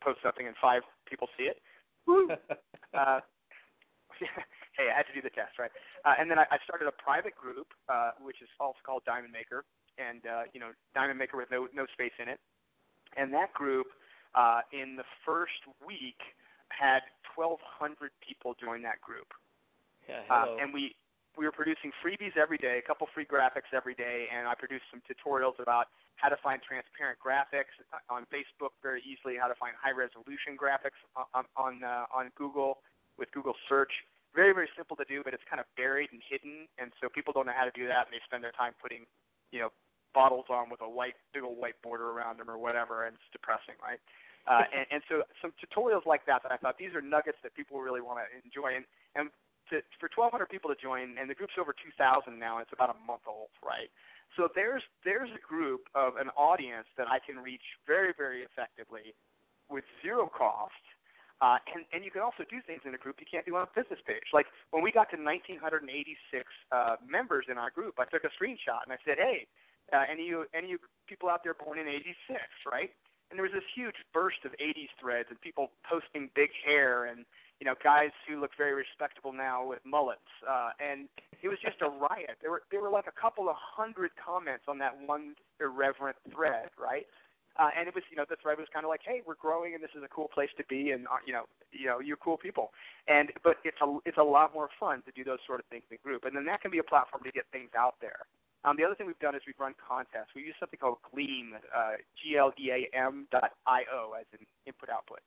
post 0.00 0.22
something 0.22 0.46
and 0.46 0.56
five 0.62 0.82
people 1.04 1.28
see 1.36 1.50
it. 1.50 1.60
Woo! 2.06 2.30
uh, 2.94 3.20
hey, 4.78 4.86
I 4.88 4.94
had 4.94 5.06
to 5.10 5.14
do 5.14 5.20
the 5.20 5.34
test, 5.34 5.58
right? 5.58 5.72
Uh, 6.06 6.14
and 6.18 6.30
then 6.30 6.38
I, 6.38 6.46
I 6.50 6.58
started 6.64 6.86
a 6.86 6.94
private 6.94 7.34
group, 7.34 7.74
uh, 7.90 8.14
which 8.22 8.40
is 8.40 8.48
also 8.60 8.78
called 8.86 9.02
Diamond 9.04 9.32
Maker, 9.32 9.64
and 9.98 10.22
uh, 10.24 10.46
you 10.54 10.60
know, 10.60 10.70
Diamond 10.94 11.18
Maker 11.18 11.36
with 11.36 11.50
no 11.50 11.66
no 11.74 11.86
space 11.92 12.14
in 12.22 12.28
it. 12.28 12.38
And 13.16 13.32
that 13.34 13.52
group, 13.52 13.86
uh, 14.34 14.60
in 14.72 14.96
the 14.96 15.04
first 15.24 15.62
week, 15.86 16.20
had 16.68 17.02
1,200 17.36 18.10
people 18.26 18.54
join 18.56 18.82
that 18.82 19.00
group. 19.00 19.32
Yeah, 20.08 20.20
hello. 20.28 20.54
Um, 20.54 20.60
and 20.60 20.74
we 20.74 20.96
we 21.38 21.46
were 21.48 21.52
producing 21.52 21.92
freebies 22.04 22.36
every 22.36 22.58
day, 22.58 22.76
a 22.76 22.84
couple 22.84 23.08
free 23.14 23.24
graphics 23.24 23.72
every 23.72 23.94
day, 23.94 24.28
and 24.28 24.46
I 24.46 24.52
produced 24.54 24.84
some 24.92 25.00
tutorials 25.08 25.56
about 25.56 25.88
how 26.16 26.28
to 26.28 26.36
find 26.36 26.60
transparent 26.60 27.16
graphics 27.16 27.72
on 28.12 28.28
Facebook 28.28 28.76
very 28.84 29.00
easily, 29.00 29.40
how 29.40 29.48
to 29.48 29.56
find 29.56 29.72
high 29.72 29.96
resolution 29.96 30.60
graphics 30.60 31.00
on 31.16 31.44
on, 31.56 31.84
uh, 31.84 32.04
on 32.12 32.30
Google 32.36 32.84
with 33.16 33.32
Google 33.32 33.54
Search. 33.68 33.92
Very 34.34 34.52
very 34.52 34.68
simple 34.76 34.96
to 34.96 35.04
do, 35.04 35.22
but 35.24 35.32
it's 35.32 35.44
kind 35.48 35.60
of 35.60 35.66
buried 35.76 36.12
and 36.12 36.20
hidden, 36.20 36.68
and 36.76 36.92
so 37.00 37.08
people 37.08 37.32
don't 37.32 37.46
know 37.46 37.56
how 37.56 37.64
to 37.64 37.74
do 37.74 37.88
that, 37.88 38.08
and 38.08 38.12
they 38.12 38.20
spend 38.24 38.44
their 38.44 38.52
time 38.52 38.72
putting, 38.80 39.04
you 39.52 39.60
know, 39.60 39.72
bottles 40.14 40.46
on 40.48 40.70
with 40.70 40.80
a 40.80 40.88
white 40.88 41.14
big 41.32 41.42
old 41.42 41.58
white 41.58 41.80
border 41.82 42.10
around 42.10 42.38
them 42.38 42.50
or 42.50 42.58
whatever, 42.58 43.06
and 43.06 43.14
it's 43.14 43.30
depressing, 43.32 43.74
right? 43.82 44.00
Uh, 44.46 44.66
and, 44.74 44.86
and 44.90 45.00
so 45.08 45.22
some 45.40 45.54
tutorials 45.62 46.04
like 46.04 46.26
that 46.26 46.42
that 46.42 46.50
I 46.50 46.56
thought 46.56 46.76
these 46.76 46.94
are 46.94 47.02
nuggets 47.02 47.38
that 47.42 47.54
people 47.54 47.78
really 47.78 48.00
want 48.02 48.18
to 48.18 48.26
enjoy. 48.42 48.74
And, 48.74 48.84
and 49.14 49.30
to, 49.70 49.78
for 50.02 50.10
1,200 50.10 50.50
people 50.50 50.66
to 50.66 50.78
join, 50.78 51.14
and 51.14 51.30
the 51.30 51.38
group's 51.38 51.54
over 51.60 51.70
2,000 51.70 52.34
now, 52.34 52.58
and 52.58 52.66
it's 52.66 52.74
about 52.74 52.90
a 52.90 52.98
month 53.06 53.22
old, 53.30 53.54
right? 53.62 53.86
So 54.36 54.48
there's 54.54 54.82
there's 55.04 55.28
a 55.28 55.42
group 55.44 55.92
of 55.94 56.16
an 56.16 56.32
audience 56.40 56.88
that 56.96 57.06
I 57.06 57.20
can 57.20 57.36
reach 57.36 57.64
very 57.86 58.16
very 58.16 58.42
effectively 58.48 59.12
with 59.68 59.84
zero 60.00 60.26
cost. 60.26 60.72
Uh, 61.42 61.58
and, 61.74 61.82
and 61.90 62.06
you 62.06 62.10
can 62.14 62.22
also 62.22 62.46
do 62.46 62.62
things 62.62 62.80
in 62.86 62.94
a 62.94 63.00
group 63.02 63.18
you 63.18 63.26
can't 63.26 63.44
do 63.44 63.58
on 63.58 63.66
a 63.66 63.72
business 63.74 63.98
page. 64.06 64.30
Like 64.32 64.46
when 64.70 64.78
we 64.78 64.94
got 64.94 65.10
to 65.10 65.18
1,986 65.18 65.58
uh, 66.70 66.94
members 67.02 67.50
in 67.50 67.58
our 67.58 67.74
group, 67.74 67.98
I 67.98 68.06
took 68.06 68.22
a 68.22 68.30
screenshot 68.38 68.86
and 68.86 68.94
I 68.94 68.98
said, 69.04 69.18
"Hey, 69.18 69.50
uh, 69.92 70.04
any 70.10 70.24
you 70.26 70.46
any 70.54 70.68
you 70.68 70.78
people 71.06 71.28
out 71.28 71.44
there 71.44 71.54
born 71.54 71.78
in 71.78 71.88
'86, 71.88 72.40
right?" 72.70 72.90
And 73.30 73.38
there 73.38 73.44
was 73.44 73.52
this 73.52 73.64
huge 73.74 73.96
burst 74.12 74.44
of 74.44 74.52
'80s 74.60 74.90
threads 75.00 75.28
and 75.30 75.40
people 75.40 75.70
posting 75.88 76.30
big 76.34 76.50
hair 76.64 77.06
and 77.06 77.24
you 77.60 77.66
know 77.66 77.74
guys 77.82 78.10
who 78.28 78.40
look 78.40 78.52
very 78.56 78.74
respectable 78.74 79.32
now 79.32 79.64
with 79.66 79.80
mullets. 79.84 80.20
Uh, 80.48 80.70
and 80.80 81.08
it 81.42 81.48
was 81.48 81.58
just 81.62 81.80
a 81.80 81.88
riot. 81.88 82.38
There 82.40 82.50
were 82.50 82.62
there 82.70 82.80
were 82.80 82.90
like 82.90 83.06
a 83.06 83.20
couple 83.20 83.48
of 83.48 83.56
hundred 83.56 84.10
comments 84.22 84.64
on 84.68 84.78
that 84.78 84.96
one 85.06 85.34
irreverent 85.60 86.16
thread, 86.32 86.70
right? 86.78 87.06
Uh, 87.58 87.68
and 87.78 87.86
it 87.86 87.94
was, 87.94 88.02
you 88.10 88.16
know, 88.16 88.24
the 88.28 88.36
thread 88.40 88.56
was 88.56 88.66
kind 88.72 88.84
of 88.84 88.88
like, 88.88 89.02
hey, 89.04 89.20
we're 89.26 89.34
growing, 89.36 89.74
and 89.74 89.82
this 89.82 89.90
is 89.94 90.02
a 90.02 90.08
cool 90.08 90.28
place 90.32 90.48
to 90.56 90.64
be, 90.70 90.90
and 90.90 91.06
uh, 91.06 91.20
you 91.26 91.32
know, 91.32 91.44
you 91.70 91.86
know, 91.86 92.00
you're 92.00 92.16
cool 92.16 92.38
people. 92.38 92.72
And 93.08 93.30
but 93.44 93.56
it's 93.64 93.76
a 93.82 93.98
it's 94.06 94.16
a 94.16 94.22
lot 94.22 94.54
more 94.54 94.68
fun 94.80 95.02
to 95.02 95.12
do 95.12 95.22
those 95.22 95.38
sort 95.46 95.60
of 95.60 95.66
things 95.66 95.84
in 95.90 95.98
group, 96.02 96.24
and 96.24 96.34
then 96.34 96.46
that 96.46 96.62
can 96.62 96.70
be 96.70 96.78
a 96.78 96.82
platform 96.82 97.22
to 97.24 97.30
get 97.30 97.44
things 97.52 97.70
out 97.76 97.96
there. 98.00 98.24
Um, 98.64 98.76
the 98.76 98.84
other 98.84 98.94
thing 98.94 99.06
we've 99.06 99.18
done 99.18 99.34
is 99.34 99.42
we've 99.46 99.58
run 99.58 99.74
contests. 99.76 100.30
We 100.36 100.42
use 100.42 100.54
something 100.60 100.78
called 100.78 100.98
Gleam, 101.12 101.54
uh, 101.74 101.98
G-L-E-A-M 102.22 103.26
dot 103.32 103.52
I-O 103.66 104.14
as 104.18 104.26
an 104.32 104.46
input 104.66 104.88
output. 104.88 105.18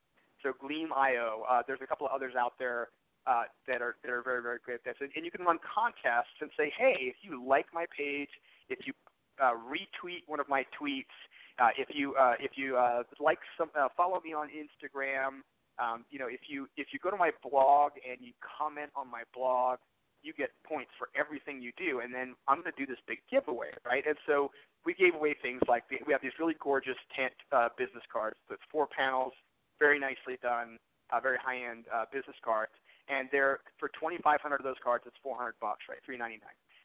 So 0.41 0.53
Gleam 0.59 0.93
I-O. 0.95 1.43
Uh, 1.49 1.63
there's 1.67 1.81
a 1.83 1.87
couple 1.87 2.07
of 2.07 2.13
others 2.13 2.33
out 2.39 2.53
there 2.59 2.89
uh, 3.27 3.43
that 3.67 3.81
are 3.81 3.95
that 4.03 4.11
are 4.11 4.21
very 4.21 4.41
very 4.41 4.59
great 4.63 4.75
at 4.75 4.83
this, 4.85 4.95
and, 5.01 5.09
and 5.15 5.25
you 5.25 5.31
can 5.31 5.43
run 5.43 5.57
contests 5.65 6.37
and 6.41 6.49
say, 6.55 6.71
hey, 6.77 6.95
if 6.99 7.15
you 7.23 7.43
like 7.43 7.65
my 7.73 7.85
page, 7.95 8.29
if 8.69 8.85
you 8.85 8.93
uh, 9.41 9.51
retweet 9.51 10.21
one 10.27 10.39
of 10.39 10.47
my 10.47 10.63
tweets, 10.79 11.11
uh, 11.59 11.69
if 11.77 11.89
you 11.93 12.13
uh, 12.15 12.33
if 12.39 12.51
you 12.55 12.77
uh, 12.77 13.03
like 13.19 13.39
some 13.57 13.69
uh, 13.77 13.87
follow 13.97 14.21
me 14.21 14.33
on 14.33 14.47
Instagram, 14.49 15.41
um, 15.79 16.05
you 16.11 16.19
know 16.19 16.27
if 16.27 16.41
you 16.47 16.67
if 16.77 16.87
you 16.93 16.99
go 16.99 17.09
to 17.09 17.17
my 17.17 17.31
blog 17.41 17.93
and 18.09 18.19
you 18.21 18.31
comment 18.41 18.91
on 18.95 19.09
my 19.09 19.23
blog, 19.33 19.79
you 20.25 20.33
get 20.33 20.49
points 20.65 20.91
for 20.97 21.09
everything 21.13 21.61
you 21.61 21.71
do. 21.77 22.01
And 22.01 22.13
then 22.13 22.35
I'm 22.47 22.61
going 22.61 22.73
to 22.73 22.79
do 22.79 22.89
this 22.89 22.99
big 23.07 23.19
giveaway, 23.29 23.69
right? 23.85 24.03
And 24.05 24.17
so 24.25 24.49
we 24.85 24.93
gave 24.93 25.13
away 25.13 25.35
things 25.39 25.61
like 25.69 25.85
the, 25.89 25.97
we 26.05 26.11
have 26.13 26.21
these 26.21 26.35
really 26.39 26.57
gorgeous 26.59 26.97
tent 27.15 27.33
uh, 27.53 27.69
business 27.77 28.03
cards. 28.11 28.37
That's 28.49 28.65
four 28.71 28.87
panels, 28.89 29.33
very 29.77 29.99
nicely 29.99 30.41
done, 30.41 30.81
uh, 31.13 31.19
very 31.21 31.37
high 31.37 31.61
end 31.61 31.85
uh, 31.93 32.05
business 32.11 32.37
cards. 32.43 32.73
And 33.07 33.29
they're 33.31 33.61
for 33.77 33.89
2,500 33.93 34.41
of 34.41 34.65
those 34.65 34.81
cards, 34.83 35.05
it's 35.05 35.17
400 35.21 35.53
bucks, 35.61 35.85
right? 35.87 36.01
399. 36.01 36.41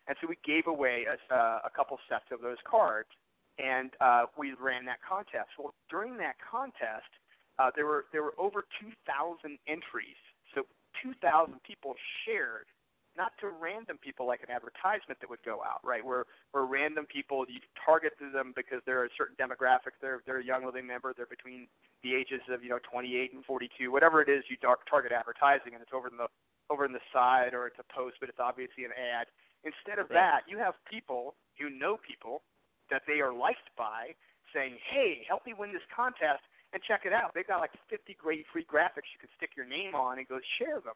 And 0.09 0.16
so 0.20 0.28
we 0.28 0.36
gave 0.45 0.68
away 0.68 1.09
a, 1.09 1.16
uh, 1.32 1.64
a 1.64 1.70
couple 1.72 1.97
sets 2.09 2.28
of 2.30 2.45
those 2.45 2.61
cards 2.68 3.09
and 3.61 3.91
uh, 4.01 4.24
we 4.38 4.55
ran 4.57 4.84
that 4.86 4.99
contest. 5.07 5.53
Well, 5.59 5.74
during 5.91 6.16
that 6.18 6.36
contest, 6.41 7.11
uh, 7.59 7.70
there 7.76 7.84
were 7.84 8.07
there 8.12 8.22
were 8.22 8.34
over 8.38 8.64
2,000 8.80 9.59
entries. 9.68 10.16
So 10.55 10.64
2,000 11.03 11.61
people 11.62 11.95
shared, 12.24 12.66
not 13.17 13.33
to 13.41 13.51
random 13.51 13.99
people 13.99 14.27
like 14.27 14.41
an 14.43 14.51
advertisement 14.51 15.19
that 15.21 15.29
would 15.29 15.43
go 15.45 15.61
out, 15.67 15.83
right? 15.83 16.05
Where 16.05 16.27
where 16.53 16.65
random 16.65 17.07
people 17.07 17.45
you 17.49 17.61
target 17.75 18.15
to 18.19 18.31
them 18.31 18.53
because 18.55 18.81
they're 18.87 19.05
a 19.05 19.13
certain 19.19 19.37
demographic. 19.37 19.99
They're 20.01 20.23
they're 20.27 20.41
a 20.41 20.45
young 20.45 20.65
living 20.65 20.87
member. 20.87 21.13
They're 21.17 21.31
between 21.31 21.67
the 22.03 22.15
ages 22.15 22.41
of 22.49 22.63
you 22.63 22.71
know 22.71 22.79
28 22.87 23.35
and 23.35 23.45
42, 23.45 23.91
whatever 23.91 24.23
it 24.23 24.29
is 24.29 24.45
you 24.49 24.57
target 24.61 25.13
advertising, 25.13 25.75
and 25.75 25.83
it's 25.83 25.93
over 25.95 26.09
in 26.09 26.17
the 26.17 26.29
over 26.71 26.87
in 26.87 26.93
the 26.95 27.03
side 27.13 27.53
or 27.53 27.67
it's 27.67 27.79
a 27.83 27.89
post, 27.93 28.17
but 28.23 28.29
it's 28.29 28.39
obviously 28.39 28.87
an 28.87 28.95
ad. 28.95 29.27
Instead 29.67 29.99
of 29.99 30.09
right. 30.09 30.41
that, 30.41 30.41
you 30.49 30.57
have 30.57 30.79
people 30.89 31.35
who 31.59 31.69
know 31.69 31.99
people 31.99 32.43
that 32.89 33.03
they 33.07 33.21
are 33.21 33.35
liked 33.35 33.69
by 33.77 34.15
saying, 34.55 34.79
hey, 34.89 35.27
help 35.27 35.45
me 35.45 35.53
win 35.53 35.75
this 35.75 35.85
contest 35.95 36.43
and 36.73 36.83
check 36.87 37.03
it 37.05 37.13
out. 37.13 37.35
They've 37.35 37.47
got 37.47 37.61
like 37.61 37.75
50 37.91 38.17
great 38.19 38.47
free 38.53 38.65
graphics 38.65 39.11
you 39.11 39.19
can 39.19 39.31
stick 39.37 39.59
your 39.59 39.67
name 39.67 39.95
on 39.95 40.19
and 40.19 40.27
go 40.27 40.39
share 40.59 40.79
them. 40.81 40.95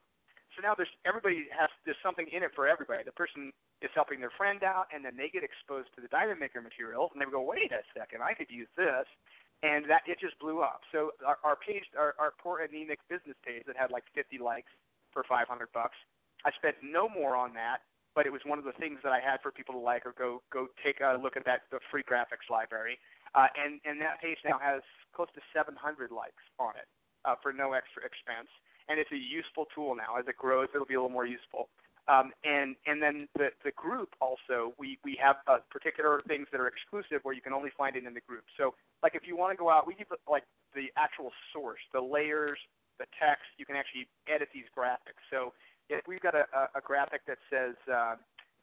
So 0.55 0.63
now 0.63 0.75
there's 0.75 0.91
everybody 1.05 1.51
has 1.51 1.69
there's 1.85 2.01
something 2.03 2.27
in 2.31 2.43
it 2.43 2.55
for 2.55 2.67
everybody. 2.67 3.03
The 3.03 3.13
person 3.13 3.51
is 3.83 3.91
helping 3.95 4.21
their 4.21 4.33
friend 4.35 4.63
out, 4.63 4.87
and 4.95 5.05
then 5.05 5.19
they 5.19 5.29
get 5.29 5.43
exposed 5.43 5.91
to 5.97 6.01
the 6.01 6.09
Diamond 6.09 6.39
Maker 6.39 6.63
material, 6.63 7.11
and 7.13 7.19
they 7.19 7.27
go, 7.27 7.43
wait 7.43 7.73
a 7.73 7.83
second, 7.93 8.23
I 8.23 8.35
could 8.35 8.49
use 8.49 8.71
this, 8.77 9.07
and 9.63 9.85
that 9.91 10.07
it 10.07 10.21
just 10.23 10.39
blew 10.39 10.63
up. 10.63 10.83
So 10.93 11.13
our, 11.27 11.39
our 11.43 11.57
page, 11.59 11.85
our, 11.99 12.15
our 12.19 12.33
poor 12.39 12.63
anemic 12.63 13.03
business 13.11 13.37
page 13.45 13.67
that 13.67 13.77
had 13.77 13.91
like 13.91 14.05
50 14.15 14.39
likes 14.39 14.71
for 15.13 15.27
500 15.29 15.47
bucks, 15.75 15.99
I 16.47 16.51
spent 16.57 16.77
no 16.83 17.09
more 17.09 17.37
on 17.37 17.53
that 17.55 17.83
but 18.15 18.27
it 18.27 18.33
was 18.33 18.41
one 18.47 18.59
of 18.59 18.65
the 18.65 18.73
things 18.79 19.03
that 19.03 19.11
I 19.11 19.19
had 19.19 19.43
for 19.43 19.51
people 19.51 19.75
to 19.75 19.83
like 19.83 20.07
or 20.07 20.15
go 20.17 20.41
go 20.55 20.71
take 20.87 21.03
a 21.03 21.19
look 21.19 21.37
at 21.37 21.45
that 21.45 21.67
the 21.71 21.83
free 21.91 22.07
graphics 22.07 22.47
library. 22.49 22.99
Uh, 23.35 23.51
and 23.59 23.83
and 23.85 24.01
that 24.01 24.23
page 24.23 24.39
now 24.47 24.59
has 24.63 24.83
close 25.13 25.29
to 25.35 25.43
700 25.51 25.75
likes 26.15 26.43
on 26.59 26.79
it 26.79 26.87
uh, 27.27 27.35
for 27.43 27.53
no 27.53 27.75
extra 27.75 28.07
expense, 28.07 28.49
and 28.89 28.99
it's 28.99 29.13
a 29.13 29.19
useful 29.19 29.67
tool 29.75 29.95
now. 29.95 30.17
As 30.19 30.27
it 30.29 30.37
grows, 30.37 30.69
it'll 30.75 30.87
be 30.87 30.95
a 30.95 31.01
little 31.01 31.13
more 31.13 31.27
useful. 31.27 31.69
Um, 32.07 32.33
and 32.45 32.77
and 32.87 33.01
then 33.01 33.29
the 33.33 33.49
the 33.65 33.73
group 33.73 34.13
also 34.21 34.75
we 34.77 34.99
we 35.05 35.17
have 35.23 35.37
uh, 35.49 35.65
particular 35.71 36.21
things 36.29 36.47
that 36.53 36.61
are 36.61 36.69
exclusive 36.69 37.25
where 37.25 37.33
you 37.33 37.41
can 37.41 37.55
only 37.55 37.71
find 37.79 37.97
it 37.97 38.05
in 38.05 38.13
the 38.13 38.21
group. 38.21 38.45
So 38.59 38.75
like 39.03 39.15
if 39.15 39.27
you 39.27 39.37
want 39.37 39.57
to 39.57 39.57
go 39.57 39.71
out, 39.71 39.87
we 39.87 39.95
give 39.95 40.09
like 40.29 40.45
the 40.75 40.93
actual 40.99 41.33
source, 41.53 41.81
the 41.95 42.01
layers, 42.01 42.59
the 42.99 43.07
text. 43.17 43.49
You 43.57 43.65
can 43.65 43.77
actually 43.77 44.07
edit 44.29 44.49
these 44.53 44.69
graphics. 44.77 45.25
So 45.31 45.57
if 45.89 46.05
we've 46.07 46.21
got 46.21 46.35
a, 46.35 46.45
a, 46.53 46.79
a 46.79 46.83
graphic 46.85 47.25
that 47.27 47.39
says, 47.49 47.75
uh, 47.89 48.17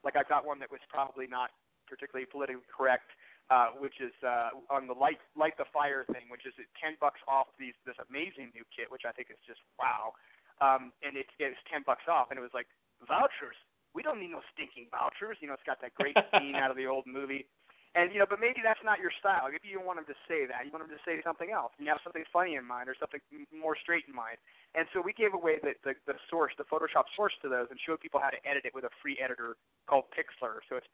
like 0.03 0.15
I've 0.15 0.29
got 0.29 0.45
one 0.45 0.59
that 0.59 0.69
was 0.69 0.81
probably 0.89 1.25
not 1.25 1.49
particularly 1.89 2.29
politically 2.29 2.61
correct, 2.69 3.09
uh, 3.49 3.73
which 3.79 3.99
is 3.99 4.13
uh, 4.21 4.53
on 4.69 4.87
the 4.87 4.93
light 4.93 5.19
light 5.35 5.57
the 5.57 5.67
fire 5.73 6.05
thing, 6.11 6.29
which 6.29 6.45
is 6.45 6.53
ten 6.77 6.95
bucks 6.99 7.19
off 7.27 7.47
these 7.57 7.75
this 7.85 7.97
amazing 8.09 8.53
new 8.53 8.63
kit, 8.69 8.91
which 8.91 9.03
I 9.07 9.11
think 9.11 9.31
is 9.31 9.41
just 9.47 9.59
wow. 9.79 10.13
Um, 10.61 10.93
and 11.01 11.17
it, 11.17 11.25
it 11.41 11.57
was 11.57 11.61
ten 11.71 11.81
bucks 11.81 12.05
off, 12.05 12.29
and 12.29 12.37
it 12.37 12.45
was 12.45 12.53
like 12.53 12.69
vouchers. 13.01 13.57
We 13.91 14.03
don't 14.03 14.21
need 14.21 14.31
no 14.31 14.45
stinking 14.53 14.87
vouchers. 14.93 15.35
You 15.41 15.51
know, 15.51 15.57
it's 15.57 15.67
got 15.67 15.81
that 15.81 15.97
great 15.97 16.15
scene 16.37 16.55
out 16.55 16.71
of 16.71 16.77
the 16.77 16.87
old 16.87 17.03
movie. 17.09 17.49
And 17.91 18.07
you 18.15 18.23
know, 18.23 18.29
but 18.29 18.39
maybe 18.39 18.63
that's 18.63 18.79
not 18.87 19.03
your 19.03 19.11
style. 19.19 19.51
Maybe 19.51 19.67
you 19.67 19.83
don't 19.83 19.87
want 19.87 19.99
them 19.99 20.07
to 20.07 20.19
say 20.23 20.47
that. 20.47 20.63
You 20.63 20.71
want 20.71 20.87
them 20.87 20.95
to 20.95 21.03
say 21.03 21.19
something 21.27 21.51
else. 21.51 21.75
You 21.75 21.91
have 21.91 21.99
something 22.07 22.23
funny 22.31 22.55
in 22.55 22.63
mind 22.63 22.87
or 22.87 22.95
something 22.95 23.19
more 23.51 23.75
straight 23.75 24.07
in 24.07 24.15
mind. 24.15 24.39
And 24.71 24.87
so 24.95 25.03
we 25.03 25.11
gave 25.11 25.35
away 25.35 25.59
the, 25.59 25.75
the, 25.83 25.99
the 26.07 26.15
source, 26.31 26.55
the 26.55 26.63
Photoshop 26.63 27.11
source 27.19 27.35
to 27.43 27.51
those, 27.51 27.67
and 27.67 27.75
showed 27.83 27.99
people 27.99 28.23
how 28.23 28.31
to 28.31 28.39
edit 28.47 28.63
it 28.63 28.71
with 28.71 28.87
a 28.87 28.93
free 29.03 29.19
editor 29.19 29.59
called 29.91 30.07
Pixlr. 30.15 30.63
So 30.71 30.79
it's 30.79 30.87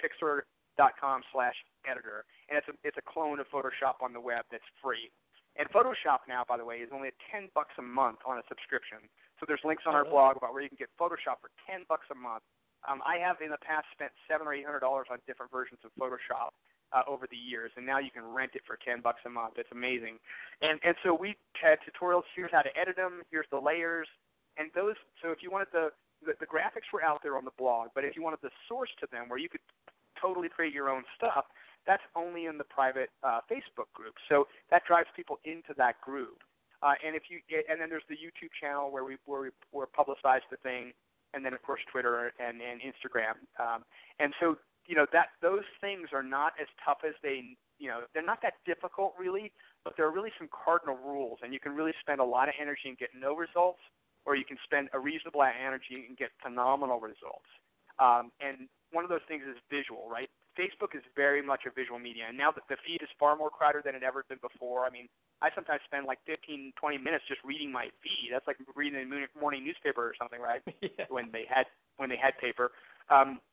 pixlr.com 0.78 1.22
slash 1.34 1.56
editor, 1.90 2.26
and 2.50 2.58
it's 2.58 2.68
a 2.68 2.74
it's 2.84 2.98
a 2.98 3.06
clone 3.06 3.40
of 3.40 3.48
Photoshop 3.50 4.02
on 4.02 4.14
the 4.14 4.22
web 4.22 4.46
that's 4.52 4.66
free. 4.82 5.10
And 5.58 5.66
Photoshop 5.74 6.30
now, 6.30 6.46
by 6.48 6.58
the 6.58 6.66
way, 6.66 6.86
is 6.86 6.90
only 6.94 7.10
10 7.34 7.50
bucks 7.58 7.74
a 7.80 7.82
month 7.82 8.22
on 8.30 8.38
a 8.38 8.46
subscription. 8.46 9.02
So 9.42 9.50
there's 9.50 9.66
links 9.66 9.90
on 9.90 9.98
our 9.98 10.06
oh, 10.06 10.10
blog 10.10 10.38
about 10.38 10.54
where 10.54 10.62
you 10.62 10.70
can 10.70 10.78
get 10.78 10.94
Photoshop 11.02 11.42
for 11.42 11.50
10 11.66 11.90
bucks 11.90 12.06
a 12.14 12.16
month. 12.16 12.46
Um, 12.86 13.02
I 13.02 13.18
have 13.18 13.42
in 13.42 13.50
the 13.50 13.58
past 13.66 13.90
spent 13.90 14.14
seven 14.30 14.46
or 14.46 14.54
eight 14.54 14.66
hundred 14.66 14.86
dollars 14.86 15.08
on 15.10 15.18
different 15.26 15.52
versions 15.52 15.82
of 15.82 15.90
Photoshop 15.98 16.54
uh, 16.94 17.02
over 17.10 17.26
the 17.26 17.38
years, 17.38 17.72
and 17.76 17.86
now 17.86 17.98
you 17.98 18.14
can 18.14 18.22
rent 18.22 18.54
it 18.54 18.62
for 18.70 18.78
ten 18.86 19.02
bucks 19.02 19.26
a 19.26 19.30
month. 19.34 19.58
It's 19.58 19.72
amazing, 19.74 20.22
and 20.62 20.80
and 20.86 20.94
so 21.02 21.18
we 21.18 21.36
had 21.58 21.82
tutorials. 21.82 22.24
Here's 22.38 22.54
how 22.54 22.62
to 22.62 22.70
edit 22.78 22.96
them. 22.96 23.26
Here's 23.34 23.50
the 23.50 23.58
layers, 23.58 24.08
and 24.62 24.70
those. 24.78 24.94
So 25.26 25.34
if 25.34 25.42
you 25.42 25.50
wanted 25.50 25.74
the, 25.74 25.90
the 26.22 26.38
the 26.40 26.46
graphics 26.46 26.88
were 26.94 27.02
out 27.04 27.26
there 27.26 27.36
on 27.36 27.46
the 27.46 27.56
blog, 27.58 27.90
but 27.98 28.06
if 28.06 28.16
you 28.16 28.22
wanted 28.22 28.40
the 28.46 28.54
source 28.70 28.94
to 29.02 29.08
them, 29.12 29.28
where 29.28 29.40
you 29.40 29.50
could 29.50 29.66
totally 30.22 30.50
create 30.50 30.74
your 30.74 30.90
own 30.90 31.04
stuff, 31.18 31.46
that's 31.86 32.04
only 32.16 32.46
in 32.46 32.58
the 32.58 32.66
private 32.66 33.10
uh, 33.24 33.40
Facebook 33.50 33.90
group. 33.94 34.16
So 34.30 34.48
that 34.70 34.84
drives 34.86 35.08
people 35.16 35.40
into 35.46 35.74
that 35.78 36.00
group. 36.02 36.44
Uh, 36.84 36.94
and 37.04 37.16
if 37.16 37.24
you 37.30 37.40
and 37.70 37.82
then 37.82 37.90
there's 37.90 38.06
the 38.08 38.16
YouTube 38.16 38.54
channel 38.60 38.92
where 38.92 39.04
we 39.04 39.18
where 39.26 39.42
we 39.42 39.50
where 39.72 39.88
publicize 39.88 40.46
the 40.52 40.58
thing, 40.58 40.94
and 41.34 41.44
then 41.44 41.54
of 41.54 41.62
course 41.64 41.82
Twitter 41.92 42.34
and 42.38 42.62
and 42.62 42.82
Instagram. 42.82 43.42
Um, 43.58 43.82
and 44.20 44.34
so 44.40 44.58
you 44.86 44.96
know 44.96 45.08
that 45.12 45.30
those 45.42 45.66
things 45.82 46.10
are 46.14 46.22
not 46.22 46.54
as 46.62 46.68
tough 46.86 47.00
as 47.08 47.16
they 47.24 47.58
you 47.80 47.88
know 47.88 48.02
they're 48.14 48.22
not 48.22 48.44
that 48.44 48.62
difficult 48.66 49.14
really, 49.18 49.52
but 49.84 49.98
there 49.98 50.06
are 50.06 50.12
really 50.12 50.32
some 50.38 50.50
cardinal 50.54 50.98
rules, 51.04 51.40
and 51.42 51.52
you 51.52 51.60
can 51.60 51.74
really 51.74 51.94
spend 52.00 52.20
a 52.22 52.26
lot 52.26 52.48
of 52.48 52.54
energy 52.62 52.90
and 52.94 52.98
get 52.98 53.10
no 53.20 53.36
results, 53.36 53.82
or 54.26 54.36
you 54.36 54.46
can 54.46 54.58
spend 54.64 54.90
a 54.94 55.00
reasonable 55.00 55.42
amount 55.42 55.58
of 55.58 55.66
energy 55.66 56.06
and 56.08 56.16
get 56.16 56.30
phenomenal 56.44 57.00
results. 57.00 57.50
Um, 58.00 58.32
and 58.40 58.70
one 58.92 59.04
of 59.04 59.10
those 59.10 59.26
things 59.28 59.44
is 59.44 59.58
visual, 59.70 60.08
right? 60.10 60.30
Facebook 60.58 60.98
is 60.98 61.04
very 61.16 61.42
much 61.42 61.70
a 61.70 61.72
visual 61.72 62.00
media, 62.00 62.26
and 62.28 62.38
now 62.38 62.50
that 62.52 62.66
the 62.70 62.78
feed 62.82 63.02
is 63.02 63.10
far 63.20 63.36
more 63.36 63.50
crowded 63.50 63.84
than 63.86 63.94
it 63.94 64.02
ever 64.02 64.26
been 64.28 64.42
before. 64.42 64.86
I 64.86 64.90
mean, 64.90 65.06
I 65.42 65.50
sometimes 65.54 65.82
spend 65.86 66.08
like 66.08 66.18
15, 66.26 66.74
20 66.74 66.98
minutes 66.98 67.26
just 67.28 67.42
reading 67.46 67.72
my 67.72 67.94
feed. 68.02 68.34
That's 68.34 68.48
like 68.48 68.58
reading 68.76 68.98
a 68.98 69.40
morning 69.40 69.64
newspaper 69.64 70.02
or 70.02 70.14
something, 70.18 70.42
right? 70.42 70.62
yeah. 70.82 71.06
When 71.10 71.30
they 71.32 71.46
had 71.48 71.66
when 71.98 72.10
they 72.10 72.18
had 72.18 72.38
paper. 72.42 72.72
Um, 73.10 73.40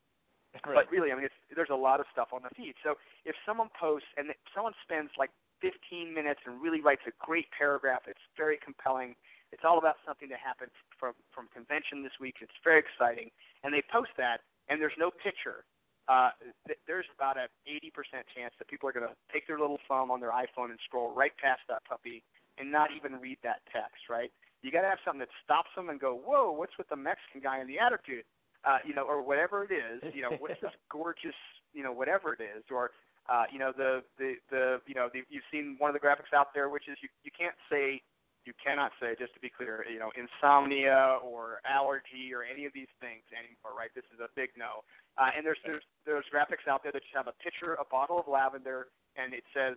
Right. 0.63 0.87
But 0.87 0.87
really, 0.87 1.11
I 1.11 1.17
mean, 1.19 1.25
it's, 1.25 1.35
there's 1.51 1.75
a 1.75 1.75
lot 1.75 1.99
of 1.99 2.07
stuff 2.13 2.29
on 2.31 2.47
the 2.47 2.55
feed. 2.55 2.79
So 2.87 2.95
if 3.27 3.35
someone 3.45 3.75
posts 3.75 4.07
and 4.17 4.31
someone 4.55 4.73
spends 4.87 5.11
like 5.19 5.31
15 5.65 6.13
minutes 6.13 6.41
and 6.45 6.61
really 6.61 6.81
writes 6.81 7.03
a 7.09 7.13
great 7.25 7.47
paragraph. 7.57 8.03
It's 8.07 8.21
very 8.37 8.59
compelling. 8.63 9.17
It's 9.55 9.63
all 9.63 9.79
about 9.79 10.03
something 10.03 10.29
that 10.35 10.43
happened 10.43 10.75
from 10.99 11.15
from 11.31 11.47
convention 11.55 12.03
this 12.03 12.19
week. 12.19 12.43
It's 12.43 12.59
very 12.67 12.83
exciting, 12.83 13.31
and 13.63 13.71
they 13.71 13.87
post 13.87 14.11
that, 14.19 14.43
and 14.67 14.83
there's 14.83 14.99
no 14.99 15.15
picture. 15.15 15.63
Uh, 16.11 16.35
th- 16.67 16.79
there's 16.87 17.07
about 17.17 17.39
a 17.39 17.49
80% 17.65 17.89
chance 18.37 18.53
that 18.59 18.69
people 18.69 18.85
are 18.87 18.93
going 18.93 19.09
to 19.09 19.17
take 19.33 19.47
their 19.47 19.59
little 19.59 19.81
thumb 19.89 20.11
on 20.11 20.21
their 20.21 20.37
iPhone 20.37 20.69
and 20.69 20.79
scroll 20.85 21.15
right 21.15 21.33
past 21.41 21.63
that 21.67 21.81
puppy 21.89 22.23
and 22.59 22.71
not 22.71 22.91
even 22.93 23.17
read 23.17 23.39
that 23.43 23.65
text, 23.73 24.11
right? 24.11 24.29
You 24.61 24.71
got 24.71 24.83
to 24.83 24.89
have 24.89 25.01
something 25.05 25.21
that 25.21 25.33
stops 25.43 25.71
them 25.75 25.89
and 25.89 25.99
go, 25.99 26.13
whoa, 26.13 26.53
what's 26.53 26.77
with 26.77 26.89
the 26.89 26.97
Mexican 26.97 27.41
guy 27.41 27.57
and 27.57 27.69
the 27.69 27.79
attitude? 27.79 28.25
Uh, 28.65 28.79
you 28.85 28.93
know, 28.93 29.05
or 29.05 29.21
whatever 29.21 29.65
it 29.65 29.73
is, 29.73 30.01
you 30.15 30.21
know, 30.21 30.37
what's 30.41 30.61
this 30.61 30.73
gorgeous, 30.93 31.37
you 31.73 31.83
know, 31.83 31.93
whatever 31.93 32.33
it 32.33 32.41
is, 32.41 32.65
or 32.71 32.91
uh, 33.29 33.45
you 33.53 33.59
know, 33.59 33.73
the 33.77 34.03
the 34.19 34.35
the 34.51 34.81
you 34.87 34.95
know, 34.95 35.09
the, 35.13 35.21
you've 35.29 35.45
seen 35.53 35.77
one 35.79 35.89
of 35.89 35.95
the 35.95 36.01
graphics 36.01 36.33
out 36.35 36.53
there, 36.55 36.69
which 36.69 36.89
is 36.89 36.97
you 37.01 37.09
you 37.25 37.31
can't 37.33 37.57
say, 37.71 38.01
you 38.45 38.53
cannot 38.61 38.93
say, 39.01 39.17
just 39.19 39.33
to 39.35 39.41
be 39.41 39.49
clear, 39.49 39.85
you 39.91 39.99
know, 39.99 40.13
insomnia 40.17 41.19
or 41.25 41.61
allergy 41.65 42.33
or 42.33 42.45
any 42.45 42.65
of 42.65 42.73
these 42.73 42.91
things 43.01 43.25
anymore, 43.33 43.73
right? 43.77 43.91
This 43.95 44.05
is 44.13 44.21
a 44.21 44.29
big 44.37 44.53
no. 44.57 44.85
Uh, 45.17 45.33
and 45.37 45.45
there's 45.45 45.61
there's 45.65 45.85
there's 46.05 46.25
graphics 46.29 46.69
out 46.69 46.83
there 46.83 46.93
that 46.93 47.03
just 47.03 47.17
have 47.17 47.29
a 47.29 47.37
picture, 47.41 47.75
a 47.81 47.87
bottle 47.89 48.19
of 48.21 48.29
lavender, 48.29 48.93
and 49.17 49.33
it 49.33 49.45
says, 49.57 49.77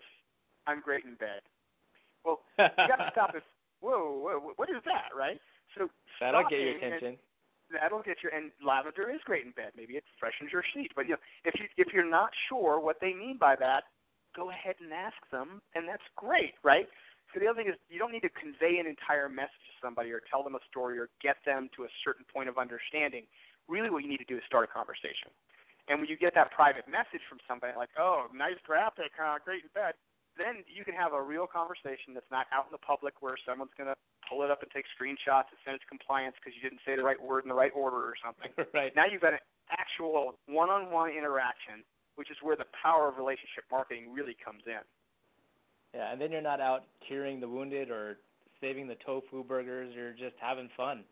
"I'm 0.67 0.81
great 0.81 1.05
in 1.05 1.15
bed." 1.15 1.41
Well, 2.25 2.43
you 2.59 2.87
got 2.87 2.99
to 2.99 3.09
stop 3.15 3.33
this. 3.33 3.45
Whoa, 3.79 4.19
whoa, 4.19 4.51
what 4.55 4.69
is 4.69 4.81
that, 4.85 5.15
right? 5.15 5.39
So 5.77 5.87
that'll 6.19 6.43
get 6.49 6.59
your 6.59 6.77
attention. 6.77 7.17
That'll 7.71 8.01
get 8.01 8.23
your 8.23 8.31
and 8.31 8.51
lavender 8.65 9.11
is 9.11 9.19
great 9.25 9.45
in 9.45 9.51
bed. 9.51 9.71
Maybe 9.75 9.95
it 9.95 10.03
freshens 10.19 10.51
your 10.51 10.63
sheet. 10.73 10.91
But 10.95 11.05
you 11.05 11.19
know, 11.19 11.23
if 11.45 11.59
you 11.59 11.67
if 11.77 11.93
you're 11.93 12.09
not 12.09 12.31
sure 12.49 12.79
what 12.79 12.97
they 12.99 13.13
mean 13.13 13.37
by 13.39 13.55
that, 13.57 13.83
go 14.35 14.49
ahead 14.49 14.75
and 14.81 14.93
ask 14.93 15.17
them, 15.31 15.61
and 15.75 15.87
that's 15.87 16.05
great, 16.15 16.53
right? 16.63 16.87
So 17.33 17.39
the 17.39 17.47
other 17.47 17.59
thing 17.59 17.69
is 17.71 17.75
you 17.89 17.99
don't 17.99 18.11
need 18.11 18.23
to 18.23 18.33
convey 18.33 18.79
an 18.79 18.87
entire 18.87 19.27
message 19.27 19.63
to 19.67 19.75
somebody 19.83 20.11
or 20.11 20.23
tell 20.23 20.43
them 20.43 20.55
a 20.55 20.63
story 20.69 20.97
or 20.97 21.09
get 21.21 21.37
them 21.45 21.69
to 21.75 21.83
a 21.83 21.91
certain 22.03 22.25
point 22.27 22.47
of 22.47 22.57
understanding. 22.57 23.27
Really, 23.67 23.89
what 23.91 24.03
you 24.03 24.09
need 24.09 24.23
to 24.23 24.29
do 24.29 24.39
is 24.39 24.43
start 24.47 24.63
a 24.63 24.71
conversation. 24.71 25.29
And 25.87 25.99
when 25.99 26.07
you 26.07 26.17
get 26.19 26.35
that 26.35 26.51
private 26.51 26.87
message 26.87 27.23
from 27.27 27.39
somebody 27.47 27.75
like, 27.75 27.91
"Oh, 27.97 28.27
nice 28.33 28.59
graphic, 28.63 29.11
uh, 29.19 29.39
great 29.39 29.63
in 29.63 29.69
bed," 29.75 29.95
then 30.37 30.63
you 30.67 30.85
can 30.85 30.93
have 30.93 31.13
a 31.13 31.21
real 31.21 31.47
conversation 31.47 32.13
that's 32.13 32.29
not 32.31 32.47
out 32.51 32.65
in 32.65 32.71
the 32.71 32.83
public 32.83 33.21
where 33.21 33.35
someone's 33.45 33.73
going 33.75 33.87
to 33.87 33.97
pull 34.27 34.43
it 34.43 34.51
up 34.51 34.61
and 34.61 34.71
take 34.71 34.85
screenshots 34.93 35.49
and 35.51 35.59
send 35.63 35.75
it 35.75 35.81
to 35.81 35.87
compliance 35.87 36.35
because 36.39 36.55
you 36.55 36.61
didn't 36.61 36.83
say 36.85 36.95
the 36.95 37.03
right 37.03 37.19
word 37.19 37.43
in 37.43 37.49
the 37.49 37.55
right 37.57 37.71
order 37.73 37.97
or 37.97 38.13
something. 38.19 38.51
right. 38.73 38.95
Now 38.95 39.05
you've 39.05 39.23
got 39.23 39.33
an 39.33 39.43
actual 39.71 40.35
one-on-one 40.47 41.11
interaction, 41.11 41.83
which 42.15 42.29
is 42.29 42.37
where 42.41 42.55
the 42.55 42.67
power 42.75 43.07
of 43.07 43.17
relationship 43.17 43.63
marketing 43.71 44.13
really 44.13 44.35
comes 44.35 44.63
in. 44.67 44.83
Yeah, 45.97 46.13
and 46.13 46.21
then 46.21 46.31
you're 46.31 46.45
not 46.45 46.61
out 46.61 46.85
curing 47.01 47.39
the 47.39 47.49
wounded 47.49 47.89
or 47.89 48.21
saving 48.61 48.87
the 48.87 48.97
tofu 49.03 49.43
burgers. 49.43 49.89
You're 49.95 50.13
just 50.13 50.37
having 50.39 50.69
fun. 50.77 51.03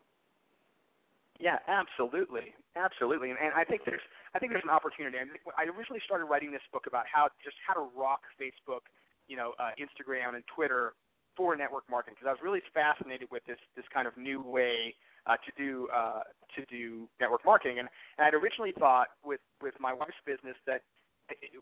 Yeah, 1.42 1.58
absolutely, 1.66 2.54
absolutely, 2.76 3.30
and, 3.30 3.38
and 3.42 3.52
I 3.52 3.64
think 3.64 3.82
there's 3.84 4.00
I 4.32 4.38
think 4.38 4.52
there's 4.52 4.64
an 4.64 4.70
opportunity. 4.70 5.18
I, 5.18 5.26
I 5.58 5.64
originally 5.66 6.00
started 6.06 6.24
writing 6.26 6.52
this 6.52 6.62
book 6.72 6.86
about 6.86 7.04
how 7.12 7.28
just 7.42 7.56
how 7.66 7.74
to 7.74 7.90
rock 7.98 8.22
Facebook 8.40 8.86
you 9.28 9.36
know, 9.36 9.52
uh, 9.58 9.70
Instagram 9.78 10.34
and 10.34 10.44
Twitter 10.54 10.94
for 11.36 11.54
network 11.54 11.84
marketing 11.90 12.14
because 12.18 12.28
I 12.28 12.32
was 12.32 12.40
really 12.42 12.62
fascinated 12.72 13.28
with 13.30 13.44
this 13.44 13.58
this 13.76 13.84
kind 13.92 14.06
of 14.08 14.16
new 14.16 14.40
way 14.40 14.94
uh, 15.26 15.36
to 15.36 15.50
do 15.56 15.88
uh, 15.94 16.24
to 16.56 16.64
do 16.66 17.08
network 17.20 17.44
marketing. 17.44 17.78
And, 17.78 17.88
and 18.18 18.26
I'd 18.26 18.34
originally 18.34 18.72
thought 18.78 19.08
with 19.24 19.40
with 19.60 19.74
my 19.80 19.92
wife's 19.92 20.20
business 20.24 20.56
that 20.66 20.82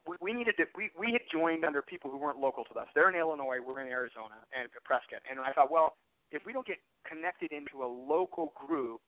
we, 0.07 0.17
we 0.21 0.33
needed 0.33 0.57
to 0.59 0.65
we 0.77 0.91
we 0.99 1.12
had 1.12 1.23
joined 1.33 1.65
under 1.65 1.83
people 1.83 2.11
who 2.11 2.19
weren't 2.19 2.39
local 2.39 2.65
to 2.65 2.75
us. 2.79 2.89
They're 2.95 3.09
in 3.09 3.17
Illinois, 3.17 3.59
we're 3.65 3.81
in 3.81 3.89
Arizona 3.89 4.37
and 4.53 4.69
Prescott. 4.85 5.21
And 5.29 5.41
I 5.41 5.53
thought, 5.53 5.71
well, 5.71 5.97
if 6.31 6.45
we 6.45 6.53
don't 6.53 6.67
get 6.67 6.79
connected 7.09 7.53
into 7.53 7.85
a 7.85 7.89
local 7.89 8.53
group 8.55 9.01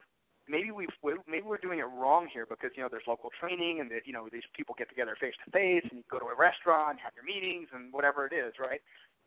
maybe 0.48 0.70
we've 0.70 0.92
maybe 1.26 1.44
we're 1.44 1.58
doing 1.58 1.78
it 1.78 1.88
wrong 1.98 2.28
here 2.32 2.46
because 2.46 2.70
you 2.76 2.82
know 2.82 2.88
there's 2.90 3.06
local 3.06 3.30
training 3.38 3.80
and 3.80 3.90
that 3.90 4.06
you 4.06 4.12
know 4.12 4.28
these 4.30 4.46
people 4.54 4.74
get 4.78 4.88
together 4.88 5.16
face 5.20 5.34
to 5.44 5.50
face 5.50 5.82
and 5.90 5.98
you 5.98 6.04
go 6.10 6.18
to 6.18 6.26
a 6.26 6.36
restaurant, 6.36 6.96
and 6.96 7.00
have 7.00 7.12
your 7.14 7.26
meetings 7.26 7.68
and 7.74 7.92
whatever 7.92 8.26
it 8.26 8.32
is, 8.32 8.54
right? 8.58 8.80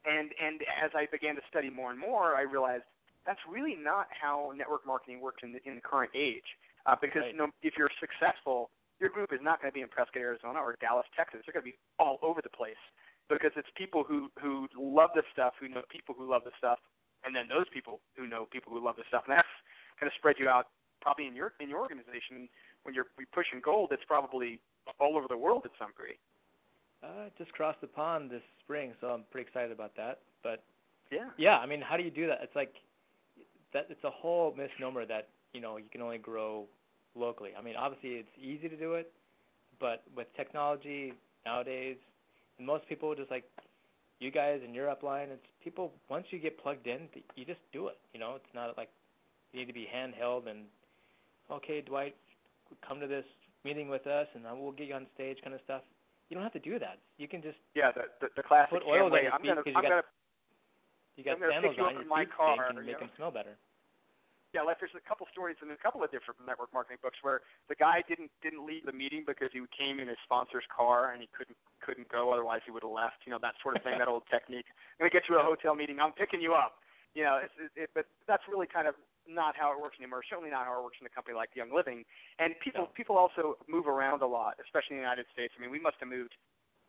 And 0.06 0.32
and 0.40 0.62
as 0.82 0.92
I 0.96 1.08
began 1.12 1.36
to 1.36 1.42
study 1.50 1.70
more 1.70 1.92
and 1.92 2.00
more, 2.00 2.36
I 2.36 2.42
realized 2.42 2.84
that's 3.26 3.44
really 3.50 3.76
not 3.76 4.08
how 4.10 4.54
network 4.56 4.88
marketing 4.88 5.22
works 5.22 5.44
in 5.44 5.52
the 5.54 5.60
in 5.68 5.76
the 5.76 5.82
current 5.84 6.12
age. 6.16 6.48
Uh, 6.86 6.96
because 7.00 7.22
right. 7.22 7.32
you 7.32 7.38
know 7.38 7.52
if 7.62 7.74
you're 7.78 7.92
successful, 8.00 8.72
your 9.00 9.10
group 9.10 9.32
is 9.32 9.40
not 9.42 9.62
going 9.62 9.72
to 9.72 9.76
be 9.76 9.82
in 9.82 9.88
Prescott, 9.88 10.22
Arizona 10.22 10.60
or 10.60 10.76
Dallas, 10.80 11.08
Texas. 11.16 11.42
They're 11.46 11.54
going 11.54 11.66
to 11.66 11.72
be 11.72 11.80
all 12.00 12.20
over 12.22 12.42
the 12.42 12.52
place 12.52 12.80
because 13.30 13.52
it's 13.56 13.70
people 13.76 14.04
who 14.04 14.30
who 14.42 14.68
love 14.78 15.12
the 15.16 15.24
stuff, 15.32 15.54
who 15.60 15.70
know 15.70 15.82
people 15.90 16.16
who 16.18 16.30
love 16.30 16.44
the 16.44 16.56
stuff, 16.58 16.80
and 17.24 17.36
then 17.36 17.48
those 17.48 17.66
people 17.74 18.02
who 18.18 18.28
know 18.28 18.48
people 18.52 18.74
who 18.74 18.84
love 18.84 18.96
the 18.98 19.08
stuff, 19.08 19.24
and 19.28 19.38
that's 19.38 19.56
going 20.00 20.10
to 20.12 20.18
spread 20.18 20.36
you 20.40 20.50
out 20.50 20.68
probably 21.02 21.28
in 21.28 21.36
your 21.36 21.54
in 21.60 21.70
your 21.70 21.80
organization 21.80 22.50
when 22.84 22.96
you're 22.96 23.08
pushing 23.34 23.62
gold, 23.64 23.90
it's 23.92 24.04
probably 24.08 24.60
all 25.00 25.18
over 25.18 25.28
the 25.28 25.38
world 25.38 25.64
at 25.66 25.72
some 25.78 25.90
degree. 25.90 26.18
Uh, 27.04 27.30
just 27.38 27.52
crossed 27.54 27.80
the 27.82 27.88
pond 27.88 28.30
this 28.30 28.42
spring, 28.64 28.94
so 29.00 29.08
I'm 29.08 29.24
pretty 29.32 29.48
excited 29.48 29.72
about 29.72 29.96
that. 29.96 30.20
But 30.44 30.64
yeah, 31.12 31.30
yeah, 31.38 31.58
I 31.58 31.66
mean, 31.66 31.82
how 31.82 31.98
do 31.98 32.04
you 32.04 32.12
do 32.12 32.28
that? 32.28 32.40
It's 32.42 32.56
like 32.56 32.74
that. 33.74 33.88
It's 33.90 34.04
a 34.04 34.10
whole 34.10 34.56
misnomer 34.56 35.06
that 35.06 35.30
you 35.54 35.62
know 35.62 35.78
you 35.78 35.90
can 35.92 36.02
only 36.02 36.18
grow 36.18 36.66
locally. 37.16 37.52
I 37.58 37.62
mean, 37.62 37.76
obviously 37.76 38.12
it's 38.12 38.38
easy 38.42 38.70
to 38.70 38.78
do 38.78 38.94
it, 38.96 39.12
but 39.80 40.04
with 40.16 40.28
technology 40.36 41.14
nowadays, 41.46 41.98
and 42.58 42.68
most 42.68 42.88
people 42.88 43.14
just 43.16 43.32
like 43.32 43.46
you 44.20 44.32
guys 44.32 44.60
and 44.64 44.76
your 44.76 44.88
upline, 44.88 45.30
it's 45.30 45.46
people 45.64 45.92
once 46.10 46.26
you 46.32 46.40
get 46.40 46.62
plugged 46.62 46.88
in, 46.88 47.08
you 47.36 47.46
just 47.46 47.60
do 47.72 47.88
it. 47.88 47.98
You 48.14 48.20
know, 48.20 48.36
it's 48.36 48.54
not 48.54 48.76
like 48.78 48.90
you 49.52 49.60
need 49.60 49.68
to 49.68 49.74
be 49.74 49.88
handheld 49.94 50.50
and 50.50 50.60
okay, 51.52 51.82
Dwight, 51.82 52.16
come 52.88 53.00
to 53.00 53.08
this 53.08 53.26
meeting 53.66 53.90
with 53.90 54.06
us, 54.08 54.28
and 54.36 54.44
we'll 54.60 54.72
get 54.72 54.88
you 54.88 54.94
on 54.94 55.08
stage, 55.16 55.38
kind 55.44 55.54
of 55.54 55.62
stuff. 55.64 55.82
You 56.30 56.36
don't 56.36 56.44
have 56.44 56.54
to 56.54 56.60
do 56.60 56.78
that. 56.80 57.00
You 57.18 57.28
can 57.28 57.42
just 57.42 57.58
yeah, 57.76 57.92
the 57.92 58.04
the, 58.22 58.28
the 58.38 58.44
classic 58.44 58.70
put 58.70 58.84
oil 58.88 59.06
on 59.06 59.24
your 59.24 59.32
feet 59.42 59.56
because 59.56 59.66
you 59.66 59.74
got 59.74 59.84
gonna, 59.84 60.02
you 61.18 61.24
got 61.24 61.38
sandals 61.40 61.76
on 61.80 61.94
your 61.94 62.04
feet 62.04 62.30
and 62.70 62.86
make 62.86 62.94
know. 62.94 63.00
them 63.00 63.10
smell 63.18 63.32
better. 63.32 63.58
Yeah, 64.50 64.66
like 64.66 64.82
there's 64.82 64.98
a 64.98 65.06
couple 65.06 65.30
stories 65.30 65.62
in 65.62 65.70
a 65.70 65.78
couple 65.78 66.02
of 66.02 66.10
different 66.10 66.42
network 66.42 66.74
marketing 66.74 66.98
books 67.06 67.22
where 67.22 67.46
the 67.70 67.78
guy 67.78 68.02
didn't 68.10 68.34
didn't 68.42 68.66
leave 68.66 68.82
the 68.82 68.96
meeting 68.96 69.22
because 69.22 69.54
he 69.54 69.62
came 69.70 70.02
in 70.02 70.10
his 70.10 70.18
sponsor's 70.26 70.66
car 70.74 71.14
and 71.14 71.22
he 71.22 71.30
couldn't 71.30 71.58
couldn't 71.86 72.10
go, 72.10 72.34
otherwise 72.34 72.66
he 72.66 72.74
would 72.74 72.82
have 72.82 72.92
left. 72.92 73.22
You 73.30 73.32
know 73.32 73.42
that 73.46 73.54
sort 73.62 73.78
of 73.78 73.86
thing, 73.86 74.02
that 74.02 74.10
old 74.10 74.26
technique. 74.26 74.66
I'm 74.98 75.06
gonna 75.06 75.14
get 75.14 75.30
you 75.30 75.38
a 75.38 75.46
hotel 75.46 75.78
meeting. 75.78 76.02
I'm 76.02 76.18
picking 76.18 76.42
you 76.42 76.58
up. 76.58 76.82
You 77.14 77.30
know, 77.30 77.42
it's, 77.42 77.54
it, 77.58 77.72
it, 77.78 77.90
but 77.94 78.06
that's 78.26 78.44
really 78.50 78.66
kind 78.66 78.88
of 78.90 78.98
not 79.30 79.54
how 79.54 79.70
it 79.74 79.78
works 79.78 79.98
anymore. 80.02 80.26
Certainly 80.26 80.50
not 80.50 80.66
how 80.66 80.82
it 80.82 80.84
works 80.84 80.98
in 81.00 81.06
a 81.06 81.14
company 81.14 81.38
like 81.38 81.54
Young 81.54 81.70
Living. 81.70 82.02
And 82.42 82.58
people 82.58 82.90
no. 82.90 82.98
people 82.98 83.22
also 83.22 83.58
move 83.70 83.86
around 83.86 84.26
a 84.26 84.28
lot, 84.28 84.58
especially 84.58 84.98
in 84.98 85.06
the 85.06 85.06
United 85.06 85.30
States. 85.30 85.54
I 85.58 85.62
mean, 85.62 85.70
we 85.70 85.80
must 85.80 86.02
have 86.02 86.10
moved 86.10 86.34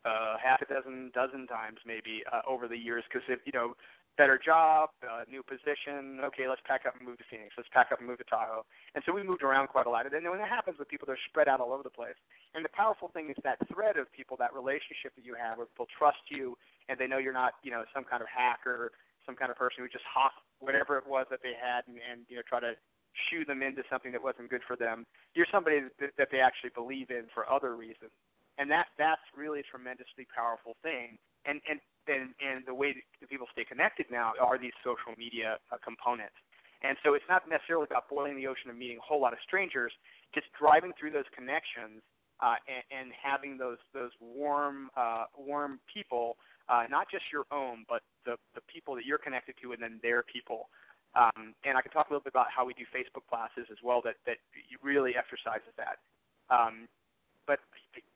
uh, 0.04 0.40
half 0.42 0.62
a 0.62 0.68
dozen 0.68 1.12
dozen 1.12 1.46
times 1.46 1.78
maybe 1.84 2.24
uh, 2.32 2.40
over 2.48 2.68
the 2.68 2.76
years 2.76 3.04
because 3.04 3.24
if 3.28 3.40
you 3.44 3.52
know 3.52 3.76
better 4.16 4.38
job, 4.38 4.90
uh, 5.02 5.24
new 5.30 5.42
position. 5.42 6.20
Okay, 6.24 6.48
let's 6.48 6.60
pack 6.66 6.84
up 6.86 6.94
and 6.98 7.06
move 7.06 7.18
to 7.18 7.24
Phoenix. 7.30 7.54
Let's 7.56 7.70
pack 7.72 7.92
up 7.92 7.98
and 8.00 8.08
move 8.08 8.18
to 8.18 8.28
Tahoe. 8.28 8.64
And 8.94 9.02
so 9.06 9.12
we 9.12 9.22
moved 9.22 9.42
around 9.42 9.68
quite 9.68 9.86
a 9.86 9.90
lot. 9.90 10.04
And 10.04 10.12
then 10.12 10.28
when 10.28 10.38
that 10.38 10.48
happens 10.48 10.78
with 10.78 10.88
people, 10.88 11.06
they're 11.06 11.20
spread 11.30 11.48
out 11.48 11.60
all 11.60 11.72
over 11.72 11.82
the 11.82 11.94
place. 11.94 12.18
And 12.54 12.64
the 12.64 12.72
powerful 12.74 13.08
thing 13.08 13.30
is 13.30 13.36
that 13.44 13.56
thread 13.72 13.96
of 13.96 14.10
people, 14.12 14.36
that 14.38 14.52
relationship 14.52 15.14
that 15.16 15.24
you 15.24 15.34
have, 15.34 15.56
where 15.58 15.66
people 15.66 15.88
trust 15.88 16.22
you 16.28 16.58
and 16.88 16.98
they 16.98 17.06
know 17.06 17.18
you're 17.18 17.36
not, 17.36 17.54
you 17.62 17.70
know, 17.70 17.84
some 17.94 18.04
kind 18.04 18.20
of 18.20 18.28
hacker, 18.28 18.92
some 19.26 19.36
kind 19.36 19.50
of 19.50 19.56
person 19.56 19.84
who 19.84 19.88
just 19.88 20.04
hawks 20.04 20.36
whatever 20.60 20.96
it 20.98 21.06
was 21.06 21.26
that 21.30 21.40
they 21.42 21.56
had 21.56 21.84
and, 21.88 21.96
and 22.02 22.26
you 22.28 22.36
know 22.36 22.42
try 22.46 22.60
to 22.60 22.76
shoo 23.28 23.44
them 23.44 23.62
into 23.62 23.82
something 23.90 24.12
that 24.12 24.22
wasn't 24.22 24.48
good 24.48 24.62
for 24.66 24.76
them. 24.76 25.04
You're 25.34 25.50
somebody 25.50 25.82
that, 25.98 26.14
that 26.16 26.28
they 26.30 26.38
actually 26.38 26.70
believe 26.74 27.10
in 27.10 27.26
for 27.34 27.48
other 27.50 27.74
reasons, 27.74 28.14
and 28.58 28.70
that 28.70 28.92
that's 28.98 29.24
really 29.36 29.60
a 29.60 29.66
tremendously 29.66 30.28
powerful 30.30 30.76
thing. 30.82 31.18
And 31.44 31.60
and 31.68 31.80
and, 32.10 32.34
and 32.42 32.66
the 32.66 32.74
way 32.74 32.92
that 32.92 33.30
people 33.30 33.46
stay 33.52 33.64
connected 33.64 34.06
now 34.10 34.32
are 34.40 34.58
these 34.58 34.74
social 34.82 35.14
media 35.16 35.56
uh, 35.70 35.76
components. 35.82 36.34
And 36.82 36.96
so 37.04 37.14
it's 37.14 37.28
not 37.28 37.48
necessarily 37.48 37.86
about 37.88 38.08
boiling 38.08 38.36
the 38.36 38.46
ocean 38.46 38.70
and 38.70 38.78
meeting 38.78 38.98
a 38.98 39.04
whole 39.04 39.20
lot 39.20 39.32
of 39.32 39.38
strangers. 39.44 39.92
Just 40.34 40.46
driving 40.58 40.92
through 40.98 41.12
those 41.12 41.28
connections 41.36 42.00
uh, 42.40 42.56
and, 42.64 42.84
and 42.88 43.06
having 43.12 43.58
those 43.58 43.76
those 43.92 44.12
warm 44.20 44.88
uh, 44.96 45.24
warm 45.36 45.78
people, 45.92 46.36
uh, 46.68 46.84
not 46.88 47.10
just 47.10 47.24
your 47.32 47.44
own, 47.52 47.84
but 47.88 48.00
the 48.24 48.36
the 48.54 48.64
people 48.64 48.94
that 48.96 49.04
you're 49.04 49.20
connected 49.20 49.54
to, 49.62 49.72
and 49.72 49.82
then 49.82 50.00
their 50.02 50.24
people. 50.24 50.68
Um, 51.14 51.52
and 51.66 51.76
I 51.76 51.82
can 51.82 51.90
talk 51.90 52.08
a 52.08 52.12
little 52.14 52.22
bit 52.22 52.32
about 52.32 52.46
how 52.54 52.64
we 52.64 52.72
do 52.72 52.86
Facebook 52.88 53.26
classes 53.28 53.66
as 53.70 53.78
well 53.84 54.00
that 54.04 54.16
that 54.24 54.38
really 54.82 55.12
exercises 55.16 55.74
that. 55.76 56.00
Um, 56.48 56.88
but 57.46 57.60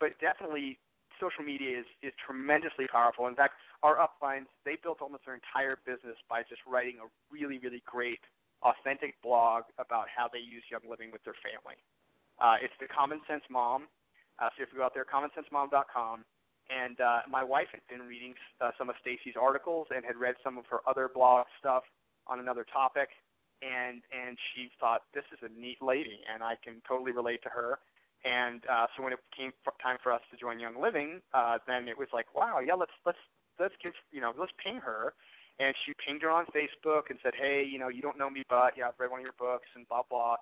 but 0.00 0.16
definitely 0.20 0.78
social 1.20 1.44
media 1.44 1.80
is 1.80 1.86
is 2.02 2.12
tremendously 2.20 2.86
powerful. 2.86 3.26
In 3.26 3.34
fact, 3.34 3.54
our 3.82 3.96
uplines 3.96 4.46
they 4.64 4.76
built 4.82 5.00
almost 5.00 5.24
their 5.26 5.34
entire 5.34 5.78
business 5.84 6.16
by 6.28 6.42
just 6.42 6.62
writing 6.66 6.96
a 7.02 7.08
really 7.30 7.58
really 7.58 7.82
great 7.86 8.20
authentic 8.62 9.20
blog 9.22 9.64
about 9.78 10.06
how 10.08 10.26
they 10.26 10.40
use 10.40 10.64
Young 10.70 10.84
Living 10.88 11.12
with 11.12 11.22
their 11.24 11.36
family. 11.44 11.76
Uh, 12.40 12.56
it's 12.62 12.74
the 12.80 12.88
Common 12.88 13.20
Sense 13.28 13.44
Mom. 13.50 13.86
Uh, 14.40 14.48
so 14.56 14.64
if 14.64 14.68
you 14.72 14.78
go 14.78 14.84
out 14.84 14.94
there, 14.94 15.06
commonsensemom.com, 15.06 16.24
and 16.72 16.98
uh, 17.00 17.20
my 17.30 17.44
wife 17.44 17.68
had 17.70 17.84
been 17.86 18.06
reading 18.06 18.34
uh, 18.60 18.70
some 18.78 18.88
of 18.88 18.96
Stacy's 19.00 19.38
articles 19.38 19.86
and 19.94 20.04
had 20.04 20.16
read 20.16 20.34
some 20.42 20.58
of 20.58 20.64
her 20.70 20.80
other 20.88 21.10
blog 21.12 21.46
stuff 21.60 21.84
on 22.26 22.40
another 22.40 22.64
topic, 22.64 23.10
and 23.62 24.02
and 24.10 24.36
she 24.52 24.70
thought 24.80 25.02
this 25.12 25.24
is 25.30 25.38
a 25.44 25.60
neat 25.60 25.78
lady, 25.80 26.24
and 26.32 26.42
I 26.42 26.56
can 26.64 26.80
totally 26.88 27.12
relate 27.12 27.42
to 27.44 27.50
her. 27.50 27.78
And 28.24 28.62
uh, 28.70 28.86
so 28.96 29.02
when 29.02 29.12
it 29.12 29.18
came 29.36 29.52
time 29.82 29.98
for 30.02 30.12
us 30.12 30.22
to 30.30 30.36
join 30.36 30.58
Young 30.58 30.80
Living, 30.80 31.20
uh, 31.34 31.58
then 31.66 31.88
it 31.88 31.98
was 31.98 32.08
like, 32.12 32.34
wow, 32.34 32.58
yeah, 32.64 32.74
let's 32.74 32.92
let's 33.04 33.18
let's 33.60 33.74
give 33.82 33.92
you 34.12 34.20
know 34.20 34.32
let's 34.38 34.52
ping 34.62 34.76
her. 34.76 35.12
And 35.60 35.74
she 35.86 35.92
pinged 36.04 36.22
her 36.22 36.30
on 36.30 36.46
Facebook 36.46 37.10
and 37.10 37.18
said, 37.22 37.34
hey, 37.38 37.62
you 37.62 37.78
know, 37.78 37.88
you 37.88 38.02
don't 38.02 38.18
know 38.18 38.28
me, 38.28 38.42
but 38.48 38.74
yeah, 38.76 38.88
I've 38.88 38.98
read 38.98 39.10
one 39.12 39.20
of 39.20 39.24
your 39.24 39.38
books 39.38 39.68
and 39.76 39.86
blah 39.88 40.02
blah 40.08 40.36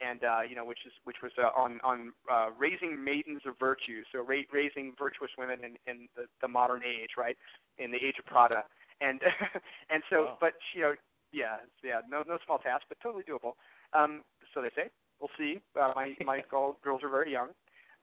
and 0.00 0.24
uh, 0.24 0.40
you 0.48 0.56
know, 0.56 0.64
which 0.64 0.80
is 0.86 0.92
which 1.04 1.16
was 1.22 1.32
uh, 1.38 1.50
on 1.56 1.80
on 1.84 2.12
uh, 2.30 2.48
raising 2.58 3.02
maidens 3.02 3.42
of 3.46 3.58
virtue, 3.58 4.02
so 4.12 4.20
ra- 4.20 4.48
raising 4.52 4.92
virtuous 4.98 5.30
women 5.38 5.58
in, 5.62 5.76
in 5.90 6.08
the, 6.16 6.24
the 6.40 6.48
modern 6.48 6.82
age, 6.82 7.10
right, 7.16 7.36
in 7.78 7.90
the 7.90 7.98
age 7.98 8.16
of 8.18 8.24
Prada, 8.26 8.64
and 9.00 9.20
and 9.90 10.02
so, 10.10 10.24
Wow. 10.24 10.38
but 10.40 10.54
you 10.74 10.82
know, 10.82 10.94
yeah, 11.32 11.56
yeah, 11.82 12.00
no 12.08 12.22
no 12.26 12.38
small 12.44 12.58
task, 12.58 12.84
but 12.88 12.98
totally 13.02 13.24
doable. 13.24 13.52
Um, 13.92 14.22
so 14.52 14.62
they 14.62 14.70
say. 14.74 14.90
We'll 15.24 15.32
see. 15.40 15.64
Uh, 15.72 15.96
my 15.96 16.12
my 16.20 16.44
girl, 16.50 16.76
girls 16.84 17.00
are 17.02 17.08
very 17.08 17.32
young, 17.32 17.56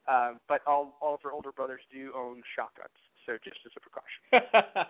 uh, 0.10 0.42
but 0.50 0.66
all 0.66 0.98
all 1.06 1.14
of 1.14 1.22
her 1.22 1.32
older 1.32 1.52
brothers 1.52 1.82
do 1.94 2.10
own 2.18 2.42
shotguns, 2.58 2.98
so 3.30 3.38
just 3.46 3.62
as 3.62 3.72
a 3.78 3.82
precaution. 3.86 4.90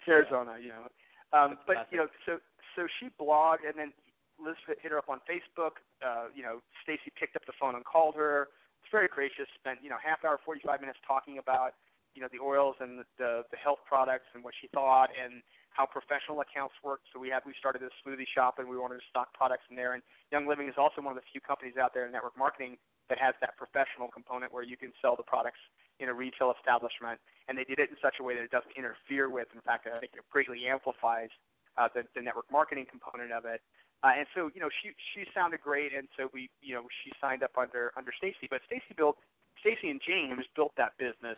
It's 0.00 0.08
Arizona, 0.08 0.56
you 0.56 0.72
know. 0.72 0.88
Um, 1.36 1.60
but 1.68 1.84
classic. 1.84 1.92
you 1.92 1.98
know, 2.00 2.08
so 2.24 2.40
so 2.72 2.88
she 2.96 3.12
blogged, 3.20 3.68
and 3.68 3.76
then 3.76 3.92
Liz 4.40 4.56
hit 4.64 4.88
her 4.90 4.96
up 4.96 5.12
on 5.12 5.20
Facebook. 5.28 5.76
Uh, 6.00 6.32
you 6.32 6.40
know, 6.40 6.64
Stacy 6.80 7.12
picked 7.20 7.36
up 7.36 7.44
the 7.44 7.52
phone 7.60 7.76
and 7.76 7.84
called 7.84 8.16
her. 8.16 8.48
It's 8.80 8.88
very 8.88 9.12
gracious. 9.12 9.44
Spent 9.60 9.84
you 9.84 9.92
know 9.92 10.00
half 10.00 10.24
hour, 10.24 10.40
45 10.40 10.80
minutes 10.80 10.96
talking 11.04 11.36
about 11.36 11.76
you 12.16 12.22
know 12.24 12.32
the 12.32 12.40
oils 12.40 12.76
and 12.80 12.96
the 12.96 13.04
the, 13.20 13.44
the 13.52 13.60
health 13.60 13.84
products 13.84 14.32
and 14.32 14.40
what 14.40 14.54
she 14.56 14.72
thought 14.72 15.12
and 15.12 15.44
how 15.70 15.86
professional 15.86 16.40
accounts 16.40 16.74
work. 16.82 17.00
So 17.12 17.18
we 17.18 17.30
had 17.30 17.42
we 17.46 17.54
started 17.58 17.82
this 17.82 17.94
smoothie 18.02 18.28
shop 18.28 18.58
and 18.58 18.68
we 18.68 18.76
wanted 18.76 18.98
to 18.98 19.06
stock 19.08 19.32
products 19.34 19.64
in 19.70 19.76
there. 19.76 19.94
And 19.94 20.02
Young 20.32 20.46
Living 20.46 20.68
is 20.68 20.74
also 20.76 21.00
one 21.00 21.14
of 21.14 21.18
the 21.18 21.26
few 21.30 21.40
companies 21.40 21.78
out 21.78 21.94
there 21.94 22.06
in 22.06 22.12
network 22.12 22.36
marketing 22.36 22.76
that 23.08 23.18
has 23.18 23.34
that 23.40 23.56
professional 23.56 24.08
component 24.08 24.52
where 24.52 24.62
you 24.62 24.76
can 24.76 24.92
sell 25.02 25.16
the 25.16 25.26
products 25.26 25.60
in 25.98 26.08
a 26.08 26.14
retail 26.14 26.52
establishment. 26.54 27.18
And 27.48 27.58
they 27.58 27.64
did 27.64 27.78
it 27.78 27.90
in 27.90 27.96
such 28.02 28.18
a 28.20 28.22
way 28.22 28.34
that 28.34 28.42
it 28.42 28.50
doesn't 28.50 28.74
interfere 28.76 29.30
with. 29.30 29.48
In 29.54 29.60
fact, 29.62 29.86
I 29.86 29.98
think 29.98 30.14
it 30.14 30.22
greatly 30.30 30.66
amplifies 30.66 31.30
uh, 31.78 31.88
the, 31.94 32.02
the 32.14 32.22
network 32.22 32.50
marketing 32.50 32.86
component 32.90 33.32
of 33.32 33.44
it. 33.46 33.62
Uh, 34.02 34.16
and 34.16 34.26
so, 34.34 34.48
you 34.54 34.60
know, 34.64 34.72
she 34.80 34.96
she 35.12 35.28
sounded 35.36 35.60
great, 35.60 35.92
and 35.92 36.08
so 36.16 36.32
we, 36.32 36.48
you 36.62 36.72
know, 36.72 36.88
she 37.04 37.12
signed 37.20 37.42
up 37.42 37.52
under 37.60 37.92
under 38.00 38.12
Stacy. 38.16 38.48
But 38.48 38.64
Stacy 38.64 38.96
built 38.96 39.20
Stacy 39.60 39.92
and 39.92 40.00
James 40.00 40.48
built 40.56 40.72
that 40.80 40.96
business 40.96 41.36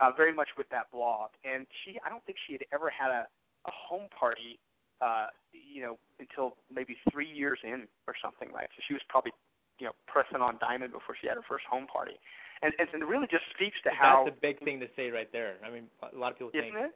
uh, 0.00 0.10
very 0.16 0.32
much 0.32 0.48
with 0.56 0.68
that 0.70 0.90
blog. 0.90 1.30
And 1.44 1.66
she, 1.82 1.98
I 2.04 2.08
don't 2.08 2.24
think 2.24 2.38
she 2.46 2.54
had 2.54 2.64
ever 2.72 2.90
had 2.90 3.10
a, 3.10 3.26
a 3.66 3.72
home 3.72 4.08
party, 4.12 4.58
uh, 5.00 5.26
you 5.52 5.82
know, 5.82 5.98
until 6.20 6.56
maybe 6.72 6.96
three 7.10 7.28
years 7.28 7.58
in 7.64 7.86
or 8.06 8.14
something, 8.22 8.52
right? 8.52 8.68
So 8.76 8.82
she 8.86 8.94
was 8.94 9.02
probably, 9.08 9.32
you 9.78 9.86
know, 9.86 9.92
pressing 10.06 10.40
on 10.40 10.58
diamond 10.60 10.92
before 10.92 11.16
she 11.20 11.26
had 11.26 11.36
her 11.36 11.46
first 11.46 11.64
home 11.68 11.86
party. 11.86 12.16
And, 12.62 12.72
and 12.78 12.88
it 13.02 13.04
really 13.04 13.26
just 13.28 13.44
speaks 13.52 13.76
to 13.84 13.90
how, 13.90 14.24
That's 14.24 14.36
a 14.36 14.40
big 14.40 14.62
thing 14.64 14.80
to 14.80 14.88
say 14.96 15.10
right 15.10 15.28
there. 15.32 15.60
I 15.60 15.68
mean, 15.68 15.90
a 16.00 16.16
lot 16.16 16.32
of 16.32 16.38
people 16.38 16.54
think, 16.54 16.72
isn't 16.72 16.92
it? 16.92 16.94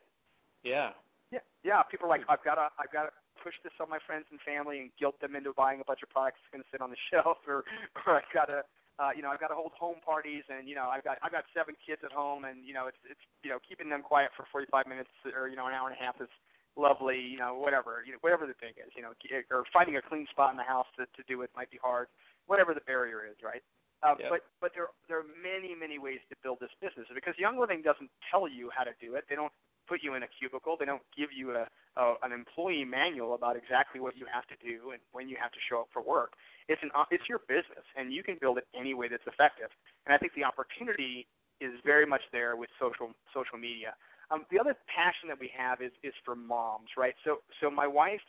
yeah, 0.65 0.97
Yeah, 1.31 1.45
yeah. 1.65 1.83
People 1.91 2.07
are 2.07 2.13
like, 2.15 2.25
I've 2.29 2.43
got 2.45 2.57
to, 2.57 2.73
I've 2.79 2.93
got 2.93 3.11
to 3.11 3.13
push 3.43 3.55
this 3.63 3.75
on 3.79 3.91
my 3.91 3.99
friends 4.03 4.27
and 4.31 4.41
family 4.43 4.81
and 4.81 4.91
guilt 4.99 5.21
them 5.21 5.37
into 5.37 5.53
buying 5.53 5.81
a 5.81 5.87
bunch 5.87 6.03
of 6.03 6.11
products 6.11 6.41
that's 6.43 6.51
going 6.55 6.65
to 6.65 6.71
sit 6.73 6.81
on 6.81 6.91
the 6.91 7.01
shelf, 7.11 7.39
or, 7.47 7.65
or 8.07 8.17
I've 8.19 8.33
got 8.33 8.49
to, 8.49 8.65
uh, 8.99 9.15
you 9.15 9.23
know, 9.23 9.31
I've 9.31 9.39
got 9.39 9.55
to 9.55 9.59
hold 9.59 9.73
home 9.79 10.03
parties, 10.03 10.43
and 10.51 10.67
you 10.67 10.75
know, 10.75 10.91
I've 10.91 11.05
got, 11.05 11.19
I've 11.23 11.31
got 11.31 11.45
seven 11.55 11.79
kids 11.79 12.03
at 12.03 12.11
home, 12.11 12.43
and 12.49 12.67
you 12.67 12.75
know, 12.75 12.91
it's, 12.91 12.99
it's, 13.07 13.23
you 13.45 13.51
know, 13.51 13.59
keeping 13.63 13.87
them 13.93 14.03
quiet 14.03 14.35
for 14.35 14.47
45 14.51 14.89
minutes 14.91 15.13
or 15.31 15.47
you 15.47 15.55
know, 15.55 15.71
an 15.71 15.75
hour 15.75 15.87
and 15.87 15.95
a 15.95 16.01
half 16.03 16.19
is 16.19 16.33
lovely, 16.79 17.19
you 17.19 17.37
know, 17.37 17.59
whatever, 17.59 18.03
you 18.07 18.13
know, 18.13 18.23
whatever 18.23 18.47
the 18.47 18.55
thing 18.55 18.73
is, 18.79 18.95
you 18.95 19.03
know, 19.03 19.13
or 19.51 19.65
finding 19.73 19.97
a 19.97 20.03
clean 20.03 20.27
spot 20.31 20.53
in 20.53 20.57
the 20.57 20.63
house 20.63 20.87
to, 20.97 21.05
to 21.19 21.23
do 21.27 21.43
it 21.43 21.51
might 21.57 21.71
be 21.71 21.79
hard, 21.83 22.07
whatever 22.47 22.73
the 22.73 22.85
barrier 22.87 23.27
is, 23.27 23.37
right? 23.43 23.63
Uh, 24.03 24.15
Yep. 24.19 24.31
But 24.31 24.41
but 24.63 24.71
there 24.75 24.87
there 25.11 25.19
are 25.19 25.27
many 25.43 25.75
many 25.75 25.99
ways 25.99 26.23
to 26.31 26.37
build 26.43 26.63
this 26.63 26.71
business 26.81 27.11
because 27.11 27.35
Young 27.37 27.59
Living 27.59 27.83
doesn't 27.83 28.11
tell 28.31 28.47
you 28.47 28.71
how 28.71 28.85
to 28.85 28.95
do 29.03 29.19
it. 29.19 29.25
They 29.29 29.35
don't 29.35 29.53
put 29.89 30.05
you 30.05 30.15
in 30.15 30.23
a 30.23 30.31
cubicle. 30.39 30.77
They 30.79 30.85
don't 30.85 31.03
give 31.17 31.31
you 31.35 31.57
a, 31.59 31.67
a 31.99 32.15
an 32.23 32.31
employee 32.31 32.85
manual 32.85 33.35
about 33.35 33.57
exactly 33.57 33.99
what 33.99 34.17
you 34.17 34.27
have 34.31 34.47
to 34.55 34.57
do 34.63 34.95
and 34.95 35.03
when 35.11 35.29
you 35.29 35.37
have 35.41 35.51
to 35.51 35.59
show 35.69 35.81
up 35.83 35.89
for 35.93 36.01
work. 36.01 36.39
It's 36.69 36.83
an 36.83 36.91
it's 37.11 37.27
your 37.29 37.43
business 37.49 37.83
and 37.97 38.13
you 38.13 38.23
can 38.23 38.39
build 38.41 38.59
it 38.59 38.71
any 38.71 38.95
way 38.95 39.09
that's 39.09 39.27
effective. 39.27 39.75
And 40.07 40.15
I 40.15 40.19
think 40.19 40.33
the 40.39 40.45
opportunity 40.45 41.27
is 41.61 41.75
very 41.85 42.07
much 42.07 42.23
there 42.31 42.55
with 42.55 42.71
social 42.79 43.11
social 43.35 43.59
media. 43.59 43.99
Um, 44.31 44.45
the 44.51 44.59
other 44.61 44.77
passion 44.95 45.29
that 45.29 45.41
we 45.41 45.51
have 45.57 45.81
is 45.81 45.93
is 46.03 46.13
for 46.25 46.37
moms, 46.37 46.91
right? 46.97 47.15
So 47.25 47.39
so 47.61 47.71
my 47.71 47.87
wife 47.87 48.21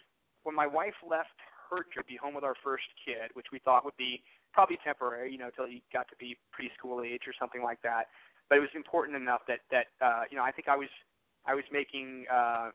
when 0.44 0.56
my 0.56 0.68
wife 0.68 0.96
left 1.08 1.36
her 1.70 1.84
to 1.84 2.04
be 2.08 2.16
home 2.16 2.34
with 2.34 2.44
our 2.44 2.56
first 2.64 2.88
kid, 3.06 3.30
which 3.34 3.48
we 3.52 3.60
thought 3.60 3.86
would 3.86 3.98
be 3.98 4.24
probably 4.54 4.80
temporary, 4.84 5.32
you 5.32 5.38
know, 5.38 5.48
until 5.48 5.68
he 5.68 5.84
got 5.94 6.08
to 6.10 6.16
be 6.18 6.38
preschool 6.50 7.06
age 7.06 7.24
or 7.28 7.34
something 7.40 7.62
like 7.62 7.82
that. 7.84 8.08
But 8.50 8.58
it 8.58 8.62
was 8.62 8.74
important 8.76 9.18
enough 9.18 9.42
that 9.48 9.60
that 9.72 9.88
uh, 10.02 10.24
you 10.32 10.38
know 10.38 10.44
I 10.44 10.52
think 10.52 10.68
I 10.68 10.76
was 10.76 10.90
I 11.46 11.54
was 11.54 11.64
making 11.72 12.26
uh, 12.32 12.70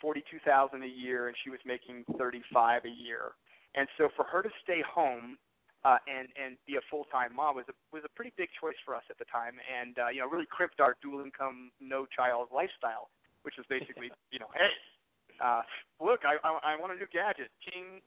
forty 0.00 0.24
two 0.30 0.38
thousand 0.44 0.82
a 0.82 0.88
year 0.88 1.28
and 1.28 1.36
she 1.44 1.50
was 1.50 1.60
making 1.64 2.04
thirty 2.18 2.42
five 2.52 2.82
a 2.84 2.90
year, 2.90 3.36
and 3.74 3.86
so 3.98 4.08
for 4.16 4.24
her 4.24 4.42
to 4.42 4.50
stay 4.62 4.82
home 4.82 5.36
uh, 5.84 5.98
and 6.06 6.28
and 6.38 6.56
be 6.66 6.76
a 6.76 6.84
full 6.90 7.04
time 7.10 7.34
mom 7.34 7.56
was 7.56 7.66
a 7.68 7.76
was 7.90 8.02
a 8.04 8.12
pretty 8.14 8.32
big 8.36 8.48
choice 8.54 8.78
for 8.84 8.94
us 8.94 9.02
at 9.10 9.18
the 9.18 9.26
time, 9.26 9.58
and 9.66 9.98
uh, 9.98 10.08
you 10.08 10.20
know 10.20 10.28
really 10.28 10.48
crimped 10.48 10.80
our 10.80 10.96
dual 11.02 11.20
income 11.20 11.70
no 11.80 12.06
child 12.06 12.48
lifestyle, 12.54 13.10
which 13.42 13.54
was 13.58 13.66
basically 13.66 14.10
you 14.34 14.38
know 14.38 14.50
hey 14.54 14.70
uh, 15.42 15.62
look 15.98 16.22
I 16.22 16.38
I, 16.46 16.74
I 16.74 16.80
want 16.80 16.92
a 16.92 16.96
new 16.96 17.10
gadget, 17.10 17.50
ching, 17.66 18.00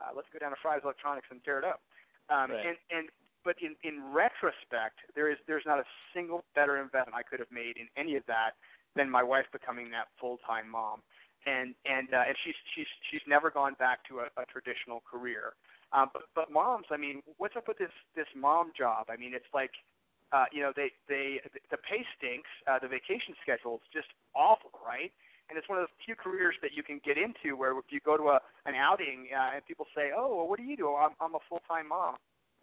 uh, 0.00 0.10
let's 0.16 0.28
go 0.32 0.38
down 0.38 0.50
to 0.50 0.60
Fry's 0.60 0.80
Electronics 0.82 1.28
and 1.30 1.42
tear 1.44 1.58
it 1.58 1.64
up. 1.64 1.80
Um, 2.28 2.50
Right. 2.50 2.74
And 2.74 2.76
and 2.90 3.08
but 3.44 3.56
in 3.60 3.76
in 3.82 4.12
retrospect, 4.12 5.00
there 5.14 5.30
is 5.30 5.38
there's 5.46 5.64
not 5.66 5.78
a 5.78 5.86
single 6.14 6.44
better 6.54 6.76
investment 6.80 7.14
I 7.14 7.22
could 7.22 7.40
have 7.40 7.50
made 7.52 7.76
in 7.76 7.88
any 7.96 8.16
of 8.16 8.24
that 8.26 8.58
than 8.96 9.08
my 9.08 9.22
wife 9.22 9.46
becoming 9.52 9.90
that 9.90 10.08
full 10.20 10.38
time 10.46 10.68
mom. 10.68 11.00
And 11.46 11.74
and 11.86 12.12
uh, 12.12 12.28
and 12.28 12.36
she's 12.44 12.58
she's 12.74 12.90
she's 13.10 13.24
never 13.26 13.50
gone 13.50 13.74
back 13.78 14.04
to 14.08 14.20
a, 14.20 14.26
a 14.36 14.44
traditional 14.46 15.02
career. 15.10 15.54
Um, 15.92 16.10
but 16.12 16.22
but 16.34 16.50
moms, 16.50 16.86
I 16.90 16.96
mean, 16.96 17.22
what's 17.38 17.56
up 17.56 17.66
with 17.66 17.78
this 17.78 17.94
this 18.14 18.30
mom 18.36 18.72
job? 18.76 19.06
I 19.10 19.16
mean, 19.16 19.34
it's 19.34 19.50
like 19.52 19.72
uh, 20.32 20.46
you 20.52 20.62
know 20.62 20.72
they 20.74 20.90
they 21.08 21.40
the 21.70 21.76
pay 21.76 22.06
stinks, 22.16 22.48
uh, 22.70 22.78
the 22.78 22.88
vacation 22.88 23.34
schedule 23.42 23.82
is 23.82 23.90
just 23.92 24.08
awful, 24.34 24.70
right? 24.86 25.10
And 25.50 25.58
it's 25.58 25.68
one 25.68 25.82
of 25.82 25.90
the 25.90 25.94
few 26.06 26.14
careers 26.14 26.54
that 26.62 26.70
you 26.78 26.84
can 26.84 27.00
get 27.02 27.18
into 27.18 27.58
where 27.58 27.76
if 27.76 27.90
you 27.90 27.98
go 27.98 28.16
to 28.16 28.38
a 28.38 28.40
an 28.66 28.78
outing 28.78 29.34
uh, 29.34 29.58
and 29.58 29.66
people 29.66 29.86
say, 29.94 30.14
"Oh, 30.14 30.30
well, 30.36 30.46
what 30.46 30.58
do 30.58 30.64
you 30.64 30.76
do?" 30.76 30.94
I'm 30.94 31.18
I'm 31.20 31.34
a 31.34 31.42
full 31.48 31.62
time 31.66 31.88
mom. 31.88 32.16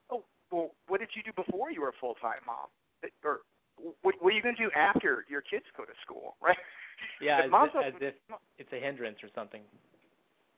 Oh, 0.10 0.24
well, 0.52 0.72
what 0.88 1.02
did 1.02 1.10
you 1.12 1.24
do 1.24 1.36
before 1.36 1.72
you 1.72 1.82
were 1.82 1.90
a 1.90 2.00
full 2.00 2.16
time 2.16 2.40
mom? 2.48 2.72
Or 3.26 3.44
what, 4.02 4.16
what 4.24 4.32
are 4.32 4.36
you 4.36 4.42
going 4.42 4.56
to 4.56 4.64
do 4.64 4.72
after 4.72 5.26
your 5.30 5.42
kids 5.42 5.66
go 5.76 5.84
to 5.84 5.94
school, 6.02 6.36
right? 6.42 6.58
yeah, 7.22 7.44
as, 7.44 7.52
moms 7.52 7.72
if, 7.76 7.94
as 7.94 8.02
if 8.02 8.16
it's 8.58 8.72
a 8.72 8.80
hindrance 8.80 9.20
or 9.22 9.30
something. 9.36 9.62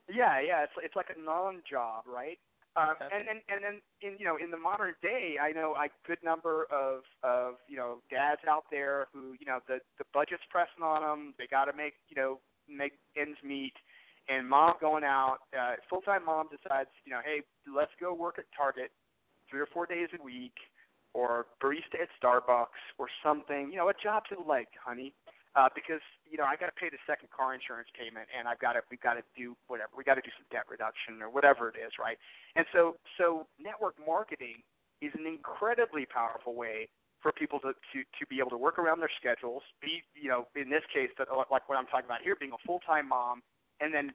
Yeah, 0.08 0.40
yeah, 0.42 0.64
it's 0.64 0.74
it's 0.84 0.96
like 0.96 1.10
a 1.16 1.20
non-job, 1.20 2.06
right? 2.08 2.38
Um, 2.80 2.96
and 3.12 3.28
then 3.28 3.40
and 3.52 3.60
then 3.64 3.82
in 4.02 4.18
you 4.20 4.26
know 4.26 4.38
in 4.38 4.52
the 4.52 4.58
modern 4.58 4.94
day, 5.02 5.36
I 5.42 5.52
know 5.52 5.76
a 5.76 5.90
good 6.08 6.20
number 6.24 6.66
of 6.72 7.04
of 7.24 7.56
you 7.68 7.78
know 7.78 8.00
dads 8.10 8.42
out 8.48 8.64
there 8.72 9.08
who 9.14 9.36
you 9.40 9.46
know 9.46 9.60
the 9.68 9.80
the 9.98 10.06
budget's 10.14 10.44
pressing 10.50 10.84
on 10.84 11.02
them. 11.02 11.34
They 11.38 11.48
got 11.48 11.66
to 11.66 11.76
make 11.76 11.94
you 12.08 12.16
know 12.22 12.40
make 12.68 12.94
ends 13.18 13.38
meet. 13.44 13.74
And 14.30 14.48
mom 14.48 14.76
going 14.80 15.04
out, 15.04 15.40
uh, 15.60 15.74
full-time 15.90 16.24
mom 16.24 16.50
decides, 16.54 16.90
you 17.04 17.12
know, 17.12 17.18
hey, 17.26 17.42
let's 17.66 17.90
go 18.00 18.14
work 18.14 18.38
at 18.38 18.46
Target 18.56 18.92
three 19.50 19.60
or 19.60 19.66
four 19.74 19.88
days 19.88 20.08
a 20.14 20.24
week, 20.24 20.54
or 21.16 21.48
barista 21.60 22.04
at 22.04 22.10
Starbucks, 22.22 22.78
or 23.00 23.08
something. 23.24 23.72
You 23.72 23.78
know, 23.78 23.90
a 23.90 23.94
job 24.04 24.24
to 24.30 24.40
like, 24.48 24.68
honey 24.86 25.14
uh, 25.56 25.70
because 25.74 26.04
you 26.30 26.38
know 26.38 26.46
I 26.46 26.56
got 26.56 26.68
to 26.68 26.78
pay 26.78 26.90
the 26.90 27.02
second 27.06 27.30
car 27.34 27.54
insurance 27.54 27.90
payment, 27.98 28.30
and 28.32 28.48
I've 28.48 28.60
got 28.60 28.74
to 28.74 28.82
we've 28.90 29.02
got 29.02 29.16
to 29.16 29.26
do 29.36 29.58
whatever 29.68 29.90
we 29.98 30.04
got 30.04 30.16
to 30.16 30.26
do 30.26 30.32
some 30.38 30.46
debt 30.54 30.70
reduction 30.70 31.22
or 31.22 31.30
whatever 31.30 31.70
it 31.70 31.76
is, 31.76 31.98
right? 32.00 32.18
And 32.56 32.66
so 32.72 32.96
so 33.18 33.48
network 33.60 33.96
marketing 34.00 34.62
is 35.02 35.12
an 35.18 35.26
incredibly 35.26 36.06
powerful 36.06 36.56
way 36.56 36.90
for 37.22 37.32
people 37.32 37.60
to 37.62 37.74
to 37.74 37.98
to 38.04 38.24
be 38.30 38.40
able 38.40 38.52
to 38.52 38.58
work 38.62 38.80
around 38.80 39.00
their 39.00 39.12
schedules, 39.20 39.64
be 39.82 40.04
you 40.16 40.30
know 40.30 40.48
in 40.56 40.70
this 40.70 40.86
case 40.94 41.10
that 41.18 41.28
like 41.52 41.68
what 41.68 41.78
I'm 41.78 41.88
talking 41.88 42.06
about 42.06 42.22
here, 42.22 42.36
being 42.36 42.54
a 42.54 42.62
full 42.66 42.80
time 42.86 43.10
mom, 43.10 43.42
and 43.82 43.94
then 43.94 44.12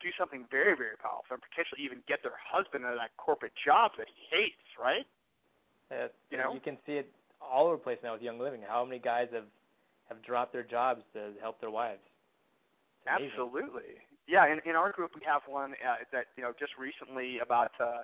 do 0.00 0.08
something 0.18 0.46
very 0.50 0.76
very 0.76 0.96
powerful 0.96 1.34
and 1.34 1.42
potentially 1.42 1.82
even 1.82 2.00
get 2.06 2.22
their 2.22 2.36
husband 2.38 2.84
out 2.84 2.92
of 2.94 2.98
that 2.98 3.16
corporate 3.16 3.52
job 3.58 3.92
that 3.98 4.06
he 4.08 4.22
hates, 4.30 4.68
right? 4.78 5.06
Uh, 5.90 6.08
You 6.30 6.38
know? 6.38 6.52
you 6.52 6.60
can 6.60 6.76
see 6.86 6.98
it 6.98 7.10
all 7.40 7.66
over 7.66 7.76
the 7.76 7.82
place 7.82 7.98
now 8.02 8.12
with 8.12 8.22
Young 8.22 8.38
Living. 8.38 8.60
How 8.66 8.84
many 8.84 8.98
guys 8.98 9.28
have 9.32 9.44
have 10.08 10.22
dropped 10.22 10.52
their 10.52 10.62
jobs 10.62 11.02
to 11.14 11.32
help 11.40 11.60
their 11.60 11.70
wives? 11.70 12.02
Absolutely. 13.06 14.02
Yeah, 14.26 14.50
in, 14.50 14.58
in 14.68 14.74
our 14.74 14.90
group 14.90 15.12
we 15.14 15.22
have 15.24 15.42
one 15.46 15.72
uh, 15.86 16.02
that 16.12 16.26
you 16.36 16.42
know 16.42 16.52
just 16.58 16.72
recently 16.78 17.38
about 17.38 17.70
uh, 17.78 18.02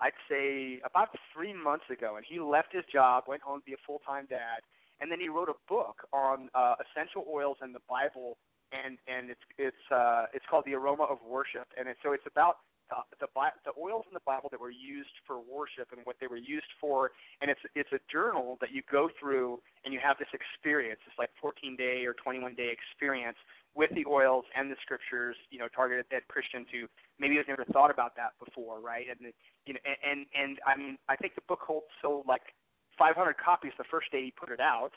I'd 0.00 0.16
say 0.30 0.80
about 0.84 1.10
three 1.34 1.52
months 1.52 1.84
ago, 1.90 2.16
and 2.16 2.24
he 2.26 2.40
left 2.40 2.72
his 2.72 2.84
job, 2.90 3.24
went 3.26 3.42
home 3.42 3.60
to 3.60 3.66
be 3.66 3.74
a 3.74 3.82
full 3.86 4.00
time 4.06 4.26
dad, 4.30 4.64
and 5.00 5.10
then 5.10 5.20
he 5.20 5.28
wrote 5.28 5.48
a 5.48 5.58
book 5.68 6.06
on 6.12 6.48
uh, 6.54 6.74
essential 6.80 7.26
oils 7.30 7.58
and 7.60 7.74
the 7.74 7.84
Bible, 7.88 8.38
and 8.72 8.98
and 9.06 9.30
it's 9.30 9.44
it's 9.58 9.84
uh, 9.92 10.26
it's 10.32 10.44
called 10.48 10.64
the 10.64 10.74
Aroma 10.74 11.04
of 11.04 11.18
Worship, 11.26 11.68
and 11.76 11.88
it, 11.88 11.96
so 12.02 12.12
it's 12.12 12.26
about 12.26 12.58
uh, 12.94 13.02
the 13.20 13.28
the 13.64 13.72
oils 13.80 14.04
in 14.08 14.14
the 14.14 14.24
Bible 14.24 14.48
that 14.50 14.60
were 14.60 14.70
used 14.70 15.12
for 15.26 15.40
worship 15.40 15.92
and 15.92 16.00
what 16.04 16.16
they 16.20 16.26
were 16.26 16.40
used 16.40 16.72
for, 16.80 17.12
and 17.40 17.50
it's 17.50 17.60
it's 17.74 17.92
a 17.92 18.00
journal 18.10 18.58
that 18.60 18.72
you 18.72 18.82
go 18.90 19.08
through 19.20 19.60
and 19.84 19.92
you 19.92 20.00
have 20.02 20.18
this 20.18 20.28
experience, 20.32 21.00
this 21.04 21.14
like 21.18 21.30
14 21.40 21.76
day 21.76 22.04
or 22.04 22.14
21 22.14 22.54
day 22.54 22.72
experience 22.72 23.36
with 23.74 23.90
the 23.94 24.04
oils 24.08 24.44
and 24.56 24.70
the 24.70 24.76
scriptures, 24.82 25.36
you 25.50 25.58
know, 25.58 25.68
targeted 25.68 26.06
at 26.12 26.26
Christians 26.28 26.66
who 26.72 26.88
maybe 27.20 27.36
have 27.36 27.48
never 27.48 27.64
thought 27.72 27.90
about 27.90 28.16
that 28.16 28.32
before, 28.42 28.80
right? 28.80 29.06
And 29.08 29.32
you 29.66 29.74
know, 29.74 29.80
and 29.84 30.26
and 30.34 30.58
I 30.66 30.76
mean, 30.76 30.98
I 31.08 31.16
think 31.16 31.34
the 31.34 31.46
book 31.46 31.60
holds 31.62 31.86
sold 32.02 32.26
like 32.26 32.54
500 32.98 33.36
copies 33.38 33.72
the 33.78 33.84
first 33.90 34.10
day 34.10 34.24
he 34.24 34.32
put 34.32 34.50
it 34.50 34.60
out, 34.60 34.92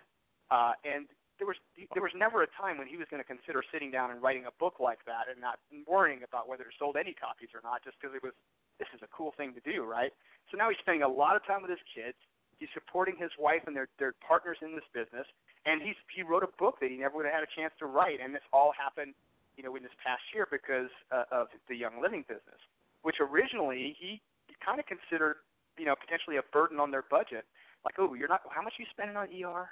uh, 0.49 0.73
and 0.83 1.05
there 1.41 1.49
was 1.49 1.57
there 1.97 2.05
was 2.05 2.13
never 2.13 2.45
a 2.45 2.49
time 2.53 2.77
when 2.77 2.85
he 2.85 3.01
was 3.01 3.09
going 3.09 3.17
to 3.17 3.25
consider 3.25 3.65
sitting 3.73 3.89
down 3.89 4.13
and 4.13 4.21
writing 4.21 4.45
a 4.45 4.53
book 4.61 4.77
like 4.77 5.01
that 5.09 5.25
and 5.25 5.41
not 5.41 5.57
worrying 5.89 6.21
about 6.21 6.45
whether 6.45 6.69
it 6.69 6.77
sold 6.77 6.93
any 6.93 7.17
copies 7.17 7.49
or 7.57 7.65
not, 7.65 7.81
just 7.81 7.97
because 7.97 8.13
it 8.13 8.21
was 8.21 8.37
this 8.77 8.85
is 8.93 9.01
a 9.01 9.09
cool 9.09 9.33
thing 9.33 9.49
to 9.57 9.63
do, 9.65 9.81
right? 9.81 10.13
So 10.53 10.61
now 10.61 10.69
he's 10.69 10.77
spending 10.85 11.01
a 11.01 11.09
lot 11.09 11.33
of 11.33 11.41
time 11.49 11.65
with 11.65 11.73
his 11.73 11.81
kids. 11.89 12.13
He's 12.61 12.69
supporting 12.77 13.17
his 13.17 13.33
wife 13.41 13.65
and 13.65 13.73
their 13.73 13.89
their 13.97 14.13
partners 14.21 14.61
in 14.61 14.77
this 14.77 14.85
business, 14.93 15.25
and 15.65 15.81
he's 15.81 15.97
he 16.13 16.21
wrote 16.21 16.45
a 16.45 16.53
book 16.61 16.77
that 16.77 16.93
he 16.93 17.01
never 17.01 17.17
would 17.17 17.25
have 17.25 17.41
had 17.41 17.41
a 17.41 17.49
chance 17.57 17.73
to 17.81 17.89
write, 17.89 18.21
and 18.21 18.37
this 18.37 18.45
all 18.53 18.69
happened, 18.77 19.17
you 19.57 19.65
know, 19.65 19.73
in 19.73 19.81
this 19.81 19.97
past 19.97 20.21
year 20.37 20.45
because 20.45 20.93
uh, 21.09 21.25
of 21.33 21.49
the 21.65 21.73
Young 21.73 21.97
Living 21.97 22.21
business, 22.29 22.61
which 23.01 23.17
originally 23.17 23.97
he, 23.97 24.21
kind 24.61 24.77
of 24.77 24.85
considered, 24.85 25.41
you 25.73 25.89
know, 25.89 25.97
potentially 25.97 26.37
a 26.37 26.45
burden 26.53 26.77
on 26.77 26.93
their 26.93 27.01
budget 27.09 27.49
like, 27.81 27.97
oh, 27.97 28.13
you're 28.13 28.29
not. 28.29 28.45
How 28.53 28.61
much 28.61 28.77
are 28.77 28.83
you 28.85 28.89
spending 28.93 29.17
on 29.17 29.25
ER? 29.33 29.65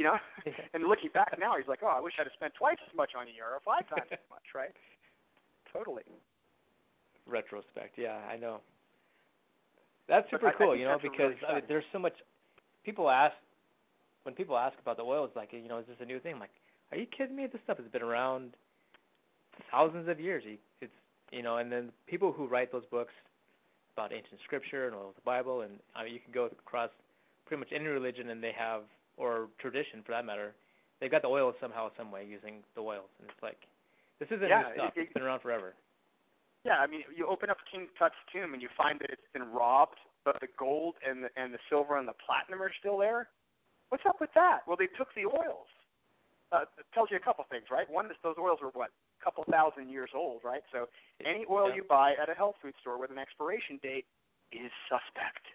You 0.00 0.08
know, 0.08 0.16
and 0.72 0.88
looking 0.88 1.10
back 1.12 1.36
now, 1.38 1.58
he's 1.58 1.68
like, 1.68 1.80
oh, 1.84 1.92
I 1.92 2.00
wish 2.00 2.14
I'd 2.18 2.24
have 2.24 2.32
spent 2.32 2.54
twice 2.56 2.80
as 2.88 2.96
much 2.96 3.10
on 3.12 3.28
ER 3.28 3.52
or 3.52 3.60
five 3.60 3.84
times 3.84 4.08
as 4.10 4.24
much, 4.32 4.48
right? 4.54 4.72
Totally. 5.70 6.08
Retrospect, 7.28 7.98
yeah, 7.98 8.16
I 8.24 8.38
know. 8.38 8.64
That's 10.08 10.24
super 10.30 10.48
I, 10.48 10.52
cool, 10.56 10.70
I 10.70 10.76
you 10.76 10.86
know, 10.86 10.96
because 10.96 11.36
really 11.36 11.44
I 11.46 11.54
mean, 11.56 11.64
there's 11.68 11.84
so 11.92 11.98
much. 11.98 12.14
People 12.82 13.10
ask 13.10 13.36
when 14.22 14.34
people 14.34 14.56
ask 14.56 14.72
about 14.80 14.96
the 14.96 15.02
oils, 15.02 15.28
like, 15.36 15.52
you 15.52 15.68
know, 15.68 15.78
is 15.78 15.86
this 15.86 16.00
a 16.00 16.06
new 16.06 16.18
thing? 16.18 16.32
I'm 16.32 16.40
like, 16.40 16.56
are 16.92 16.96
you 16.96 17.04
kidding 17.04 17.36
me? 17.36 17.46
This 17.52 17.60
stuff 17.64 17.76
has 17.76 17.86
been 17.92 18.00
around 18.00 18.56
thousands 19.70 20.08
of 20.08 20.18
years. 20.18 20.42
It's 20.80 20.90
you 21.30 21.42
know, 21.42 21.58
and 21.58 21.70
then 21.70 21.92
people 22.06 22.32
who 22.32 22.46
write 22.46 22.72
those 22.72 22.86
books 22.90 23.12
about 23.92 24.14
ancient 24.14 24.40
scripture 24.44 24.86
and 24.86 24.96
all 24.96 25.12
the 25.14 25.20
Bible, 25.26 25.60
and 25.60 25.72
I 25.94 26.04
mean, 26.04 26.14
you 26.14 26.20
can 26.20 26.32
go 26.32 26.46
across 26.46 26.88
pretty 27.44 27.60
much 27.60 27.68
any 27.74 27.84
religion 27.84 28.30
and 28.30 28.42
they 28.42 28.52
have 28.56 28.84
or 29.20 29.52
tradition 29.60 30.00
for 30.04 30.12
that 30.12 30.24
matter, 30.24 30.56
they've 31.00 31.10
got 31.10 31.20
the 31.20 31.28
oils 31.28 31.54
somehow, 31.60 31.90
some 31.96 32.10
way 32.10 32.24
using 32.24 32.64
the 32.74 32.80
oils, 32.80 33.12
and 33.20 33.28
it's 33.28 33.42
like 33.42 33.60
this 34.18 34.28
isn't 34.32 34.48
yeah, 34.48 34.72
new 34.72 34.74
stuff. 34.74 34.92
It, 34.96 35.00
it's 35.04 35.12
been 35.12 35.22
around 35.22 35.40
forever. 35.40 35.74
Yeah, 36.64 36.76
I 36.80 36.86
mean, 36.86 37.02
you 37.16 37.26
open 37.26 37.48
up 37.48 37.56
King 37.72 37.88
Tut's 37.98 38.20
tomb 38.32 38.52
and 38.52 38.60
you 38.60 38.68
find 38.76 39.00
that 39.00 39.08
it's 39.08 39.30
been 39.32 39.48
robbed, 39.48 39.96
but 40.24 40.36
the 40.40 40.48
gold 40.58 40.96
and 41.00 41.24
the 41.24 41.28
and 41.36 41.52
the 41.52 41.62
silver 41.68 41.96
and 41.96 42.08
the 42.08 42.16
platinum 42.24 42.60
are 42.60 42.72
still 42.78 42.98
there. 42.98 43.28
What's 43.88 44.04
up 44.06 44.20
with 44.20 44.30
that? 44.34 44.60
Well, 44.68 44.76
they 44.76 44.88
took 44.96 45.08
the 45.16 45.24
oils. 45.24 45.68
Uh, 46.52 46.66
it 46.78 46.86
tells 46.92 47.10
you 47.10 47.16
a 47.16 47.20
couple 47.20 47.44
things, 47.50 47.64
right? 47.70 47.88
One 47.88 48.06
is 48.06 48.18
those 48.22 48.36
oils 48.38 48.58
are 48.62 48.70
what 48.74 48.90
a 48.90 49.24
couple 49.24 49.44
thousand 49.50 49.88
years 49.88 50.10
old, 50.14 50.42
right? 50.44 50.62
So 50.72 50.86
any 51.24 51.44
oil 51.48 51.70
yeah. 51.70 51.76
you 51.76 51.84
buy 51.88 52.14
at 52.20 52.28
a 52.28 52.34
health 52.34 52.56
food 52.60 52.74
store 52.80 52.98
with 52.98 53.10
an 53.10 53.18
expiration 53.18 53.78
date 53.82 54.04
is 54.52 54.70
suspect. 54.90 55.46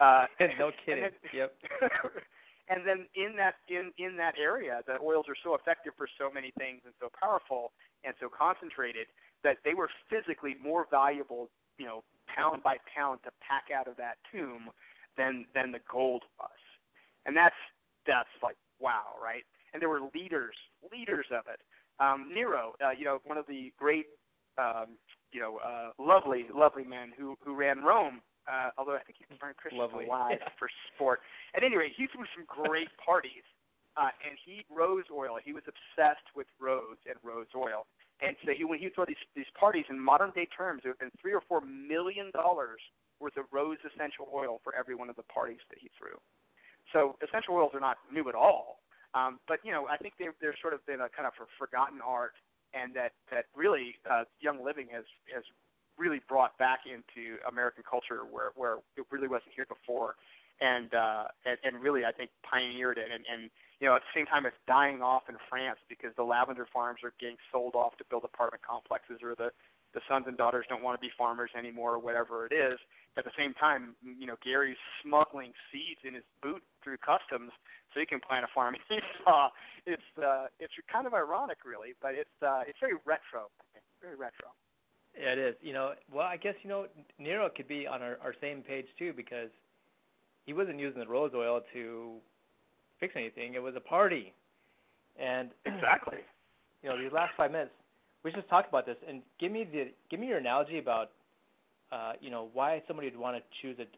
Uh, 0.00 0.26
no 0.58 0.70
kidding. 0.84 1.04
Then, 1.04 1.12
yep. 1.32 1.54
and 2.68 2.86
then 2.86 3.06
in 3.14 3.36
that 3.36 3.54
in 3.68 3.92
in 3.98 4.16
that 4.16 4.34
area, 4.40 4.80
the 4.86 4.96
oils 5.02 5.26
are 5.28 5.36
so 5.42 5.54
effective 5.54 5.92
for 5.96 6.08
so 6.18 6.30
many 6.32 6.52
things 6.58 6.80
and 6.84 6.94
so 7.00 7.08
powerful 7.20 7.72
and 8.04 8.14
so 8.20 8.28
concentrated 8.28 9.06
that 9.42 9.58
they 9.64 9.74
were 9.74 9.90
physically 10.08 10.56
more 10.62 10.86
valuable, 10.90 11.50
you 11.78 11.84
know, 11.84 12.02
pound 12.26 12.62
by 12.62 12.76
pound 12.96 13.20
to 13.24 13.30
pack 13.46 13.64
out 13.74 13.86
of 13.86 13.96
that 13.96 14.16
tomb 14.32 14.70
than 15.16 15.44
than 15.54 15.72
the 15.72 15.80
gold 15.90 16.22
was. 16.38 16.50
And 17.26 17.36
that's 17.36 17.54
that's 18.06 18.32
like 18.42 18.56
wow, 18.80 19.16
right? 19.22 19.44
And 19.72 19.82
there 19.82 19.90
were 19.90 20.00
leaders 20.14 20.56
leaders 20.90 21.26
of 21.30 21.44
it. 21.52 21.60
Um, 22.00 22.30
Nero, 22.32 22.74
uh, 22.84 22.90
you 22.90 23.04
know, 23.04 23.20
one 23.24 23.38
of 23.38 23.46
the 23.46 23.72
great, 23.78 24.06
um, 24.58 24.96
you 25.32 25.40
know, 25.40 25.58
uh, 25.64 25.90
lovely 26.02 26.46
lovely 26.54 26.84
men 26.84 27.12
who 27.16 27.36
who 27.44 27.54
ran 27.54 27.82
Rome 27.82 28.20
uh, 28.50 28.70
although 28.78 28.94
I 28.96 29.02
think 29.02 29.18
he 29.18 29.24
burned 29.40 29.56
Christians 29.56 29.80
Lovely. 29.80 30.06
alive 30.06 30.38
Yeah. 30.40 30.48
for 30.58 30.68
sport. 30.94 31.20
At 31.54 31.62
any 31.64 31.76
rate, 31.76 31.92
he 31.96 32.06
threw 32.06 32.24
some 32.34 32.44
great 32.46 32.88
parties, 33.04 33.44
uh, 33.96 34.10
and 34.24 34.36
he 34.44 34.64
rose 34.70 35.04
oil. 35.12 35.38
He 35.42 35.52
was 35.52 35.62
obsessed 35.66 36.26
with 36.34 36.46
rose 36.60 36.98
and 37.08 37.16
rose 37.22 37.48
oil. 37.56 37.86
And 38.20 38.36
so 38.44 38.52
he, 38.56 38.64
when 38.64 38.78
he 38.78 38.88
threw 38.90 39.04
these 39.06 39.24
these 39.34 39.50
parties 39.58 39.84
in 39.90 39.98
modern 39.98 40.30
day 40.30 40.46
terms, 40.46 40.82
there 40.82 40.92
have 40.92 41.00
been 41.00 41.10
three 41.20 41.34
or 41.34 41.42
four 41.46 41.60
million 41.60 42.30
dollars 42.30 42.80
worth 43.20 43.36
of 43.36 43.44
rose 43.52 43.78
essential 43.84 44.28
oil 44.32 44.60
for 44.62 44.74
every 44.74 44.94
one 44.94 45.08
of 45.10 45.16
the 45.16 45.22
parties 45.24 45.58
that 45.70 45.78
he 45.80 45.90
threw. 45.98 46.14
So 46.92 47.16
essential 47.26 47.54
oils 47.54 47.72
are 47.74 47.80
not 47.80 47.96
new 48.12 48.28
at 48.28 48.34
all. 48.34 48.80
Um, 49.14 49.38
but 49.46 49.58
you 49.64 49.72
know, 49.72 49.86
I 49.88 49.96
think 49.96 50.14
they're 50.18 50.34
they're 50.40 50.56
sort 50.60 50.74
of 50.74 50.84
been 50.86 51.00
a 51.00 51.08
kind 51.08 51.26
of 51.26 51.34
a 51.40 51.46
forgotten 51.58 51.98
art, 52.04 52.34
and 52.72 52.94
that 52.94 53.12
that 53.30 53.46
really 53.54 53.96
uh, 54.10 54.24
Young 54.40 54.62
Living 54.64 54.86
has 54.92 55.04
has 55.34 55.44
really 55.98 56.20
brought 56.28 56.56
back 56.58 56.80
into 56.86 57.38
American 57.48 57.84
culture 57.88 58.26
where 58.30 58.50
where 58.56 58.78
it 58.96 59.06
really 59.10 59.28
wasn't 59.28 59.52
here 59.54 59.66
before, 59.66 60.16
and 60.60 60.92
uh, 60.94 61.24
and, 61.44 61.58
and 61.64 61.82
really 61.82 62.04
I 62.04 62.12
think 62.12 62.30
pioneered 62.42 62.98
it. 62.98 63.08
And, 63.12 63.24
and 63.30 63.50
you 63.80 63.88
know 63.88 63.96
at 63.96 64.02
the 64.02 64.12
same 64.14 64.26
time 64.26 64.46
it's 64.46 64.58
dying 64.66 65.02
off 65.02 65.24
in 65.28 65.36
France 65.48 65.78
because 65.88 66.10
the 66.16 66.24
lavender 66.24 66.66
farms 66.72 67.00
are 67.04 67.12
getting 67.20 67.36
sold 67.52 67.74
off 67.74 67.96
to 67.98 68.04
build 68.10 68.24
apartment 68.24 68.62
complexes, 68.62 69.22
or 69.22 69.34
the 69.34 69.50
the 69.94 70.00
sons 70.08 70.26
and 70.26 70.36
daughters 70.36 70.66
don't 70.68 70.82
want 70.82 70.98
to 70.98 71.02
be 71.02 71.10
farmers 71.16 71.50
anymore, 71.56 71.94
or 71.94 71.98
whatever 71.98 72.46
it 72.46 72.52
is. 72.52 72.78
At 73.16 73.22
the 73.22 73.34
same 73.38 73.54
time, 73.54 73.94
you 74.02 74.26
know 74.26 74.36
Gary's 74.42 74.80
smuggling 75.02 75.52
seeds 75.70 76.02
in 76.02 76.14
his 76.14 76.26
boot 76.42 76.62
through 76.82 76.98
customs 76.98 77.52
so 77.94 78.00
he 78.00 78.06
can 78.06 78.18
plant 78.18 78.44
a 78.44 78.50
farm. 78.52 78.74
it's 78.90 79.14
uh, 79.26 79.48
it's 79.86 80.10
uh, 80.18 80.46
it's 80.58 80.74
kind 80.90 81.06
of 81.06 81.14
ironic, 81.14 81.58
really, 81.64 81.94
but 82.02 82.14
it's 82.14 82.36
uh, 82.42 82.66
it's 82.66 82.78
very 82.80 82.98
retro, 83.06 83.46
very 84.02 84.16
retro. 84.16 84.50
It 85.16 85.38
is. 85.38 85.54
You 85.62 85.72
know, 85.72 85.92
well, 86.12 86.26
I 86.26 86.36
guess 86.36 86.54
you 86.62 86.68
know 86.68 86.86
Nero 87.18 87.48
could 87.54 87.68
be 87.68 87.86
on 87.86 88.02
our, 88.02 88.18
our 88.22 88.34
same 88.40 88.62
page 88.62 88.86
too 88.98 89.12
because 89.14 89.50
he 90.46 90.52
wasn't 90.52 90.78
using 90.78 91.00
the 91.00 91.06
rose 91.06 91.32
oil 91.34 91.60
to 91.72 92.14
fix 93.00 93.14
anything. 93.16 93.54
It 93.54 93.62
was 93.62 93.74
a 93.76 93.80
party, 93.80 94.32
and 95.18 95.50
exactly. 95.64 96.18
You 96.82 96.90
know, 96.90 97.00
these 97.00 97.12
last 97.12 97.32
five 97.36 97.50
minutes, 97.50 97.70
we 98.24 98.32
just 98.32 98.48
talked 98.48 98.68
about 98.68 98.86
this 98.86 98.96
and 99.08 99.22
give 99.40 99.52
me 99.52 99.64
the 99.64 99.90
give 100.10 100.20
me 100.20 100.26
your 100.26 100.38
analogy 100.38 100.78
about, 100.78 101.10
uh, 101.92 102.12
you 102.20 102.30
know, 102.30 102.48
why 102.52 102.82
somebody 102.86 103.08
would 103.08 103.18
want 103.18 103.36
to 103.36 103.42
choose 103.62 103.76
it. 103.78 103.88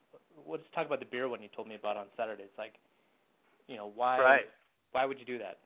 Let's 0.47 0.63
talk 0.75 0.87
about 0.87 1.01
the 1.01 1.07
beer 1.07 1.29
one 1.29 1.43
you 1.43 1.49
told 1.57 1.67
me 1.67 1.77
about 1.77 1.97
on 1.97 2.07
Saturday. 2.17 2.43
It's 2.45 2.59
like, 2.59 2.75
you 3.69 3.77
know, 3.77 3.91
why 3.95 4.21
right. 4.21 4.49
why 4.93 5.07
would 5.07 5.19
you 5.19 5.25
do 5.25 5.39
that? 5.39 5.59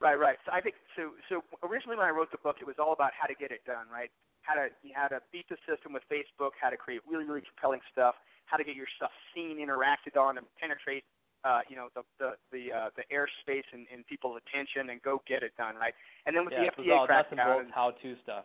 Right, 0.00 0.14
right. 0.14 0.36
So 0.46 0.52
I 0.52 0.60
think 0.60 0.76
so. 0.94 1.10
So 1.28 1.42
originally, 1.66 1.96
when 1.96 2.06
I 2.06 2.10
wrote 2.10 2.30
the 2.30 2.38
book, 2.38 2.56
it 2.60 2.66
was 2.66 2.76
all 2.78 2.92
about 2.92 3.10
how 3.18 3.26
to 3.26 3.34
get 3.34 3.50
it 3.50 3.66
done, 3.66 3.86
right? 3.92 4.10
How 4.42 4.54
to 4.54 4.68
how 4.94 5.08
to 5.08 5.20
beat 5.32 5.48
the 5.48 5.56
system 5.68 5.92
with 5.92 6.02
Facebook, 6.10 6.56
how 6.60 6.70
to 6.70 6.76
create 6.76 7.00
really 7.08 7.24
really 7.24 7.42
compelling 7.42 7.80
stuff, 7.92 8.14
how 8.46 8.56
to 8.56 8.64
get 8.64 8.76
your 8.76 8.88
stuff 8.96 9.12
seen, 9.34 9.58
interacted 9.58 10.18
on, 10.18 10.38
and 10.38 10.46
penetrate 10.60 11.04
uh, 11.44 11.60
you 11.68 11.76
know 11.76 11.88
the 11.94 12.02
the 12.18 12.30
the, 12.50 12.62
uh, 12.72 12.90
the 12.96 13.04
airspace 13.14 13.66
and, 13.72 13.86
and 13.92 14.06
people's 14.06 14.40
attention 14.42 14.90
and 14.90 15.02
go 15.02 15.22
get 15.28 15.42
it 15.42 15.52
done 15.56 15.76
right. 15.76 15.94
And 16.26 16.34
then 16.34 16.44
with 16.44 16.54
yeah, 16.54 16.70
the 16.76 16.82
FDA 16.82 17.06
crackdown, 17.06 17.70
how 17.72 17.92
to 18.02 18.14
stuff. 18.22 18.44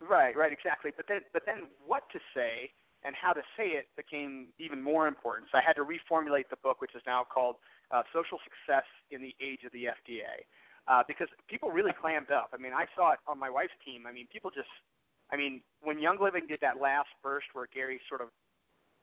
Right, 0.00 0.36
right, 0.36 0.52
exactly. 0.52 0.92
But 0.94 1.06
then 1.08 1.20
but 1.32 1.42
then 1.46 1.66
what 1.86 2.04
to 2.12 2.18
say 2.34 2.70
and 3.04 3.14
how 3.14 3.32
to 3.32 3.42
say 3.56 3.76
it 3.76 3.86
became 3.96 4.48
even 4.58 4.80
more 4.80 5.06
important. 5.06 5.48
So 5.52 5.58
I 5.58 5.62
had 5.64 5.76
to 5.76 5.84
reformulate 5.84 6.48
the 6.48 6.56
book, 6.62 6.80
which 6.80 6.94
is 6.94 7.02
now 7.06 7.26
called 7.26 7.56
uh, 7.90 8.02
Social 8.14 8.38
Success 8.40 8.88
in 9.10 9.20
the 9.20 9.34
Age 9.44 9.60
of 9.66 9.72
the 9.72 9.92
FDA. 9.92 10.48
Uh, 10.86 11.00
because 11.08 11.28
people 11.48 11.72
really 11.72 11.92
clammed 11.96 12.30
up. 12.30 12.52
I 12.52 12.60
mean, 12.60 12.76
I 12.76 12.84
saw 12.92 13.12
it 13.12 13.18
on 13.26 13.38
my 13.38 13.48
wife's 13.48 13.72
team. 13.84 14.04
I 14.04 14.12
mean, 14.12 14.28
people 14.30 14.52
just 14.52 14.68
I 15.34 15.36
mean, 15.36 15.66
when 15.82 15.98
Young 15.98 16.22
Living 16.22 16.46
did 16.46 16.62
that 16.62 16.78
last 16.78 17.10
burst 17.18 17.50
where 17.54 17.66
Gary 17.74 17.98
sort 18.08 18.22
of 18.22 18.30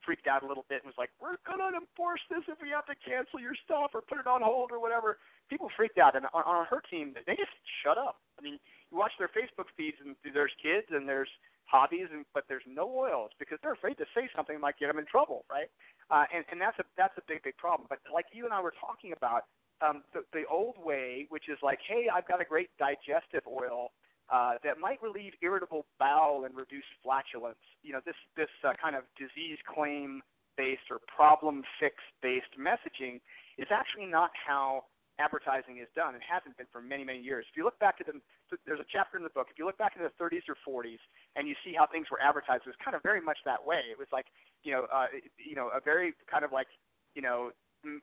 freaked 0.00 0.26
out 0.26 0.42
a 0.42 0.48
little 0.48 0.64
bit 0.66 0.80
and 0.82 0.88
was 0.88 0.96
like, 0.96 1.10
"We're 1.20 1.36
gonna 1.44 1.76
enforce 1.76 2.22
this 2.32 2.42
if 2.48 2.58
we 2.60 2.70
have 2.70 2.86
to 2.86 2.96
cancel 2.96 3.38
your 3.38 3.54
stuff 3.54 3.92
or 3.94 4.00
put 4.00 4.18
it 4.18 4.26
on 4.26 4.40
hold 4.40 4.72
or 4.72 4.80
whatever," 4.80 5.18
people 5.50 5.68
freaked 5.76 5.98
out. 5.98 6.16
And 6.16 6.26
on, 6.32 6.42
on 6.42 6.64
her 6.66 6.80
team, 6.88 7.14
they 7.26 7.36
just 7.36 7.52
shut 7.84 7.98
up. 7.98 8.16
I 8.38 8.42
mean, 8.42 8.58
you 8.90 8.96
watch 8.96 9.12
their 9.18 9.28
Facebook 9.28 9.68
feeds 9.76 9.98
and 10.00 10.16
there's 10.32 10.54
kids 10.60 10.88
and 10.90 11.06
there's 11.06 11.28
hobbies, 11.66 12.08
and 12.10 12.24
but 12.32 12.44
there's 12.48 12.66
no 12.66 12.88
oils 12.88 13.30
because 13.38 13.58
they're 13.62 13.74
afraid 13.76 13.98
to 13.98 14.06
say 14.14 14.28
something 14.34 14.58
like 14.60 14.78
get 14.78 14.88
them 14.88 14.98
in 14.98 15.06
trouble, 15.06 15.44
right? 15.50 15.68
Uh, 16.10 16.24
and 16.34 16.44
and 16.50 16.58
that's 16.58 16.78
a 16.80 16.84
that's 16.96 17.16
a 17.18 17.22
big 17.28 17.42
big 17.44 17.56
problem. 17.58 17.86
But 17.88 18.00
like 18.12 18.26
you 18.32 18.46
and 18.46 18.54
I 18.54 18.60
were 18.60 18.74
talking 18.80 19.12
about, 19.12 19.44
um, 19.82 20.02
the 20.14 20.24
the 20.32 20.46
old 20.50 20.78
way, 20.82 21.26
which 21.28 21.50
is 21.50 21.58
like, 21.62 21.80
hey, 21.86 22.08
I've 22.08 22.26
got 22.26 22.40
a 22.40 22.44
great 22.44 22.70
digestive 22.78 23.46
oil 23.46 23.92
uh, 24.32 24.56
that 24.64 24.80
might 24.80 24.96
relieve 25.02 25.34
irritable 25.42 25.84
bowel 26.00 26.44
and 26.48 26.56
reduce 26.56 26.88
flatulence. 27.04 27.60
You 27.82 27.92
know, 27.92 28.00
this 28.04 28.16
this 28.36 28.50
uh, 28.64 28.72
kind 28.80 28.96
of 28.96 29.04
disease 29.20 29.60
claim 29.68 30.22
based 30.56 30.88
or 30.90 30.98
problem 31.04 31.62
fix 31.78 31.96
based 32.24 32.56
messaging 32.56 33.20
is 33.60 33.68
actually 33.70 34.08
not 34.08 34.32
how 34.32 34.84
advertising 35.20 35.78
is 35.78 35.88
done. 35.94 36.16
It 36.16 36.24
hasn't 36.24 36.56
been 36.56 36.66
for 36.72 36.80
many, 36.80 37.04
many 37.04 37.20
years. 37.20 37.44
If 37.52 37.56
you 37.56 37.64
look 37.64 37.78
back 37.78 38.00
to 38.00 38.04
the, 38.04 38.16
there's 38.64 38.80
a 38.80 38.88
chapter 38.88 39.20
in 39.20 39.22
the 39.22 39.30
book. 39.36 39.48
If 39.52 39.58
you 39.60 39.68
look 39.68 39.76
back 39.76 39.92
in 39.96 40.02
the 40.02 40.12
30s 40.16 40.48
or 40.48 40.56
40s 40.64 41.00
and 41.36 41.46
you 41.46 41.54
see 41.64 41.76
how 41.76 41.86
things 41.86 42.08
were 42.10 42.20
advertised, 42.20 42.64
it 42.64 42.72
was 42.72 42.80
kind 42.82 42.96
of 42.96 43.02
very 43.04 43.20
much 43.20 43.38
that 43.44 43.60
way. 43.60 43.92
It 43.92 44.00
was 44.00 44.08
like, 44.10 44.26
you 44.64 44.72
know, 44.72 44.88
uh, 44.88 45.12
you 45.36 45.54
know, 45.54 45.68
a 45.68 45.80
very 45.84 46.16
kind 46.24 46.44
of 46.44 46.52
like, 46.52 46.68
you 47.14 47.20
know, 47.20 47.52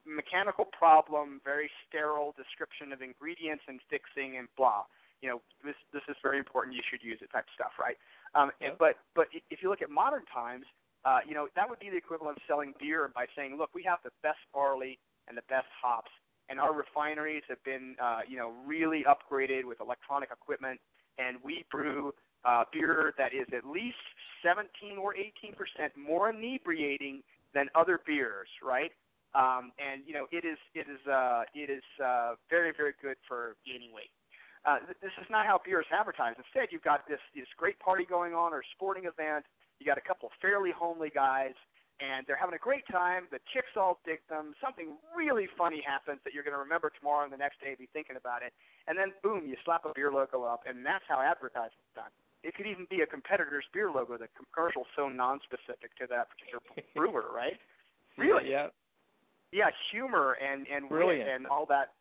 mechanical 0.06 0.66
problem, 0.66 1.42
very 1.44 1.70
sterile 1.88 2.36
description 2.38 2.94
of 2.94 3.02
ingredients 3.02 3.64
and 3.68 3.80
fixing 3.90 4.38
and 4.38 4.48
blah. 4.58 4.86
You 5.22 5.30
know, 5.30 5.42
this 5.64 5.76
this 5.94 6.04
is 6.08 6.16
very 6.22 6.38
important. 6.38 6.76
You 6.76 6.84
should 6.90 7.04
use 7.04 7.20
it 7.22 7.32
type 7.32 7.46
stuff, 7.54 7.74
right? 7.80 7.98
Um, 8.36 8.52
Yeah. 8.62 8.72
But 8.78 8.98
but 9.16 9.28
if 9.50 9.62
you 9.62 9.70
look 9.70 9.82
at 9.82 9.90
modern 9.90 10.26
times, 10.26 10.66
uh, 11.06 11.20
you 11.26 11.34
know, 11.34 11.48
that 11.56 11.70
would 11.70 11.80
be 11.80 11.90
the 11.90 11.98
equivalent 11.98 12.38
of 12.38 12.44
selling 12.48 12.74
beer 12.80 13.10
by 13.14 13.26
saying, 13.36 13.58
look, 13.58 13.70
we 13.74 13.84
have 13.84 14.00
the 14.04 14.12
best 14.22 14.40
barley 14.54 15.00
and 15.28 15.38
the 15.38 15.48
best 15.50 15.68
hops 15.82 16.12
and 16.50 16.60
our 16.60 16.74
refineries 16.74 17.44
have 17.48 17.64
been, 17.64 17.96
uh, 18.02 18.22
you 18.28 18.36
know, 18.36 18.52
really 18.66 19.06
upgraded 19.08 19.66
with 19.66 19.80
electronic 19.80 20.30
equipment, 20.32 20.80
and 21.18 21.38
we 21.44 21.64
brew 21.72 22.12
uh, 22.44 22.64
beer 22.74 23.14
that 23.18 23.34
is 23.34 23.48
at 23.56 23.66
least 23.66 24.02
17 24.44 24.98
or 24.98 25.16
18 25.16 25.54
percent 25.54 25.94
more 25.96 26.32
inebriating 26.32 27.22
than 27.54 27.68
other 27.76 28.00
beers, 28.06 28.50
right? 28.64 28.92
Um, 29.36 29.72
and 29.78 30.02
you 30.08 30.14
know, 30.14 30.26
it 30.32 30.44
is 30.44 30.58
it 30.74 30.88
is 30.90 31.06
uh, 31.08 31.44
it 31.54 31.70
is 31.70 31.84
uh, 32.04 32.34
very 32.50 32.74
very 32.76 32.94
good 33.02 33.18
for 33.28 33.56
gaining 33.66 33.94
weight. 33.94 34.10
Uh, 34.66 34.80
th- 34.84 34.98
this 35.02 35.16
is 35.22 35.28
not 35.30 35.46
how 35.46 35.60
beer 35.64 35.80
is 35.80 35.88
advertised. 35.92 36.38
Instead, 36.38 36.70
you've 36.72 36.84
got 36.84 37.08
this 37.08 37.22
this 37.36 37.48
great 37.58 37.80
party 37.80 38.04
going 38.04 38.34
on 38.34 38.54
or 38.54 38.62
sporting 38.76 39.06
event. 39.06 39.46
You 39.80 39.86
got 39.86 39.98
a 39.98 40.04
couple 40.04 40.28
of 40.28 40.34
fairly 40.42 40.72
homely 40.76 41.10
guys 41.10 41.56
and 42.00 42.24
they're 42.26 42.40
having 42.40 42.56
a 42.56 42.64
great 42.64 42.88
time. 42.88 43.28
The 43.32 43.40
chicks 43.52 43.76
all 43.76 44.00
dig 44.08 44.24
them. 44.32 44.56
Something 44.64 44.96
really 45.16 45.48
funny 45.60 45.84
happens 45.84 46.20
that 46.24 46.34
you're 46.34 46.48
going 46.48 46.56
to 46.56 46.64
remember 46.64 46.92
tomorrow 46.96 47.24
and 47.28 47.32
the 47.32 47.40
next 47.40 47.60
day, 47.60 47.76
be 47.76 47.92
thinking 47.92 48.16
about 48.16 48.42
it. 48.42 48.56
And 48.88 48.96
then 48.98 49.12
boom, 49.22 49.44
you 49.48 49.56
slap 49.68 49.84
a 49.84 49.92
beer 49.94 50.12
logo 50.12 50.44
up, 50.44 50.64
and 50.64 50.86
that's 50.86 51.04
how 51.08 51.20
advertising 51.20 51.76
is 51.84 51.94
done. 51.96 52.12
It 52.44 52.56
could 52.56 52.68
even 52.68 52.88
be 52.88 53.04
a 53.04 53.08
competitor's 53.08 53.68
beer 53.76 53.92
logo. 53.92 54.16
The 54.16 54.32
commercial's 54.32 54.88
so 54.96 55.12
non-specific 55.12 55.92
to 56.00 56.08
that 56.08 56.32
particular 56.32 56.64
brewer, 56.96 57.28
right? 57.36 57.60
Really? 58.16 58.48
Yeah. 58.50 58.72
Yeah, 59.52 59.74
humor 59.92 60.38
and 60.40 60.68
and 60.72 60.88
Brilliant. 60.88 61.28
and 61.28 61.48
all 61.48 61.66
that. 61.68 61.98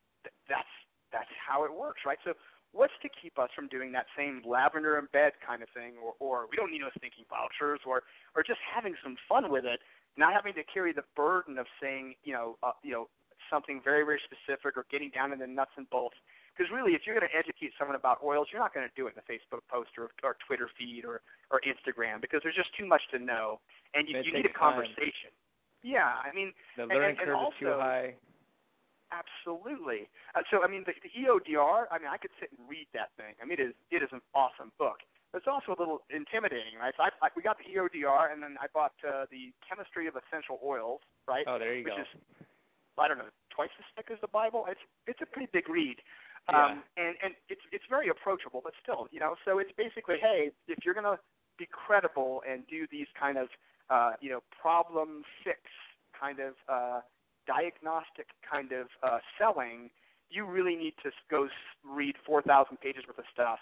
That's 0.47 0.69
that's 1.11 1.33
how 1.41 1.65
it 1.65 1.73
works, 1.73 2.03
right? 2.07 2.19
So 2.23 2.35
what's 2.73 2.93
to 3.03 3.09
keep 3.09 3.39
us 3.39 3.51
from 3.55 3.69
doing 3.69 3.93
that 3.93 4.07
same 4.17 4.43
lavender 4.45 4.99
in 4.99 5.07
bed 5.13 5.33
kind 5.45 5.63
of 5.63 5.69
thing, 5.75 5.95
or 6.03 6.15
or 6.21 6.47
we 6.51 6.57
don't 6.57 6.71
need 6.71 6.81
no 6.83 6.91
thinking 7.01 7.25
vouchers, 7.29 7.81
or 7.87 8.03
or 8.37 8.43
just 8.43 8.61
having 8.63 8.95
some 9.03 9.17
fun 9.29 9.51
with 9.51 9.65
it, 9.65 9.81
not 10.17 10.33
having 10.33 10.55
to 10.55 10.63
carry 10.65 10.93
the 10.93 11.05
burden 11.17 11.59
of 11.59 11.67
saying 11.81 12.15
you 12.25 12.33
know 12.33 12.57
uh, 12.63 12.73
you 12.83 12.93
know 12.93 13.09
something 13.51 13.81
very 13.83 14.05
very 14.05 14.21
specific 14.25 14.77
or 14.77 14.85
getting 14.91 15.11
down 15.11 15.33
in 15.33 15.39
the 15.39 15.47
nuts 15.47 15.73
and 15.77 15.89
bolts. 15.91 16.17
Because 16.57 16.73
really, 16.75 16.99
if 16.99 17.03
you're 17.07 17.15
going 17.15 17.23
to 17.31 17.39
educate 17.39 17.71
someone 17.79 17.95
about 17.95 18.19
oils, 18.19 18.49
you're 18.51 18.61
not 18.61 18.75
going 18.75 18.83
to 18.83 18.91
do 18.99 19.07
it 19.07 19.15
in 19.15 19.23
a 19.23 19.27
Facebook 19.31 19.63
post 19.71 19.95
or, 19.97 20.11
or 20.27 20.35
Twitter 20.45 20.67
feed 20.77 21.05
or, 21.07 21.23
or 21.55 21.63
Instagram 21.63 22.21
because 22.21 22.41
there's 22.43 22.57
just 22.59 22.75
too 22.75 22.83
much 22.85 22.99
to 23.15 23.19
know, 23.23 23.61
and 23.95 24.09
you, 24.11 24.19
It 24.19 24.27
you 24.27 24.33
need 24.35 24.41
a 24.43 24.51
takes 24.51 24.59
time. 24.59 24.75
conversation. 24.75 25.31
Yeah, 25.87 26.19
I 26.19 26.35
mean, 26.35 26.51
The 26.75 26.83
and- 26.83 26.91
learning 26.91 27.15
and 27.23 27.31
curve 27.31 27.39
is 27.47 27.55
too 27.63 27.71
high. 27.79 28.15
Absolutely. 29.09 30.09
Uh, 30.35 30.45
so, 30.51 30.63
I 30.63 30.69
mean, 30.69 30.85
the, 30.85 30.93
the 31.01 31.13
EODR. 31.13 31.89
I 31.91 31.97
mean, 31.99 32.09
I 32.13 32.17
could 32.17 32.35
sit 32.41 32.53
and 32.53 32.61
read 32.69 32.87
that 32.93 33.11
thing. 33.17 33.33
I 33.41 33.45
mean, 33.49 33.59
it 33.61 33.73
is 33.73 33.77
it 33.91 34.03
is 34.03 34.13
an 34.13 34.21
awesome 34.35 34.73
book. 34.79 35.01
But 35.33 35.45
it's 35.45 35.51
also 35.51 35.77
a 35.77 35.79
little 35.79 36.05
intimidating, 36.09 36.81
right? 36.81 36.93
So 36.97 37.05
I, 37.05 37.13
I, 37.21 37.29
we 37.37 37.45
got 37.45 37.61
the 37.61 37.69
EODR, 37.69 38.33
and 38.33 38.41
then 38.43 38.57
I 38.57 38.67
bought 38.73 38.97
uh, 39.05 39.29
the 39.29 39.53
Chemistry 39.61 40.09
of 40.09 40.17
Essential 40.17 40.57
Oils, 40.65 41.05
right? 41.29 41.45
Oh, 41.45 41.59
there 41.61 41.77
you 41.77 41.85
which 41.85 41.93
go. 41.93 42.01
Which 42.01 42.09
is 42.09 42.49
I 42.99 43.07
don't 43.07 43.19
know, 43.19 43.31
twice 43.55 43.71
as 43.79 43.87
thick 43.95 44.11
as 44.11 44.19
the 44.21 44.29
Bible. 44.29 44.67
It's 44.69 44.81
it's 45.07 45.21
a 45.23 45.27
pretty 45.27 45.49
big 45.53 45.69
read. 45.69 45.97
Yeah. 46.51 46.65
Um, 46.65 46.83
and 46.97 47.15
and 47.23 47.33
it's 47.49 47.63
it's 47.73 47.85
very 47.89 48.09
approachable, 48.09 48.61
but 48.63 48.73
still, 48.83 49.07
you 49.11 49.21
know. 49.21 49.37
So 49.45 49.59
it's 49.59 49.73
basically, 49.77 50.17
hey, 50.21 50.51
if 50.67 50.85
you're 50.85 50.95
gonna 50.95 51.19
be 51.59 51.69
credible 51.71 52.43
and 52.49 52.67
do 52.67 52.87
these 52.91 53.07
kind 53.19 53.39
of 53.39 53.49
uh, 53.91 54.13
you 54.21 54.31
know 54.31 54.41
problem 54.61 55.23
fix 55.45 55.61
kind 56.19 56.41
of 56.41 56.55
uh, 56.69 57.01
diagnostic 57.49 58.29
kind 58.45 58.71
of 58.73 58.87
uh, 59.03 59.19
selling, 59.41 59.89
you 60.29 60.45
really 60.45 60.77
need 60.77 60.93
to 61.03 61.11
go 61.31 61.49
read 61.83 62.15
4,000 62.27 62.77
pages 62.79 63.03
worth 63.09 63.19
of 63.19 63.25
stuff. 63.33 63.59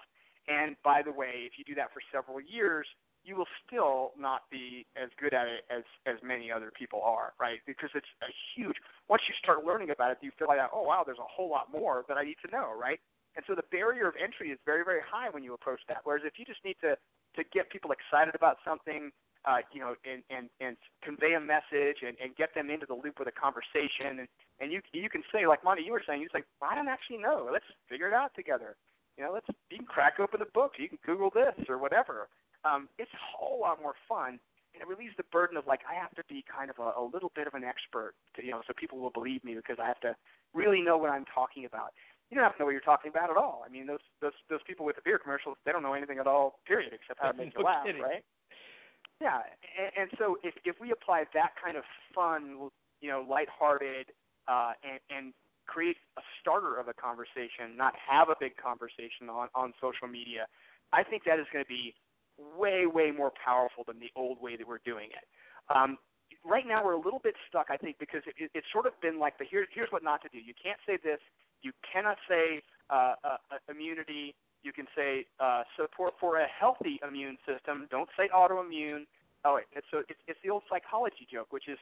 And 0.50 0.74
by 0.82 1.02
the 1.02 1.12
way, 1.12 1.46
if 1.46 1.54
you 1.58 1.64
do 1.64 1.74
that 1.78 1.94
for 1.94 2.02
several 2.10 2.42
years, 2.42 2.86
you 3.26 3.34
will 3.34 3.50
still 3.66 4.14
not 4.14 4.46
be 4.50 4.86
as 4.94 5.10
good 5.18 5.34
at 5.34 5.50
it 5.50 5.66
as 5.66 5.82
as 6.06 6.14
many 6.22 6.52
other 6.54 6.70
people 6.70 7.02
are, 7.02 7.34
right? 7.40 7.58
Because 7.66 7.90
it's 7.94 8.06
a 8.22 8.30
huge. 8.54 8.78
Once 9.10 9.22
you 9.26 9.34
start 9.42 9.66
learning 9.66 9.90
about 9.90 10.12
it, 10.12 10.18
you 10.22 10.30
feel 10.38 10.46
like, 10.46 10.62
oh 10.72 10.82
wow, 10.82 11.02
there's 11.04 11.18
a 11.18 11.26
whole 11.26 11.50
lot 11.50 11.66
more 11.74 12.04
that 12.06 12.16
I 12.16 12.22
need 12.22 12.38
to 12.46 12.50
know, 12.54 12.70
right? 12.78 13.00
And 13.34 13.44
so 13.50 13.58
the 13.58 13.66
barrier 13.74 14.06
of 14.06 14.14
entry 14.22 14.54
is 14.54 14.58
very 14.64 14.84
very 14.84 15.02
high 15.02 15.28
when 15.28 15.42
you 15.42 15.54
approach 15.54 15.80
that. 15.88 16.06
Whereas 16.06 16.22
if 16.24 16.38
you 16.38 16.44
just 16.46 16.62
need 16.64 16.76
to 16.82 16.94
to 17.34 17.42
get 17.52 17.68
people 17.68 17.90
excited 17.90 18.34
about 18.38 18.58
something, 18.64 19.10
uh, 19.46 19.58
you 19.72 19.80
know, 19.80 19.94
and 20.04 20.22
and 20.30 20.50
and 20.60 20.76
convey 21.02 21.34
a 21.34 21.40
message 21.40 22.02
and, 22.06 22.16
and 22.22 22.34
get 22.36 22.54
them 22.54 22.70
into 22.70 22.86
the 22.86 22.94
loop 22.94 23.18
with 23.18 23.28
a 23.28 23.32
conversation, 23.32 24.20
and 24.20 24.28
and 24.60 24.72
you 24.72 24.80
you 24.92 25.08
can 25.08 25.22
say 25.32 25.46
like 25.46 25.62
Monty, 25.64 25.82
you 25.82 25.92
were 25.92 26.02
saying, 26.06 26.20
you 26.20 26.28
say, 26.32 26.42
I 26.62 26.74
don't 26.74 26.88
actually 26.88 27.18
know. 27.18 27.48
Let's 27.52 27.66
figure 27.88 28.08
it 28.08 28.14
out 28.14 28.32
together. 28.34 28.76
You 29.16 29.24
know, 29.24 29.32
let's 29.32 29.46
you 29.70 29.78
can 29.78 29.86
crack 29.86 30.20
open 30.20 30.40
the 30.40 30.50
book. 30.52 30.72
You 30.78 30.88
can 30.88 30.98
Google 31.04 31.30
this 31.30 31.54
or 31.68 31.78
whatever 31.78 32.28
um, 32.66 32.88
it's 32.98 33.10
a 33.12 33.22
whole 33.22 33.60
lot 33.60 33.80
more 33.80 33.94
fun, 34.08 34.38
and 34.74 34.82
it 34.82 34.88
relieves 34.88 35.14
the 35.16 35.24
burden 35.30 35.56
of 35.56 35.66
like 35.66 35.80
I 35.88 35.94
have 35.94 36.10
to 36.16 36.22
be 36.28 36.44
kind 36.44 36.70
of 36.70 36.78
a, 36.78 36.98
a 36.98 37.04
little 37.04 37.30
bit 37.34 37.46
of 37.46 37.54
an 37.54 37.64
expert, 37.64 38.14
to, 38.36 38.44
you 38.44 38.50
know, 38.50 38.62
so 38.66 38.72
people 38.76 38.98
will 38.98 39.14
believe 39.14 39.44
me 39.44 39.54
because 39.54 39.76
I 39.80 39.86
have 39.86 40.00
to 40.00 40.16
really 40.54 40.82
know 40.82 40.96
what 40.98 41.10
I'm 41.10 41.24
talking 41.32 41.64
about. 41.64 41.92
You 42.30 42.34
don't 42.34 42.44
have 42.44 42.54
to 42.56 42.58
know 42.58 42.66
what 42.66 42.74
you're 42.74 42.80
talking 42.80 43.10
about 43.10 43.30
at 43.30 43.36
all. 43.36 43.62
I 43.64 43.70
mean, 43.70 43.86
those 43.86 44.02
those 44.20 44.34
those 44.50 44.60
people 44.66 44.84
with 44.84 44.96
the 44.96 45.02
beer 45.04 45.18
commercials, 45.18 45.56
they 45.64 45.72
don't 45.72 45.82
know 45.82 45.94
anything 45.94 46.18
at 46.18 46.26
all, 46.26 46.58
period, 46.66 46.92
except 46.92 47.20
how 47.22 47.30
to 47.30 47.38
make 47.38 47.54
No 47.54 47.60
you 47.60 47.66
laugh, 47.66 47.86
kidding. 47.86 48.02
right? 48.02 48.24
Yeah, 49.20 49.40
and, 49.78 49.90
and 49.96 50.10
so 50.18 50.36
if 50.42 50.54
if 50.64 50.76
we 50.80 50.92
apply 50.92 51.24
that 51.34 51.52
kind 51.62 51.76
of 51.76 51.84
fun, 52.14 52.68
you 53.00 53.08
know, 53.08 53.24
lighthearted, 53.28 54.12
uh, 54.48 54.72
and 54.84 55.00
and 55.10 55.32
create 55.66 55.96
a 56.18 56.22
starter 56.40 56.78
of 56.78 56.88
a 56.88 56.94
conversation, 56.94 57.76
not 57.76 57.94
have 57.96 58.28
a 58.28 58.36
big 58.38 58.56
conversation 58.56 59.28
on 59.30 59.48
on 59.54 59.72
social 59.80 60.06
media, 60.08 60.46
I 60.92 61.02
think 61.02 61.24
that 61.24 61.38
is 61.38 61.46
going 61.52 61.64
to 61.64 61.68
be 61.68 61.94
way 62.38 62.86
way 62.86 63.10
more 63.10 63.32
powerful 63.42 63.84
than 63.86 63.98
the 63.98 64.10
old 64.16 64.40
way 64.40 64.56
that 64.56 64.66
we're 64.68 64.84
doing 64.84 65.08
it. 65.10 65.24
Um, 65.74 65.96
right 66.44 66.66
now 66.66 66.84
we're 66.84 66.92
a 66.94 67.00
little 67.00 67.20
bit 67.22 67.34
stuck, 67.48 67.66
I 67.70 67.76
think, 67.76 67.96
because 67.98 68.22
it, 68.26 68.34
it, 68.38 68.50
it's 68.54 68.66
sort 68.72 68.86
of 68.86 68.92
been 69.00 69.18
like 69.18 69.38
the 69.38 69.44
here, 69.44 69.66
here's 69.72 69.90
what 69.90 70.04
not 70.04 70.22
to 70.22 70.28
do. 70.28 70.38
You 70.38 70.54
can't 70.60 70.78
say 70.86 70.98
this. 71.02 71.18
You 71.62 71.72
cannot 71.82 72.18
say 72.28 72.62
uh, 72.90 73.14
uh, 73.24 73.36
uh, 73.50 73.58
immunity. 73.70 74.34
You 74.66 74.74
can 74.74 74.90
say 74.98 75.30
uh, 75.38 75.62
support 75.78 76.14
for 76.18 76.42
a 76.42 76.46
healthy 76.50 76.98
immune 77.06 77.38
system. 77.46 77.86
Don't 77.86 78.10
say 78.18 78.26
autoimmune. 78.34 79.06
Oh, 79.46 79.62
it's, 79.62 79.86
so 79.94 80.02
it's, 80.10 80.18
it's 80.26 80.42
the 80.42 80.50
old 80.50 80.66
psychology 80.66 81.22
joke, 81.30 81.54
which 81.54 81.70
is, 81.70 81.78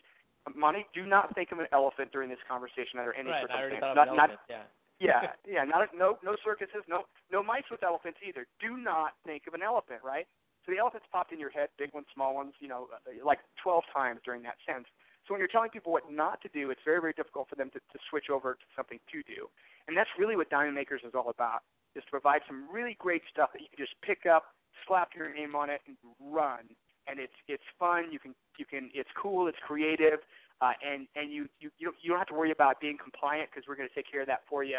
Monty, 0.53 0.85
do 0.93 1.09
not 1.09 1.35
think 1.35 1.49
of 1.49 1.65
an 1.65 1.67
elephant 1.73 2.13
during 2.13 2.29
this 2.29 2.45
conversation 2.45 3.01
under 3.01 3.17
any 3.17 3.33
right. 3.33 3.49
I 3.49 3.57
already 3.57 3.81
circumstance. 3.81 3.97
thought 3.97 3.97
of 3.97 3.97
not, 3.97 4.09
an 4.13 4.17
not, 4.21 4.31
elephant. 4.37 4.69
Yeah. 5.01 5.25
yeah, 5.25 5.33
yeah. 5.49 5.65
Not 5.65 5.89
no 5.97 6.21
no 6.21 6.37
circuses, 6.45 6.85
no 6.85 7.09
no 7.33 7.41
mice 7.41 7.65
with 7.73 7.81
elephants 7.81 8.21
either. 8.21 8.45
Do 8.61 8.77
not 8.77 9.17
think 9.25 9.49
of 9.49 9.57
an 9.57 9.65
elephant, 9.65 10.05
right? 10.05 10.29
So 10.67 10.73
the 10.73 10.79
elephants 10.79 11.09
popped 11.09 11.33
in 11.33 11.41
your 11.41 11.49
head, 11.49 11.73
big 11.81 11.97
ones, 11.97 12.05
small 12.13 12.37
ones, 12.37 12.53
you 12.61 12.69
know, 12.69 12.89
uh, 12.93 13.25
like 13.25 13.41
12 13.65 13.85
times 13.93 14.21
during 14.25 14.45
that 14.45 14.57
sense. 14.65 14.85
So 15.25 15.33
when 15.33 15.41
you're 15.41 15.49
telling 15.49 15.73
people 15.73 15.93
what 15.93 16.05
not 16.13 16.41
to 16.45 16.49
do, 16.53 16.69
it's 16.69 16.85
very 16.85 17.01
very 17.01 17.17
difficult 17.17 17.49
for 17.49 17.57
them 17.57 17.73
to, 17.73 17.81
to 17.81 17.99
switch 18.13 18.29
over 18.29 18.61
to 18.61 18.67
something 18.77 19.01
to 19.13 19.25
do. 19.25 19.49
And 19.89 19.97
that's 19.97 20.13
really 20.19 20.37
what 20.37 20.49
Diamond 20.49 20.77
Makers 20.77 21.01
is 21.05 21.13
all 21.17 21.33
about, 21.33 21.65
is 21.97 22.05
to 22.05 22.11
provide 22.11 22.41
some 22.47 22.67
really 22.73 22.97
great 22.99 23.23
stuff 23.31 23.51
that 23.53 23.61
you 23.63 23.69
can 23.75 23.79
just 23.85 23.95
pick 24.03 24.27
up, 24.27 24.55
slap 24.87 25.11
your 25.17 25.33
name 25.33 25.55
on 25.55 25.71
it, 25.71 25.81
and 25.87 25.97
run. 26.21 26.61
And 27.07 27.21
it's 27.21 27.35
it's 27.49 27.65
fun. 27.79 28.11
You 28.11 28.19
can 28.19 28.35
you 28.59 28.65
can 28.65 28.91
it's 28.95 29.11
cool. 29.21 29.47
It's 29.49 29.59
creative. 29.67 30.21
Uh, 30.61 30.73
and 30.87 31.07
and 31.17 31.33
you, 31.33 31.49
you 31.61 31.71
you 31.79 31.87
don't- 31.87 31.97
you 32.01 32.09
don't 32.11 32.19
have 32.19 32.29
to 32.29 32.35
worry 32.35 32.53
about 32.53 32.81
being 32.81 32.97
compliant 32.97 33.51
because 33.51 33.67
we're 33.69 33.75
going 33.77 33.89
to 33.89 33.95
take 33.95 34.11
care 34.11 34.21
of 34.21 34.27
that 34.29 34.43
for 34.49 34.63
you, 34.65 34.79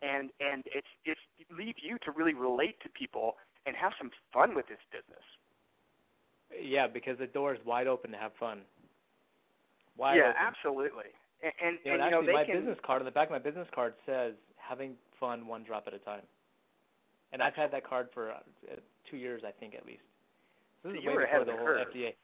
and 0.00 0.30
and 0.40 0.62
it's 0.72 0.86
it's 1.04 1.20
leave 1.50 1.74
you 1.82 1.98
to 2.04 2.10
really 2.12 2.32
relate 2.32 2.80
to 2.80 2.88
people 2.88 3.36
and 3.66 3.74
have 3.76 3.92
some 3.98 4.10
fun 4.32 4.54
with 4.54 4.66
this 4.68 4.78
business. 4.92 5.24
Yeah, 6.62 6.86
because 6.86 7.18
the 7.18 7.26
door 7.26 7.52
is 7.54 7.60
wide 7.66 7.88
open 7.88 8.12
to 8.12 8.16
have 8.16 8.32
fun. 8.38 8.60
Wide 9.96 10.16
yeah, 10.16 10.30
open. 10.30 10.36
absolutely. 10.38 11.10
And 11.42 11.52
and, 11.60 11.78
You 11.84 11.90
know, 11.90 11.94
and 11.94 12.02
and 12.02 12.04
you 12.04 12.10
know 12.20 12.26
they 12.26 12.32
my 12.32 12.44
can. 12.44 12.60
business 12.60 12.78
card 12.86 13.02
on 13.02 13.04
the 13.04 13.10
back 13.10 13.26
of 13.28 13.32
my 13.32 13.38
business 13.40 13.68
card 13.74 13.94
says 14.06 14.34
"having 14.56 14.94
fun 15.18 15.46
one 15.46 15.64
drop 15.64 15.84
at 15.88 15.92
a 15.94 15.98
time," 15.98 16.22
and 17.32 17.42
I've 17.42 17.54
had 17.54 17.70
that 17.72 17.86
card 17.86 18.08
for 18.14 18.30
uh, 18.32 18.40
two 19.10 19.16
years, 19.16 19.42
I 19.46 19.50
think, 19.52 19.74
at 19.74 19.86
least. 19.86 20.02
This 20.84 20.92
So 20.92 20.98
is 20.98 21.04
you 21.04 21.10
way 21.10 21.14
were 21.16 21.24
ahead 21.24 21.40
before 21.40 21.40
of 21.40 21.46
the 21.46 21.52
the 21.52 21.58
whole 21.58 21.66
curve. 21.66 21.88
FDA. 21.92 22.14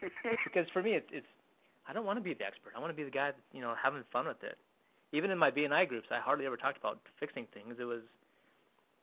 Because 0.44 0.66
for 0.72 0.82
me, 0.82 0.92
it's 0.94 1.08
it's 1.12 1.26
I 1.88 1.92
don't 1.92 2.06
want 2.06 2.18
to 2.18 2.24
be 2.24 2.34
the 2.34 2.44
expert. 2.44 2.72
I 2.76 2.80
want 2.80 2.90
to 2.92 2.96
be 2.96 3.04
the 3.04 3.10
guy 3.10 3.32
that's 3.32 3.42
you 3.52 3.60
know 3.60 3.74
having 3.80 4.02
fun 4.12 4.26
with 4.26 4.42
it. 4.42 4.56
Even 5.12 5.30
in 5.30 5.38
my 5.38 5.50
BNI 5.50 5.88
groups, 5.88 6.08
I 6.10 6.20
hardly 6.20 6.46
ever 6.46 6.56
talked 6.56 6.78
about 6.78 7.00
fixing 7.18 7.46
things. 7.52 7.76
It 7.80 7.84
was 7.84 8.02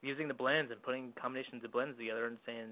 using 0.02 0.28
the 0.28 0.34
blends 0.34 0.72
and 0.72 0.82
putting 0.82 1.12
combinations 1.20 1.64
of 1.66 1.72
blends 1.72 1.98
together 1.98 2.28
and 2.28 2.38
saying, 2.46 2.70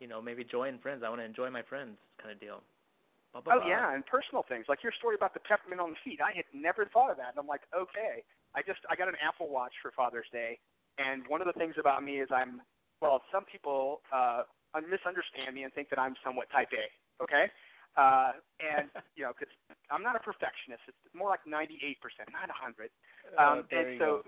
you 0.00 0.06
know, 0.08 0.20
maybe 0.20 0.44
joy 0.44 0.68
and 0.68 0.80
friends. 0.82 1.02
I 1.04 1.08
want 1.08 1.20
to 1.20 1.24
enjoy 1.24 1.48
my 1.50 1.62
friends, 1.62 1.96
kind 2.20 2.30
of 2.32 2.38
deal. 2.40 2.60
Blah, 3.32 3.40
blah, 3.40 3.54
Oh 3.56 3.60
blah. 3.60 3.68
yeah, 3.68 3.94
and 3.94 4.04
personal 4.04 4.44
things 4.46 4.66
like 4.68 4.82
your 4.82 4.92
story 4.92 5.14
about 5.16 5.32
the 5.34 5.40
peppermint 5.40 5.80
on 5.80 5.90
the 5.96 6.00
feet. 6.04 6.20
I 6.20 6.32
had 6.36 6.44
never 6.52 6.84
thought 6.92 7.10
of 7.10 7.16
that, 7.16 7.30
and 7.32 7.38
I'm 7.38 7.46
like, 7.48 7.62
okay. 7.74 8.22
I 8.54 8.60
just 8.60 8.80
I 8.90 8.96
got 8.96 9.08
an 9.08 9.16
Apple 9.24 9.48
Watch 9.48 9.72
for 9.80 9.90
Father's 9.96 10.28
Day, 10.30 10.58
and 10.98 11.22
one 11.28 11.40
of 11.40 11.46
the 11.46 11.56
things 11.56 11.74
about 11.78 12.02
me 12.04 12.20
is 12.20 12.28
I'm 12.32 12.60
well, 13.00 13.22
some 13.34 13.44
people 13.44 14.00
uh, 14.14 14.46
misunderstand 14.78 15.54
me 15.54 15.64
and 15.64 15.72
think 15.74 15.90
that 15.90 15.98
I'm 15.98 16.14
somewhat 16.22 16.46
Type 16.50 16.70
A. 16.70 16.86
Okay, 17.22 17.50
uh, 17.96 18.38
and 18.62 18.88
you 19.16 19.24
know, 19.24 19.32
because 19.34 19.52
I'm 19.90 20.02
not 20.02 20.16
a 20.16 20.22
perfectionist. 20.22 20.86
It's 20.86 21.14
more 21.14 21.28
like 21.28 21.42
98%, 21.44 21.98
not 22.30 22.48
100. 22.48 22.88
Oh, 23.36 23.42
Um, 23.42 23.64
there 23.70 23.90
and 23.90 23.98
so, 23.98 24.22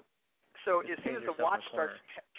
so 0.64 0.82
Just 0.82 0.98
as 0.98 1.04
soon 1.04 1.16
as 1.20 1.26
the 1.28 1.36
watch 1.42 1.62
starts 1.70 1.98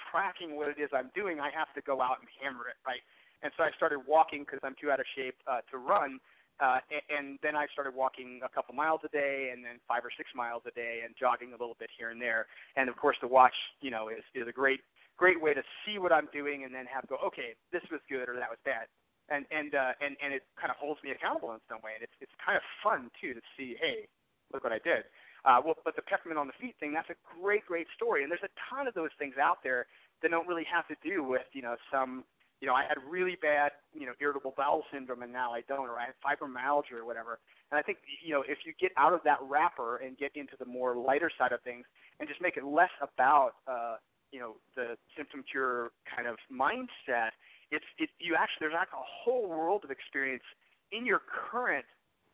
tracking 0.09 0.55
what 0.55 0.69
it 0.69 0.79
is 0.81 0.89
I'm 0.93 1.11
doing, 1.13 1.39
I 1.39 1.51
have 1.51 1.69
to 1.75 1.81
go 1.81 2.01
out 2.01 2.19
and 2.19 2.27
hammer 2.41 2.67
it, 2.71 2.79
right? 2.87 3.01
And 3.43 3.51
so 3.57 3.63
I 3.63 3.71
started 3.77 4.01
walking 4.07 4.47
because 4.47 4.59
I'm 4.63 4.75
too 4.79 4.89
out 4.89 4.99
of 4.99 5.05
shape 5.13 5.35
uh, 5.45 5.61
to 5.69 5.77
run. 5.77 6.19
Uh, 6.59 6.79
and, 7.11 7.37
then 7.43 7.55
I 7.55 7.67
started 7.73 7.93
walking 7.93 8.39
a 8.45 8.49
couple 8.49 8.73
miles 8.73 9.01
a 9.03 9.09
day, 9.09 9.51
and 9.51 9.63
then 9.63 9.77
five 9.87 10.05
or 10.05 10.11
six 10.15 10.31
miles 10.33 10.63
a 10.65 10.71
day, 10.71 11.03
and 11.03 11.13
jogging 11.19 11.49
a 11.51 11.59
little 11.59 11.75
bit 11.77 11.89
here 11.91 12.09
and 12.09 12.21
there. 12.21 12.47
And 12.75 12.87
of 12.87 12.95
course, 12.95 13.17
the 13.19 13.27
watch, 13.27 13.55
you 13.81 13.91
know, 13.91 14.07
is, 14.07 14.23
is 14.33 14.47
a 14.47 14.55
great, 14.55 14.79
great 15.17 15.39
way 15.41 15.53
to 15.53 15.63
see 15.83 15.99
what 15.99 16.11
I'm 16.11 16.29
doing, 16.31 16.63
and 16.63 16.73
then 16.73 16.85
have 16.87 17.07
go, 17.07 17.17
okay, 17.25 17.59
this 17.75 17.83
was 17.91 17.99
good 18.07 18.29
or 18.29 18.39
that 18.39 18.49
was 18.49 18.59
bad, 18.63 18.87
and 19.27 19.45
and 19.51 19.75
uh, 19.75 19.99
and 19.99 20.15
and 20.23 20.31
it 20.33 20.47
kind 20.55 20.71
of 20.71 20.77
holds 20.79 21.03
me 21.03 21.11
accountable 21.11 21.51
in 21.51 21.59
some 21.67 21.83
way. 21.83 21.91
And 21.99 22.03
it's 22.07 22.15
it's 22.23 22.35
kind 22.39 22.55
of 22.55 22.63
fun 22.79 23.11
too 23.19 23.35
to 23.35 23.43
see, 23.59 23.75
hey, 23.75 24.07
look 24.53 24.63
what 24.63 24.73
I 24.73 24.79
did. 24.79 25.03
Uh, 25.45 25.61
well, 25.63 25.77
but 25.85 25.95
the 25.95 26.01
peppermint 26.01 26.39
on 26.39 26.47
the 26.47 26.57
feet 26.57 26.73
thing, 26.79 26.91
that's 26.91 27.09
a 27.13 27.19
great, 27.37 27.65
great 27.69 27.85
story. 27.93 28.23
And 28.23 28.31
there's 28.31 28.43
a 28.43 28.55
ton 28.65 28.87
of 28.87 28.95
those 28.97 29.13
things 29.19 29.35
out 29.37 29.61
there 29.61 29.85
that 30.21 30.31
don't 30.31 30.47
really 30.47 30.65
have 30.65 30.87
to 30.89 30.97
do 31.05 31.21
with, 31.21 31.45
you 31.53 31.61
know, 31.61 31.75
some, 31.93 32.25
you 32.65 32.71
know, 32.71 32.75
I 32.75 32.81
had 32.89 32.97
really 33.07 33.37
bad, 33.39 33.77
you 33.93 34.07
know, 34.07 34.13
irritable 34.19 34.55
bowel 34.57 34.81
syndrome 34.91 35.21
and 35.21 35.31
now 35.31 35.53
I 35.53 35.61
don't, 35.69 35.85
or 35.85 36.01
I 36.01 36.09
have 36.09 36.17
fibromyalgia 36.17 36.97
or 36.97 37.05
whatever. 37.05 37.37
And 37.69 37.77
I 37.77 37.83
think, 37.83 37.99
you 38.25 38.33
know, 38.33 38.41
if 38.41 38.65
you 38.65 38.73
get 38.81 38.89
out 38.97 39.13
of 39.13 39.19
that 39.23 39.37
wrapper 39.45 39.97
and 39.97 40.17
get 40.17 40.31
into 40.33 40.57
the 40.57 40.65
more 40.65 40.97
lighter 40.97 41.29
side 41.37 41.51
of 41.51 41.61
things 41.61 41.85
and 42.19 42.27
just 42.27 42.41
make 42.41 42.57
it 42.57 42.65
less 42.65 42.89
about, 43.05 43.61
uh, 43.69 43.97
you 44.31 44.39
know, 44.39 44.55
the 44.75 44.97
symptom 45.15 45.45
cure 45.45 45.91
kind 46.09 46.27
of 46.27 46.41
mindset, 46.49 47.37
it's, 47.69 47.85
it, 47.99 48.09
you 48.17 48.33
actually, 48.33 48.65
there's 48.65 48.73
like 48.73 48.89
a 48.97 49.05
whole 49.05 49.45
world 49.47 49.83
of 49.83 49.91
experience 49.91 50.43
in 50.91 51.05
your 51.05 51.21
current 51.29 51.85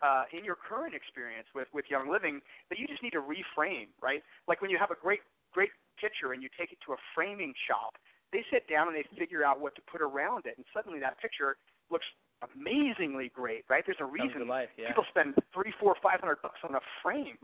uh, 0.01 0.23
in 0.34 0.43
your 0.43 0.57
current 0.57 0.95
experience 0.95 1.45
with, 1.53 1.67
with 1.77 1.86
Young 1.86 2.09
Living 2.09 2.41
that 2.73 2.79
you 2.79 2.88
just 2.88 3.03
need 3.03 3.13
to 3.13 3.21
reframe, 3.21 3.86
right? 4.01 4.23
Like 4.47 4.59
when 4.59 4.71
you 4.71 4.79
have 4.79 4.89
a 4.89 4.97
great 4.97 5.19
great 5.53 5.69
picture 5.99 6.34
and 6.34 6.41
you 6.41 6.49
take 6.57 6.71
it 6.71 6.79
to 6.88 6.93
a 6.93 6.99
framing 7.13 7.53
shop, 7.69 8.01
they 8.32 8.43
sit 8.51 8.67
down 8.67 8.88
and 8.88 8.95
they 8.95 9.05
figure 9.17 9.43
out 9.43 9.59
what 9.59 9.75
to 9.75 9.82
put 9.91 10.01
around 10.01 10.45
it, 10.45 10.55
and 10.57 10.65
suddenly 10.73 10.99
that 10.99 11.19
picture 11.19 11.57
looks 11.89 12.05
amazingly 12.41 13.29
great, 13.36 13.63
right? 13.69 13.84
There's 13.86 14.01
a 14.01 14.07
reason 14.07 14.47
life, 14.47 14.69
yeah. 14.77 14.88
people 14.88 15.05
spend 15.09 15.36
three, 15.53 15.73
four, 15.79 15.95
five 16.01 16.19
hundred 16.19 16.41
bucks 16.41 16.59
on 16.63 16.75
a 16.75 16.84
frame, 17.03 17.38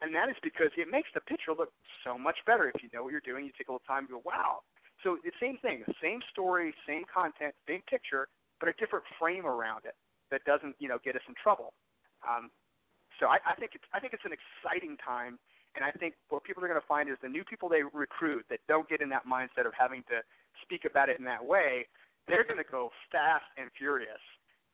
and 0.00 0.14
that 0.14 0.28
is 0.30 0.36
because 0.42 0.70
it 0.76 0.88
makes 0.90 1.08
the 1.12 1.20
picture 1.20 1.52
look 1.52 1.70
so 2.04 2.16
much 2.16 2.38
better 2.46 2.70
if 2.72 2.82
you 2.82 2.88
know 2.94 3.02
what 3.02 3.12
you're 3.12 3.24
doing. 3.24 3.44
You 3.44 3.52
take 3.56 3.68
a 3.68 3.72
little 3.72 3.86
time 3.86 4.06
to 4.06 4.18
go, 4.18 4.22
wow. 4.24 4.64
So 5.02 5.18
the 5.22 5.34
same 5.38 5.58
thing, 5.58 5.84
the 5.86 5.94
same 6.02 6.20
story, 6.30 6.74
same 6.86 7.02
content, 7.06 7.54
same 7.68 7.82
picture, 7.86 8.26
but 8.58 8.68
a 8.68 8.74
different 8.78 9.04
frame 9.18 9.46
around 9.46 9.86
it 9.86 9.94
that 10.30 10.42
doesn't, 10.44 10.74
you 10.78 10.88
know, 10.88 10.98
get 11.04 11.14
us 11.14 11.22
in 11.28 11.34
trouble. 11.38 11.72
Um, 12.26 12.50
so 13.18 13.26
I, 13.26 13.38
I 13.46 13.54
think 13.54 13.72
it's 13.74 13.84
I 13.94 13.98
think 13.98 14.14
it's 14.14 14.26
an 14.26 14.34
exciting 14.34 14.96
time, 15.02 15.38
and 15.78 15.86
I 15.86 15.94
think 15.94 16.18
what 16.28 16.42
people 16.42 16.58
are 16.64 16.66
going 16.66 16.80
to 16.80 16.90
find 16.90 17.06
is 17.06 17.14
the 17.22 17.30
new 17.30 17.46
people 17.46 17.70
they 17.70 17.86
recruit 17.94 18.42
that 18.50 18.58
don't 18.66 18.88
get 18.90 18.98
in 18.98 19.08
that 19.14 19.22
mindset 19.30 19.62
of 19.62 19.70
having 19.78 20.02
to 20.10 20.26
speak 20.58 20.82
about 20.82 21.06
it 21.06 21.22
in 21.22 21.24
that 21.30 21.38
way, 21.38 21.86
they're 22.26 22.42
going 22.42 22.58
to 22.58 22.66
go 22.66 22.90
fast 23.14 23.46
and 23.54 23.70
furious, 23.78 24.18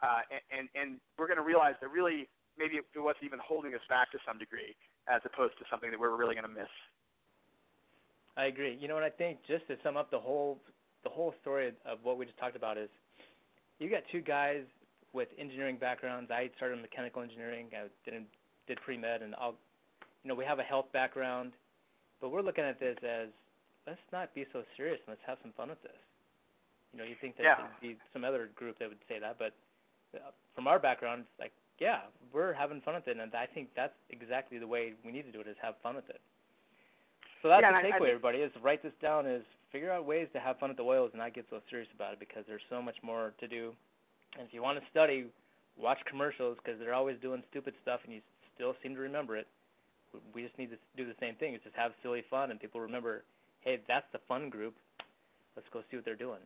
uh, 0.01 0.25
and, 0.49 0.73
and 0.73 0.97
we're 1.21 1.29
going 1.29 1.37
to 1.37 1.45
realize 1.45 1.77
that 1.85 1.93
really 1.93 2.25
maybe 2.57 2.81
it 2.81 2.85
wasn't 2.97 3.23
even 3.23 3.39
holding 3.45 3.77
us 3.77 3.85
back 3.93 4.11
to 4.17 4.19
some 4.25 4.41
degree, 4.41 4.73
as 5.05 5.21
opposed 5.29 5.53
to 5.61 5.65
something 5.69 5.93
that 5.93 6.01
we're 6.01 6.17
really 6.17 6.35
going 6.35 6.49
to 6.49 6.57
miss. 6.57 6.73
I 8.37 8.47
agree. 8.47 8.77
You 8.81 8.89
know 8.89 8.95
what 8.95 9.05
I 9.05 9.11
think? 9.11 9.45
Just 9.47 9.69
to 9.69 9.77
sum 9.85 9.97
up 9.97 10.11
the 10.11 10.19
whole 10.19 10.59
the 11.05 11.11
whole 11.11 11.35
story 11.43 11.69
of 11.85 11.99
what 12.03 12.17
we 12.17 12.25
just 12.25 12.39
talked 12.39 12.57
about 12.57 12.79
is, 12.79 12.89
you 13.79 13.91
got 13.91 14.03
two 14.11 14.23
guys 14.23 14.65
with 15.13 15.29
engineering 15.39 15.77
backgrounds. 15.77 16.31
I 16.31 16.49
started 16.57 16.77
in 16.77 16.83
mechanical 16.83 17.21
engineering. 17.21 17.69
I 17.77 17.93
did 18.09 18.25
did 18.67 18.81
pre 18.81 18.97
med, 18.97 19.23
and 19.23 19.35
I'll, 19.37 19.55
you 20.25 20.29
know, 20.29 20.35
we 20.35 20.45
have 20.45 20.59
a 20.59 20.63
health 20.65 20.87
background, 20.93 21.53
but 22.21 22.31
we're 22.33 22.41
looking 22.43 22.65
at 22.65 22.81
this 22.81 22.97
as 23.05 23.29
let's 23.87 24.01
not 24.11 24.33
be 24.35 24.47
so 24.53 24.65
serious 24.77 24.99
and 25.07 25.13
let's 25.13 25.21
have 25.27 25.37
some 25.43 25.53
fun 25.57 25.69
with 25.69 25.83
this. 25.83 26.01
You 26.93 26.99
know, 26.99 27.05
you 27.05 27.15
think 27.21 27.37
that 27.37 27.43
Yeah. 27.45 27.57
there'd 27.57 27.81
be 27.81 27.97
some 28.13 28.25
other 28.25 28.47
group 28.57 28.79
that 28.79 28.89
would 28.89 29.05
say 29.07 29.19
that, 29.19 29.39
but 29.39 29.53
uh, 30.17 30.31
from 30.55 30.67
our 30.67 30.79
background, 30.79 31.27
it's 31.29 31.39
like, 31.41 31.53
yeah, 31.79 32.03
we're 32.33 32.53
having 32.55 32.81
fun 32.81 32.95
with 32.95 33.07
it, 33.09 33.19
and 33.19 33.35
I 33.35 33.47
think 33.47 33.69
that's 33.75 33.93
exactly 34.11 34.59
the 34.59 34.67
way 34.67 34.95
we 35.05 35.13
need 35.13 35.27
to 35.27 35.33
do 35.33 35.41
it 35.41 35.47
is 35.49 35.57
have 35.61 35.75
fun 35.83 35.97
with 35.97 36.09
it. 36.09 36.21
So 37.43 37.49
that's 37.49 37.61
Yeah, 37.61 37.73
the 37.73 37.79
and 37.79 37.87
I- 37.93 37.97
I 37.97 38.01
takeaway, 38.01 38.09
everybody. 38.09 38.39
Is 38.41 38.55
write 38.63 38.81
this 38.83 38.95
down. 39.03 39.27
Is 39.27 39.45
figure 39.71 39.91
out 39.91 40.05
ways 40.07 40.29
to 40.33 40.41
have 40.41 40.59
fun 40.61 40.71
with 40.71 40.79
the 40.79 40.85
oils 40.85 41.11
and 41.13 41.19
not 41.21 41.35
get 41.35 41.45
so 41.51 41.61
serious 41.69 41.91
about 41.93 42.13
it 42.15 42.21
because 42.21 42.47
there's 42.47 42.63
so 42.71 42.81
much 42.81 43.03
more 43.03 43.35
to 43.39 43.49
do. 43.49 43.77
And 44.39 44.47
if 44.47 44.55
you 44.55 44.63
want 44.63 44.79
to 44.81 44.87
study, 44.91 45.27
watch 45.77 45.99
commercials 46.07 46.57
because 46.63 46.79
they're 46.79 46.95
always 46.95 47.19
doing 47.21 47.43
stupid 47.51 47.75
stuff 47.83 48.01
and 48.05 48.15
you 48.15 48.23
still 48.55 48.77
seem 48.83 48.95
to 48.95 49.01
remember 49.01 49.37
it. 49.37 49.49
We 50.35 50.43
just 50.43 50.57
need 50.59 50.71
to 50.71 50.79
do 50.97 51.07
the 51.07 51.17
same 51.21 51.35
thing. 51.37 51.55
Is 51.55 51.61
just 51.65 51.77
have 51.77 51.93
silly 52.03 52.25
fun 52.31 52.51
and 52.51 52.61
people 52.61 52.81
remember, 52.81 53.25
hey, 53.61 53.81
that's 53.89 54.07
the 54.13 54.21
fun 54.29 54.51
group. 54.51 54.75
Let's 55.57 55.69
go 55.73 55.81
see 55.91 55.97
what 55.97 56.05
they're 56.05 56.17
doing. 56.17 56.41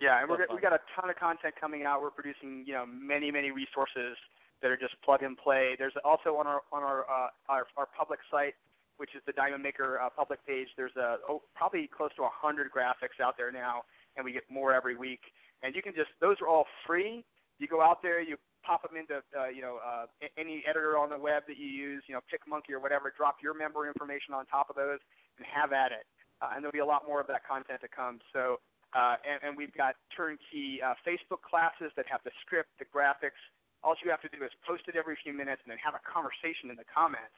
Yeah, 0.00 0.20
and 0.20 0.28
So 0.28 0.36
we're, 0.36 0.56
we 0.56 0.60
got 0.60 0.72
a 0.72 0.80
ton 0.94 1.08
of 1.08 1.16
content 1.16 1.54
coming 1.58 1.84
out. 1.84 2.02
We're 2.02 2.10
producing, 2.10 2.64
you 2.66 2.74
know, 2.74 2.84
many 2.86 3.30
many 3.30 3.50
resources 3.50 4.16
that 4.62 4.70
are 4.70 4.76
just 4.76 4.94
plug 5.02 5.22
and 5.22 5.36
play. 5.36 5.74
There's 5.78 5.96
also 6.04 6.36
on 6.36 6.46
our 6.46 6.60
on 6.72 6.82
our 6.82 7.00
uh, 7.08 7.28
our, 7.48 7.66
our 7.76 7.86
public 7.96 8.20
site, 8.30 8.54
which 8.98 9.14
is 9.14 9.22
the 9.26 9.32
Diamond 9.32 9.62
Maker 9.62 10.00
uh, 10.00 10.10
public 10.10 10.44
page. 10.46 10.68
There's 10.76 10.96
a 10.96 11.16
oh, 11.28 11.42
probably 11.54 11.88
close 11.88 12.10
to 12.16 12.22
100 12.22 12.70
graphics 12.70 13.24
out 13.24 13.36
there 13.36 13.50
now, 13.50 13.84
and 14.16 14.24
we 14.24 14.32
get 14.32 14.44
more 14.50 14.74
every 14.74 14.96
week. 14.96 15.20
And 15.62 15.74
you 15.74 15.82
can 15.82 15.94
just 15.94 16.10
those 16.20 16.36
are 16.42 16.48
all 16.48 16.66
free. 16.86 17.24
You 17.58 17.66
go 17.66 17.80
out 17.80 18.02
there, 18.02 18.20
you 18.20 18.36
pop 18.66 18.82
them 18.82 18.98
into 18.98 19.22
uh, 19.38 19.46
you 19.46 19.62
know 19.62 19.78
uh, 19.78 20.10
any 20.36 20.64
editor 20.68 20.98
on 20.98 21.08
the 21.08 21.18
web 21.18 21.44
that 21.46 21.56
you 21.56 21.70
use, 21.70 22.02
you 22.10 22.14
know, 22.14 22.20
PicMonkey 22.26 22.74
or 22.74 22.80
whatever. 22.80 23.12
Drop 23.16 23.38
your 23.38 23.54
member 23.54 23.86
information 23.86 24.34
on 24.34 24.44
top 24.46 24.68
of 24.68 24.74
those, 24.74 24.98
and 25.38 25.46
have 25.46 25.72
at 25.72 25.92
it. 25.92 26.04
Uh, 26.42 26.52
and 26.52 26.60
there'll 26.60 26.74
be 26.74 26.84
a 26.84 26.86
lot 26.86 27.06
more 27.06 27.20
of 27.20 27.26
that 27.28 27.46
content 27.46 27.80
to 27.80 27.88
come. 27.88 28.18
So 28.34 28.58
uh, 28.96 29.20
and, 29.28 29.38
and 29.42 29.52
we've 29.56 29.74
got 29.76 29.92
turnkey 30.14 30.80
uh, 30.80 30.96
Facebook 31.04 31.44
classes 31.44 31.92
that 32.00 32.08
have 32.08 32.24
the 32.24 32.32
script, 32.40 32.72
the 32.80 32.88
graphics. 32.88 33.40
All 33.84 33.92
you 34.00 34.10
have 34.10 34.24
to 34.24 34.32
do 34.32 34.40
is 34.40 34.50
post 34.64 34.88
it 34.88 34.96
every 34.96 35.20
few 35.20 35.36
minutes 35.36 35.60
and 35.64 35.70
then 35.70 35.80
have 35.84 35.92
a 35.92 36.02
conversation 36.06 36.72
in 36.72 36.76
the 36.80 36.88
comments. 36.88 37.36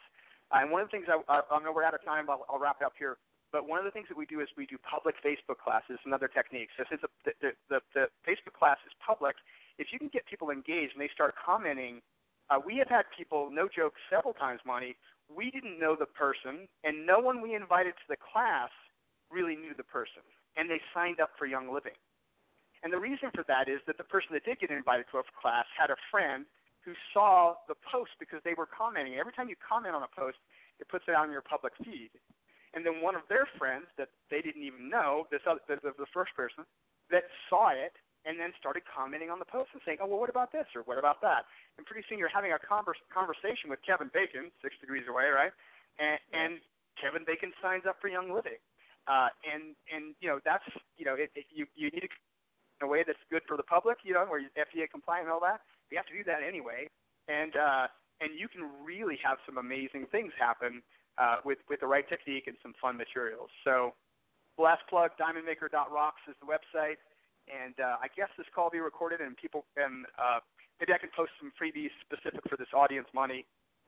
Uh, 0.55 0.63
and 0.63 0.71
one 0.71 0.81
of 0.81 0.87
the 0.87 0.95
things 0.95 1.11
I, 1.11 1.19
I, 1.27 1.43
I 1.45 1.59
know 1.61 1.75
we're 1.75 1.83
out 1.83 1.99
of 1.99 2.05
time, 2.07 2.31
but 2.31 2.41
I'll, 2.41 2.57
I'll 2.57 2.63
wrap 2.63 2.79
it 2.81 2.87
up 2.87 2.95
here. 2.95 3.19
But 3.51 3.67
one 3.67 3.81
of 3.81 3.89
the 3.89 3.91
things 3.91 4.07
that 4.13 4.17
we 4.17 4.29
do 4.29 4.45
is 4.45 4.49
we 4.61 4.69
do 4.69 4.77
public 4.85 5.17
Facebook 5.25 5.57
classes, 5.57 5.97
another 6.05 6.29
technique. 6.29 6.69
So 6.77 6.85
since 6.87 7.01
the, 7.01 7.33
the, 7.41 7.51
the, 7.73 7.79
the 7.97 8.05
Facebook 8.23 8.53
class 8.53 8.77
is 8.85 8.93
public, 9.01 9.35
if 9.79 9.89
you 9.93 9.99
can 9.99 10.09
get 10.09 10.27
people 10.27 10.51
engaged 10.51 10.93
and 10.95 11.01
they 11.01 11.11
start 11.13 11.35
commenting, 11.39 12.03
uh, 12.51 12.59
we 12.65 12.77
have 12.79 12.89
had 12.89 13.05
people, 13.17 13.51
no 13.53 13.69
joke, 13.69 13.95
several 14.11 14.35
times, 14.35 14.61
Monty, 14.67 14.97
we 15.29 15.51
didn't 15.51 15.79
know 15.79 15.95
the 15.95 16.07
person, 16.07 16.67
and 16.85 17.07
no 17.07 17.19
one 17.19 17.43
we 17.43 17.55
invited 17.55 17.93
to 17.95 18.07
the 18.09 18.17
class 18.17 18.71
really 19.31 19.57
knew 19.57 19.73
the 19.77 19.85
person 19.85 20.25
and 20.59 20.69
they 20.69 20.83
signed 20.93 21.23
up 21.23 21.31
for 21.39 21.47
Young 21.47 21.71
Living. 21.71 21.95
And 22.83 22.93
the 22.93 22.99
reason 22.99 23.31
for 23.31 23.47
that 23.47 23.71
is 23.71 23.79
that 23.87 23.97
the 23.97 24.07
person 24.07 24.35
that 24.35 24.45
did 24.45 24.59
get 24.59 24.75
invited 24.75 25.07
to 25.15 25.23
a 25.23 25.27
class 25.39 25.67
had 25.71 25.91
a 25.91 25.99
friend 26.11 26.45
who 26.83 26.93
saw 27.15 27.55
the 27.71 27.79
post 27.87 28.19
because 28.19 28.43
they 28.43 28.59
were 28.59 28.67
commenting. 28.67 29.15
Every 29.19 29.33
time 29.33 29.49
you 29.49 29.59
comment 29.59 29.95
on 29.95 30.03
a 30.03 30.11
post, 30.11 30.39
it 30.79 30.91
puts 30.91 31.07
it 31.07 31.15
in 31.15 31.31
your 31.31 31.43
public 31.43 31.73
feed. 31.83 32.11
And 32.75 32.85
then 32.85 33.03
one 33.03 33.15
of 33.15 33.23
their 33.31 33.47
friends 33.59 33.87
that 33.99 34.11
they 34.31 34.43
didn't 34.43 34.63
even 34.63 34.91
know, 34.91 35.27
this 35.31 35.43
other, 35.47 35.63
the, 35.67 35.79
the, 35.83 35.95
the 35.99 36.11
first 36.15 36.35
person, 36.35 36.67
that 37.11 37.25
saw 37.49 37.71
it 37.71 37.95
and 38.29 38.37
then 38.37 38.53
started 38.61 38.85
commenting 38.85 39.33
on 39.33 39.41
the 39.41 39.49
post 39.49 39.73
and 39.73 39.81
saying, 39.89 39.99
oh, 40.05 40.07
well, 40.07 40.21
what 40.21 40.29
about 40.29 40.53
this 40.53 40.69
or 40.77 40.85
what 40.85 41.01
about 41.01 41.25
that? 41.25 41.49
And 41.81 41.89
pretty 41.89 42.05
soon 42.05 42.21
you're 42.21 42.29
having 42.29 42.53
a 42.53 42.61
converse, 42.61 43.01
conversation 43.09 43.73
with 43.73 43.81
Kevin 43.81 44.13
Bacon, 44.13 44.53
six 44.61 44.77
degrees 44.77 45.09
away, 45.09 45.33
right? 45.33 45.57
And, 45.97 46.21
and 46.37 46.53
Kevin 47.01 47.25
Bacon 47.25 47.57
signs 47.65 47.89
up 47.89 47.97
for 48.05 48.13
Young 48.13 48.29
Living. 48.29 48.61
Uh, 49.09 49.33
and 49.41 49.73
and 49.89 50.13
you 50.21 50.29
know 50.29 50.37
that's 50.45 50.69
you 51.01 51.05
know 51.09 51.17
it, 51.17 51.33
it, 51.33 51.49
you 51.49 51.65
you 51.73 51.89
need 51.89 52.05
to 52.05 52.13
in 52.81 52.87
a 52.87 52.91
way 52.91 53.03
that's 53.07 53.19
good 53.31 53.43
for 53.49 53.57
the 53.57 53.63
public, 53.63 53.99
you 54.05 54.15
know, 54.15 54.25
where 54.29 54.39
you're 54.39 54.53
FDA 54.55 54.85
compliant 54.85 55.27
and 55.27 55.33
all 55.33 55.41
that. 55.41 55.61
You 55.91 55.97
have 55.97 56.07
to 56.07 56.15
do 56.15 56.23
that 56.25 56.45
anyway, 56.47 56.87
and 57.27 57.57
uh, 57.57 57.89
and 58.21 58.39
you 58.39 58.47
can 58.47 58.69
really 58.85 59.19
have 59.25 59.39
some 59.47 59.59
amazing 59.59 60.07
things 60.13 60.33
happen 60.39 60.83
uh, 61.17 61.41
with 61.45 61.59
with 61.69 61.81
the 61.81 61.87
right 61.87 62.07
technique 62.09 62.47
and 62.47 62.57
some 62.63 62.75
fun 62.81 62.97
materials. 62.97 63.49
So, 63.65 63.95
last 64.59 64.85
plug, 64.89 65.17
DiamondMaker.rocks 65.17 66.23
is 66.29 66.37
the 66.39 66.47
website, 66.47 67.01
and 67.51 67.75
uh, 67.81 67.97
I 68.03 68.09
guess 68.17 68.29
this 68.37 68.47
call 68.55 68.65
will 68.67 68.71
be 68.71 68.81
recorded, 68.81 69.21
and 69.21 69.37
people 69.37 69.65
can 69.77 70.05
uh, 70.19 70.41
maybe 70.81 70.93
I 70.93 70.99
can 70.99 71.11
post 71.15 71.33
some 71.41 71.53
freebies 71.61 71.91
specific 72.05 72.41
for 72.49 72.57
this 72.57 72.69
audience, 72.75 73.09
Monty, 73.15 73.45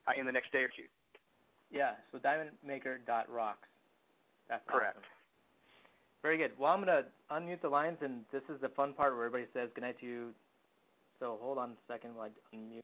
uh, 0.07 0.19
in 0.19 0.25
the 0.25 0.31
next 0.31 0.51
day 0.51 0.59
or 0.59 0.69
two. 0.69 0.89
Yeah, 1.71 1.91
so 2.11 2.19
diamondmaker.rocks. 2.19 3.67
That's 4.49 4.63
Correct. 4.67 4.97
awesome. 4.97 5.07
Very 6.21 6.37
good. 6.37 6.51
Well, 6.59 6.71
I'm 6.71 6.83
going 6.83 7.03
to 7.03 7.05
unmute 7.31 7.61
the 7.61 7.69
lines, 7.69 7.97
and 8.01 8.21
this 8.31 8.43
is 8.53 8.61
the 8.61 8.69
fun 8.69 8.93
part 8.93 9.15
where 9.15 9.25
everybody 9.25 9.49
says 9.53 9.69
goodnight 9.73 9.99
to 10.01 10.05
you 10.05 10.33
So 11.19 11.37
hold 11.41 11.57
on 11.57 11.71
a 11.71 11.91
second 11.91 12.15
while 12.15 12.29
I 12.29 12.55
unmute. 12.55 12.81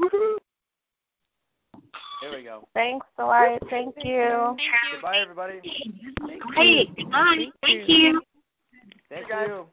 Woohoo! 0.00 0.36
There 2.22 2.30
we 2.30 2.42
go. 2.44 2.66
Thanks, 2.74 3.06
Dwight. 3.18 3.60
Thank 3.68 3.94
you. 4.02 4.56
Goodbye, 4.92 5.18
everybody. 5.18 5.60
Hey, 6.54 6.86
goodbye. 6.96 7.46
Thank 7.62 7.88
you. 7.88 8.22
Thank 9.10 9.28
you. 9.28 9.66